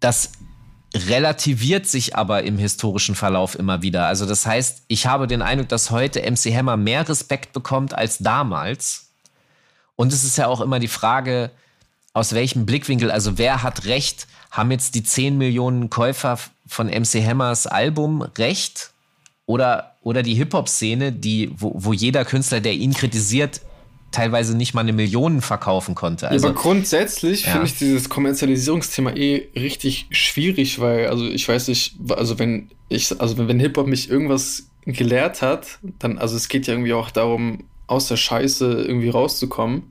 Das 0.00 0.32
relativiert 0.94 1.86
sich 1.86 2.16
aber 2.16 2.42
im 2.42 2.58
historischen 2.58 3.14
Verlauf 3.14 3.58
immer 3.58 3.82
wieder. 3.82 4.06
Also 4.06 4.26
das 4.26 4.44
heißt, 4.46 4.82
ich 4.88 5.06
habe 5.06 5.26
den 5.26 5.42
Eindruck, 5.42 5.68
dass 5.68 5.90
heute 5.90 6.20
MC 6.20 6.54
Hammer 6.54 6.76
mehr 6.76 7.08
Respekt 7.08 7.52
bekommt 7.52 7.94
als 7.94 8.18
damals. 8.18 9.08
Und 9.96 10.12
es 10.12 10.24
ist 10.24 10.38
ja 10.38 10.46
auch 10.46 10.60
immer 10.60 10.78
die 10.78 10.88
Frage, 10.88 11.50
aus 12.12 12.34
welchem 12.34 12.66
Blickwinkel, 12.66 13.10
also 13.10 13.38
wer 13.38 13.62
hat 13.62 13.86
recht? 13.86 14.26
Haben 14.50 14.70
jetzt 14.70 14.94
die 14.94 15.02
10 15.02 15.38
Millionen 15.38 15.88
Käufer 15.88 16.38
von 16.66 16.88
MC 16.88 17.24
Hammers 17.24 17.66
Album 17.66 18.22
recht? 18.22 18.90
Oder, 19.46 19.96
oder 20.02 20.22
die 20.22 20.34
Hip-Hop-Szene, 20.34 21.16
wo, 21.56 21.72
wo 21.74 21.92
jeder 21.92 22.24
Künstler, 22.24 22.60
der 22.60 22.74
ihn 22.74 22.92
kritisiert, 22.92 23.62
teilweise 24.12 24.56
nicht 24.56 24.74
mal 24.74 24.82
eine 24.82 24.92
Million 24.92 25.40
verkaufen 25.40 25.94
konnte. 25.94 26.28
Also, 26.28 26.48
aber 26.48 26.56
grundsätzlich 26.56 27.46
ja. 27.46 27.52
finde 27.52 27.66
ich 27.66 27.78
dieses 27.78 28.08
Kommerzialisierungsthema 28.08 29.12
eh 29.12 29.48
richtig 29.56 30.06
schwierig, 30.10 30.80
weil, 30.80 31.08
also 31.08 31.26
ich 31.26 31.48
weiß 31.48 31.68
nicht, 31.68 31.96
also 32.10 32.38
wenn 32.38 32.70
ich, 32.88 33.20
also 33.20 33.38
wenn, 33.38 33.48
wenn 33.48 33.60
Hip-Hop 33.60 33.86
mich 33.86 34.10
irgendwas 34.10 34.68
gelehrt 34.84 35.42
hat, 35.42 35.78
dann, 35.98 36.18
also 36.18 36.36
es 36.36 36.48
geht 36.48 36.66
ja 36.66 36.74
irgendwie 36.74 36.92
auch 36.92 37.10
darum, 37.10 37.64
aus 37.86 38.08
der 38.08 38.16
Scheiße 38.16 38.84
irgendwie 38.86 39.08
rauszukommen. 39.08 39.84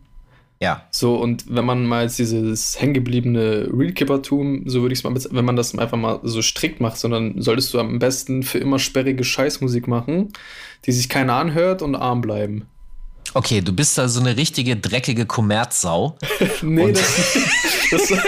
Ja. 0.61 0.85
So, 0.91 1.15
und 1.15 1.45
wenn 1.55 1.65
man 1.65 1.87
mal 1.87 2.07
dieses 2.07 2.79
hängengebliebene 2.79 3.69
Realkippertum, 3.73 4.69
so 4.69 4.81
würde 4.83 4.93
ich 4.93 4.99
es 4.99 5.03
mal, 5.03 5.15
wenn 5.31 5.45
man 5.45 5.55
das 5.55 5.75
einfach 5.75 5.97
mal 5.97 6.19
so 6.21 6.43
strikt 6.43 6.79
macht, 6.79 6.97
sondern 6.97 7.41
solltest 7.41 7.73
du 7.73 7.79
am 7.79 7.97
besten 7.97 8.43
für 8.43 8.59
immer 8.59 8.77
sperrige 8.77 9.23
Scheißmusik 9.23 9.87
machen, 9.87 10.33
die 10.85 10.91
sich 10.91 11.09
keiner 11.09 11.33
anhört 11.33 11.81
und 11.81 11.95
arm 11.95 12.21
bleiben. 12.21 12.67
Okay, 13.33 13.61
du 13.61 13.73
bist 13.73 13.97
da 13.97 14.07
so 14.07 14.19
eine 14.19 14.35
richtige 14.35 14.75
dreckige 14.75 15.25
Kommerzsau. 15.25 16.17
nee, 16.61 16.91
das, 16.91 17.37
das 17.91 18.11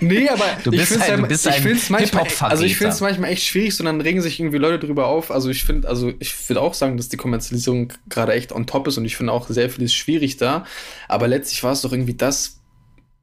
Nee, 0.00 0.28
aber 0.28 0.44
du 0.62 0.70
bist 0.70 0.92
ich 0.92 0.98
finde 0.98 1.32
es 1.32 1.46
halt, 1.48 1.90
manchmal, 1.90 2.50
also 2.50 2.64
ich 2.64 2.76
finde 2.76 2.92
es 2.92 3.00
manchmal 3.00 3.30
echt 3.30 3.44
schwierig, 3.44 3.74
sondern 3.74 4.00
regen 4.00 4.20
sich 4.20 4.40
irgendwie 4.40 4.58
Leute 4.58 4.86
drüber 4.86 5.06
auf. 5.06 5.30
Also 5.30 5.50
ich 5.50 5.64
finde, 5.64 5.88
also 5.88 6.12
ich 6.18 6.48
würde 6.48 6.60
auch 6.60 6.74
sagen, 6.74 6.96
dass 6.96 7.08
die 7.08 7.16
Kommerzialisierung 7.16 7.92
gerade 8.08 8.32
echt 8.32 8.52
on 8.52 8.66
top 8.66 8.88
ist 8.88 8.98
und 8.98 9.04
ich 9.04 9.16
finde 9.16 9.32
auch 9.32 9.48
sehr 9.48 9.70
viel 9.70 9.84
ist 9.84 9.94
schwierig 9.94 10.36
da. 10.36 10.64
Aber 11.08 11.28
letztlich 11.28 11.62
war 11.62 11.72
es 11.72 11.82
doch 11.82 11.92
irgendwie 11.92 12.14
das, 12.14 12.58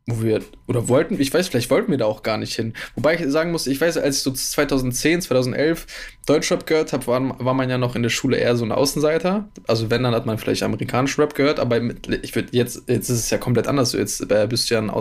wo 0.05 0.21
wir, 0.21 0.41
oder 0.67 0.89
wollten, 0.89 1.19
ich 1.19 1.33
weiß, 1.33 1.47
vielleicht 1.47 1.69
wollten 1.69 1.89
wir 1.89 1.97
da 1.97 2.05
auch 2.05 2.23
gar 2.23 2.37
nicht 2.37 2.53
hin. 2.53 2.73
Wobei 2.95 3.15
ich 3.15 3.25
sagen 3.31 3.51
muss, 3.51 3.67
ich 3.67 3.79
weiß, 3.79 3.97
als 3.97 4.17
ich 4.17 4.23
so 4.23 4.31
2010, 4.31 5.21
2011 5.21 5.87
Deutschrap 6.25 6.67
gehört 6.67 6.91
habe, 6.91 7.07
war, 7.07 7.45
war 7.45 7.53
man 7.53 7.69
ja 7.69 7.77
noch 7.77 7.95
in 7.95 8.03
der 8.03 8.09
Schule 8.09 8.35
eher 8.35 8.57
so 8.57 8.65
ein 8.65 8.73
Außenseiter. 8.73 9.47
Also 9.65 9.89
wenn, 9.89 10.03
dann 10.03 10.13
hat 10.13 10.25
man 10.25 10.37
vielleicht 10.37 10.63
amerikanischen 10.63 11.21
Rap 11.21 11.35
gehört, 11.35 11.59
aber 11.59 11.79
ich 12.21 12.35
würde 12.35 12.49
jetzt, 12.51 12.83
jetzt 12.87 13.09
ist 13.09 13.19
es 13.19 13.29
ja 13.29 13.37
komplett 13.37 13.67
anders. 13.67 13.93
Jetzt 13.93 14.29
äh, 14.29 14.45
bist 14.49 14.69
du 14.69 14.73
ja 14.73 14.81
ein 14.81 14.91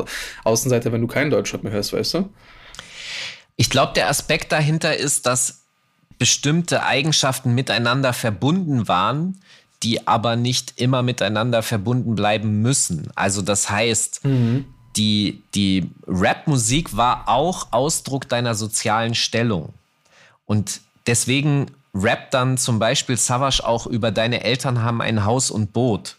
Außenseiter, 0.44 0.92
wenn 0.92 1.00
du 1.00 1.08
keinen 1.08 1.30
Deutschrap 1.30 1.64
mehr 1.64 1.72
hörst, 1.72 1.92
weißt 1.92 2.14
du? 2.14 2.28
Ich 3.56 3.70
glaube, 3.70 3.94
der 3.94 4.08
Aspekt 4.08 4.52
dahinter 4.52 4.96
ist, 4.96 5.26
dass 5.26 5.64
bestimmte 6.18 6.84
Eigenschaften 6.84 7.54
miteinander 7.54 8.12
verbunden 8.12 8.86
waren, 8.86 9.40
die 9.82 10.06
aber 10.06 10.36
nicht 10.36 10.80
immer 10.80 11.02
miteinander 11.02 11.64
verbunden 11.64 12.14
bleiben 12.14 12.62
müssen. 12.62 13.10
Also 13.16 13.42
das 13.42 13.68
heißt, 13.68 14.24
mhm 14.24 14.66
die, 14.96 15.42
die 15.54 15.90
Rap-Musik 16.06 16.96
war 16.96 17.28
auch 17.28 17.68
Ausdruck 17.70 18.28
deiner 18.28 18.54
sozialen 18.54 19.14
Stellung. 19.14 19.72
Und 20.46 20.80
deswegen 21.06 21.66
rappt 21.94 22.34
dann 22.34 22.58
zum 22.58 22.78
Beispiel 22.78 23.16
Savage 23.16 23.62
auch 23.64 23.86
über 23.86 24.10
deine 24.10 24.44
Eltern 24.44 24.82
haben 24.82 25.00
ein 25.00 25.24
Haus 25.24 25.50
und 25.50 25.72
Boot. 25.72 26.16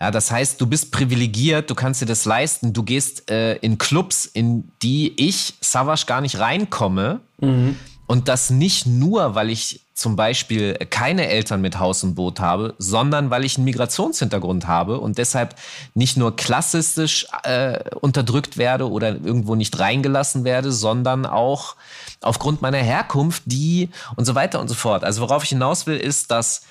Ja, 0.00 0.10
das 0.10 0.30
heißt, 0.30 0.60
du 0.60 0.66
bist 0.66 0.90
privilegiert, 0.90 1.70
du 1.70 1.74
kannst 1.74 2.02
dir 2.02 2.06
das 2.06 2.24
leisten, 2.24 2.72
du 2.72 2.82
gehst 2.82 3.30
äh, 3.30 3.56
in 3.56 3.78
Clubs, 3.78 4.26
in 4.26 4.70
die 4.82 5.14
ich, 5.16 5.54
Savage, 5.60 6.04
gar 6.06 6.20
nicht 6.20 6.38
reinkomme. 6.38 7.20
Mhm. 7.40 7.76
Und 8.06 8.28
das 8.28 8.50
nicht 8.50 8.86
nur, 8.86 9.34
weil 9.34 9.50
ich 9.50 9.80
zum 9.94 10.16
Beispiel 10.16 10.74
keine 10.90 11.28
Eltern 11.28 11.60
mit 11.60 11.78
Haus 11.78 12.02
und 12.02 12.16
Boot 12.16 12.40
habe, 12.40 12.74
sondern 12.78 13.30
weil 13.30 13.44
ich 13.44 13.56
einen 13.56 13.64
Migrationshintergrund 13.64 14.66
habe 14.66 14.98
und 14.98 15.18
deshalb 15.18 15.54
nicht 15.94 16.16
nur 16.16 16.34
klassistisch 16.34 17.26
äh, 17.44 17.78
unterdrückt 18.00 18.58
werde 18.58 18.90
oder 18.90 19.10
irgendwo 19.10 19.54
nicht 19.54 19.78
reingelassen 19.78 20.42
werde, 20.42 20.72
sondern 20.72 21.26
auch 21.26 21.76
aufgrund 22.20 22.60
meiner 22.60 22.78
Herkunft, 22.78 23.44
die 23.46 23.88
und 24.16 24.24
so 24.24 24.34
weiter 24.34 24.60
und 24.60 24.66
so 24.66 24.74
fort. 24.74 25.04
Also 25.04 25.22
worauf 25.22 25.44
ich 25.44 25.50
hinaus 25.50 25.86
will, 25.86 25.96
ist, 25.96 26.32
dass 26.32 26.62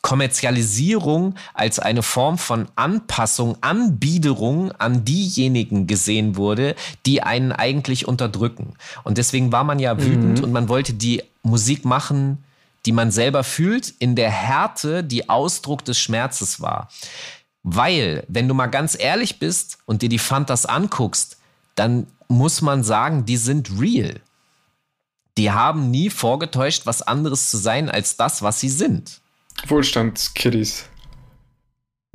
Kommerzialisierung 0.00 1.34
als 1.54 1.80
eine 1.80 2.04
Form 2.04 2.38
von 2.38 2.68
Anpassung, 2.76 3.58
Anbiederung 3.60 4.70
an 4.72 5.04
diejenigen 5.04 5.88
gesehen 5.88 6.36
wurde, 6.36 6.76
die 7.06 7.24
einen 7.24 7.50
eigentlich 7.50 8.06
unterdrücken. 8.06 8.74
Und 9.02 9.18
deswegen 9.18 9.50
war 9.50 9.64
man 9.64 9.80
ja 9.80 10.00
wütend 10.00 10.38
mhm. 10.38 10.44
und 10.44 10.52
man 10.52 10.68
wollte 10.68 10.94
die 10.94 11.24
Musik 11.42 11.84
machen, 11.84 12.44
die 12.88 12.92
man 12.92 13.10
selber 13.10 13.44
fühlt, 13.44 13.92
in 13.98 14.16
der 14.16 14.30
Härte, 14.30 15.04
die 15.04 15.28
Ausdruck 15.28 15.84
des 15.84 16.00
Schmerzes 16.00 16.62
war. 16.62 16.88
Weil, 17.62 18.24
wenn 18.28 18.48
du 18.48 18.54
mal 18.54 18.68
ganz 18.68 18.96
ehrlich 18.98 19.38
bist 19.38 19.76
und 19.84 20.00
dir 20.00 20.08
die 20.08 20.18
Fantas 20.18 20.64
anguckst, 20.64 21.36
dann 21.74 22.06
muss 22.28 22.62
man 22.62 22.82
sagen, 22.82 23.26
die 23.26 23.36
sind 23.36 23.78
real. 23.78 24.22
Die 25.36 25.50
haben 25.50 25.90
nie 25.90 26.08
vorgetäuscht, 26.08 26.86
was 26.86 27.02
anderes 27.02 27.50
zu 27.50 27.58
sein 27.58 27.90
als 27.90 28.16
das, 28.16 28.40
was 28.40 28.58
sie 28.58 28.70
sind. 28.70 29.20
Wohlstandskiddies. 29.66 30.86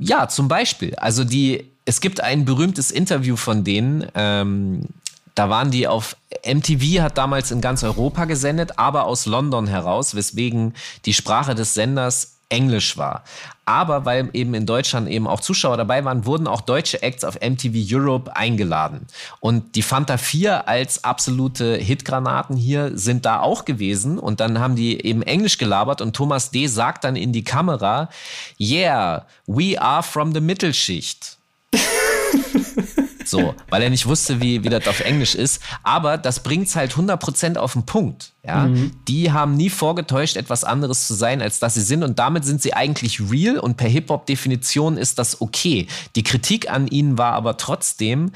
Ja, 0.00 0.28
zum 0.28 0.48
Beispiel. 0.48 0.96
Also 0.96 1.22
die, 1.22 1.70
es 1.84 2.00
gibt 2.00 2.20
ein 2.20 2.44
berühmtes 2.44 2.90
Interview 2.90 3.36
von 3.36 3.62
denen. 3.62 4.08
Ähm, 4.16 4.88
da 5.34 5.50
waren 5.50 5.70
die 5.70 5.88
auf 5.88 6.16
MTV 6.46 7.02
hat 7.02 7.18
damals 7.18 7.50
in 7.50 7.60
ganz 7.60 7.82
Europa 7.82 8.24
gesendet, 8.24 8.78
aber 8.78 9.04
aus 9.06 9.26
London 9.26 9.66
heraus, 9.66 10.14
weswegen 10.14 10.74
die 11.04 11.14
Sprache 11.14 11.54
des 11.54 11.74
Senders 11.74 12.34
Englisch 12.50 12.96
war. 12.96 13.24
Aber 13.64 14.04
weil 14.04 14.28
eben 14.34 14.54
in 14.54 14.66
Deutschland 14.66 15.08
eben 15.08 15.26
auch 15.26 15.40
Zuschauer 15.40 15.76
dabei 15.76 16.04
waren, 16.04 16.26
wurden 16.26 16.46
auch 16.46 16.60
deutsche 16.60 17.02
Acts 17.02 17.24
auf 17.24 17.40
MTV 17.40 17.72
Europe 17.90 18.36
eingeladen. 18.36 19.06
Und 19.40 19.74
die 19.74 19.82
Fanta 19.82 20.18
4 20.18 20.68
als 20.68 21.02
absolute 21.02 21.76
Hitgranaten 21.76 22.56
hier 22.56 22.92
sind 22.96 23.24
da 23.24 23.40
auch 23.40 23.64
gewesen. 23.64 24.18
Und 24.18 24.40
dann 24.40 24.60
haben 24.60 24.76
die 24.76 25.04
eben 25.04 25.22
Englisch 25.22 25.56
gelabert 25.56 26.02
und 26.02 26.14
Thomas 26.14 26.50
D. 26.50 26.66
sagt 26.66 27.04
dann 27.04 27.16
in 27.16 27.32
die 27.32 27.44
Kamera, 27.44 28.10
Yeah, 28.60 29.24
we 29.46 29.80
are 29.80 30.02
from 30.02 30.34
the 30.34 30.40
Mittelschicht. 30.40 31.38
So, 33.26 33.54
weil 33.70 33.82
er 33.82 33.90
nicht 33.90 34.06
wusste, 34.06 34.40
wie, 34.40 34.64
wie 34.64 34.68
das 34.68 34.86
auf 34.88 35.00
Englisch 35.00 35.34
ist. 35.34 35.60
Aber 35.82 36.18
das 36.18 36.40
bringt 36.40 36.68
es 36.68 36.76
halt 36.76 36.92
100% 36.94 37.56
auf 37.56 37.72
den 37.72 37.84
Punkt. 37.84 38.32
Ja? 38.44 38.66
Mhm. 38.66 38.92
Die 39.08 39.32
haben 39.32 39.56
nie 39.56 39.70
vorgetäuscht, 39.70 40.36
etwas 40.36 40.64
anderes 40.64 41.06
zu 41.06 41.14
sein, 41.14 41.42
als 41.42 41.58
dass 41.58 41.74
sie 41.74 41.82
sind. 41.82 42.02
Und 42.02 42.18
damit 42.18 42.44
sind 42.44 42.62
sie 42.62 42.74
eigentlich 42.74 43.20
real. 43.30 43.58
Und 43.58 43.76
per 43.76 43.88
Hip-Hop-Definition 43.88 44.96
ist 44.96 45.18
das 45.18 45.40
okay. 45.40 45.86
Die 46.16 46.22
Kritik 46.22 46.70
an 46.70 46.86
ihnen 46.86 47.18
war 47.18 47.32
aber 47.32 47.56
trotzdem 47.56 48.32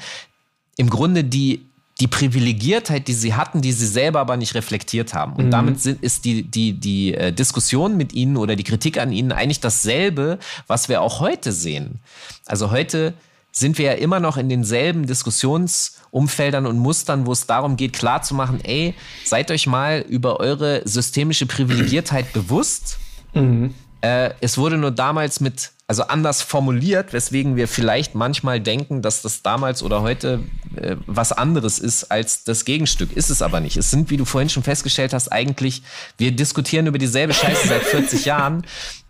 im 0.77 0.89
Grunde 0.89 1.23
die 1.23 1.65
die 1.99 2.07
Privilegiertheit, 2.07 3.07
die 3.07 3.13
sie 3.13 3.33
hatten, 3.33 3.61
die 3.61 3.73
sie 3.73 3.85
selber 3.85 4.21
aber 4.21 4.37
nicht 4.37 4.55
reflektiert 4.55 5.13
haben. 5.13 5.33
Und 5.33 5.47
mhm. 5.47 5.51
damit 5.51 5.81
sind, 5.81 6.01
ist 6.01 6.23
die, 6.23 6.43
die, 6.43 6.73
die 6.73 7.13
äh, 7.13 7.33
Diskussion 7.33 7.97
mit 7.97 8.13
ihnen 8.13 8.37
oder 8.37 8.55
die 8.55 8.63
Kritik 8.63 8.97
an 8.97 9.11
ihnen 9.11 9.31
eigentlich 9.31 9.59
dasselbe, 9.59 10.39
was 10.67 10.87
wir 10.87 11.01
auch 11.01 11.19
heute 11.19 11.51
sehen. 11.51 11.99
Also 12.45 12.71
heute 12.71 13.13
sind 13.59 13.77
wir 13.77 13.85
ja 13.85 13.93
immer 13.93 14.19
noch 14.19 14.37
in 14.37 14.49
denselben 14.49 15.05
Diskussionsumfeldern 15.05 16.65
und 16.65 16.79
Mustern, 16.79 17.25
wo 17.25 17.31
es 17.31 17.45
darum 17.45 17.77
geht, 17.77 17.93
klarzumachen, 17.93 18.63
ey, 18.63 18.95
seid 19.25 19.51
euch 19.51 19.67
mal 19.67 20.03
über 20.07 20.39
eure 20.39 20.81
systemische 20.85 21.45
Privilegiertheit 21.45 22.33
bewusst. 22.33 22.97
Mhm. 23.33 23.73
Äh, 24.01 24.31
es 24.39 24.57
wurde 24.57 24.77
nur 24.77 24.91
damals 24.91 25.41
mit, 25.41 25.71
also 25.87 26.03
anders 26.03 26.41
formuliert, 26.41 27.11
weswegen 27.11 27.57
wir 27.57 27.67
vielleicht 27.67 28.15
manchmal 28.15 28.61
denken, 28.61 29.01
dass 29.01 29.21
das 29.21 29.41
damals 29.41 29.83
oder 29.83 30.01
heute 30.01 30.39
äh, 30.75 30.95
was 31.05 31.33
anderes 31.33 31.79
ist 31.79 32.05
als 32.05 32.45
das 32.45 32.63
Gegenstück. 32.63 33.11
Ist 33.11 33.29
es 33.29 33.41
aber 33.41 33.59
nicht. 33.59 33.75
Es 33.75 33.91
sind, 33.91 34.09
wie 34.09 34.17
du 34.17 34.23
vorhin 34.23 34.49
schon 34.49 34.63
festgestellt 34.63 35.13
hast, 35.13 35.31
eigentlich, 35.31 35.83
wir 36.17 36.31
diskutieren 36.31 36.87
über 36.87 36.97
dieselbe 36.97 37.33
Scheiße 37.33 37.67
seit 37.67 37.83
40 37.83 38.23
Jahren, 38.23 38.65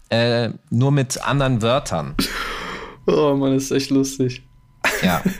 äh, 0.09 0.49
nur 0.71 0.91
mit 0.91 1.21
anderen 1.21 1.61
Wörtern. 1.61 2.15
Oh 3.09 3.35
man, 3.35 3.55
ist 3.55 3.71
echt 3.71 3.89
lustig. 3.91 4.43
Ja. 5.01 5.23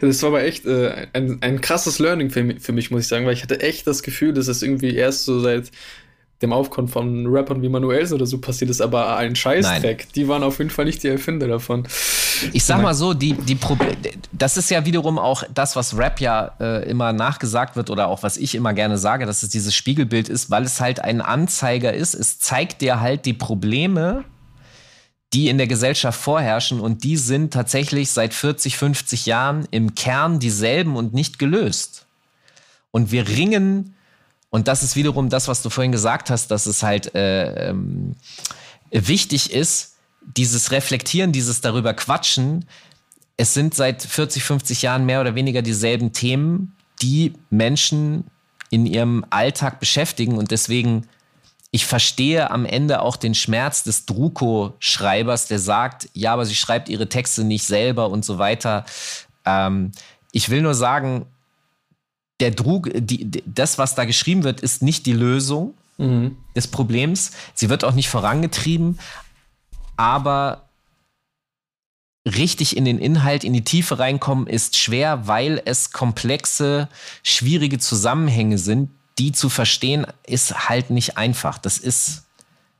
Das 0.00 0.20
war 0.24 0.30
aber 0.30 0.42
echt 0.42 0.66
äh, 0.66 1.06
ein, 1.12 1.38
ein 1.42 1.60
krasses 1.60 2.00
Learning 2.00 2.28
für 2.30 2.42
mich, 2.42 2.60
für 2.60 2.72
mich, 2.72 2.90
muss 2.90 3.02
ich 3.02 3.06
sagen, 3.06 3.24
weil 3.24 3.34
ich 3.34 3.44
hatte 3.44 3.60
echt 3.60 3.86
das 3.86 4.02
Gefühl, 4.02 4.32
dass 4.32 4.48
es 4.48 4.64
irgendwie 4.64 4.92
erst 4.96 5.24
so 5.24 5.38
seit 5.38 5.70
dem 6.42 6.52
Aufkommen 6.52 6.88
von 6.88 7.26
Rappern 7.26 7.62
wie 7.62 7.68
Manuels 7.68 8.12
oder 8.12 8.26
so 8.26 8.38
passiert 8.38 8.70
ist, 8.70 8.80
aber 8.80 9.16
ein 9.16 9.36
Scheißdreck. 9.36 10.12
Die 10.14 10.26
waren 10.26 10.42
auf 10.42 10.58
jeden 10.58 10.70
Fall 10.70 10.86
nicht 10.86 11.02
die 11.02 11.08
Erfinder 11.08 11.46
davon. 11.46 11.86
Ich 12.52 12.64
sag 12.64 12.80
mal 12.80 12.94
so, 12.94 13.12
die, 13.12 13.34
die 13.34 13.58
das 14.32 14.56
ist 14.56 14.70
ja 14.70 14.86
wiederum 14.86 15.18
auch 15.18 15.44
das, 15.52 15.76
was 15.76 15.98
Rap 15.98 16.18
ja 16.20 16.52
äh, 16.58 16.88
immer 16.88 17.12
nachgesagt 17.12 17.76
wird 17.76 17.90
oder 17.90 18.08
auch 18.08 18.22
was 18.22 18.38
ich 18.38 18.54
immer 18.54 18.72
gerne 18.72 18.96
sage, 18.96 19.26
dass 19.26 19.42
es 19.42 19.50
dieses 19.50 19.74
Spiegelbild 19.74 20.30
ist, 20.30 20.50
weil 20.50 20.64
es 20.64 20.80
halt 20.80 21.00
ein 21.00 21.20
Anzeiger 21.20 21.92
ist. 21.92 22.14
Es 22.14 22.38
zeigt 22.38 22.80
dir 22.80 23.00
halt 23.00 23.26
die 23.26 23.34
Probleme, 23.34 24.24
die 25.32 25.48
in 25.48 25.58
der 25.58 25.66
Gesellschaft 25.66 26.20
vorherrschen 26.20 26.80
und 26.80 27.04
die 27.04 27.16
sind 27.16 27.52
tatsächlich 27.52 28.10
seit 28.10 28.34
40, 28.34 28.76
50 28.76 29.26
Jahren 29.26 29.66
im 29.70 29.94
Kern 29.94 30.40
dieselben 30.40 30.96
und 30.96 31.14
nicht 31.14 31.38
gelöst. 31.38 32.06
Und 32.90 33.12
wir 33.12 33.28
ringen, 33.28 33.94
und 34.50 34.66
das 34.66 34.82
ist 34.82 34.96
wiederum 34.96 35.28
das, 35.28 35.46
was 35.46 35.62
du 35.62 35.70
vorhin 35.70 35.92
gesagt 35.92 36.30
hast, 36.30 36.50
dass 36.50 36.66
es 36.66 36.82
halt 36.82 37.14
äh, 37.14 37.70
ähm, 37.70 38.16
wichtig 38.90 39.52
ist, 39.52 39.94
dieses 40.36 40.72
Reflektieren, 40.72 41.30
dieses 41.30 41.60
darüber 41.60 41.94
Quatschen. 41.94 42.64
Es 43.36 43.54
sind 43.54 43.74
seit 43.74 44.02
40, 44.02 44.42
50 44.42 44.82
Jahren 44.82 45.06
mehr 45.06 45.20
oder 45.20 45.36
weniger 45.36 45.62
dieselben 45.62 46.12
Themen, 46.12 46.74
die 47.00 47.34
Menschen 47.50 48.24
in 48.70 48.84
ihrem 48.84 49.24
Alltag 49.30 49.80
beschäftigen 49.80 50.36
und 50.36 50.50
deswegen 50.50 51.06
ich 51.72 51.86
verstehe 51.86 52.50
am 52.50 52.66
Ende 52.66 53.00
auch 53.00 53.16
den 53.16 53.34
Schmerz 53.34 53.84
des 53.84 54.06
Druko-Schreibers, 54.06 55.46
der 55.46 55.60
sagt, 55.60 56.08
ja, 56.14 56.32
aber 56.32 56.44
sie 56.44 56.56
schreibt 56.56 56.88
ihre 56.88 57.08
Texte 57.08 57.44
nicht 57.44 57.64
selber 57.64 58.10
und 58.10 58.24
so 58.24 58.38
weiter. 58.38 58.84
Ähm, 59.44 59.92
ich 60.32 60.48
will 60.48 60.62
nur 60.62 60.74
sagen, 60.74 61.26
der 62.40 62.50
Druck, 62.50 62.90
die, 62.94 63.30
das, 63.46 63.78
was 63.78 63.94
da 63.94 64.04
geschrieben 64.04 64.42
wird, 64.42 64.60
ist 64.60 64.82
nicht 64.82 65.06
die 65.06 65.12
Lösung 65.12 65.74
mhm. 65.98 66.36
des 66.56 66.66
Problems. 66.66 67.32
Sie 67.54 67.68
wird 67.68 67.84
auch 67.84 67.94
nicht 67.94 68.08
vorangetrieben, 68.08 68.98
aber 69.96 70.68
richtig 72.26 72.76
in 72.76 72.84
den 72.84 72.98
Inhalt, 72.98 73.44
in 73.44 73.52
die 73.52 73.64
Tiefe 73.64 73.98
reinkommen, 73.98 74.46
ist 74.46 74.76
schwer, 74.76 75.28
weil 75.28 75.62
es 75.64 75.92
komplexe, 75.92 76.88
schwierige 77.22 77.78
Zusammenhänge 77.78 78.58
sind, 78.58 78.90
die 79.20 79.32
zu 79.32 79.50
verstehen, 79.50 80.06
ist 80.26 80.68
halt 80.68 80.90
nicht 80.90 81.18
einfach. 81.18 81.58
Das 81.58 81.76
ist. 81.76 82.24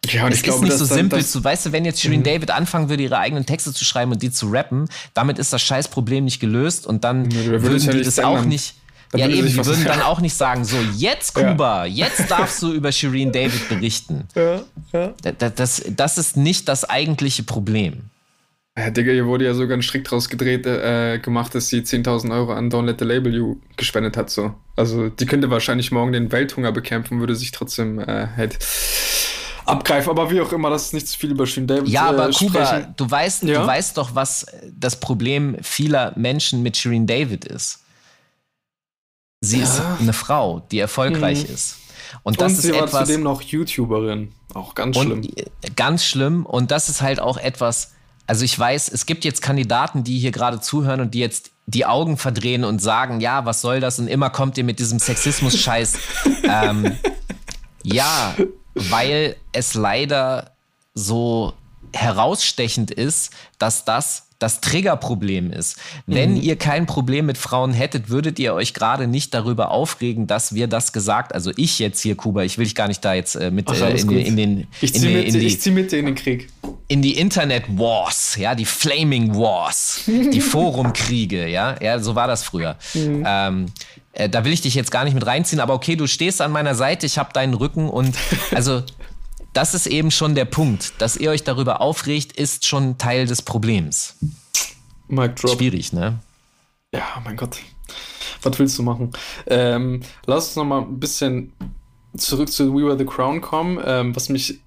Ja, 0.06 0.24
und 0.24 0.32
es 0.32 0.38
ich 0.38 0.44
glaube, 0.44 0.64
ist 0.64 0.70
nicht 0.70 0.78
so 0.78 0.86
simpel 0.86 1.24
zu, 1.24 1.44
weißt 1.44 1.66
du, 1.66 1.72
wenn 1.72 1.84
jetzt 1.84 2.00
Shirin 2.00 2.20
mhm. 2.20 2.24
David 2.24 2.50
anfangen 2.50 2.88
würde, 2.88 3.02
ihre 3.02 3.18
eigenen 3.18 3.44
Texte 3.44 3.74
zu 3.74 3.84
schreiben 3.84 4.10
und 4.12 4.22
die 4.22 4.30
zu 4.30 4.48
rappen, 4.48 4.88
damit 5.12 5.38
ist 5.38 5.52
das 5.52 5.60
Scheißproblem 5.60 6.24
nicht 6.24 6.40
gelöst 6.40 6.86
und 6.86 7.04
dann 7.04 7.30
ja, 7.30 7.60
würden 7.62 7.90
die 7.90 8.02
das 8.02 8.18
auch 8.18 8.44
nicht. 8.46 8.76
Ja, 9.14 9.28
eben, 9.28 9.46
die 9.46 9.66
würden 9.66 9.84
dann 9.84 10.00
auch 10.00 10.20
nicht 10.20 10.34
sagen, 10.34 10.64
so, 10.64 10.76
jetzt 10.96 11.34
Kuba, 11.34 11.84
ja. 11.84 12.06
jetzt 12.06 12.30
darfst 12.30 12.62
du 12.62 12.72
über 12.72 12.92
Shirin 12.92 13.32
David 13.32 13.68
berichten. 13.68 14.26
Ja, 14.34 14.62
ja. 14.92 15.12
Das, 15.20 15.54
das, 15.54 15.82
das 15.88 16.16
ist 16.16 16.36
nicht 16.36 16.68
das 16.68 16.88
eigentliche 16.88 17.42
Problem. 17.42 18.04
Ja, 18.80 18.88
Digga, 18.88 19.12
hier 19.12 19.26
wurde 19.26 19.44
ja 19.44 19.52
sogar 19.52 19.76
ein 19.76 19.82
Strick 19.82 20.04
draus 20.04 20.30
gedreht, 20.30 20.66
äh, 20.66 21.18
gemacht, 21.18 21.54
dass 21.54 21.68
sie 21.68 21.80
10.000 21.80 22.32
Euro 22.32 22.52
an 22.52 22.70
Don't 22.70 22.86
Let 22.86 22.98
the 22.98 23.04
Label 23.04 23.34
You 23.34 23.56
gespendet 23.76 24.16
hat, 24.16 24.30
so. 24.30 24.54
Also, 24.74 25.10
die 25.10 25.26
könnte 25.26 25.50
wahrscheinlich 25.50 25.92
morgen 25.92 26.12
den 26.12 26.32
Welthunger 26.32 26.72
bekämpfen, 26.72 27.20
würde 27.20 27.36
sich 27.36 27.50
trotzdem 27.50 27.98
äh, 27.98 28.28
halt 28.36 28.58
abgreifen. 29.66 30.10
Aber 30.10 30.30
wie 30.30 30.40
auch 30.40 30.50
immer, 30.52 30.70
das 30.70 30.86
ist 30.86 30.94
nicht 30.94 31.08
zu 31.08 31.18
viel 31.18 31.32
über 31.32 31.46
Shirin 31.46 31.66
David. 31.66 31.88
Ja, 31.88 32.08
aber 32.08 32.30
äh, 32.30 32.32
Kuba, 32.32 32.92
du 32.96 33.10
weißt, 33.10 33.42
ja? 33.42 33.60
du 33.60 33.66
weißt 33.66 33.98
doch, 33.98 34.14
was 34.14 34.46
das 34.72 34.98
Problem 34.98 35.56
vieler 35.60 36.14
Menschen 36.16 36.62
mit 36.62 36.78
Shirin 36.78 37.06
David 37.06 37.44
ist. 37.44 37.80
Sie 39.42 39.58
ja. 39.58 39.64
ist 39.64 39.82
eine 40.00 40.14
Frau, 40.14 40.60
die 40.70 40.78
erfolgreich 40.78 41.46
mhm. 41.46 41.54
ist. 41.54 41.76
Und, 42.22 42.40
das 42.40 42.52
und 42.52 42.58
sie 42.60 42.68
ist 42.70 42.74
war 42.74 42.86
etwas, 42.86 43.08
zudem 43.08 43.22
noch 43.22 43.42
YouTuberin. 43.42 44.32
Auch 44.54 44.74
ganz 44.74 44.96
schlimm. 44.96 45.28
ganz 45.76 46.04
schlimm. 46.04 46.46
Und 46.46 46.70
das 46.70 46.88
ist 46.88 47.02
halt 47.02 47.20
auch 47.20 47.36
etwas, 47.36 47.92
also 48.30 48.44
ich 48.44 48.56
weiß, 48.56 48.90
es 48.90 49.06
gibt 49.06 49.24
jetzt 49.24 49.42
Kandidaten, 49.42 50.04
die 50.04 50.16
hier 50.16 50.30
gerade 50.30 50.60
zuhören 50.60 51.00
und 51.00 51.14
die 51.14 51.18
jetzt 51.18 51.50
die 51.66 51.84
Augen 51.84 52.16
verdrehen 52.16 52.62
und 52.62 52.80
sagen, 52.80 53.20
ja, 53.20 53.44
was 53.44 53.60
soll 53.60 53.80
das? 53.80 53.98
Und 53.98 54.06
immer 54.06 54.30
kommt 54.30 54.56
ihr 54.56 54.62
mit 54.62 54.78
diesem 54.78 55.00
Sexismus-Scheiß. 55.00 55.98
ähm, 56.44 56.96
ja, 57.82 58.36
weil 58.74 59.34
es 59.50 59.74
leider 59.74 60.52
so 60.94 61.54
herausstechend 61.92 62.92
ist, 62.92 63.32
dass 63.58 63.84
das 63.84 64.28
das 64.40 64.60
Triggerproblem 64.62 65.52
ist. 65.52 65.76
Wenn 66.06 66.32
mhm. 66.32 66.40
ihr 66.40 66.56
kein 66.56 66.86
Problem 66.86 67.26
mit 67.26 67.38
Frauen 67.38 67.72
hättet, 67.72 68.08
würdet 68.08 68.38
ihr 68.38 68.54
euch 68.54 68.74
gerade 68.74 69.06
nicht 69.06 69.34
darüber 69.34 69.70
aufregen, 69.70 70.26
dass 70.26 70.54
wir 70.54 70.66
das 70.66 70.92
gesagt, 70.92 71.34
also 71.34 71.52
ich 71.56 71.78
jetzt 71.78 72.00
hier, 72.00 72.16
Kuba, 72.16 72.42
ich 72.42 72.56
will 72.58 72.64
dich 72.64 72.74
gar 72.74 72.88
nicht 72.88 73.04
da 73.04 73.14
jetzt 73.14 73.36
äh, 73.36 73.50
mit 73.50 73.68
Ach, 73.70 73.80
äh, 73.80 74.00
in, 74.00 74.10
in, 74.10 74.18
in, 74.18 74.36
den. 74.36 74.66
Ich 74.80 74.94
ziehe 74.94 75.24
mit, 75.24 75.34
ich 75.34 75.60
zieh 75.60 75.70
mit 75.70 75.92
in 75.92 76.06
den 76.06 76.14
Krieg. 76.14 76.48
In 76.88 77.02
die 77.02 77.18
Internet 77.18 77.64
Wars, 77.68 78.36
ja, 78.36 78.54
die 78.54 78.64
Flaming 78.64 79.36
Wars, 79.36 80.02
die 80.06 80.40
Forumkriege, 80.40 81.46
ja, 81.46 81.76
ja, 81.80 81.98
so 81.98 82.14
war 82.14 82.26
das 82.26 82.42
früher. 82.42 82.76
Mhm. 82.94 83.24
Ähm, 83.26 83.66
äh, 84.12 84.28
da 84.28 84.44
will 84.44 84.52
ich 84.52 84.62
dich 84.62 84.74
jetzt 84.74 84.90
gar 84.90 85.04
nicht 85.04 85.14
mit 85.14 85.26
reinziehen, 85.26 85.60
aber 85.60 85.74
okay, 85.74 85.96
du 85.96 86.06
stehst 86.06 86.40
an 86.40 86.50
meiner 86.50 86.74
Seite, 86.74 87.04
ich 87.04 87.18
habe 87.18 87.32
deinen 87.32 87.54
Rücken 87.54 87.88
und 87.88 88.16
also 88.52 88.82
das 89.52 89.74
ist 89.74 89.86
eben 89.86 90.10
schon 90.10 90.34
der 90.34 90.44
Punkt. 90.44 90.94
Dass 90.98 91.16
ihr 91.16 91.30
euch 91.30 91.44
darüber 91.44 91.80
aufregt, 91.80 92.32
ist 92.32 92.66
schon 92.66 92.98
Teil 92.98 93.26
des 93.26 93.42
Problems. 93.42 94.16
Mic 95.08 95.34
drop. 95.34 95.56
Schwierig, 95.58 95.92
ne? 95.92 96.18
Ja, 96.92 97.20
mein 97.24 97.36
Gott. 97.36 97.58
Was 98.42 98.58
willst 98.58 98.78
du 98.78 98.82
machen? 98.82 99.10
Ähm, 99.46 100.00
lass 100.26 100.48
uns 100.48 100.56
noch 100.56 100.64
mal 100.64 100.82
ein 100.82 101.00
bisschen 101.00 101.52
zurück 102.16 102.50
zu 102.50 102.74
We 102.74 102.84
Were 102.84 102.98
the 102.98 103.04
Crown 103.04 103.40
kommen, 103.40 103.80
ähm, 103.84 104.16
was 104.16 104.28
mich 104.28 104.60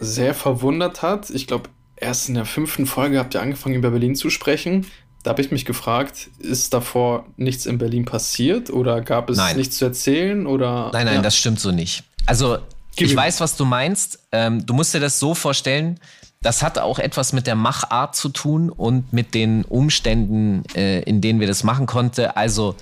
sehr 0.00 0.34
verwundert 0.34 1.02
hat. 1.02 1.30
Ich 1.30 1.46
glaube, 1.46 1.68
erst 1.96 2.28
in 2.28 2.34
der 2.34 2.44
fünften 2.44 2.86
Folge 2.86 3.18
habt 3.18 3.34
ihr 3.34 3.42
angefangen, 3.42 3.74
über 3.74 3.90
Berlin 3.90 4.14
zu 4.14 4.30
sprechen. 4.30 4.86
Da 5.22 5.30
habe 5.30 5.42
ich 5.42 5.50
mich 5.50 5.64
gefragt, 5.64 6.30
ist 6.38 6.72
davor 6.72 7.26
nichts 7.36 7.66
in 7.66 7.78
Berlin 7.78 8.04
passiert 8.04 8.70
oder 8.70 9.00
gab 9.00 9.30
es 9.30 9.36
nein. 9.36 9.56
nichts 9.56 9.76
zu 9.76 9.84
erzählen? 9.84 10.46
Oder, 10.46 10.90
nein, 10.92 11.06
nein, 11.06 11.16
ja. 11.16 11.22
das 11.22 11.36
stimmt 11.36 11.60
so 11.60 11.72
nicht. 11.72 12.04
Also 12.26 12.58
ich 13.00 13.16
weiß, 13.16 13.40
was 13.40 13.56
du 13.56 13.64
meinst. 13.64 14.20
Ähm, 14.32 14.64
du 14.64 14.74
musst 14.74 14.94
dir 14.94 15.00
das 15.00 15.18
so 15.18 15.34
vorstellen, 15.34 16.00
das 16.42 16.62
hat 16.62 16.78
auch 16.78 16.98
etwas 16.98 17.32
mit 17.32 17.46
der 17.46 17.56
Machart 17.56 18.14
zu 18.14 18.28
tun 18.28 18.70
und 18.70 19.12
mit 19.12 19.34
den 19.34 19.64
Umständen, 19.64 20.62
äh, 20.74 21.00
in 21.00 21.20
denen 21.20 21.40
wir 21.40 21.46
das 21.46 21.64
machen 21.64 21.86
konnten. 21.86 22.26
Also 22.26 22.76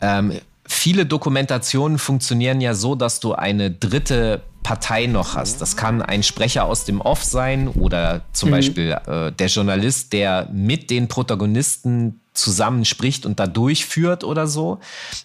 ähm, 0.00 0.32
viele 0.66 1.06
Dokumentationen 1.06 1.98
funktionieren 1.98 2.60
ja 2.60 2.74
so, 2.74 2.94
dass 2.94 3.20
du 3.20 3.32
eine 3.32 3.70
dritte 3.70 4.42
Partei 4.62 5.06
noch 5.06 5.34
hast. 5.34 5.62
Das 5.62 5.76
kann 5.76 6.02
ein 6.02 6.22
Sprecher 6.22 6.64
aus 6.64 6.84
dem 6.84 7.00
Off 7.00 7.24
sein 7.24 7.68
oder 7.68 8.22
zum 8.32 8.50
mhm. 8.50 8.52
Beispiel 8.52 8.98
äh, 9.06 9.32
der 9.32 9.46
Journalist, 9.46 10.12
der 10.12 10.48
mit 10.52 10.90
den 10.90 11.08
Protagonisten 11.08 12.20
zusammen 12.34 12.84
spricht 12.84 13.26
und 13.26 13.40
da 13.40 13.46
durchführt 13.46 14.22
oder 14.22 14.46
so. 14.46 14.78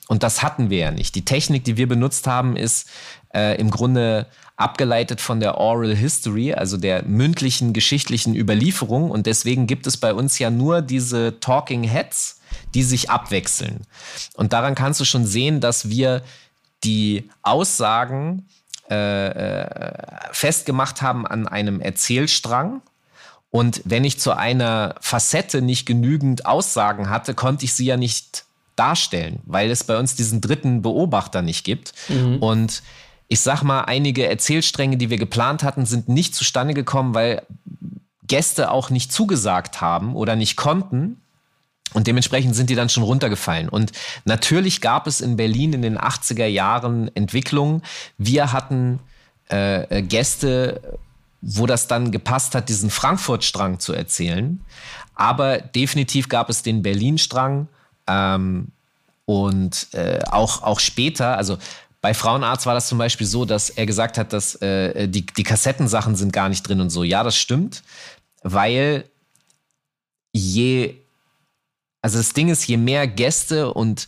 Und 0.08 0.24
das 0.24 0.42
hatten 0.42 0.70
wir 0.70 0.80
ja 0.80 0.92
nicht. 0.92 1.16
Die 1.16 1.26
Technik, 1.26 1.64
die 1.64 1.78
wir 1.78 1.88
benutzt 1.88 2.28
haben, 2.28 2.56
ist 2.56 2.90
äh, 3.36 3.60
im 3.60 3.70
Grunde 3.70 4.26
abgeleitet 4.56 5.20
von 5.20 5.40
der 5.42 5.58
Oral 5.58 5.94
History, 5.94 6.54
also 6.54 6.78
der 6.78 7.04
mündlichen 7.04 7.74
geschichtlichen 7.74 8.36
Überlieferung. 8.36 9.12
Und 9.12 9.26
deswegen 9.26 9.68
gibt 9.68 9.86
es 9.86 9.98
bei 9.98 10.14
uns 10.14 10.40
ja 10.40 10.50
nur 10.50 10.82
diese 10.82 11.40
Talking 11.42 11.84
Heads, 11.84 12.40
die 12.74 12.84
sich 12.84 13.10
abwechseln. 13.10 13.82
Und 14.36 14.54
daran 14.54 14.76
kannst 14.76 15.02
du 15.02 15.06
schon 15.06 15.26
sehen, 15.26 15.60
dass 15.60 15.90
wir 15.90 16.24
die 16.84 17.30
Aussagen 17.42 18.48
äh, 18.90 19.28
äh, 19.28 19.68
festgemacht 20.32 21.02
haben 21.02 21.28
an 21.28 21.48
einem 21.48 21.82
Erzählstrang. 21.82 22.82
Und 23.50 23.82
wenn 23.84 24.04
ich 24.04 24.20
zu 24.20 24.36
einer 24.36 24.96
Facette 25.02 25.62
nicht 25.62 25.86
genügend 25.86 26.46
Aussagen 26.46 27.10
hatte, 27.10 27.34
konnte 27.34 27.66
ich 27.66 27.74
sie 27.74 27.86
ja 27.86 27.98
nicht 27.98 28.46
darstellen, 28.76 29.40
weil 29.46 29.72
es 29.72 29.84
bei 29.84 29.98
uns 29.98 30.16
diesen 30.16 30.42
dritten 30.42 30.82
Beobachter 30.82 31.42
nicht 31.42 31.64
gibt. 31.64 31.94
Mhm. 32.10 32.38
Und 32.38 32.84
ich 33.28 33.40
sag 33.40 33.64
mal, 33.64 33.82
einige 33.82 34.28
Erzählstränge, 34.28 34.98
die 34.98 35.10
wir 35.10 35.18
geplant 35.18 35.64
hatten, 35.64 35.86
sind 35.86 36.10
nicht 36.10 36.36
zustande 36.36 36.74
gekommen, 36.74 37.14
weil 37.14 37.42
Gäste 38.28 38.72
auch 38.72 38.90
nicht 38.90 39.12
zugesagt 39.12 39.82
haben 39.82 40.16
oder 40.16 40.36
nicht 40.36 40.56
konnten. 40.56 41.22
Und 41.94 42.08
dementsprechend 42.08 42.56
sind 42.56 42.70
die 42.70 42.76
dann 42.76 42.90
schon 42.90 43.04
runtergefallen. 43.04 43.70
Und 43.70 43.92
natürlich 44.26 44.82
gab 44.82 45.08
es 45.08 45.22
in 45.22 45.38
Berlin 45.38 45.74
in 45.74 45.82
den 45.82 45.98
80er 45.98 46.46
Jahren 46.46 47.10
Entwicklungen. 47.16 47.84
Wir 48.18 48.52
hatten 48.52 49.00
äh, 49.48 50.02
Gäste, 50.02 50.82
wo 51.42 51.66
das 51.66 51.88
dann 51.88 52.12
gepasst 52.12 52.54
hat, 52.54 52.70
diesen 52.70 52.90
Frankfurt-Strang 52.90 53.80
zu 53.80 53.94
erzählen. 53.94 54.60
Aber 55.14 55.60
definitiv 55.60 56.28
gab 56.28 56.50
es 56.50 56.64
den 56.64 56.82
Berlin-Strang. 56.82 57.70
Ähm, 58.08 58.72
und 59.26 59.88
äh, 59.94 60.20
auch, 60.30 60.62
auch 60.62 60.80
später, 60.80 61.38
also 61.38 61.58
bei 62.06 62.14
Frauenarzt 62.14 62.68
war 62.68 62.76
das 62.76 62.88
zum 62.88 63.00
Beispiel 63.00 63.26
so, 63.26 63.46
dass 63.46 63.72
er 63.72 63.88
gesagt 63.88 64.20
hat, 64.20 64.32
dass 64.32 64.54
äh, 64.62 65.08
die, 65.08 65.26
die 65.26 65.42
Kassettensachen 65.42 66.16
sind 66.16 66.32
gar 66.32 66.50
nicht 66.50 66.62
drin 66.62 66.80
und 66.80 66.92
so. 66.92 67.04
Ja, 67.04 67.24
das 67.24 67.36
stimmt, 67.36 67.82
weil 68.44 69.06
je, 70.32 70.98
also 72.04 72.20
das 72.20 72.34
Ding 72.34 72.50
ist, 72.50 72.68
je 72.68 72.78
mehr 72.78 73.08
Gäste 73.08 73.74
und, 73.74 74.06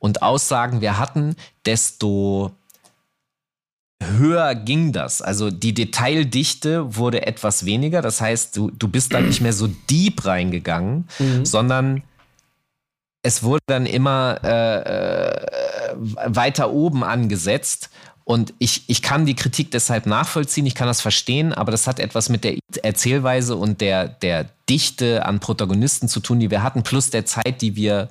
und 0.00 0.22
Aussagen 0.22 0.80
wir 0.80 0.98
hatten, 0.98 1.36
desto 1.64 2.50
höher 4.02 4.56
ging 4.56 4.90
das. 4.90 5.22
Also 5.22 5.52
die 5.52 5.72
Detaildichte 5.72 6.96
wurde 6.96 7.28
etwas 7.28 7.64
weniger. 7.64 8.02
Das 8.02 8.20
heißt, 8.20 8.56
du, 8.56 8.72
du 8.72 8.88
bist 8.88 9.14
da 9.14 9.20
nicht 9.20 9.40
mehr 9.40 9.52
so 9.52 9.68
deep 9.88 10.24
reingegangen, 10.24 11.06
mhm. 11.20 11.46
sondern 11.46 12.02
es 13.26 13.42
wurde 13.42 13.62
dann 13.66 13.86
immer 13.86 14.38
äh, 14.44 14.78
äh, 14.78 15.96
weiter 15.96 16.70
oben 16.70 17.02
angesetzt. 17.02 17.90
Und 18.22 18.54
ich, 18.58 18.84
ich 18.88 19.02
kann 19.02 19.26
die 19.26 19.34
Kritik 19.34 19.70
deshalb 19.70 20.06
nachvollziehen, 20.06 20.66
ich 20.66 20.74
kann 20.74 20.88
das 20.88 21.00
verstehen, 21.00 21.52
aber 21.52 21.70
das 21.70 21.86
hat 21.86 22.00
etwas 22.00 22.28
mit 22.28 22.44
der 22.44 22.56
Erzählweise 22.82 23.54
und 23.56 23.80
der, 23.80 24.08
der 24.08 24.46
Dichte 24.68 25.24
an 25.24 25.38
Protagonisten 25.38 26.08
zu 26.08 26.20
tun, 26.20 26.40
die 26.40 26.50
wir 26.50 26.62
hatten, 26.62 26.82
plus 26.82 27.10
der 27.10 27.24
Zeit, 27.24 27.62
die 27.62 27.76
wir 27.76 28.08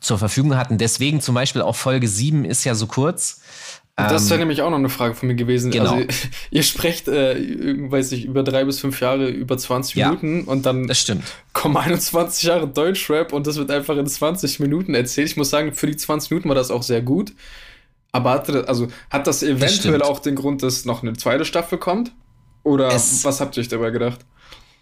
zur 0.00 0.18
Verfügung 0.18 0.56
hatten. 0.56 0.78
Deswegen 0.78 1.20
zum 1.20 1.34
Beispiel 1.34 1.62
auch 1.62 1.76
Folge 1.76 2.08
7 2.08 2.44
ist 2.44 2.64
ja 2.64 2.74
so 2.74 2.86
kurz. 2.86 3.41
Das 3.94 4.24
wäre 4.30 4.34
ähm, 4.34 4.40
nämlich 4.40 4.62
auch 4.62 4.70
noch 4.70 4.78
eine 4.78 4.88
Frage 4.88 5.14
von 5.14 5.28
mir 5.28 5.34
gewesen. 5.34 5.70
Genau. 5.70 5.96
Also, 5.96 6.06
ihr 6.50 6.62
sprecht, 6.62 7.08
äh, 7.08 7.36
weiß 7.90 8.12
ich, 8.12 8.24
über 8.24 8.42
drei 8.42 8.64
bis 8.64 8.80
fünf 8.80 9.00
Jahre, 9.00 9.28
über 9.28 9.58
20 9.58 9.96
ja, 9.96 10.08
Minuten 10.08 10.44
und 10.44 10.64
dann 10.64 10.90
kommen 11.52 11.76
21 11.76 12.44
Jahre 12.44 12.66
Deutschrap 12.66 13.34
und 13.34 13.46
das 13.46 13.56
wird 13.56 13.70
einfach 13.70 13.96
in 13.98 14.06
20 14.06 14.60
Minuten 14.60 14.94
erzählt. 14.94 15.28
Ich 15.28 15.36
muss 15.36 15.50
sagen, 15.50 15.72
für 15.72 15.86
die 15.86 15.96
20 15.96 16.30
Minuten 16.30 16.48
war 16.48 16.56
das 16.56 16.70
auch 16.70 16.82
sehr 16.82 17.02
gut. 17.02 17.34
Aber 18.12 18.30
hatte, 18.30 18.66
also, 18.66 18.88
hat 19.10 19.26
das 19.26 19.42
eventuell 19.42 19.98
das 19.98 20.08
auch 20.08 20.20
den 20.20 20.36
Grund, 20.36 20.62
dass 20.62 20.84
noch 20.86 21.02
eine 21.02 21.12
zweite 21.14 21.44
Staffel 21.44 21.78
kommt? 21.78 22.12
Oder 22.62 22.88
es, 22.94 23.24
was 23.24 23.40
habt 23.40 23.56
ihr 23.56 23.60
euch 23.60 23.68
dabei 23.68 23.90
gedacht? 23.90 24.20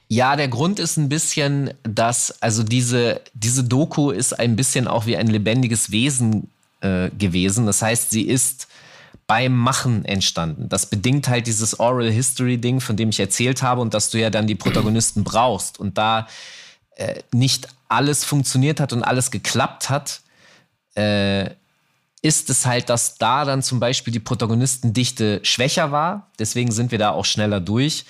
Ja, 0.09 0.37
der 0.37 0.49
Grund 0.49 0.78
ist 0.81 0.97
ein 0.97 1.09
bisschen, 1.09 1.73
dass, 1.85 2.43
also 2.43 2.62
diese, 2.62 3.20
diese 3.32 3.65
Doku 3.65 4.11
ist 4.11 4.39
ein 4.39 4.57
bisschen 4.57 4.89
auch 4.89 5.07
wie 5.07 5.16
ein 5.16 5.28
lebendiges 5.28 5.93
Wesen 5.93 6.49
äh, 6.81 7.11
gewesen. 7.11 7.66
Das 7.66 7.82
heißt, 7.82 8.11
sie 8.11 8.23
ist 8.23 8.66
beim 9.27 9.57
Machen 9.57 10.05
entstanden. 10.05 10.69
Das 10.69 10.87
bedingt 10.87 11.28
halt 11.28 11.47
dieses 11.47 11.78
Oral 11.78 12.11
History 12.11 12.59
Ding, 12.59 12.81
von 12.81 12.97
dem 12.97 13.11
ich 13.11 13.20
erzählt 13.20 13.62
habe 13.62 13.81
und 13.81 13.95
dass 13.95 14.11
du 14.11 14.19
ja 14.19 14.31
dann 14.31 14.47
die 14.47 14.57
Protagonisten 14.57 15.23
brauchst. 15.24 15.78
Und 15.78 15.99
da 15.99 16.27
äh, 16.97 17.23
nicht 17.32 17.69
alles 17.89 18.24
funktioniert 18.24 18.81
hat 18.81 18.93
und 18.93 19.03
alles 19.03 19.31
geklappt 19.31 19.89
hat, 19.89 20.20
äh, 20.95 21.51
ist 22.23 22.51
es 22.51 22.66
halt, 22.66 22.91
dass 22.91 23.16
da 23.16 23.45
dann 23.45 23.62
zum 23.62 23.81
Beispiel 23.81 24.12
die 24.12 24.20
Protagonistendichte 24.20 25.41
schwächer 25.43 25.91
war. 25.91 26.28
Deswegen 26.39 26.73
sind 26.73 26.91
wir 26.91 26.99
da 26.99 27.11
auch 27.11 27.24
schneller 27.24 27.61
durch. 27.61 28.05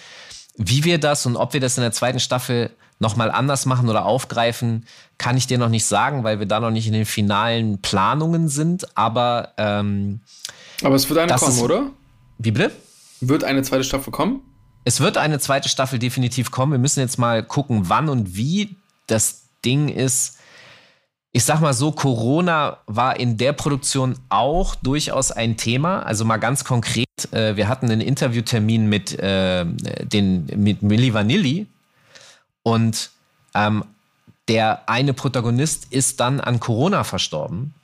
Wie 0.56 0.84
wir 0.84 0.98
das 0.98 1.26
und 1.26 1.36
ob 1.36 1.52
wir 1.52 1.60
das 1.60 1.76
in 1.76 1.82
der 1.82 1.92
zweiten 1.92 2.20
Staffel 2.20 2.70
nochmal 2.98 3.30
anders 3.30 3.66
machen 3.66 3.88
oder 3.88 4.04
aufgreifen, 4.04 4.86
kann 5.18 5.36
ich 5.36 5.46
dir 5.46 5.58
noch 5.58 5.68
nicht 5.68 5.84
sagen, 5.84 6.24
weil 6.24 6.38
wir 6.38 6.46
da 6.46 6.60
noch 6.60 6.70
nicht 6.70 6.86
in 6.86 6.92
den 6.92 7.06
finalen 7.06 7.80
Planungen 7.80 8.48
sind. 8.48 8.96
Aber 8.96 9.52
ähm, 9.56 10.20
aber 10.82 10.94
es 10.94 11.08
wird 11.08 11.18
eine 11.18 11.34
kommen, 11.34 11.52
ist, 11.52 11.62
oder? 11.62 11.90
Wie 12.38 12.50
bitte? 12.50 12.72
Wird 13.20 13.44
eine 13.44 13.62
zweite 13.62 13.84
Staffel 13.84 14.10
kommen? 14.10 14.42
es 14.84 15.00
wird 15.00 15.18
eine 15.18 15.38
zweite 15.38 15.68
Staffel 15.68 15.98
definitiv 15.98 16.50
kommen. 16.50 16.72
Wir 16.72 16.78
müssen 16.78 17.00
jetzt 17.00 17.18
mal 17.18 17.42
gucken, 17.42 17.88
wann 17.88 18.08
und 18.08 18.36
wie. 18.36 18.76
Das 19.06 19.42
Ding 19.64 19.88
ist, 19.88 20.38
ich 21.32 21.44
sag 21.44 21.60
mal 21.60 21.74
so, 21.74 21.92
Corona 21.92 22.78
war 22.86 23.18
in 23.18 23.36
der 23.36 23.52
Produktion 23.52 24.16
auch 24.28 24.74
durchaus 24.76 25.32
ein 25.32 25.56
Thema. 25.56 26.02
Also 26.02 26.24
mal 26.24 26.38
ganz 26.38 26.64
konkret, 26.64 27.06
äh, 27.32 27.56
wir 27.56 27.68
hatten 27.68 27.90
einen 27.90 28.00
Interviewtermin 28.00 28.88
mit, 28.88 29.18
äh, 29.18 29.66
den, 30.04 30.46
mit 30.56 30.82
Milli 30.82 31.12
Vanilli 31.12 31.66
und 32.62 33.10
ähm, 33.54 33.84
der 34.48 34.88
eine 34.88 35.12
Protagonist 35.12 35.86
ist 35.90 36.20
dann 36.20 36.40
an 36.40 36.58
Corona 36.58 37.04
verstorben. 37.04 37.74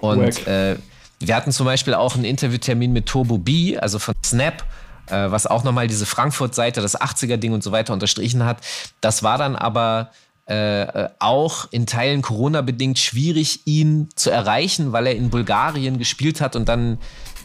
Und 0.00 0.46
äh, 0.46 0.76
wir 1.20 1.34
hatten 1.34 1.52
zum 1.52 1.66
Beispiel 1.66 1.94
auch 1.94 2.14
einen 2.14 2.24
Interviewtermin 2.24 2.92
mit 2.92 3.06
Turbo 3.06 3.38
B, 3.38 3.76
also 3.76 3.98
von 3.98 4.14
Snap, 4.24 4.64
äh, 5.06 5.30
was 5.30 5.46
auch 5.46 5.64
nochmal 5.64 5.88
diese 5.88 6.06
Frankfurt-Seite, 6.06 6.80
das 6.80 7.00
80er-Ding 7.00 7.52
und 7.52 7.62
so 7.62 7.72
weiter 7.72 7.92
unterstrichen 7.92 8.44
hat. 8.44 8.58
Das 9.00 9.22
war 9.22 9.38
dann 9.38 9.56
aber 9.56 10.10
äh, 10.46 11.08
auch 11.18 11.68
in 11.70 11.86
Teilen 11.86 12.22
Corona-bedingt 12.22 12.98
schwierig, 12.98 13.66
ihn 13.66 14.08
zu 14.14 14.30
erreichen, 14.30 14.92
weil 14.92 15.06
er 15.06 15.16
in 15.16 15.30
Bulgarien 15.30 15.98
gespielt 15.98 16.40
hat 16.40 16.56
und 16.56 16.68
dann 16.68 16.98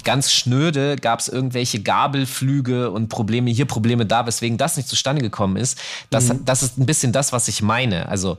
ganz 0.03 0.31
schnöde 0.31 0.95
gab 0.97 1.19
es 1.19 1.27
irgendwelche 1.27 1.81
Gabelflüge 1.81 2.91
und 2.91 3.09
Probleme 3.09 3.49
hier, 3.51 3.65
Probleme 3.65 4.05
da, 4.05 4.25
weswegen 4.25 4.57
das 4.57 4.77
nicht 4.77 4.89
zustande 4.89 5.21
gekommen 5.21 5.57
ist. 5.57 5.77
Das, 6.09 6.29
mhm. 6.29 6.45
das 6.45 6.63
ist 6.63 6.77
ein 6.77 6.85
bisschen 6.85 7.11
das, 7.11 7.33
was 7.33 7.47
ich 7.47 7.61
meine. 7.61 8.09
Also 8.09 8.37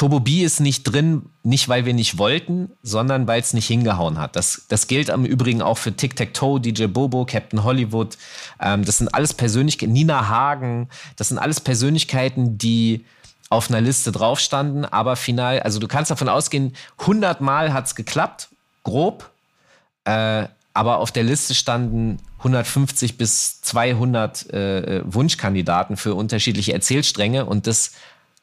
Turbo 0.00 0.18
B 0.18 0.44
ist 0.44 0.60
nicht 0.60 0.84
drin, 0.84 1.26
nicht 1.42 1.68
weil 1.68 1.84
wir 1.84 1.92
nicht 1.92 2.16
wollten, 2.16 2.70
sondern 2.82 3.26
weil 3.26 3.38
es 3.38 3.52
nicht 3.52 3.66
hingehauen 3.66 4.16
hat. 4.16 4.34
Das, 4.34 4.62
das 4.68 4.86
gilt 4.86 5.10
im 5.10 5.26
Übrigen 5.26 5.60
auch 5.60 5.76
für 5.76 5.92
Tic 5.94 6.16
Tac 6.16 6.32
Toe, 6.32 6.58
DJ 6.58 6.86
Bobo, 6.86 7.26
Captain 7.26 7.64
Hollywood. 7.64 8.16
Ähm, 8.62 8.82
das 8.82 8.96
sind 8.96 9.14
alles 9.14 9.34
Persönlichkeiten, 9.34 9.92
Nina 9.92 10.26
Hagen, 10.26 10.88
das 11.16 11.28
sind 11.28 11.36
alles 11.36 11.60
Persönlichkeiten, 11.60 12.56
die 12.56 13.04
auf 13.50 13.68
einer 13.68 13.82
Liste 13.82 14.10
drauf 14.10 14.40
standen, 14.40 14.86
aber 14.86 15.16
final, 15.16 15.60
also 15.60 15.78
du 15.78 15.86
kannst 15.86 16.10
davon 16.10 16.30
ausgehen, 16.30 16.74
100 17.00 17.42
Mal 17.42 17.74
hat 17.74 17.84
es 17.84 17.94
geklappt, 17.94 18.48
grob, 18.84 19.28
äh, 20.04 20.46
aber 20.72 21.00
auf 21.00 21.12
der 21.12 21.24
Liste 21.24 21.54
standen 21.54 22.20
150 22.38 23.18
bis 23.18 23.60
200 23.60 24.48
äh, 24.48 25.02
Wunschkandidaten 25.04 25.98
für 25.98 26.14
unterschiedliche 26.14 26.72
Erzählstränge 26.72 27.44
und 27.44 27.66
das 27.66 27.92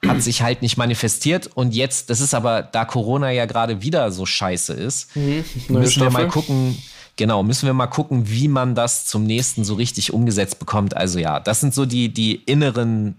hat 0.06 0.22
sich 0.22 0.42
halt 0.42 0.62
nicht 0.62 0.78
manifestiert 0.78 1.48
und 1.48 1.74
jetzt, 1.74 2.10
das 2.10 2.22
ist 2.22 2.34
aber, 2.34 2.62
da 2.62 2.86
Corona 2.86 3.32
ja 3.32 3.46
gerade 3.46 3.82
wieder 3.82 4.12
so 4.12 4.26
scheiße 4.26 4.74
ist, 4.74 5.16
mhm, 5.16 5.44
müssen 5.70 5.92
Staffel. 5.92 6.02
wir 6.02 6.12
mal 6.12 6.28
gucken, 6.28 6.78
genau, 7.16 7.42
müssen 7.44 7.66
wir 7.66 7.74
mal 7.74 7.88
gucken, 7.88 8.30
wie 8.30 8.48
man 8.48 8.76
das 8.76 9.06
zum 9.06 9.24
nächsten 9.24 9.64
so 9.64 9.74
richtig 9.74 10.14
umgesetzt 10.14 10.60
bekommt. 10.60 10.96
Also 10.96 11.18
ja, 11.18 11.40
das 11.40 11.62
sind 11.62 11.74
so 11.74 11.86
die, 11.86 12.10
die 12.10 12.36
inneren 12.36 13.16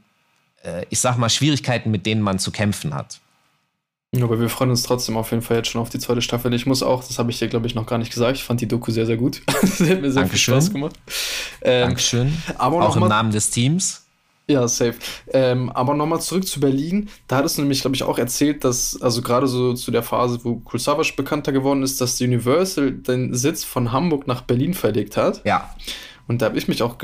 äh, 0.62 0.84
ich 0.90 1.00
sag 1.00 1.16
mal, 1.18 1.28
Schwierigkeiten, 1.28 1.90
mit 1.90 2.06
denen 2.06 2.22
man 2.22 2.38
zu 2.38 2.50
kämpfen 2.50 2.94
hat. 2.94 3.20
Aber 4.16 4.40
wir 4.40 4.48
freuen 4.48 4.70
uns 4.70 4.82
trotzdem 4.84 5.18
auf 5.18 5.30
jeden 5.32 5.42
Fall 5.42 5.59
jetzt 5.59 5.68
schon 5.68 5.82
auf 5.82 5.90
die 5.90 5.98
zweite 5.98 6.22
Staffel. 6.22 6.52
Ich 6.55 6.64
muss 6.64 6.82
auch, 6.82 7.05
das 7.05 7.18
habe 7.18 7.30
ich 7.30 7.38
dir, 7.38 7.48
glaube 7.48 7.66
ich, 7.66 7.74
noch 7.74 7.86
gar 7.86 7.98
nicht 7.98 8.10
gesagt, 8.10 8.38
ich 8.38 8.44
fand 8.44 8.60
die 8.60 8.66
Doku 8.66 8.90
sehr, 8.90 9.05
sehr 9.05 9.18
gut. 9.18 9.42
das 9.46 9.80
hat 9.80 10.00
mir 10.00 10.10
sehr 10.10 10.22
Dankeschön. 10.22 10.28
viel 10.28 10.38
Spaß 10.38 10.72
gemacht. 10.72 10.96
Ähm, 11.60 11.88
Dankeschön. 11.88 12.42
Aber 12.56 12.86
auch 12.86 12.96
im 12.96 13.00
mal, 13.00 13.09
Namen 13.09 13.32
des 13.32 13.50
Teams. 13.50 14.06
Ja, 14.51 14.66
safe. 14.66 14.95
Ähm, 15.31 15.69
aber 15.70 15.95
nochmal 15.95 16.23
zurück 16.23 16.47
zu 16.47 16.59
Berlin. 16.59 17.11
Da 17.27 17.37
hattest 17.37 17.59
du 17.59 17.62
nämlich, 17.62 17.83
glaube 17.83 17.97
ich, 17.97 18.03
auch 18.03 18.19
erzählt, 18.19 18.65
dass, 18.65 19.01
also 19.03 19.20
gerade 19.20 19.47
so 19.47 19.75
zu 19.75 19.91
der 19.91 20.03
Phase, 20.03 20.41
wo 20.43 20.62
Savage 20.79 21.12
bekannter 21.16 21.53
geworden 21.53 21.83
ist, 21.83 22.01
dass 22.01 22.19
Universal 22.20 22.93
den 22.93 23.35
Sitz 23.35 23.62
von 23.65 23.93
Hamburg 23.93 24.27
nach 24.27 24.41
Berlin 24.41 24.73
verlegt 24.73 25.19
hat. 25.19 25.45
Ja. 25.45 25.75
Und 26.29 26.41
da 26.41 26.47
habe 26.47 26.57
ich 26.57 26.66
mich 26.66 26.83
auch 26.83 26.97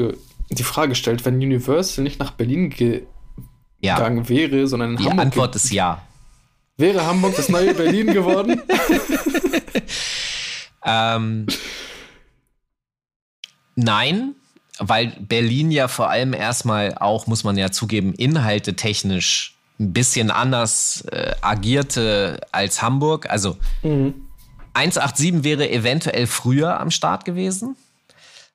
die 0.51 0.62
Frage 0.62 0.91
gestellt, 0.91 1.27
wenn 1.27 1.35
Universal 1.35 2.03
nicht 2.03 2.19
nach 2.19 2.31
Berlin 2.31 2.71
ge 2.71 3.03
ja. 3.81 3.97
gegangen 3.97 4.27
wäre, 4.31 4.66
sondern 4.66 4.93
in 4.93 4.97
Die 4.97 5.03
Hamburg. 5.05 5.16
Die 5.16 5.21
Antwort 5.21 5.57
ist 5.57 5.71
ja. 5.71 6.01
Wäre 6.79 7.07
Hamburg 7.07 7.37
das 7.37 7.51
neue 7.51 7.75
Berlin 7.75 8.07
geworden? 8.07 8.62
ähm, 10.85 11.47
nein, 13.77 14.35
weil 14.78 15.16
Berlin 15.20 15.70
ja 15.70 15.88
vor 15.88 16.10
allem 16.10 16.32
erstmal 16.32 16.96
auch, 16.98 17.26
muss 17.26 17.44
man 17.44 17.56
ja 17.56 17.70
zugeben, 17.70 18.12
inhalte 18.14 18.74
technisch 18.74 19.56
ein 19.78 19.92
bisschen 19.92 20.30
anders 20.30 21.02
äh, 21.10 21.34
agierte 21.40 22.40
als 22.52 22.82
Hamburg. 22.82 23.28
Also 23.28 23.56
mhm. 23.82 24.14
187 24.74 25.44
wäre 25.44 25.70
eventuell 25.70 26.26
früher 26.26 26.80
am 26.80 26.90
Start 26.90 27.24
gewesen. 27.24 27.76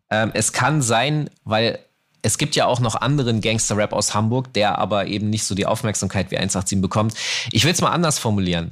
Ähm, 0.09 0.31
es 0.33 0.53
kann 0.53 0.81
sein, 0.81 1.29
weil 1.43 1.79
es 2.21 2.37
gibt 2.37 2.55
ja 2.55 2.65
auch 2.65 2.79
noch 2.79 2.95
anderen 2.95 3.41
Gangster-Rap 3.41 3.93
aus 3.93 4.13
Hamburg, 4.13 4.53
der 4.53 4.77
aber 4.77 5.07
eben 5.07 5.29
nicht 5.29 5.45
so 5.45 5.55
die 5.55 5.65
Aufmerksamkeit 5.65 6.31
wie 6.31 6.37
187 6.37 6.81
bekommt. 6.81 7.13
Ich 7.51 7.63
will 7.63 7.71
es 7.71 7.81
mal 7.81 7.91
anders 7.91 8.19
formulieren. 8.19 8.71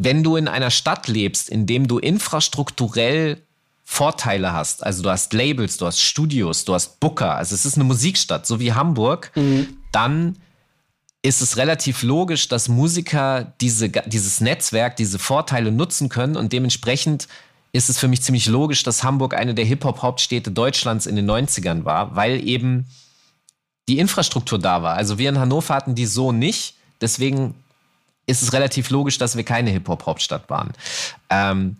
Wenn 0.00 0.22
du 0.22 0.36
in 0.36 0.46
einer 0.46 0.70
Stadt 0.70 1.08
lebst, 1.08 1.48
in 1.48 1.66
dem 1.66 1.88
du 1.88 1.98
infrastrukturell 1.98 3.42
Vorteile 3.90 4.52
hast, 4.52 4.84
also 4.84 5.02
du 5.02 5.08
hast 5.08 5.32
Labels, 5.32 5.78
du 5.78 5.86
hast 5.86 6.02
Studios, 6.02 6.66
du 6.66 6.74
hast 6.74 7.00
Booker, 7.00 7.36
also 7.36 7.54
es 7.54 7.64
ist 7.64 7.76
eine 7.76 7.84
Musikstadt, 7.84 8.46
so 8.46 8.60
wie 8.60 8.74
Hamburg, 8.74 9.32
mhm. 9.34 9.78
dann 9.92 10.36
ist 11.22 11.40
es 11.40 11.56
relativ 11.56 12.02
logisch, 12.02 12.48
dass 12.48 12.68
Musiker 12.68 13.54
diese, 13.62 13.88
dieses 13.88 14.42
Netzwerk, 14.42 14.96
diese 14.96 15.18
Vorteile 15.18 15.72
nutzen 15.72 16.10
können 16.10 16.36
und 16.36 16.52
dementsprechend 16.52 17.28
ist 17.72 17.88
es 17.88 17.98
für 17.98 18.08
mich 18.08 18.20
ziemlich 18.20 18.46
logisch, 18.46 18.82
dass 18.82 19.02
Hamburg 19.04 19.32
eine 19.32 19.54
der 19.54 19.64
Hip-Hop-Hauptstädte 19.64 20.50
Deutschlands 20.50 21.06
in 21.06 21.16
den 21.16 21.28
90ern 21.28 21.86
war, 21.86 22.14
weil 22.14 22.46
eben 22.46 22.86
die 23.88 23.98
Infrastruktur 23.98 24.58
da 24.58 24.82
war. 24.82 24.96
Also 24.96 25.16
wir 25.16 25.30
in 25.30 25.38
Hannover 25.38 25.74
hatten 25.74 25.94
die 25.94 26.06
so 26.06 26.30
nicht. 26.30 26.74
Deswegen 27.00 27.54
ist 28.26 28.42
es 28.42 28.52
relativ 28.52 28.90
logisch, 28.90 29.16
dass 29.16 29.34
wir 29.34 29.44
keine 29.44 29.70
Hip-Hop-Hauptstadt 29.70 30.50
waren. 30.50 30.72
Ähm, 31.30 31.78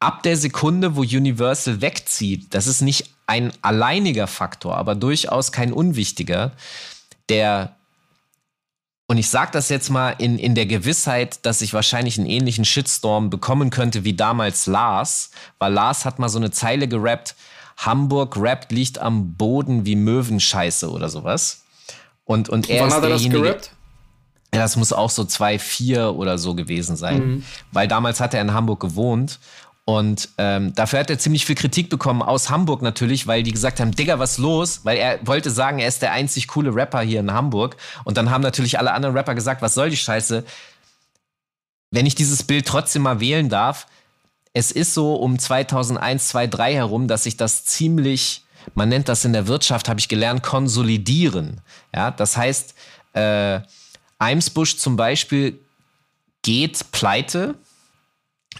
ab 0.00 0.22
der 0.22 0.36
Sekunde, 0.36 0.96
wo 0.96 1.00
Universal 1.00 1.80
wegzieht, 1.80 2.54
das 2.54 2.66
ist 2.66 2.80
nicht 2.80 3.10
ein 3.26 3.52
alleiniger 3.62 4.26
Faktor, 4.26 4.76
aber 4.76 4.94
durchaus 4.94 5.52
kein 5.52 5.72
unwichtiger, 5.72 6.52
der 7.28 7.76
und 9.08 9.18
ich 9.18 9.28
sage 9.30 9.52
das 9.52 9.68
jetzt 9.68 9.88
mal 9.88 10.16
in, 10.18 10.36
in 10.36 10.56
der 10.56 10.66
Gewissheit, 10.66 11.46
dass 11.46 11.60
ich 11.62 11.72
wahrscheinlich 11.72 12.18
einen 12.18 12.26
ähnlichen 12.26 12.64
Shitstorm 12.64 13.30
bekommen 13.30 13.70
könnte 13.70 14.02
wie 14.02 14.14
damals 14.14 14.66
Lars, 14.66 15.30
weil 15.60 15.72
Lars 15.72 16.04
hat 16.04 16.18
mal 16.18 16.28
so 16.28 16.38
eine 16.38 16.50
Zeile 16.50 16.88
gerappt, 16.88 17.36
Hamburg 17.76 18.36
rappt 18.36 18.72
liegt 18.72 18.98
am 18.98 19.34
Boden 19.34 19.86
wie 19.86 19.94
Möwenscheiße 19.94 20.90
oder 20.90 21.08
sowas. 21.08 21.62
Und, 22.24 22.48
und 22.48 22.68
er 22.68 22.80
Wann 22.80 22.88
ist 22.88 22.94
hat 22.94 23.02
er 23.04 23.10
das 23.10 23.22
gerappt? 23.28 23.70
Ja, 24.52 24.62
das 24.62 24.76
muss 24.76 24.92
auch 24.92 25.10
so 25.10 25.22
2,4 25.22 26.08
oder 26.08 26.38
so 26.38 26.54
gewesen 26.54 26.96
sein, 26.96 27.18
mhm. 27.18 27.44
weil 27.72 27.86
damals 27.86 28.20
hat 28.20 28.34
er 28.34 28.40
in 28.40 28.54
Hamburg 28.54 28.80
gewohnt 28.80 29.38
und 29.88 30.30
ähm, 30.38 30.74
dafür 30.74 30.98
hat 30.98 31.10
er 31.10 31.18
ziemlich 31.20 31.46
viel 31.46 31.54
Kritik 31.54 31.90
bekommen 31.90 32.20
aus 32.20 32.50
Hamburg 32.50 32.82
natürlich, 32.82 33.28
weil 33.28 33.44
die 33.44 33.52
gesagt 33.52 33.78
haben, 33.78 33.92
Digga, 33.92 34.18
was 34.18 34.36
los? 34.36 34.80
Weil 34.82 34.98
er 34.98 35.24
wollte 35.24 35.48
sagen, 35.48 35.78
er 35.78 35.86
ist 35.86 36.02
der 36.02 36.10
einzig 36.10 36.48
coole 36.48 36.74
Rapper 36.74 37.02
hier 37.02 37.20
in 37.20 37.32
Hamburg. 37.32 37.76
Und 38.02 38.16
dann 38.16 38.30
haben 38.30 38.42
natürlich 38.42 38.80
alle 38.80 38.92
anderen 38.92 39.16
Rapper 39.16 39.36
gesagt, 39.36 39.62
was 39.62 39.74
soll 39.74 39.88
die 39.88 39.96
Scheiße? 39.96 40.42
Wenn 41.92 42.04
ich 42.04 42.16
dieses 42.16 42.42
Bild 42.42 42.66
trotzdem 42.66 43.02
mal 43.02 43.20
wählen 43.20 43.48
darf, 43.48 43.86
es 44.52 44.72
ist 44.72 44.92
so 44.92 45.14
um 45.14 45.38
2001, 45.38 46.28
2003 46.30 46.74
herum, 46.74 47.06
dass 47.06 47.22
sich 47.22 47.36
das 47.36 47.64
ziemlich, 47.64 48.44
man 48.74 48.88
nennt 48.88 49.08
das 49.08 49.24
in 49.24 49.34
der 49.34 49.46
Wirtschaft, 49.46 49.88
habe 49.88 50.00
ich 50.00 50.08
gelernt, 50.08 50.42
konsolidieren. 50.42 51.60
Ja, 51.94 52.10
das 52.10 52.36
heißt, 52.36 52.74
äh, 53.12 53.60
Eimsbusch 54.18 54.78
zum 54.78 54.96
Beispiel 54.96 55.60
geht 56.42 56.90
pleite, 56.90 57.54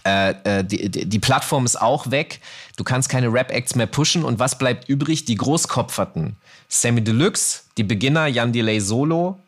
äh, 0.05 0.59
äh, 0.59 0.63
die, 0.63 0.89
die, 0.89 1.19
Plattform 1.19 1.65
ist 1.65 1.79
auch 1.79 2.11
weg. 2.11 2.39
Du 2.75 2.83
kannst 2.83 3.09
keine 3.09 3.31
Rap-Acts 3.31 3.75
mehr 3.75 3.87
pushen. 3.87 4.23
Und 4.23 4.39
was 4.39 4.57
bleibt 4.57 4.89
übrig? 4.89 5.25
Die 5.25 5.35
Großkopferten. 5.35 6.35
Sammy 6.69 7.03
Deluxe, 7.03 7.63
die 7.77 7.83
Beginner, 7.83 8.27
Jan 8.27 8.53
Delay 8.53 8.79
Solo 8.79 9.39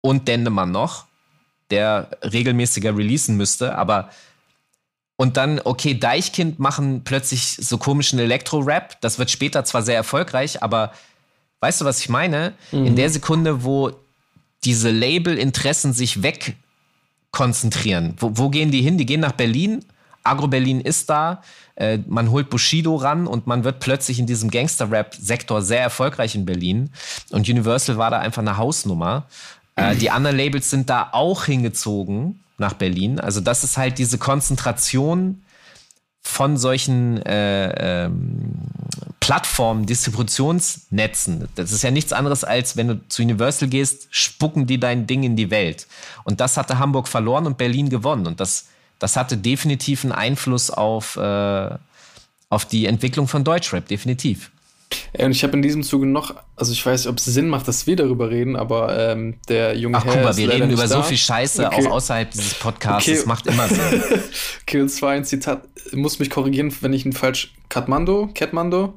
und 0.00 0.28
Dendemann 0.28 0.70
noch, 0.70 1.06
der 1.70 2.10
regelmäßiger 2.22 2.96
releasen 2.96 3.36
müsste. 3.36 3.76
Aber 3.76 4.10
und 5.16 5.38
dann, 5.38 5.60
okay, 5.64 5.94
Deichkind 5.94 6.58
machen 6.58 7.02
plötzlich 7.04 7.56
so 7.56 7.78
komischen 7.78 8.18
Elektro-Rap. 8.18 9.00
Das 9.00 9.18
wird 9.18 9.30
später 9.30 9.64
zwar 9.64 9.82
sehr 9.82 9.96
erfolgreich, 9.96 10.62
aber 10.62 10.92
weißt 11.60 11.80
du, 11.80 11.84
was 11.86 12.00
ich 12.00 12.10
meine? 12.10 12.52
Mhm. 12.70 12.86
In 12.86 12.96
der 12.96 13.08
Sekunde, 13.08 13.64
wo 13.64 13.92
diese 14.64 14.90
Label-Interessen 14.90 15.94
sich 15.94 16.22
weg 16.22 16.56
konzentrieren. 17.36 18.14
Wo, 18.16 18.30
wo 18.32 18.48
gehen 18.48 18.70
die 18.70 18.80
hin? 18.80 18.96
Die 18.96 19.04
gehen 19.04 19.20
nach 19.20 19.32
Berlin. 19.32 19.84
Agro 20.24 20.48
Berlin 20.48 20.80
ist 20.80 21.10
da. 21.10 21.42
Äh, 21.74 21.98
man 22.06 22.30
holt 22.30 22.48
Bushido 22.48 22.96
ran 22.96 23.26
und 23.26 23.46
man 23.46 23.62
wird 23.62 23.78
plötzlich 23.78 24.18
in 24.18 24.24
diesem 24.24 24.50
Gangster-Rap-Sektor 24.50 25.60
sehr 25.60 25.82
erfolgreich 25.82 26.34
in 26.34 26.46
Berlin. 26.46 26.88
Und 27.30 27.46
Universal 27.46 27.98
war 27.98 28.10
da 28.10 28.20
einfach 28.20 28.40
eine 28.40 28.56
Hausnummer. 28.56 29.26
Äh, 29.74 29.96
die 29.96 30.10
anderen 30.10 30.34
Labels 30.34 30.70
sind 30.70 30.88
da 30.88 31.10
auch 31.12 31.44
hingezogen 31.44 32.40
nach 32.56 32.72
Berlin. 32.72 33.20
Also 33.20 33.42
das 33.42 33.64
ist 33.64 33.76
halt 33.76 33.98
diese 33.98 34.16
Konzentration 34.16 35.42
von 36.22 36.56
solchen 36.56 37.20
äh, 37.20 38.04
ähm, 38.06 38.54
Plattformen, 39.26 39.86
Distributionsnetzen. 39.86 41.48
Das 41.56 41.72
ist 41.72 41.82
ja 41.82 41.90
nichts 41.90 42.12
anderes 42.12 42.44
als, 42.44 42.76
wenn 42.76 42.86
du 42.86 43.08
zu 43.08 43.22
Universal 43.22 43.68
gehst, 43.68 44.06
spucken 44.10 44.68
die 44.68 44.78
dein 44.78 45.08
Ding 45.08 45.24
in 45.24 45.34
die 45.34 45.50
Welt. 45.50 45.88
Und 46.22 46.38
das 46.38 46.56
hatte 46.56 46.78
Hamburg 46.78 47.08
verloren 47.08 47.44
und 47.44 47.58
Berlin 47.58 47.90
gewonnen. 47.90 48.28
Und 48.28 48.38
das, 48.38 48.68
das 49.00 49.16
hatte 49.16 49.36
definitiv 49.36 50.04
einen 50.04 50.12
Einfluss 50.12 50.70
auf, 50.70 51.16
äh, 51.16 51.70
auf 52.50 52.66
die 52.66 52.86
Entwicklung 52.86 53.26
von 53.26 53.42
Deutschrap, 53.42 53.88
definitiv. 53.88 54.52
Und 55.18 55.32
ich 55.32 55.42
habe 55.42 55.54
in 55.54 55.62
diesem 55.62 55.82
Zuge 55.82 56.06
noch, 56.06 56.36
also 56.54 56.70
ich 56.70 56.86
weiß 56.86 57.00
nicht, 57.00 57.10
ob 57.10 57.18
es 57.18 57.24
Sinn 57.24 57.48
macht, 57.48 57.66
dass 57.66 57.88
wir 57.88 57.96
darüber 57.96 58.30
reden, 58.30 58.54
aber 58.54 58.96
ähm, 58.96 59.40
der 59.48 59.76
junge 59.76 59.98
Ach, 59.98 60.04
Herr. 60.04 60.12
Ach, 60.12 60.16
guck 60.18 60.24
mal, 60.24 60.36
wir 60.36 60.52
reden 60.52 60.70
über 60.70 60.82
da. 60.82 60.88
so 60.88 61.02
viel 61.02 61.16
Scheiße, 61.16 61.66
okay. 61.66 61.88
auch 61.88 61.94
außerhalb 61.94 62.30
dieses 62.30 62.54
Podcasts. 62.54 63.08
Okay. 63.08 63.16
Das 63.16 63.26
macht 63.26 63.48
immer 63.48 63.66
Sinn. 63.66 64.04
okay, 64.62 64.80
und 64.80 64.88
zwar 64.88 65.10
ein 65.10 65.24
Zitat, 65.24 65.64
muss 65.90 66.20
mich 66.20 66.30
korrigieren, 66.30 66.72
wenn 66.80 66.92
ich 66.92 67.04
ihn 67.04 67.12
falsch. 67.12 67.54
Katmando? 67.68 68.30
Katmando? 68.32 68.94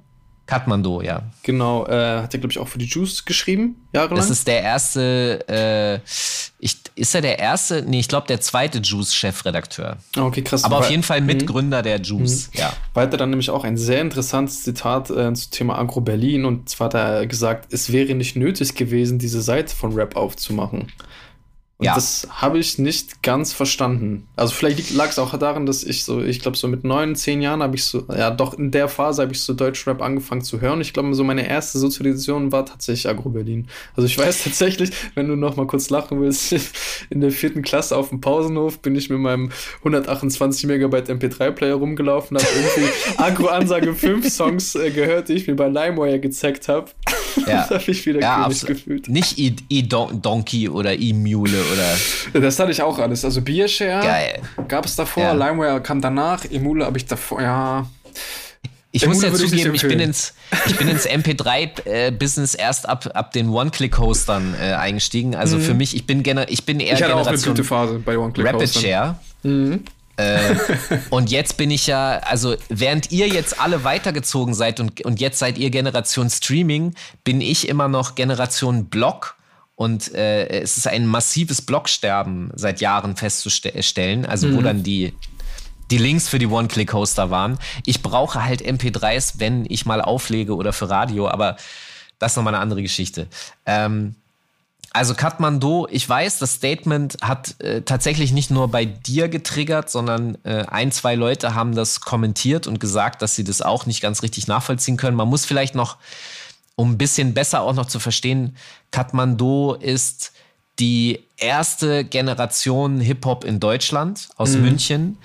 Kathmandu, 0.49 1.01
ja. 1.03 1.21
Genau, 1.43 1.85
äh, 1.85 2.21
hat 2.23 2.33
er, 2.33 2.39
glaube 2.39 2.51
ich, 2.51 2.57
auch 2.57 2.67
für 2.67 2.79
die 2.79 2.87
Juice 2.87 3.23
geschrieben, 3.23 3.75
jahrelang. 3.93 4.17
Das 4.17 4.31
ist 4.31 4.47
der 4.47 4.63
erste, 4.63 5.45
äh, 5.47 5.99
ich, 6.57 6.75
ist 6.95 7.13
er 7.13 7.21
der 7.21 7.37
erste? 7.37 7.83
Nee, 7.83 7.99
ich 7.99 8.07
glaube, 8.07 8.25
der 8.25 8.41
zweite 8.41 8.79
Juice-Chefredakteur. 8.79 9.97
Ah, 10.15 10.21
okay, 10.23 10.41
krass. 10.41 10.63
Aber 10.63 10.79
auf 10.79 10.89
jeden 10.89 11.03
Fall 11.03 11.21
Mitgründer 11.21 11.79
mhm. 11.79 11.83
der 11.83 12.01
Juice, 12.01 12.49
mhm. 12.51 12.61
ja. 12.61 12.73
Weiter 12.95 13.17
dann 13.17 13.29
nämlich 13.29 13.51
auch 13.51 13.63
ein 13.63 13.77
sehr 13.77 14.01
interessantes 14.01 14.63
Zitat 14.63 15.11
äh, 15.11 15.31
zum 15.35 15.51
Thema 15.51 15.77
Agro 15.77 16.01
Berlin 16.01 16.45
und 16.45 16.67
zwar 16.67 16.85
hat 16.85 16.95
er 16.95 17.27
gesagt, 17.27 17.71
es 17.71 17.91
wäre 17.91 18.15
nicht 18.15 18.35
nötig 18.35 18.73
gewesen, 18.73 19.19
diese 19.19 19.43
Seite 19.43 19.75
von 19.75 19.93
Rap 19.93 20.15
aufzumachen. 20.15 20.91
Und 21.79 21.85
ja. 21.85 21.95
das 21.95 22.27
habe 22.29 22.59
ich 22.59 22.77
nicht 22.77 23.23
ganz 23.23 23.53
verstanden. 23.53 24.27
Also 24.35 24.53
vielleicht 24.53 24.91
lag 24.91 25.11
es 25.11 25.17
auch 25.17 25.37
daran, 25.37 25.65
dass 25.65 25.85
ich 25.85 26.03
so, 26.03 26.21
ich 26.21 26.41
glaube 26.41 26.57
so 26.57 26.67
mit 26.67 26.83
neun, 26.83 27.15
zehn 27.15 27.41
Jahren 27.41 27.63
habe 27.63 27.77
ich 27.77 27.85
so, 27.85 28.03
ja 28.09 28.31
doch 28.31 28.53
in 28.53 28.71
der 28.71 28.89
Phase 28.89 29.21
habe 29.21 29.31
ich 29.31 29.39
so 29.39 29.53
Deutschrap 29.53 30.01
angefangen 30.01 30.41
zu 30.41 30.59
hören. 30.59 30.81
Ich 30.81 30.91
glaube 30.91 31.13
so 31.13 31.23
meine 31.23 31.47
erste 31.47 31.79
Sozialisation 31.79 32.51
war 32.51 32.65
tatsächlich 32.65 33.07
Agro-Berlin. 33.07 33.69
Also 33.95 34.07
ich 34.07 34.17
weiß 34.17 34.43
tatsächlich, 34.43 34.91
wenn 35.15 35.29
du 35.29 35.37
noch 35.37 35.55
mal 35.55 35.67
kurz 35.67 35.89
lachen 35.89 36.19
willst, 36.19 36.53
in 37.09 37.21
der 37.21 37.31
vierten 37.31 37.61
Klasse 37.61 37.95
auf 37.95 38.09
dem 38.09 38.19
Pausenhof 38.19 38.79
bin 38.79 38.97
ich 38.97 39.09
mit 39.09 39.19
meinem 39.19 39.49
128 39.77 40.65
Megabyte 40.65 41.09
MP3-Player 41.09 41.75
rumgelaufen, 41.75 42.37
habe 42.37 42.47
irgendwie 42.57 42.91
Agro-Ansage 43.17 43.95
5 43.95 44.29
Songs 44.29 44.75
äh, 44.75 44.91
gehört, 44.91 45.29
die 45.29 45.33
ich 45.35 45.47
mir 45.47 45.55
bei 45.55 45.69
LimeWire 45.69 46.19
gezeigt 46.19 46.67
habe. 46.67 46.91
Ja. 47.47 47.65
das 47.69 47.69
habe 47.69 47.91
ich 47.91 48.05
wieder 48.05 48.19
ja, 48.19 48.49
gefühlt. 48.49 49.07
Nicht 49.07 49.37
E-Donkey 49.37 50.67
oder 50.67 50.99
E-Mule 50.99 51.68
oder. 51.71 52.41
Das 52.41 52.59
hatte 52.59 52.71
ich 52.71 52.81
auch 52.81 52.97
alles. 52.99 53.25
Also 53.25 53.41
Biershare 53.41 54.05
Geil. 54.05 54.41
gab 54.67 54.85
es 54.85 54.95
davor, 54.95 55.23
ja. 55.23 55.31
LimeWire 55.33 55.81
kam 55.81 56.01
danach, 56.01 56.45
Emule 56.45 56.85
habe 56.85 56.97
ich 56.97 57.05
davor, 57.05 57.41
ja. 57.41 57.87
Ich 58.91 59.05
muss 59.05 59.21
ja 59.21 59.31
zugeben, 59.31 59.75
ich, 59.75 59.83
bin 59.83 59.99
ins, 59.99 60.33
ich 60.65 60.75
bin 60.77 60.87
ins 60.87 61.07
MP3-Business 61.07 62.55
äh, 62.55 62.61
erst 62.61 62.89
ab, 62.89 63.07
ab 63.13 63.31
den 63.33 63.49
One-Click-Hostern 63.49 64.55
äh, 64.59 64.73
eingestiegen. 64.73 65.35
Also 65.35 65.57
mhm. 65.57 65.61
für 65.61 65.73
mich, 65.75 65.95
ich 65.95 66.07
bin, 66.07 66.23
gener 66.23 66.49
ich 66.49 66.65
bin 66.65 66.79
eher 66.79 66.95
ich 66.95 67.03
hatte 67.03 67.13
Generation 67.13 67.53
auch 67.53 67.55
eine 67.55 67.63
Phase 67.63 67.99
bei 67.99 68.17
Rapid 68.17 68.73
Share. 68.73 69.19
Mhm. 69.43 69.83
Äh, 70.17 70.55
und 71.11 71.29
jetzt 71.29 71.55
bin 71.57 71.69
ich 71.69 71.85
ja, 71.85 72.19
also 72.25 72.55
während 72.67 73.11
ihr 73.11 73.27
jetzt 73.27 73.61
alle 73.61 73.83
weitergezogen 73.83 74.55
seid 74.55 74.79
und, 74.79 75.05
und 75.05 75.21
jetzt 75.21 75.37
seid 75.37 75.59
ihr 75.59 75.69
Generation 75.69 76.29
Streaming, 76.29 76.95
bin 77.23 77.41
ich 77.41 77.69
immer 77.69 77.87
noch 77.87 78.15
Generation 78.15 78.85
Blog 78.85 79.35
und 79.79 80.13
äh, 80.13 80.45
es 80.59 80.75
ist 80.75 80.87
ein 80.87 81.07
massives 81.07 81.61
Blocksterben 81.61 82.51
seit 82.53 82.81
Jahren 82.81 83.15
festzustellen, 83.15 84.25
also 84.25 84.49
mhm. 84.49 84.57
wo 84.57 84.61
dann 84.61 84.83
die, 84.83 85.13
die 85.89 85.97
Links 85.97 86.27
für 86.27 86.37
die 86.37 86.47
One-Click-Hoster 86.47 87.29
waren. 87.29 87.57
Ich 87.85 88.01
brauche 88.01 88.43
halt 88.43 88.61
MP3s, 88.61 89.35
wenn 89.37 89.65
ich 89.69 89.85
mal 89.85 90.01
auflege 90.01 90.57
oder 90.57 90.73
für 90.73 90.89
Radio, 90.89 91.29
aber 91.29 91.55
das 92.19 92.33
ist 92.33 92.35
nochmal 92.35 92.55
eine 92.55 92.61
andere 92.61 92.81
Geschichte. 92.81 93.27
Ähm, 93.65 94.15
also 94.91 95.15
Kathmandu, 95.15 95.87
ich 95.89 96.09
weiß, 96.09 96.39
das 96.39 96.55
Statement 96.55 97.15
hat 97.21 97.55
äh, 97.61 97.81
tatsächlich 97.81 98.33
nicht 98.33 98.51
nur 98.51 98.67
bei 98.67 98.83
dir 98.83 99.29
getriggert, 99.29 99.89
sondern 99.89 100.37
äh, 100.43 100.65
ein, 100.65 100.91
zwei 100.91 101.15
Leute 101.15 101.55
haben 101.55 101.73
das 101.73 102.01
kommentiert 102.01 102.67
und 102.67 102.81
gesagt, 102.81 103.21
dass 103.21 103.33
sie 103.33 103.45
das 103.45 103.61
auch 103.61 103.85
nicht 103.85 104.01
ganz 104.01 104.23
richtig 104.23 104.47
nachvollziehen 104.47 104.97
können. 104.97 105.15
Man 105.15 105.29
muss 105.29 105.45
vielleicht 105.45 105.73
noch 105.73 105.95
um 106.79 106.91
ein 106.91 106.97
bisschen 106.97 107.33
besser 107.33 107.59
auch 107.61 107.73
noch 107.73 107.87
zu 107.87 107.99
verstehen, 107.99 108.55
Kathmandu 108.91 109.73
ist 109.73 110.31
die 110.79 111.25
erste 111.35 112.05
Generation 112.05 113.01
Hip-Hop 113.01 113.43
in 113.43 113.59
Deutschland 113.59 114.29
aus 114.37 114.51
mhm. 114.51 114.61
München, 114.61 115.17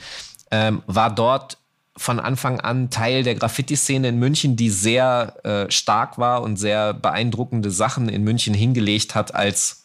ähm, 0.51 0.83
war 0.89 1.15
dort 1.15 1.59
von 1.97 2.19
Anfang 2.19 2.59
an 2.59 2.91
Teil 2.91 3.23
der 3.23 3.37
Graffiti-Szene 3.37 4.09
in 4.09 4.19
München, 4.19 4.57
die 4.57 4.69
sehr 4.69 5.37
äh, 5.45 5.71
stark 5.71 6.19
war 6.19 6.43
und 6.43 6.57
sehr 6.57 6.93
beeindruckende 6.93 7.71
Sachen 7.71 8.09
in 8.09 8.25
München 8.25 8.53
hingelegt 8.53 9.15
hat, 9.15 9.37
als 9.37 9.85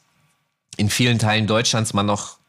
in 0.77 0.89
vielen 0.89 1.19
Teilen 1.19 1.45
Deutschlands 1.45 1.93
man 1.93 2.07
noch 2.07 2.39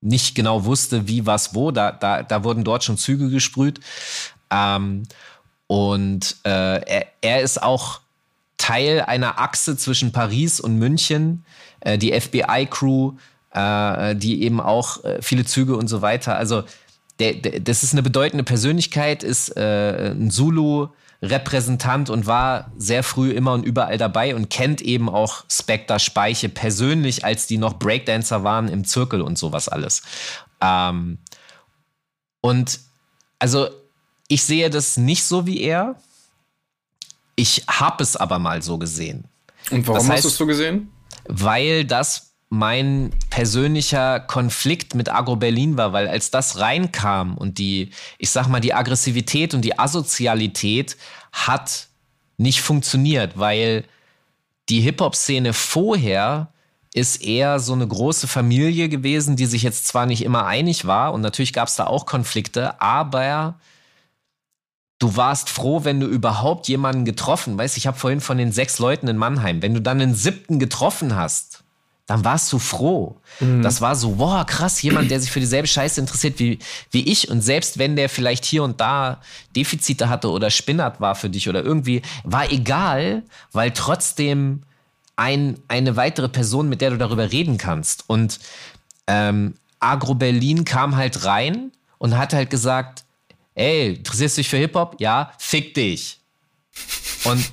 nicht 0.00 0.34
genau 0.34 0.64
wusste, 0.64 1.06
wie, 1.06 1.26
was, 1.26 1.54
wo. 1.54 1.70
Da, 1.70 1.92
da, 1.92 2.24
da 2.24 2.42
wurden 2.42 2.64
dort 2.64 2.82
schon 2.82 2.98
Züge 2.98 3.30
gesprüht. 3.30 3.78
Ähm, 4.50 5.04
und 5.68 6.38
äh, 6.42 6.82
er, 6.82 7.06
er 7.20 7.40
ist 7.42 7.62
auch 7.62 8.02
Teil 8.62 9.00
einer 9.00 9.40
Achse 9.40 9.76
zwischen 9.76 10.12
Paris 10.12 10.60
und 10.60 10.78
München, 10.78 11.44
äh, 11.80 11.98
die 11.98 12.12
FBI-Crew, 12.12 13.14
äh, 13.50 14.14
die 14.14 14.44
eben 14.44 14.60
auch 14.60 15.02
äh, 15.02 15.20
viele 15.20 15.44
Züge 15.44 15.76
und 15.76 15.88
so 15.88 16.00
weiter. 16.00 16.36
Also 16.36 16.62
der, 17.18 17.34
der, 17.34 17.58
das 17.58 17.82
ist 17.82 17.92
eine 17.92 18.04
bedeutende 18.04 18.44
Persönlichkeit, 18.44 19.24
ist 19.24 19.56
äh, 19.56 20.12
ein 20.12 20.30
Zulu-Repräsentant 20.30 22.08
und 22.08 22.26
war 22.26 22.70
sehr 22.78 23.02
früh 23.02 23.32
immer 23.32 23.52
und 23.52 23.64
überall 23.64 23.98
dabei 23.98 24.36
und 24.36 24.48
kennt 24.48 24.80
eben 24.80 25.08
auch 25.08 25.42
Spectre 25.50 25.98
Speiche 25.98 26.48
persönlich, 26.48 27.24
als 27.24 27.48
die 27.48 27.58
noch 27.58 27.80
Breakdancer 27.80 28.44
waren 28.44 28.68
im 28.68 28.84
Zirkel 28.84 29.22
und 29.22 29.38
sowas 29.38 29.68
alles. 29.68 30.02
Ähm, 30.60 31.18
und 32.40 32.78
also 33.40 33.70
ich 34.28 34.44
sehe 34.44 34.70
das 34.70 34.96
nicht 34.96 35.24
so 35.24 35.46
wie 35.46 35.60
er. 35.62 35.96
Ich 37.36 37.64
habe 37.68 38.02
es 38.02 38.16
aber 38.16 38.38
mal 38.38 38.62
so 38.62 38.78
gesehen. 38.78 39.24
Und 39.70 39.86
warum 39.86 40.00
das 40.00 40.08
heißt, 40.08 40.16
hast 40.18 40.24
du 40.24 40.28
es 40.28 40.36
so 40.36 40.46
gesehen? 40.46 40.90
Weil 41.26 41.84
das 41.84 42.32
mein 42.54 43.12
persönlicher 43.30 44.20
Konflikt 44.20 44.94
mit 44.94 45.10
Agro 45.10 45.36
Berlin 45.36 45.78
war, 45.78 45.94
weil 45.94 46.06
als 46.06 46.30
das 46.30 46.58
reinkam 46.58 47.38
und 47.38 47.56
die, 47.56 47.90
ich 48.18 48.28
sag 48.28 48.46
mal, 48.48 48.60
die 48.60 48.74
Aggressivität 48.74 49.54
und 49.54 49.62
die 49.62 49.78
Asozialität 49.78 50.98
hat 51.32 51.88
nicht 52.36 52.60
funktioniert, 52.60 53.38
weil 53.38 53.84
die 54.68 54.80
Hip-Hop-Szene 54.80 55.54
vorher 55.54 56.48
ist 56.92 57.22
eher 57.22 57.58
so 57.58 57.72
eine 57.72 57.88
große 57.88 58.28
Familie 58.28 58.90
gewesen, 58.90 59.36
die 59.36 59.46
sich 59.46 59.62
jetzt 59.62 59.86
zwar 59.86 60.04
nicht 60.04 60.22
immer 60.22 60.44
einig 60.44 60.84
war 60.84 61.14
und 61.14 61.22
natürlich 61.22 61.54
gab 61.54 61.68
es 61.68 61.76
da 61.76 61.86
auch 61.86 62.04
Konflikte, 62.04 62.80
aber 62.82 63.58
du 65.02 65.16
warst 65.16 65.50
froh, 65.50 65.84
wenn 65.84 65.98
du 65.98 66.06
überhaupt 66.06 66.68
jemanden 66.68 67.04
getroffen, 67.04 67.58
weißt, 67.58 67.76
ich 67.76 67.86
habe 67.86 67.98
vorhin 67.98 68.20
von 68.20 68.38
den 68.38 68.52
sechs 68.52 68.78
Leuten 68.78 69.08
in 69.08 69.16
Mannheim, 69.16 69.60
wenn 69.60 69.74
du 69.74 69.80
dann 69.80 70.00
einen 70.00 70.14
siebten 70.14 70.58
getroffen 70.60 71.16
hast, 71.16 71.64
dann 72.06 72.24
warst 72.24 72.52
du 72.52 72.58
froh. 72.58 73.16
Mhm. 73.40 73.62
Das 73.62 73.80
war 73.80 73.96
so, 73.96 74.18
wow, 74.18 74.44
krass, 74.46 74.82
jemand, 74.82 75.10
der 75.10 75.20
sich 75.20 75.30
für 75.30 75.40
dieselbe 75.40 75.66
Scheiße 75.66 76.00
interessiert 76.00 76.38
wie, 76.38 76.58
wie 76.90 77.10
ich. 77.10 77.30
Und 77.30 77.40
selbst 77.40 77.78
wenn 77.78 77.96
der 77.96 78.08
vielleicht 78.08 78.44
hier 78.44 78.62
und 78.62 78.80
da 78.80 79.20
Defizite 79.56 80.08
hatte 80.08 80.30
oder 80.30 80.50
spinnert 80.50 81.00
war 81.00 81.14
für 81.14 81.30
dich 81.30 81.48
oder 81.48 81.64
irgendwie, 81.64 82.02
war 82.22 82.50
egal, 82.52 83.22
weil 83.52 83.70
trotzdem 83.72 84.62
ein, 85.16 85.58
eine 85.68 85.96
weitere 85.96 86.28
Person, 86.28 86.68
mit 86.68 86.80
der 86.80 86.90
du 86.90 86.98
darüber 86.98 87.30
reden 87.32 87.58
kannst. 87.58 88.04
Und 88.08 88.38
ähm, 89.06 89.54
Agro 89.80 90.14
Berlin 90.14 90.64
kam 90.64 90.96
halt 90.96 91.24
rein 91.24 91.72
und 91.98 92.18
hat 92.18 92.34
halt 92.34 92.50
gesagt, 92.50 93.01
ey, 93.54 93.94
interessierst 93.94 94.36
du 94.36 94.40
dich 94.40 94.48
für 94.48 94.56
Hip-Hop? 94.56 94.96
Ja, 94.98 95.32
fick 95.38 95.74
dich. 95.74 96.18
Und 97.24 97.50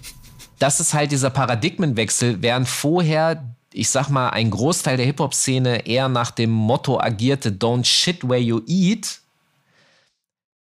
das 0.59 0.79
ist 0.79 0.93
halt 0.93 1.11
dieser 1.11 1.29
Paradigmenwechsel, 1.29 2.41
während 2.41 2.67
vorher, 2.67 3.43
ich 3.73 3.89
sag 3.89 4.09
mal, 4.09 4.29
ein 4.29 4.51
Großteil 4.51 4.97
der 4.97 5.05
Hip-Hop-Szene 5.05 5.85
eher 5.85 6.09
nach 6.09 6.31
dem 6.31 6.49
Motto 6.49 6.99
agierte, 6.99 7.51
don't 7.51 7.85
shit 7.85 8.27
where 8.27 8.39
you 8.39 8.61
eat, 8.67 9.19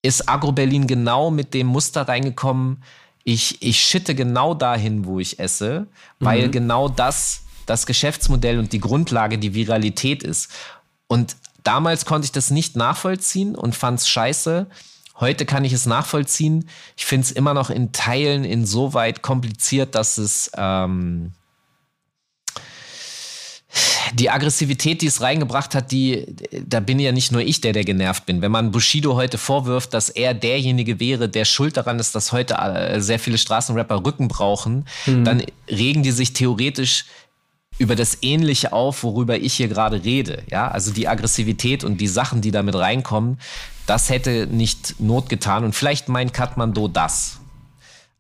ist 0.02 0.28
Agro 0.28 0.52
Berlin 0.52 0.86
genau 0.86 1.30
mit 1.30 1.54
dem 1.54 1.68
Muster 1.68 2.08
reingekommen, 2.08 2.82
ich, 3.24 3.62
ich 3.62 3.80
schitte 3.80 4.14
genau 4.14 4.52
dahin, 4.52 5.04
wo 5.04 5.20
ich 5.20 5.38
esse, 5.38 5.86
weil 6.18 6.48
mhm. 6.48 6.50
genau 6.50 6.88
das 6.88 7.42
das 7.66 7.86
Geschäftsmodell 7.86 8.58
und 8.58 8.72
die 8.72 8.80
Grundlage 8.80 9.38
die 9.38 9.54
Viralität 9.54 10.22
ist. 10.22 10.50
Und 11.06 11.36
damals 11.62 12.04
konnte 12.04 12.24
ich 12.26 12.32
das 12.32 12.50
nicht 12.50 12.76
nachvollziehen 12.76 13.54
und 13.54 13.74
fand 13.74 14.00
es 14.00 14.08
scheiße. 14.08 14.66
Heute 15.22 15.46
kann 15.46 15.64
ich 15.64 15.72
es 15.72 15.86
nachvollziehen. 15.86 16.68
Ich 16.96 17.06
finde 17.06 17.24
es 17.26 17.30
immer 17.30 17.54
noch 17.54 17.70
in 17.70 17.92
Teilen 17.92 18.42
insoweit 18.42 19.22
kompliziert, 19.22 19.94
dass 19.94 20.18
es 20.18 20.50
ähm, 20.56 21.30
die 24.14 24.30
Aggressivität, 24.30 25.00
die 25.00 25.06
es 25.06 25.20
reingebracht 25.20 25.76
hat, 25.76 25.92
die, 25.92 26.26
da 26.66 26.80
bin 26.80 26.98
ja 26.98 27.12
nicht 27.12 27.30
nur 27.30 27.40
ich, 27.40 27.60
der 27.60 27.72
der 27.72 27.84
genervt 27.84 28.26
bin. 28.26 28.42
Wenn 28.42 28.50
man 28.50 28.72
Bushido 28.72 29.14
heute 29.14 29.38
vorwirft, 29.38 29.94
dass 29.94 30.08
er 30.08 30.34
derjenige 30.34 30.98
wäre, 30.98 31.28
der 31.28 31.44
schuld 31.44 31.76
daran 31.76 32.00
ist, 32.00 32.16
dass 32.16 32.32
heute 32.32 32.54
äh, 32.54 33.00
sehr 33.00 33.20
viele 33.20 33.38
Straßenrapper 33.38 34.04
Rücken 34.04 34.26
brauchen, 34.26 34.86
mhm. 35.06 35.24
dann 35.24 35.42
regen 35.70 36.02
die 36.02 36.10
sich 36.10 36.32
theoretisch 36.32 37.04
über 37.78 37.96
das 37.96 38.18
Ähnliche 38.22 38.72
auf, 38.72 39.02
worüber 39.02 39.38
ich 39.38 39.54
hier 39.54 39.68
gerade 39.68 40.04
rede. 40.04 40.42
Ja, 40.50 40.68
also 40.68 40.92
die 40.92 41.08
Aggressivität 41.08 41.84
und 41.84 41.98
die 41.98 42.08
Sachen, 42.08 42.40
die 42.40 42.50
damit 42.50 42.74
reinkommen, 42.74 43.38
das 43.86 44.10
hätte 44.10 44.46
nicht 44.46 45.00
Not 45.00 45.28
getan 45.28 45.64
und 45.64 45.74
vielleicht 45.74 46.08
meint 46.08 46.32
Katmando 46.32 46.88
das. 46.88 47.40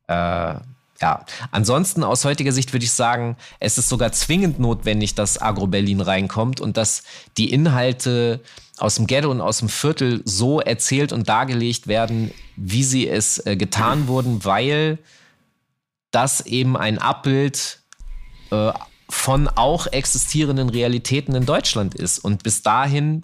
Äh, 0.08 0.54
ja, 1.02 1.26
ansonsten 1.50 2.04
aus 2.04 2.24
heutiger 2.24 2.52
Sicht 2.52 2.72
würde 2.72 2.84
ich 2.84 2.92
sagen, 2.92 3.36
es 3.58 3.76
ist 3.76 3.88
sogar 3.88 4.12
zwingend 4.12 4.60
notwendig, 4.60 5.16
dass 5.16 5.40
Agro-Berlin 5.40 6.00
reinkommt 6.00 6.60
und 6.60 6.76
dass 6.76 7.02
die 7.36 7.52
Inhalte 7.52 8.40
aus 8.78 8.94
dem 8.94 9.06
Ghetto 9.06 9.30
und 9.30 9.40
aus 9.40 9.58
dem 9.58 9.68
Viertel 9.68 10.22
so 10.24 10.60
erzählt 10.60 11.12
und 11.12 11.28
dargelegt 11.28 11.88
werden, 11.88 12.32
wie 12.56 12.84
sie 12.84 13.08
es 13.08 13.44
äh, 13.46 13.56
getan 13.56 14.06
wurden, 14.06 14.44
weil 14.44 14.98
das 16.12 16.40
eben 16.46 16.76
ein 16.76 16.98
Abbild 16.98 17.80
äh, 18.50 18.72
von 19.12 19.46
auch 19.46 19.86
existierenden 19.86 20.70
Realitäten 20.70 21.34
in 21.34 21.44
Deutschland 21.44 21.94
ist. 21.94 22.18
Und 22.18 22.42
bis 22.42 22.62
dahin, 22.62 23.22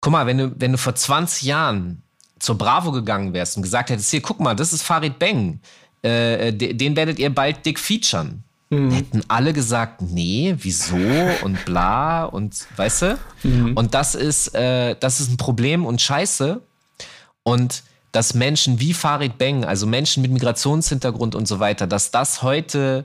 guck 0.00 0.12
mal, 0.12 0.26
wenn 0.26 0.38
du, 0.38 0.52
wenn 0.60 0.72
du 0.72 0.78
vor 0.78 0.96
20 0.96 1.44
Jahren 1.44 2.02
zur 2.40 2.58
Bravo 2.58 2.90
gegangen 2.90 3.32
wärst 3.32 3.56
und 3.56 3.62
gesagt 3.62 3.90
hättest, 3.90 4.10
hier, 4.10 4.20
guck 4.20 4.40
mal, 4.40 4.54
das 4.54 4.72
ist 4.72 4.82
Farid 4.82 5.20
Beng, 5.20 5.60
äh, 6.02 6.52
den 6.52 6.96
werdet 6.96 7.20
ihr 7.20 7.32
bald 7.32 7.64
dick 7.64 7.78
featuren. 7.78 8.42
Mhm. 8.70 8.90
Hätten 8.90 9.22
alle 9.28 9.52
gesagt, 9.52 10.02
nee, 10.02 10.54
wieso 10.58 10.96
und 11.44 11.64
bla 11.64 12.24
und 12.24 12.66
weißt 12.76 13.02
du? 13.02 13.18
Mhm. 13.44 13.76
Und 13.76 13.94
das 13.94 14.16
ist, 14.16 14.54
äh, 14.56 14.96
das 14.98 15.20
ist 15.20 15.30
ein 15.30 15.36
Problem 15.36 15.86
und 15.86 16.02
scheiße. 16.02 16.60
Und 17.44 17.84
dass 18.10 18.34
Menschen 18.34 18.80
wie 18.80 18.92
Farid 18.92 19.38
Beng, 19.38 19.64
also 19.64 19.86
Menschen 19.86 20.22
mit 20.22 20.32
Migrationshintergrund 20.32 21.36
und 21.36 21.46
so 21.46 21.60
weiter, 21.60 21.86
dass 21.86 22.10
das 22.10 22.42
heute 22.42 23.04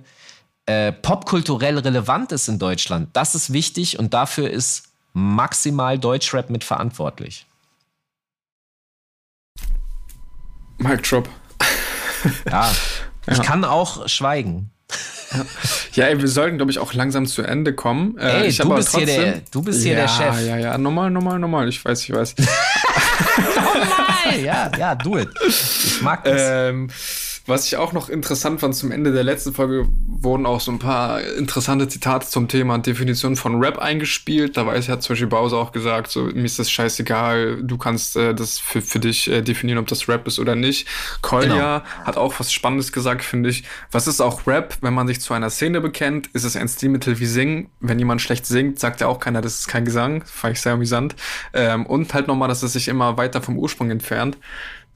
äh, 0.65 0.91
popkulturell 0.91 1.77
relevant 1.77 2.31
ist 2.31 2.47
in 2.47 2.59
Deutschland, 2.59 3.09
das 3.13 3.35
ist 3.35 3.51
wichtig 3.53 3.99
und 3.99 4.13
dafür 4.13 4.49
ist 4.49 4.83
maximal 5.13 5.99
Deutschrap 5.99 6.49
mit 6.49 6.63
verantwortlich. 6.63 7.45
Mic 10.77 11.01
Drop. 11.01 11.29
Ja, 12.49 12.71
ich 13.27 13.37
ja. 13.37 13.43
kann 13.43 13.63
auch 13.63 14.07
schweigen. 14.07 14.69
Ja, 15.93 16.05
ey, 16.05 16.19
wir 16.19 16.27
sollten, 16.27 16.57
glaube 16.57 16.71
ich, 16.71 16.79
auch 16.79 16.93
langsam 16.93 17.25
zu 17.25 17.41
Ende 17.41 17.73
kommen. 17.73 18.17
Äh, 18.17 18.47
ey, 18.47 18.53
du, 18.53 18.69
bist 18.75 18.91
trotzdem, 18.91 19.07
hier 19.07 19.21
der, 19.21 19.41
du 19.51 19.61
bist 19.61 19.83
hier 19.83 19.93
ja, 19.93 20.01
der 20.01 20.07
Chef. 20.07 20.41
Ja, 20.45 20.57
ja, 20.57 20.77
normal, 20.77 21.09
normal, 21.09 21.39
normal. 21.39 21.69
Ich 21.69 21.83
weiß, 21.83 22.03
ich 22.03 22.13
weiß. 22.13 22.35
normal, 23.55 24.39
ja, 24.43 24.71
ja, 24.77 24.95
do 24.95 25.17
it. 25.17 25.29
Ich 25.47 26.01
mag 26.01 26.23
das. 26.23 26.41
Ähm, 26.41 26.89
was 27.45 27.67
ich 27.67 27.75
auch 27.75 27.91
noch 27.91 28.07
interessant 28.07 28.61
fand, 28.61 28.73
zum 28.73 28.91
Ende 28.91 29.11
der 29.11 29.23
letzten 29.23 29.53
Folge 29.53 29.85
wurden 29.89 30.45
auch 30.45 30.61
so 30.61 30.71
ein 30.71 30.79
paar 30.79 31.21
interessante 31.21 31.89
Zitate 31.89 32.25
zum 32.27 32.47
Thema 32.47 32.77
Definition 32.77 33.35
von 33.35 33.61
Rap 33.61 33.79
eingespielt. 33.79 34.55
Da 34.55 34.65
weiß 34.65 34.87
ja 34.87 34.99
zum 35.01 35.13
Beispiel 35.13 35.27
Bowser 35.27 35.57
auch 35.57 35.73
gesagt, 35.73 36.09
so, 36.09 36.23
mir 36.23 36.45
ist 36.45 36.57
das 36.57 36.71
scheißegal, 36.71 37.61
du 37.61 37.77
kannst 37.77 38.15
äh, 38.15 38.33
das 38.33 38.59
für, 38.59 38.81
für 38.81 38.99
dich 38.99 39.29
äh, 39.29 39.41
definieren, 39.41 39.79
ob 39.79 39.87
das 39.87 40.07
Rap 40.07 40.25
ist 40.25 40.39
oder 40.39 40.55
nicht. 40.55 40.87
Kolja 41.21 41.79
genau. 41.79 42.05
hat 42.05 42.15
auch 42.15 42.33
was 42.39 42.53
Spannendes 42.53 42.93
gesagt, 42.93 43.25
finde 43.25 43.49
ich. 43.49 43.65
Was 43.91 44.07
ist 44.07 44.21
auch 44.21 44.47
Rap, 44.47 44.77
wenn 44.79 44.93
man 44.93 45.07
sich 45.07 45.19
zu 45.19 45.33
einer 45.33 45.49
Szene 45.49 45.81
bekennt? 45.81 46.27
Ist 46.27 46.45
es 46.45 46.55
ein 46.55 46.69
Stilmittel 46.69 47.19
wie 47.19 47.25
Singen? 47.25 47.69
Wenn 47.81 47.99
jemand 47.99 48.21
schlecht 48.21 48.45
singt, 48.45 48.79
sagt 48.79 49.01
ja 49.01 49.07
auch 49.07 49.19
keiner, 49.19 49.41
das 49.41 49.59
ist 49.59 49.67
kein 49.67 49.83
Gesang. 49.83 50.23
Fand 50.25 50.55
ich 50.55 50.61
sehr 50.61 50.73
amüsant. 50.73 51.15
Ähm, 51.53 51.85
und 51.85 52.13
halt 52.13 52.27
nochmal, 52.27 52.47
dass 52.47 52.63
es 52.63 52.71
sich 52.71 52.87
immer 52.87 53.17
weiter 53.17 53.41
vom 53.41 53.57
Ursprung 53.57 53.91
entfernt. 53.91 54.37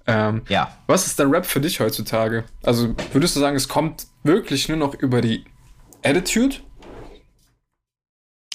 Ähm, 0.07 0.41
ja. 0.47 0.71
Was 0.87 1.05
ist 1.05 1.19
der 1.19 1.29
Rap 1.29 1.45
für 1.45 1.59
dich 1.59 1.79
heutzutage? 1.79 2.45
Also 2.63 2.95
würdest 3.11 3.35
du 3.35 3.41
sagen, 3.41 3.57
es 3.57 3.67
kommt 3.67 4.07
wirklich 4.23 4.69
nur 4.69 4.77
noch 4.77 4.93
über 4.93 5.21
die 5.21 5.45
Attitude? 6.03 6.55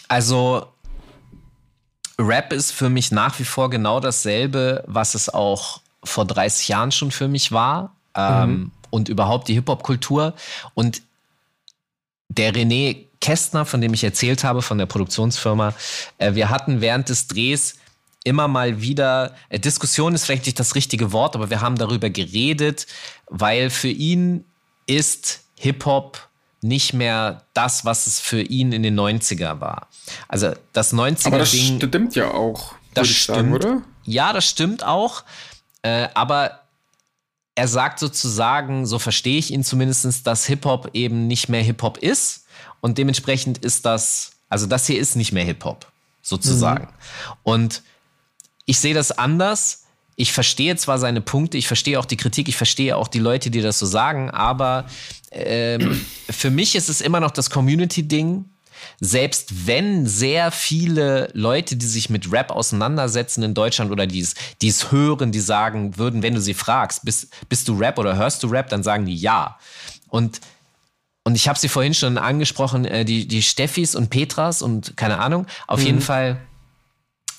Also 0.08 0.66
Rap 2.18 2.52
ist 2.52 2.72
für 2.72 2.88
mich 2.88 3.12
nach 3.12 3.38
wie 3.38 3.44
vor 3.44 3.70
genau 3.70 4.00
dasselbe, 4.00 4.82
was 4.86 5.14
es 5.14 5.28
auch 5.28 5.80
vor 6.02 6.24
30 6.24 6.68
Jahren 6.68 6.92
schon 6.92 7.10
für 7.10 7.28
mich 7.28 7.52
war. 7.52 7.96
Ähm, 8.14 8.50
mhm. 8.50 8.70
Und 8.90 9.08
überhaupt 9.08 9.48
die 9.48 9.54
Hip-Hop-Kultur. 9.54 10.34
Und 10.74 11.02
der 12.28 12.52
René 12.54 13.06
Kästner, 13.20 13.64
von 13.64 13.80
dem 13.80 13.94
ich 13.94 14.04
erzählt 14.04 14.42
habe, 14.44 14.62
von 14.62 14.78
der 14.78 14.86
Produktionsfirma, 14.86 15.74
äh, 16.18 16.34
wir 16.34 16.50
hatten 16.50 16.80
während 16.80 17.08
des 17.08 17.28
Drehs 17.28 17.78
immer 18.24 18.49
mal 18.49 18.81
wieder, 18.81 19.35
äh, 19.49 19.59
Diskussion 19.59 20.15
ist 20.15 20.24
vielleicht 20.24 20.47
nicht 20.47 20.61
das 20.61 20.74
richtige 20.74 21.12
Wort, 21.12 21.35
aber 21.35 21.51
wir 21.51 21.61
haben 21.61 21.77
darüber 21.77 22.11
geredet, 22.11 22.86
weil 23.28 23.70
für 23.70 23.89
ihn 23.89 24.44
ist 24.86 25.40
Hip-Hop 25.57 26.28
nicht 26.61 26.93
mehr 26.94 27.43
das, 27.55 27.85
was 27.85 28.07
es 28.07 28.20
für 28.20 28.40
ihn 28.40 28.73
in 28.73 28.82
den 28.82 28.99
90er 28.99 29.61
war. 29.61 29.89
Also 30.28 30.53
das 30.73 30.94
90er 30.94 31.27
Aber 31.27 31.39
das 31.39 31.51
Ding, 31.51 31.77
stimmt 31.77 32.15
ja 32.15 32.31
auch, 32.31 32.74
das 32.94 33.09
stimmt, 33.09 33.36
sagen, 33.36 33.53
oder? 33.53 33.82
Ja, 34.05 34.32
das 34.32 34.49
stimmt 34.49 34.85
auch. 34.85 35.24
Äh, 35.82 36.09
aber 36.15 36.61
er 37.55 37.69
sagt 37.69 37.99
sozusagen, 37.99 38.86
so 38.86 38.99
verstehe 38.99 39.39
ich 39.39 39.51
ihn 39.51 39.65
zumindest, 39.65 40.27
dass 40.27 40.47
Hip-Hop 40.47 40.90
eben 40.94 41.27
nicht 41.27 41.49
mehr 41.49 41.62
Hip-Hop 41.62 41.99
ist. 41.99 42.47
Und 42.81 42.99
dementsprechend 42.99 43.59
ist 43.59 43.85
das, 43.85 44.32
also 44.49 44.66
das 44.66 44.86
hier 44.86 44.99
ist 44.99 45.16
nicht 45.16 45.32
mehr 45.32 45.44
Hip-Hop, 45.44 45.90
sozusagen. 46.23 46.85
Mhm. 46.85 47.39
Und 47.43 47.82
ich 48.64 48.78
sehe 48.78 48.94
das 48.94 49.12
anders. 49.12 49.84
Ich 50.14 50.32
verstehe 50.32 50.76
zwar 50.76 50.98
seine 50.98 51.20
Punkte, 51.20 51.56
ich 51.56 51.66
verstehe 51.66 51.98
auch 51.98 52.05
die 52.05 52.16
Kritik, 52.16 52.48
ich 52.48 52.56
verstehe 52.56 52.97
auch 52.97 53.09
die 53.09 53.18
Leute, 53.18 53.51
die 53.51 53.62
das 53.62 53.78
so 53.78 53.86
sagen, 53.86 54.30
aber 54.30 54.86
ähm, 55.30 56.05
für 56.30 56.51
mich 56.51 56.74
ist 56.74 56.89
es 56.89 57.01
immer 57.01 57.20
noch 57.20 57.30
das 57.30 57.51
Community-Ding. 57.51 58.44
Selbst 59.01 59.66
wenn 59.66 60.06
sehr 60.06 60.51
viele 60.51 61.30
Leute, 61.34 61.76
die 61.76 61.86
sich 61.86 62.10
mit 62.10 62.32
Rap 62.32 62.51
auseinandersetzen 62.51 63.43
in 63.44 63.55
Deutschland 63.55 63.93
oder 63.93 64.06
die 64.09 64.20
es, 64.20 64.93
hören, 64.93 65.32
die 65.32 65.40
sagen 65.40 65.97
würden, 65.98 66.22
wenn 66.22 66.34
du 66.34 66.40
sie 66.40 66.55
fragst, 66.55 67.05
bist, 67.05 67.28
bist 67.48 67.68
du 67.68 67.78
Rap 67.78 67.98
oder 67.98 68.16
hörst 68.16 68.43
du 68.43 68.48
Rap, 68.48 68.68
dann 68.68 68.82
sagen 68.82 69.06
die 69.06 69.16
ja. 69.16 69.59
Und 70.09 70.40
und 71.24 71.36
ich 71.36 71.47
habe 71.47 71.59
sie 71.59 71.68
vorhin 71.68 71.94
schon 71.94 72.18
angesprochen, 72.18 72.84
äh, 72.84 73.05
die, 73.05 73.28
die 73.28 73.43
Steffis 73.43 73.94
und 73.94 74.10
Petras 74.10 74.60
und 74.60 74.97
keine 74.97 75.18
Ahnung. 75.18 75.47
Auf 75.68 75.80
mhm. 75.80 75.86
jeden 75.86 76.01
Fall 76.01 76.40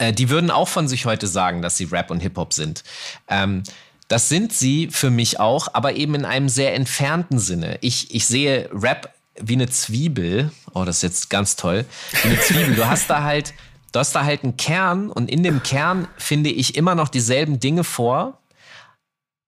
äh, 0.03 0.13
die 0.13 0.29
würden 0.29 0.51
auch 0.51 0.67
von 0.67 0.87
sich 0.87 1.05
heute 1.05 1.27
sagen, 1.27 1.61
dass 1.61 1.77
sie 1.77 1.85
Rap 1.85 2.11
und 2.11 2.19
Hip-Hop 2.19 2.53
sind. 2.53 2.83
Ähm, 3.27 3.63
das 4.07 4.29
sind 4.29 4.51
sie 4.51 4.89
für 4.91 5.09
mich 5.09 5.39
auch, 5.39 5.69
aber 5.73 5.95
eben 5.95 6.13
in 6.15 6.25
einem 6.25 6.49
sehr 6.49 6.75
entfernten 6.75 7.39
Sinne. 7.39 7.77
Ich, 7.81 8.13
ich 8.13 8.25
sehe 8.25 8.69
Rap 8.73 9.13
wie 9.39 9.53
eine 9.53 9.69
Zwiebel. 9.69 10.51
Oh, 10.73 10.83
das 10.83 10.97
ist 10.97 11.03
jetzt 11.03 11.29
ganz 11.29 11.55
toll. 11.55 11.85
Wie 12.21 12.29
eine 12.29 12.39
Zwiebel. 12.39 12.75
Du 12.75 12.85
hast 12.85 13.09
da 13.09 13.23
halt, 13.23 13.53
du 13.91 13.99
hast 13.99 14.13
da 14.13 14.25
halt 14.25 14.43
einen 14.43 14.57
Kern 14.57 15.09
und 15.09 15.31
in 15.31 15.41
dem 15.41 15.63
Kern 15.63 16.07
finde 16.17 16.49
ich 16.49 16.75
immer 16.75 16.95
noch 16.95 17.09
dieselben 17.09 17.59
Dinge 17.59 17.83
vor 17.83 18.39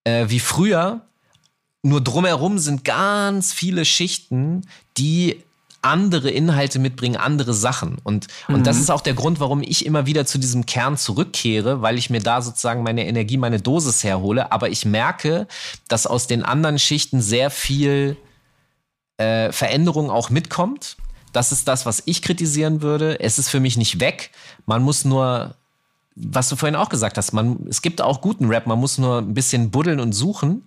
äh, 0.06 0.30
wie 0.30 0.40
früher. 0.40 1.02
Nur 1.84 2.02
drumherum 2.02 2.58
sind 2.58 2.84
ganz 2.84 3.54
viele 3.54 3.86
Schichten, 3.86 4.68
die 4.98 5.44
andere 5.86 6.32
Inhalte 6.32 6.80
mitbringen, 6.80 7.16
andere 7.16 7.54
Sachen. 7.54 8.00
Und, 8.04 8.28
und 8.48 8.60
mhm. 8.60 8.64
das 8.64 8.80
ist 8.80 8.90
auch 8.90 9.02
der 9.02 9.14
Grund, 9.14 9.40
warum 9.40 9.62
ich 9.62 9.86
immer 9.86 10.08
wieder 10.08 10.26
zu 10.26 10.40
diesem 10.40 10.66
Kern 10.66 10.98
zurückkehre, 10.98 11.82
weil 11.84 12.00
ich 12.00 12.10
mir 12.10 12.22
da 12.22 12.42
sozusagen 12.42 12.82
meine 12.82 13.06
Energie, 13.06 13.38
meine 13.38 13.62
Dosis 13.62 14.04
herhole. 14.04 14.52
Aber 14.52 14.70
ich 14.70 14.86
merke, 14.86 15.48
dass 15.88 16.08
aus 16.08 16.26
den 16.26 16.44
anderen 16.44 16.80
Schichten 16.80 17.22
sehr 17.22 17.52
viel 17.52 18.18
äh, 19.18 19.52
Veränderung 19.52 20.10
auch 20.10 20.32
mitkommt. 20.32 20.98
Das 21.32 21.52
ist 21.52 21.68
das, 21.68 21.86
was 21.86 22.02
ich 22.06 22.24
kritisieren 22.24 22.82
würde. 22.82 23.20
Es 23.20 23.38
ist 23.38 23.50
für 23.50 23.60
mich 23.60 23.78
nicht 23.78 24.00
weg. 24.00 24.32
Man 24.66 24.82
muss 24.82 25.06
nur, 25.06 25.56
was 26.16 26.50
du 26.50 26.56
vorhin 26.56 26.76
auch 26.76 26.90
gesagt 26.90 27.18
hast, 27.18 27.32
man, 27.32 27.60
es 27.70 27.84
gibt 27.84 28.02
auch 28.02 28.22
guten 28.22 28.48
Rap, 28.48 28.66
man 28.66 28.80
muss 28.80 28.98
nur 28.98 29.20
ein 29.20 29.36
bisschen 29.36 29.70
buddeln 29.70 30.00
und 30.00 30.14
suchen. 30.14 30.64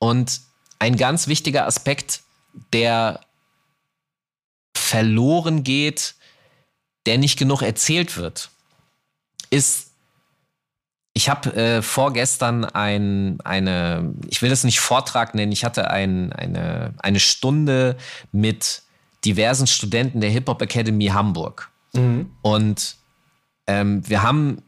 Und 0.00 0.40
ein 0.80 0.96
ganz 0.96 1.28
wichtiger 1.28 1.66
Aspekt, 1.66 2.22
der 2.72 3.20
verloren 4.90 5.62
geht, 5.62 6.16
der 7.06 7.16
nicht 7.16 7.38
genug 7.38 7.62
erzählt 7.62 8.16
wird, 8.16 8.50
ist, 9.50 9.92
ich 11.12 11.28
habe 11.28 11.54
äh, 11.54 11.82
vorgestern 11.82 12.64
ein, 12.64 13.40
eine, 13.42 14.14
ich 14.28 14.42
will 14.42 14.50
das 14.50 14.64
nicht 14.64 14.80
Vortrag 14.80 15.34
nennen, 15.34 15.52
ich 15.52 15.64
hatte 15.64 15.90
ein, 15.90 16.32
eine, 16.32 16.94
eine 16.98 17.20
Stunde 17.20 17.96
mit 18.32 18.82
diversen 19.24 19.68
Studenten 19.68 20.20
der 20.20 20.30
Hip-Hop 20.30 20.60
Academy 20.60 21.06
Hamburg. 21.06 21.70
Mhm. 21.92 22.30
Und 22.42 22.96
ähm, 23.68 24.08
wir 24.08 24.22
haben 24.24 24.62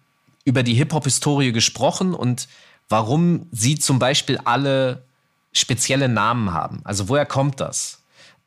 über 0.44 0.62
die 0.62 0.74
Hip-Hop-Historie 0.74 1.52
gesprochen 1.52 2.14
und 2.14 2.48
warum 2.88 3.46
sie 3.50 3.76
zum 3.76 3.98
Beispiel 3.98 4.38
alle 4.44 5.04
spezielle 5.52 6.08
Namen 6.08 6.52
haben. 6.52 6.80
Also 6.84 7.08
woher 7.08 7.26
kommt 7.26 7.58
das? 7.60 8.01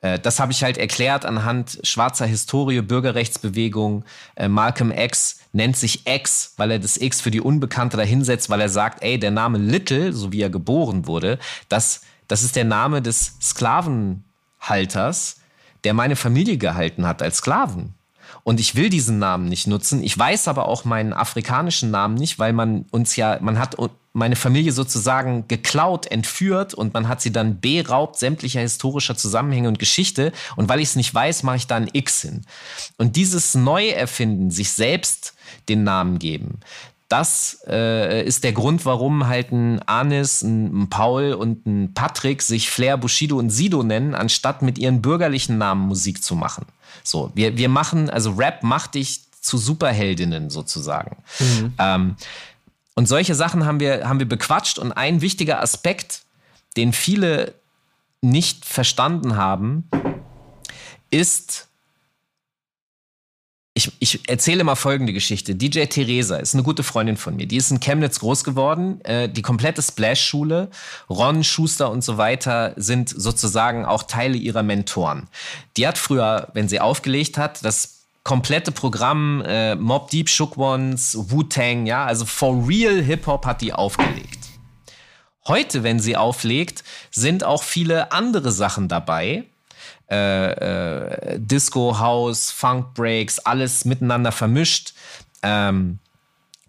Äh, 0.06 0.20
das 0.20 0.40
habe 0.40 0.52
ich 0.52 0.64
halt 0.64 0.78
erklärt 0.78 1.26
anhand 1.26 1.80
schwarzer 1.84 2.28
Historie, 2.28 2.82
Bürgerrechtsbewegung. 2.82 4.06
Äh, 4.36 4.48
Malcolm 4.48 4.92
X 4.92 5.40
nennt 5.52 5.78
sich 5.78 6.06
X, 6.06 6.54
weil 6.58 6.72
er 6.72 6.80
das 6.80 6.98
X 6.98 7.22
für 7.22 7.32
die 7.32 7.42
Unbekannte 7.42 7.98
dahinsetzt, 7.98 8.50
weil 8.52 8.62
er 8.62 8.70
sagt, 8.70 9.02
ey, 9.02 9.18
der 9.18 9.32
Name 9.32 9.58
Little, 9.58 10.14
so 10.14 10.32
wie 10.32 10.42
er 10.42 10.52
geboren 10.52 11.08
wurde, 11.08 11.40
das, 11.70 12.02
das 12.28 12.44
ist 12.44 12.56
der 12.56 12.66
Name 12.66 13.02
des 13.02 13.36
Sklavenhalters, 13.42 15.38
der 15.84 15.96
meine 15.96 16.16
Familie 16.16 16.58
gehalten 16.58 17.08
hat 17.08 17.24
als 17.24 17.38
Sklaven. 17.38 17.96
Und 18.44 18.60
ich 18.60 18.76
will 18.76 18.90
diesen 18.90 19.18
Namen 19.18 19.50
nicht 19.50 19.66
nutzen. 19.66 20.04
Ich 20.04 20.16
weiß 20.18 20.48
aber 20.48 20.68
auch 20.68 20.86
meinen 20.86 21.14
afrikanischen 21.14 21.90
Namen 21.90 22.14
nicht, 22.14 22.38
weil 22.38 22.54
man 22.54 22.86
uns 22.92 23.16
ja, 23.16 23.40
man 23.42 23.58
hat 23.58 23.76
meine 24.16 24.36
Familie 24.36 24.72
sozusagen 24.72 25.48
geklaut, 25.48 26.08
entführt 26.08 26.74
und 26.74 26.94
man 26.94 27.08
hat 27.08 27.22
sie 27.22 27.32
dann 27.32 27.60
beraubt 27.60 28.18
sämtlicher 28.18 28.62
historischer 28.62 29.16
Zusammenhänge 29.16 29.68
und 29.68 29.78
Geschichte. 29.78 30.32
Und 30.56 30.70
weil 30.70 30.80
ich 30.80 30.90
es 30.90 30.96
nicht 30.96 31.14
weiß, 31.14 31.44
mache 31.44 31.58
ich 31.58 31.68
da 31.68 31.76
ein 31.76 31.90
X 31.92 32.22
hin. 32.22 32.46
Und 32.98 33.18
dieses 33.18 33.56
Neuerfinden, 33.56 34.52
sich 34.52 34.72
selbst 34.72 35.34
den 35.68 35.84
Namen 35.84 36.18
geben, 36.18 36.62
das 37.10 37.60
äh, 37.68 38.26
ist 38.26 38.44
der 38.44 38.54
Grund, 38.54 38.86
warum 38.86 39.28
halt 39.28 39.52
ein 39.52 39.82
Anis, 39.84 40.42
ein, 40.42 40.84
ein, 40.84 40.90
Paul 40.90 41.34
und 41.34 41.66
ein 41.66 41.94
Patrick 41.94 42.42
sich 42.42 42.70
Flair, 42.70 42.98
Bushido 42.98 43.38
und 43.38 43.52
Sido 43.52 43.84
nennen, 43.84 44.16
anstatt 44.16 44.62
mit 44.62 44.78
ihren 44.78 45.02
bürgerlichen 45.02 45.58
Namen 45.58 45.88
Musik 45.88 46.24
zu 46.24 46.36
machen. 46.36 46.66
So, 47.04 47.32
wir, 47.36 47.58
wir 47.58 47.70
machen, 47.70 48.10
also 48.10 48.32
Rap 48.32 48.64
macht 48.64 48.96
dich 48.96 49.22
zu 49.40 49.58
Superheldinnen 49.58 50.50
sozusagen. 50.50 51.18
Mhm. 51.40 51.74
Ähm, 51.78 52.16
und 52.96 53.08
solche 53.08 53.36
Sachen 53.36 53.66
haben 53.66 53.80
wir, 53.80 54.08
haben 54.08 54.20
wir 54.20 54.28
bequatscht. 54.28 54.80
Und 54.80 54.94
ein 54.94 55.22
wichtiger 55.22 55.62
Aspekt, 55.62 56.22
den 56.78 56.94
viele 56.94 57.54
nicht 58.22 58.66
verstanden 58.66 59.36
haben, 59.36 59.90
ist, 61.12 61.68
ich, 63.74 63.92
ich 64.00 64.30
erzähle 64.30 64.64
mal 64.64 64.76
folgende 64.76 65.12
Geschichte. 65.12 65.56
DJ 65.56 65.86
Theresa 65.86 66.38
ist 66.38 66.54
eine 66.54 66.64
gute 66.64 66.84
Freundin 66.84 67.18
von 67.18 67.36
mir. 67.36 67.46
Die 67.46 67.58
ist 67.58 67.70
in 67.70 67.82
Chemnitz 67.82 68.20
groß 68.20 68.46
geworden. 68.46 69.02
Äh, 69.04 69.28
die 69.28 69.42
komplette 69.42 69.82
Splash-Schule, 69.82 70.70
Ron, 71.10 71.44
Schuster 71.44 71.92
und 71.92 72.02
so 72.02 72.18
weiter 72.18 72.74
sind 72.78 73.10
sozusagen 73.10 73.86
auch 73.86 74.04
Teile 74.04 74.38
ihrer 74.38 74.64
Mentoren. 74.64 75.28
Die 75.76 75.86
hat 75.86 75.98
früher, 75.98 76.48
wenn 76.54 76.70
sie 76.70 76.80
aufgelegt 76.80 77.38
hat, 77.38 77.64
das 77.66 77.95
komplette 78.26 78.74
Programm 78.74 79.42
äh, 79.46 79.76
Mob 79.76 80.10
Deep, 80.10 80.28
Shook 80.28 80.58
Ones, 80.58 81.16
Wu-Tang, 81.30 81.86
ja, 81.86 82.06
also 82.06 82.26
for 82.26 82.68
real 82.68 83.02
Hip-Hop 83.02 83.46
hat 83.46 83.62
die 83.62 83.72
aufgelegt. 83.72 84.40
Heute, 85.48 85.84
wenn 85.84 86.00
sie 86.00 86.18
auflegt, 86.18 86.84
sind 87.12 87.44
auch 87.44 87.64
viele 87.64 88.12
andere 88.12 88.52
Sachen 88.52 88.90
dabei 88.90 89.46
äh, 90.10 90.52
äh, 90.52 91.40
Disco, 91.40 92.00
House, 92.00 92.52
Funk 92.52 92.94
Breaks, 92.96 93.40
alles 93.40 93.86
miteinander 93.86 94.32
vermischt. 94.32 94.94
Ähm, 95.44 96.00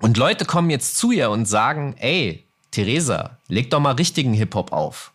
und 0.01 0.19
Leute 0.19 0.45
kommen 0.45 0.69
jetzt 0.71 0.97
zu 0.97 1.11
ihr 1.11 1.31
und 1.31 1.47
sagen, 1.47 1.97
ey, 1.99 2.45
Theresa, 2.71 3.39
leg 3.49 3.71
doch 3.71 3.81
mal 3.81 3.95
richtigen 3.95 4.35
Hip-Hop 4.35 4.73
auf. 4.73 5.13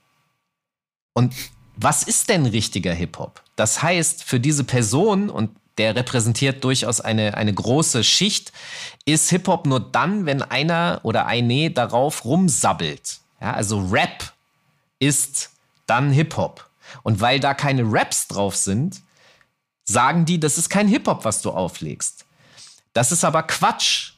Und 1.13 1.35
was 1.75 2.01
ist 2.03 2.29
denn 2.29 2.47
richtiger 2.47 2.93
Hip-Hop? 2.93 3.43
Das 3.55 3.83
heißt, 3.83 4.23
für 4.23 4.39
diese 4.39 4.63
Person, 4.63 5.29
und 5.29 5.51
der 5.77 5.95
repräsentiert 5.95 6.63
durchaus 6.63 7.01
eine, 7.01 7.35
eine 7.35 7.53
große 7.53 8.03
Schicht, 8.03 8.51
ist 9.05 9.29
Hip-Hop 9.29 9.65
nur 9.65 9.79
dann, 9.79 10.25
wenn 10.25 10.41
einer 10.41 10.99
oder 11.03 11.25
eine 11.25 11.71
darauf 11.71 12.25
rumsabbelt. 12.25 13.19
Ja, 13.39 13.53
also 13.53 13.79
Rap 13.89 14.33
ist 14.99 15.51
dann 15.87 16.11
Hip-Hop. 16.11 16.69
Und 17.03 17.21
weil 17.21 17.39
da 17.39 17.53
keine 17.53 17.83
Raps 17.85 18.27
drauf 18.27 18.55
sind, 18.55 19.01
sagen 19.83 20.25
die, 20.25 20.39
das 20.39 20.57
ist 20.57 20.69
kein 20.69 20.87
Hip-Hop, 20.87 21.25
was 21.25 21.41
du 21.41 21.51
auflegst. 21.51 22.25
Das 22.93 23.11
ist 23.11 23.23
aber 23.23 23.43
Quatsch. 23.43 24.10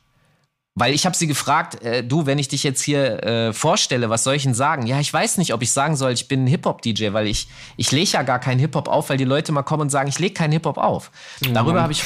Weil 0.75 0.95
ich 0.95 1.05
habe 1.05 1.15
sie 1.15 1.27
gefragt, 1.27 1.83
äh, 1.83 2.03
du, 2.03 2.25
wenn 2.25 2.39
ich 2.39 2.47
dich 2.47 2.63
jetzt 2.63 2.81
hier 2.81 3.23
äh, 3.23 3.53
vorstelle, 3.53 4.09
was 4.09 4.23
soll 4.23 4.33
ich 4.35 4.43
denn 4.43 4.55
sagen? 4.55 4.87
Ja, 4.87 4.99
ich 4.99 5.13
weiß 5.13 5.37
nicht, 5.37 5.53
ob 5.53 5.61
ich 5.61 5.71
sagen 5.71 5.95
soll, 5.95 6.13
ich 6.13 6.27
bin 6.27 6.45
ein 6.45 6.47
Hip-Hop-DJ, 6.47 7.13
weil 7.13 7.27
ich, 7.27 7.47
ich 7.77 7.91
lege 7.91 8.09
ja 8.09 8.23
gar 8.23 8.39
keinen 8.39 8.59
Hip-Hop 8.59 8.87
auf, 8.87 9.09
weil 9.09 9.17
die 9.17 9.23
Leute 9.23 9.51
mal 9.51 9.61
kommen 9.61 9.83
und 9.83 9.89
sagen, 9.91 10.09
ich 10.09 10.17
lege 10.17 10.33
keinen 10.33 10.51
Hip-Hop 10.51 10.77
auf. 10.77 11.11
Mhm. 11.41 11.53
Darüber 11.53 11.83
habe 11.83 11.93
ich 11.93 12.03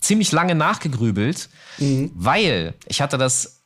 ziemlich 0.00 0.32
lange 0.32 0.56
nachgegrübelt, 0.56 1.48
mhm. 1.78 2.10
weil 2.16 2.74
ich 2.86 3.00
hatte 3.00 3.16
das 3.16 3.60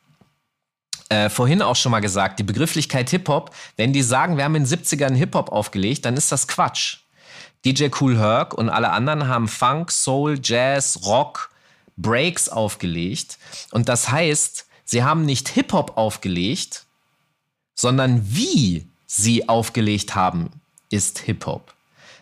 äh, 1.09 1.29
vorhin 1.29 1.63
auch 1.63 1.75
schon 1.75 1.91
mal 1.91 1.99
gesagt, 1.99 2.37
die 2.37 2.43
Begrifflichkeit 2.43 3.09
Hip-Hop, 3.09 3.49
wenn 3.77 3.93
die 3.93 4.03
sagen, 4.03 4.37
wir 4.37 4.43
haben 4.43 4.53
in 4.53 4.63
den 4.63 4.79
70ern 4.79 5.15
Hip-Hop 5.15 5.51
aufgelegt, 5.51 6.05
dann 6.05 6.15
ist 6.15 6.31
das 6.31 6.47
Quatsch. 6.47 6.97
DJ 7.65 7.87
Cool 7.99 8.17
Herc 8.17 8.53
und 8.53 8.69
alle 8.69 8.91
anderen 8.91 9.27
haben 9.27 9.47
Funk, 9.47 9.91
Soul, 9.91 10.39
Jazz, 10.41 10.99
Rock, 11.03 11.48
Breaks 12.01 12.49
aufgelegt. 12.49 13.37
Und 13.71 13.89
das 13.89 14.09
heißt, 14.09 14.65
sie 14.85 15.03
haben 15.03 15.25
nicht 15.25 15.49
Hip-Hop 15.49 15.97
aufgelegt, 15.97 16.85
sondern 17.75 18.21
wie 18.25 18.87
sie 19.07 19.47
aufgelegt 19.49 20.15
haben, 20.15 20.51
ist 20.89 21.19
Hip-Hop. 21.19 21.73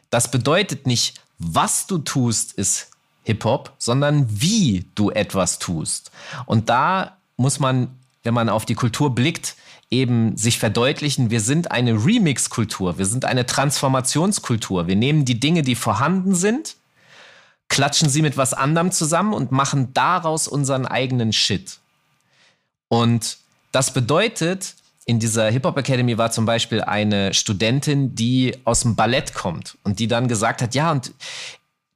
Das 0.09 0.31
bedeutet 0.31 0.87
nicht, 0.87 1.21
was 1.37 1.87
du 1.87 1.97
tust, 1.99 2.53
ist 2.53 2.89
Hip-Hop, 3.23 3.73
sondern 3.77 4.27
wie 4.29 4.85
du 4.95 5.11
etwas 5.11 5.59
tust. 5.59 6.11
Und 6.45 6.69
da 6.69 7.17
muss 7.35 7.59
man 7.59 7.97
wenn 8.27 8.33
man 8.33 8.49
auf 8.49 8.65
die 8.65 8.75
Kultur 8.75 9.15
blickt, 9.15 9.55
eben 9.89 10.35
sich 10.35 10.59
verdeutlichen, 10.59 11.29
wir 11.29 11.39
sind 11.39 11.71
eine 11.71 11.93
Remix-Kultur, 11.93 12.97
wir 12.97 13.05
sind 13.05 13.23
eine 13.23 13.45
Transformationskultur. 13.45 14.87
Wir 14.87 14.97
nehmen 14.97 15.23
die 15.23 15.39
Dinge, 15.39 15.61
die 15.61 15.75
vorhanden 15.75 16.35
sind, 16.35 16.75
klatschen 17.69 18.09
sie 18.09 18.21
mit 18.21 18.37
was 18.37 18.53
anderem 18.53 18.91
zusammen 18.91 19.33
und 19.33 19.51
machen 19.51 19.93
daraus 19.93 20.47
unseren 20.47 20.85
eigenen 20.85 21.33
Shit. 21.33 21.79
Und 22.89 23.37
das 23.71 23.93
bedeutet, 23.93 24.75
in 25.05 25.19
dieser 25.19 25.49
Hip-Hop 25.49 25.77
Academy 25.77 26.17
war 26.17 26.31
zum 26.31 26.45
Beispiel 26.45 26.81
eine 26.81 27.33
Studentin, 27.33 28.15
die 28.15 28.57
aus 28.65 28.81
dem 28.81 28.95
Ballett 28.95 29.33
kommt 29.33 29.77
und 29.83 29.99
die 29.99 30.07
dann 30.07 30.27
gesagt 30.27 30.61
hat, 30.61 30.75
ja, 30.75 30.91
und 30.91 31.13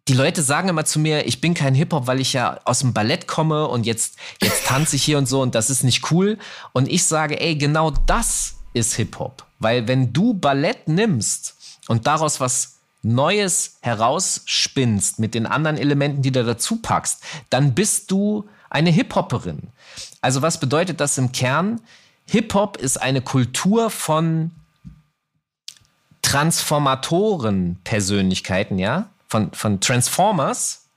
die 0.07 0.13
Leute 0.13 0.41
sagen 0.41 0.69
immer 0.69 0.85
zu 0.85 0.99
mir, 0.99 1.25
ich 1.27 1.41
bin 1.41 1.53
kein 1.53 1.75
Hip-Hop, 1.75 2.07
weil 2.07 2.19
ich 2.19 2.33
ja 2.33 2.59
aus 2.65 2.79
dem 2.79 2.93
Ballett 2.93 3.27
komme 3.27 3.67
und 3.67 3.85
jetzt, 3.85 4.17
jetzt 4.41 4.65
tanze 4.65 4.95
ich 4.95 5.03
hier 5.03 5.17
und 5.17 5.27
so 5.27 5.41
und 5.41 5.55
das 5.55 5.69
ist 5.69 5.83
nicht 5.83 6.11
cool. 6.11 6.37
Und 6.73 6.89
ich 6.89 7.05
sage, 7.05 7.39
ey, 7.39 7.55
genau 7.55 7.91
das 7.91 8.55
ist 8.73 8.95
Hip-Hop. 8.95 9.45
Weil 9.59 9.87
wenn 9.87 10.11
du 10.11 10.33
Ballett 10.33 10.87
nimmst 10.87 11.55
und 11.87 12.07
daraus 12.07 12.39
was 12.39 12.80
Neues 13.03 13.77
herausspinnst 13.81 15.19
mit 15.19 15.33
den 15.33 15.45
anderen 15.45 15.77
Elementen, 15.77 16.21
die 16.21 16.31
du 16.31 16.43
dazu 16.43 16.77
packst, 16.77 17.23
dann 17.49 17.73
bist 17.73 18.11
du 18.11 18.47
eine 18.69 18.91
Hip-Hopperin. 18.91 19.69
Also 20.21 20.41
was 20.41 20.59
bedeutet 20.59 20.99
das 20.99 21.17
im 21.17 21.31
Kern? 21.31 21.79
Hip-Hop 22.27 22.75
ist 22.77 23.01
eine 23.01 23.21
Kultur 23.21 23.89
von 23.89 24.51
Transformatoren-Persönlichkeiten, 26.21 28.79
ja? 28.79 29.09
von, 29.31 29.53
von 29.53 29.79
Transformers. 29.79 30.89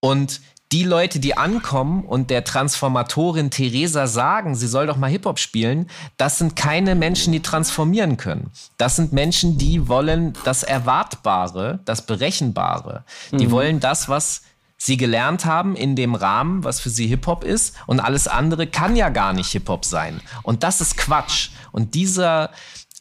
Und 0.00 0.40
die 0.72 0.82
Leute, 0.82 1.20
die 1.20 1.36
ankommen 1.36 2.04
und 2.04 2.30
der 2.30 2.42
Transformatorin 2.42 3.50
Theresa 3.50 4.06
sagen, 4.06 4.56
sie 4.56 4.66
soll 4.66 4.86
doch 4.86 4.96
mal 4.96 5.10
Hip-Hop 5.10 5.38
spielen, 5.38 5.88
das 6.16 6.38
sind 6.38 6.56
keine 6.56 6.94
Menschen, 6.94 7.32
die 7.32 7.40
transformieren 7.40 8.16
können. 8.16 8.50
Das 8.76 8.96
sind 8.96 9.12
Menschen, 9.12 9.58
die 9.58 9.88
wollen 9.88 10.32
das 10.44 10.64
Erwartbare, 10.64 11.80
das 11.84 12.02
Berechenbare. 12.02 13.04
Die 13.30 13.46
mhm. 13.46 13.50
wollen 13.52 13.80
das, 13.80 14.08
was 14.08 14.42
sie 14.76 14.96
gelernt 14.96 15.44
haben 15.44 15.76
in 15.76 15.96
dem 15.96 16.14
Rahmen, 16.14 16.64
was 16.64 16.80
für 16.80 16.90
sie 16.90 17.06
Hip-Hop 17.06 17.44
ist. 17.44 17.76
Und 17.86 18.00
alles 18.00 18.28
andere 18.28 18.66
kann 18.66 18.96
ja 18.96 19.08
gar 19.08 19.32
nicht 19.32 19.50
Hip-Hop 19.50 19.84
sein. 19.84 20.20
Und 20.42 20.62
das 20.64 20.80
ist 20.80 20.96
Quatsch. 20.96 21.50
Und 21.70 21.94
dieser, 21.94 22.50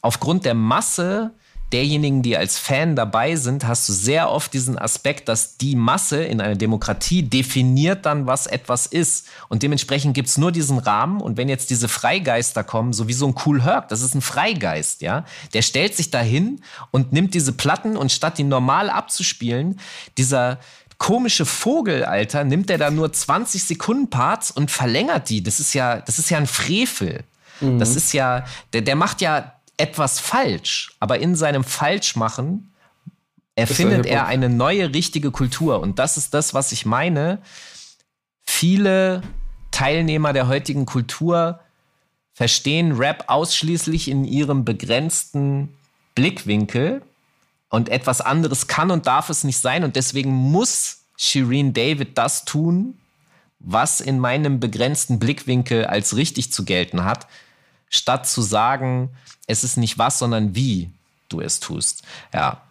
aufgrund 0.02 0.46
der 0.46 0.54
Masse, 0.54 1.34
derjenigen, 1.74 2.22
die 2.22 2.38
als 2.38 2.58
Fan 2.58 2.96
dabei 2.96 3.36
sind, 3.36 3.68
hast 3.68 3.90
du 3.90 3.94
sehr 3.94 4.30
oft 4.30 4.54
diesen 4.54 4.78
Aspekt, 4.78 5.28
dass 5.28 5.58
die 5.58 5.76
Masse 5.76 6.24
in 6.24 6.40
einer 6.40 6.56
Demokratie 6.56 7.24
definiert 7.24 8.06
dann, 8.06 8.28
was 8.28 8.46
etwas 8.46 8.86
ist. 8.86 9.28
Und 9.50 9.64
dementsprechend 9.64 10.14
gibt 10.14 10.28
es 10.28 10.38
nur 10.38 10.52
diesen 10.52 10.78
Rahmen. 10.78 11.22
Und 11.22 11.38
wenn 11.38 11.50
jetzt 11.50 11.70
diese 11.72 11.88
Freigeister 11.88 12.64
kommen, 12.64 12.94
so 12.94 13.08
wie 13.08 13.14
so 13.14 13.28
ein 13.28 13.36
Cool 13.46 13.64
Herc, 13.64 13.90
das 13.90 14.02
ist 14.02 14.14
ein 14.14 14.22
Freigeist, 14.22 15.02
ja, 15.02 15.26
der 15.54 15.64
stellt 15.64 15.96
sich 15.96 16.12
dahin 16.12 16.62
und 16.92 17.14
nimmt 17.14 17.34
diese 17.34 17.54
Platten 17.54 17.98
und 17.98 18.12
statt 18.12 18.38
die 18.38 18.44
normal 18.44 18.90
abzuspielen, 18.90 19.80
dieser 20.18 20.60
komische 20.98 21.46
Vogel, 21.46 22.06
Alter, 22.06 22.44
nimmt 22.44 22.70
er 22.70 22.78
da 22.78 22.92
nur 22.92 23.12
20 23.12 23.64
Sekunden 23.64 24.10
Parts 24.10 24.52
und 24.52 24.72
verlängert 24.72 25.30
die. 25.30 25.44
Das 25.44 25.60
ist 25.60 25.74
ja, 25.74 26.00
das 26.00 26.20
ist 26.20 26.30
ja 26.30 26.38
ein 26.38 26.48
Frevel. 26.48 27.24
Mhm. 27.60 27.80
Das 27.80 27.96
ist 27.96 28.14
ja, 28.14 28.46
der, 28.74 28.82
der 28.82 28.96
macht 28.96 29.22
ja 29.22 29.55
etwas 29.78 30.20
falsch, 30.20 30.96
aber 31.00 31.20
in 31.20 31.36
seinem 31.36 31.64
Falschmachen 31.64 32.74
erfindet 33.56 34.06
er 34.06 34.26
eine 34.26 34.50
neue, 34.50 34.94
richtige 34.94 35.32
Kultur. 35.32 35.80
Und 35.80 36.00
das 36.00 36.18
ist 36.18 36.34
das, 36.34 36.54
was 36.54 36.72
ich 36.72 36.86
meine. 36.86 37.40
Viele 38.42 39.22
Teilnehmer 39.72 40.34
der 40.34 40.48
heutigen 40.48 40.86
Kultur 40.86 41.60
verstehen 42.34 42.94
Rap 42.94 43.26
ausschließlich 43.28 44.10
in 44.10 44.26
ihrem 44.26 44.66
begrenzten 44.66 45.74
Blickwinkel 46.16 47.02
Und 47.70 47.90
etwas 47.90 48.22
anderes 48.22 48.68
kann 48.68 48.92
und 48.92 49.08
darf 49.08 49.30
es 49.30 49.44
nicht 49.44 49.58
sein. 49.58 49.84
Und 49.84 49.96
deswegen 49.96 50.32
muss 50.32 51.06
Shireen 51.18 51.74
David 51.74 52.18
das 52.18 52.46
tun, 52.46 52.98
was 53.60 54.02
in 54.02 54.20
meinem 54.20 54.60
begrenzten 54.60 55.18
Blickwinkel 55.18 55.86
als 55.86 56.16
richtig 56.16 56.52
zu 56.52 56.64
gelten 56.66 57.04
hat, 57.04 57.28
statt 57.90 58.28
zu 58.28 58.42
sagen, 58.42 59.10
es 59.48 59.64
ist 59.64 59.78
nicht 59.78 59.98
was, 59.98 60.20
sondern 60.20 60.56
wie 60.56 60.90
du 61.30 61.42
es 61.42 61.60
tust. 61.60 62.04
Ja. 62.34 62.62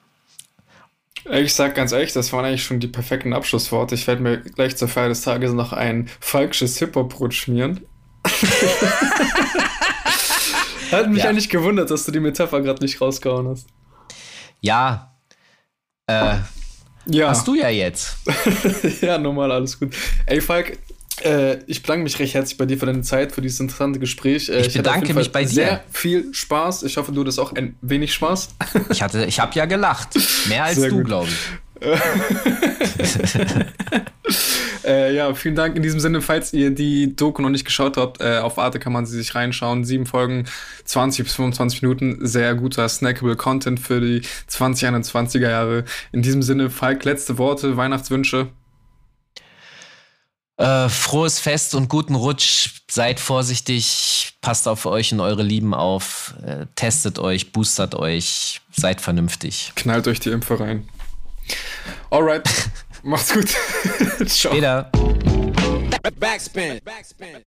Ich 1.31 1.55
sag 1.55 1.75
ganz 1.75 1.93
ehrlich, 1.93 2.13
das 2.13 2.33
waren 2.33 2.45
eigentlich 2.45 2.65
schon 2.65 2.81
die 2.81 2.89
perfekten 2.89 3.33
Abschlussworte. 3.33 3.95
Ich 3.95 4.07
werde 4.07 4.23
mir 4.23 4.39
gleich 4.39 4.77
zur 4.77 4.89
Feier 4.89 5.09
des 5.09 5.23
Tages 5.23 5.53
noch 5.53 5.73
ein 5.73 6.11
falsches 6.21 6.79
Hip-Hop-Brot 6.79 7.33
schmieren. 7.33 7.87
Hat 10.91 11.09
mich 11.09 11.25
ja. 11.25 11.31
eigentlich 11.31 11.49
gewundert, 11.49 11.91
dass 11.91 12.05
du 12.05 12.13
die 12.13 12.21
Metapher 12.21 12.61
gerade 12.61 12.83
nicht 12.83 13.01
rausgehauen 13.01 13.49
hast. 13.49 13.67
Ja. 14.61 15.15
Äh, 16.07 16.37
ja. 17.07 17.29
Hast 17.29 17.49
du 17.49 17.55
ja 17.55 17.71
jetzt. 17.71 18.17
ja, 19.01 19.17
normal, 19.19 19.51
alles 19.51 19.79
gut. 19.79 19.95
Ey, 20.27 20.41
Falk, 20.41 20.79
äh, 21.23 21.59
ich 21.67 21.83
bedanke 21.83 22.03
mich 22.03 22.19
recht 22.19 22.35
herzlich 22.35 22.59
bei 22.59 22.67
dir 22.67 22.77
für 22.77 22.87
deine 22.87 23.03
Zeit, 23.03 23.33
für 23.33 23.41
dieses 23.41 23.61
interessante 23.61 24.01
Gespräch. 24.01 24.49
Äh, 24.49 24.61
ich, 24.61 24.69
ich 24.69 24.77
bedanke 24.77 25.15
mich 25.15 25.31
bei 25.31 25.45
dir. 25.45 25.51
Sehr 25.51 25.85
viel 25.93 26.35
Spaß. 26.35 26.83
Ich 26.83 26.97
hoffe, 26.97 27.13
du 27.13 27.21
hattest 27.21 27.39
auch 27.39 27.53
ein 27.53 27.77
wenig 27.83 28.13
Spaß. 28.15 28.49
ich 28.91 29.03
hatte, 29.03 29.25
ich 29.25 29.39
habe 29.39 29.55
ja 29.55 29.67
gelacht. 29.67 30.09
Mehr 30.49 30.65
als 30.65 30.77
sehr 30.77 30.91
du, 30.91 31.05
glaube 31.05 31.29
ich. 31.29 31.37
äh, 34.85 35.15
ja, 35.15 35.35
vielen 35.35 35.55
Dank 35.55 35.77
in 35.77 35.83
diesem 35.83 36.01
Sinne. 36.01 36.21
Falls 36.21 36.53
ihr 36.53 36.71
die 36.71 37.15
Doku 37.15 37.43
noch 37.43 37.51
nicht 37.51 37.65
geschaut 37.65 37.97
habt, 37.97 38.21
äh, 38.21 38.39
auf 38.39 38.59
Arte 38.59 38.79
kann 38.79 38.93
man 38.93 39.07
sie 39.07 39.17
sich 39.17 39.35
reinschauen. 39.35 39.85
Sieben 39.85 40.07
Folgen, 40.07 40.45
20 40.85 41.25
bis 41.25 41.35
25 41.35 41.83
Minuten. 41.83 42.19
Sehr 42.27 42.55
guter 42.55 42.89
snackable 42.89 43.37
Content 43.37 43.81
für 43.81 44.01
die 44.01 44.23
2021er 44.51 45.51
Jahre. 45.51 45.85
In 46.13 46.23
diesem 46.23 46.43
Sinne, 46.43 46.71
Falk, 46.71 47.05
letzte 47.05 47.39
Worte, 47.39 47.77
Weihnachtswünsche. 47.77 48.49
Äh, 50.57 50.89
frohes 50.89 51.41
Fest 51.41 51.75
und 51.75 51.89
guten 51.89 52.15
Rutsch. 52.15 52.71
Seid 52.89 53.19
vorsichtig, 53.19 54.35
passt 54.41 54.69
auf 54.69 54.87
euch 54.87 55.13
und 55.13 55.21
eure 55.21 55.43
Lieben 55.43 55.75
auf, 55.75 56.35
äh, 56.47 56.67
testet 56.77 57.19
euch, 57.19 57.51
boostert 57.51 57.97
euch, 57.97 58.61
seid 58.71 59.01
vernünftig. 59.01 59.73
Knallt 59.75 60.07
euch 60.07 60.21
die 60.21 60.31
Impfe 60.31 60.61
rein. 60.61 60.89
Alright, 62.11 62.49
macht's 63.03 63.35
gut. 63.35 63.49
Ciao. 64.29 64.53
Später. 64.53 64.93
Backspin. 66.21 66.81
Backspin. 66.85 67.43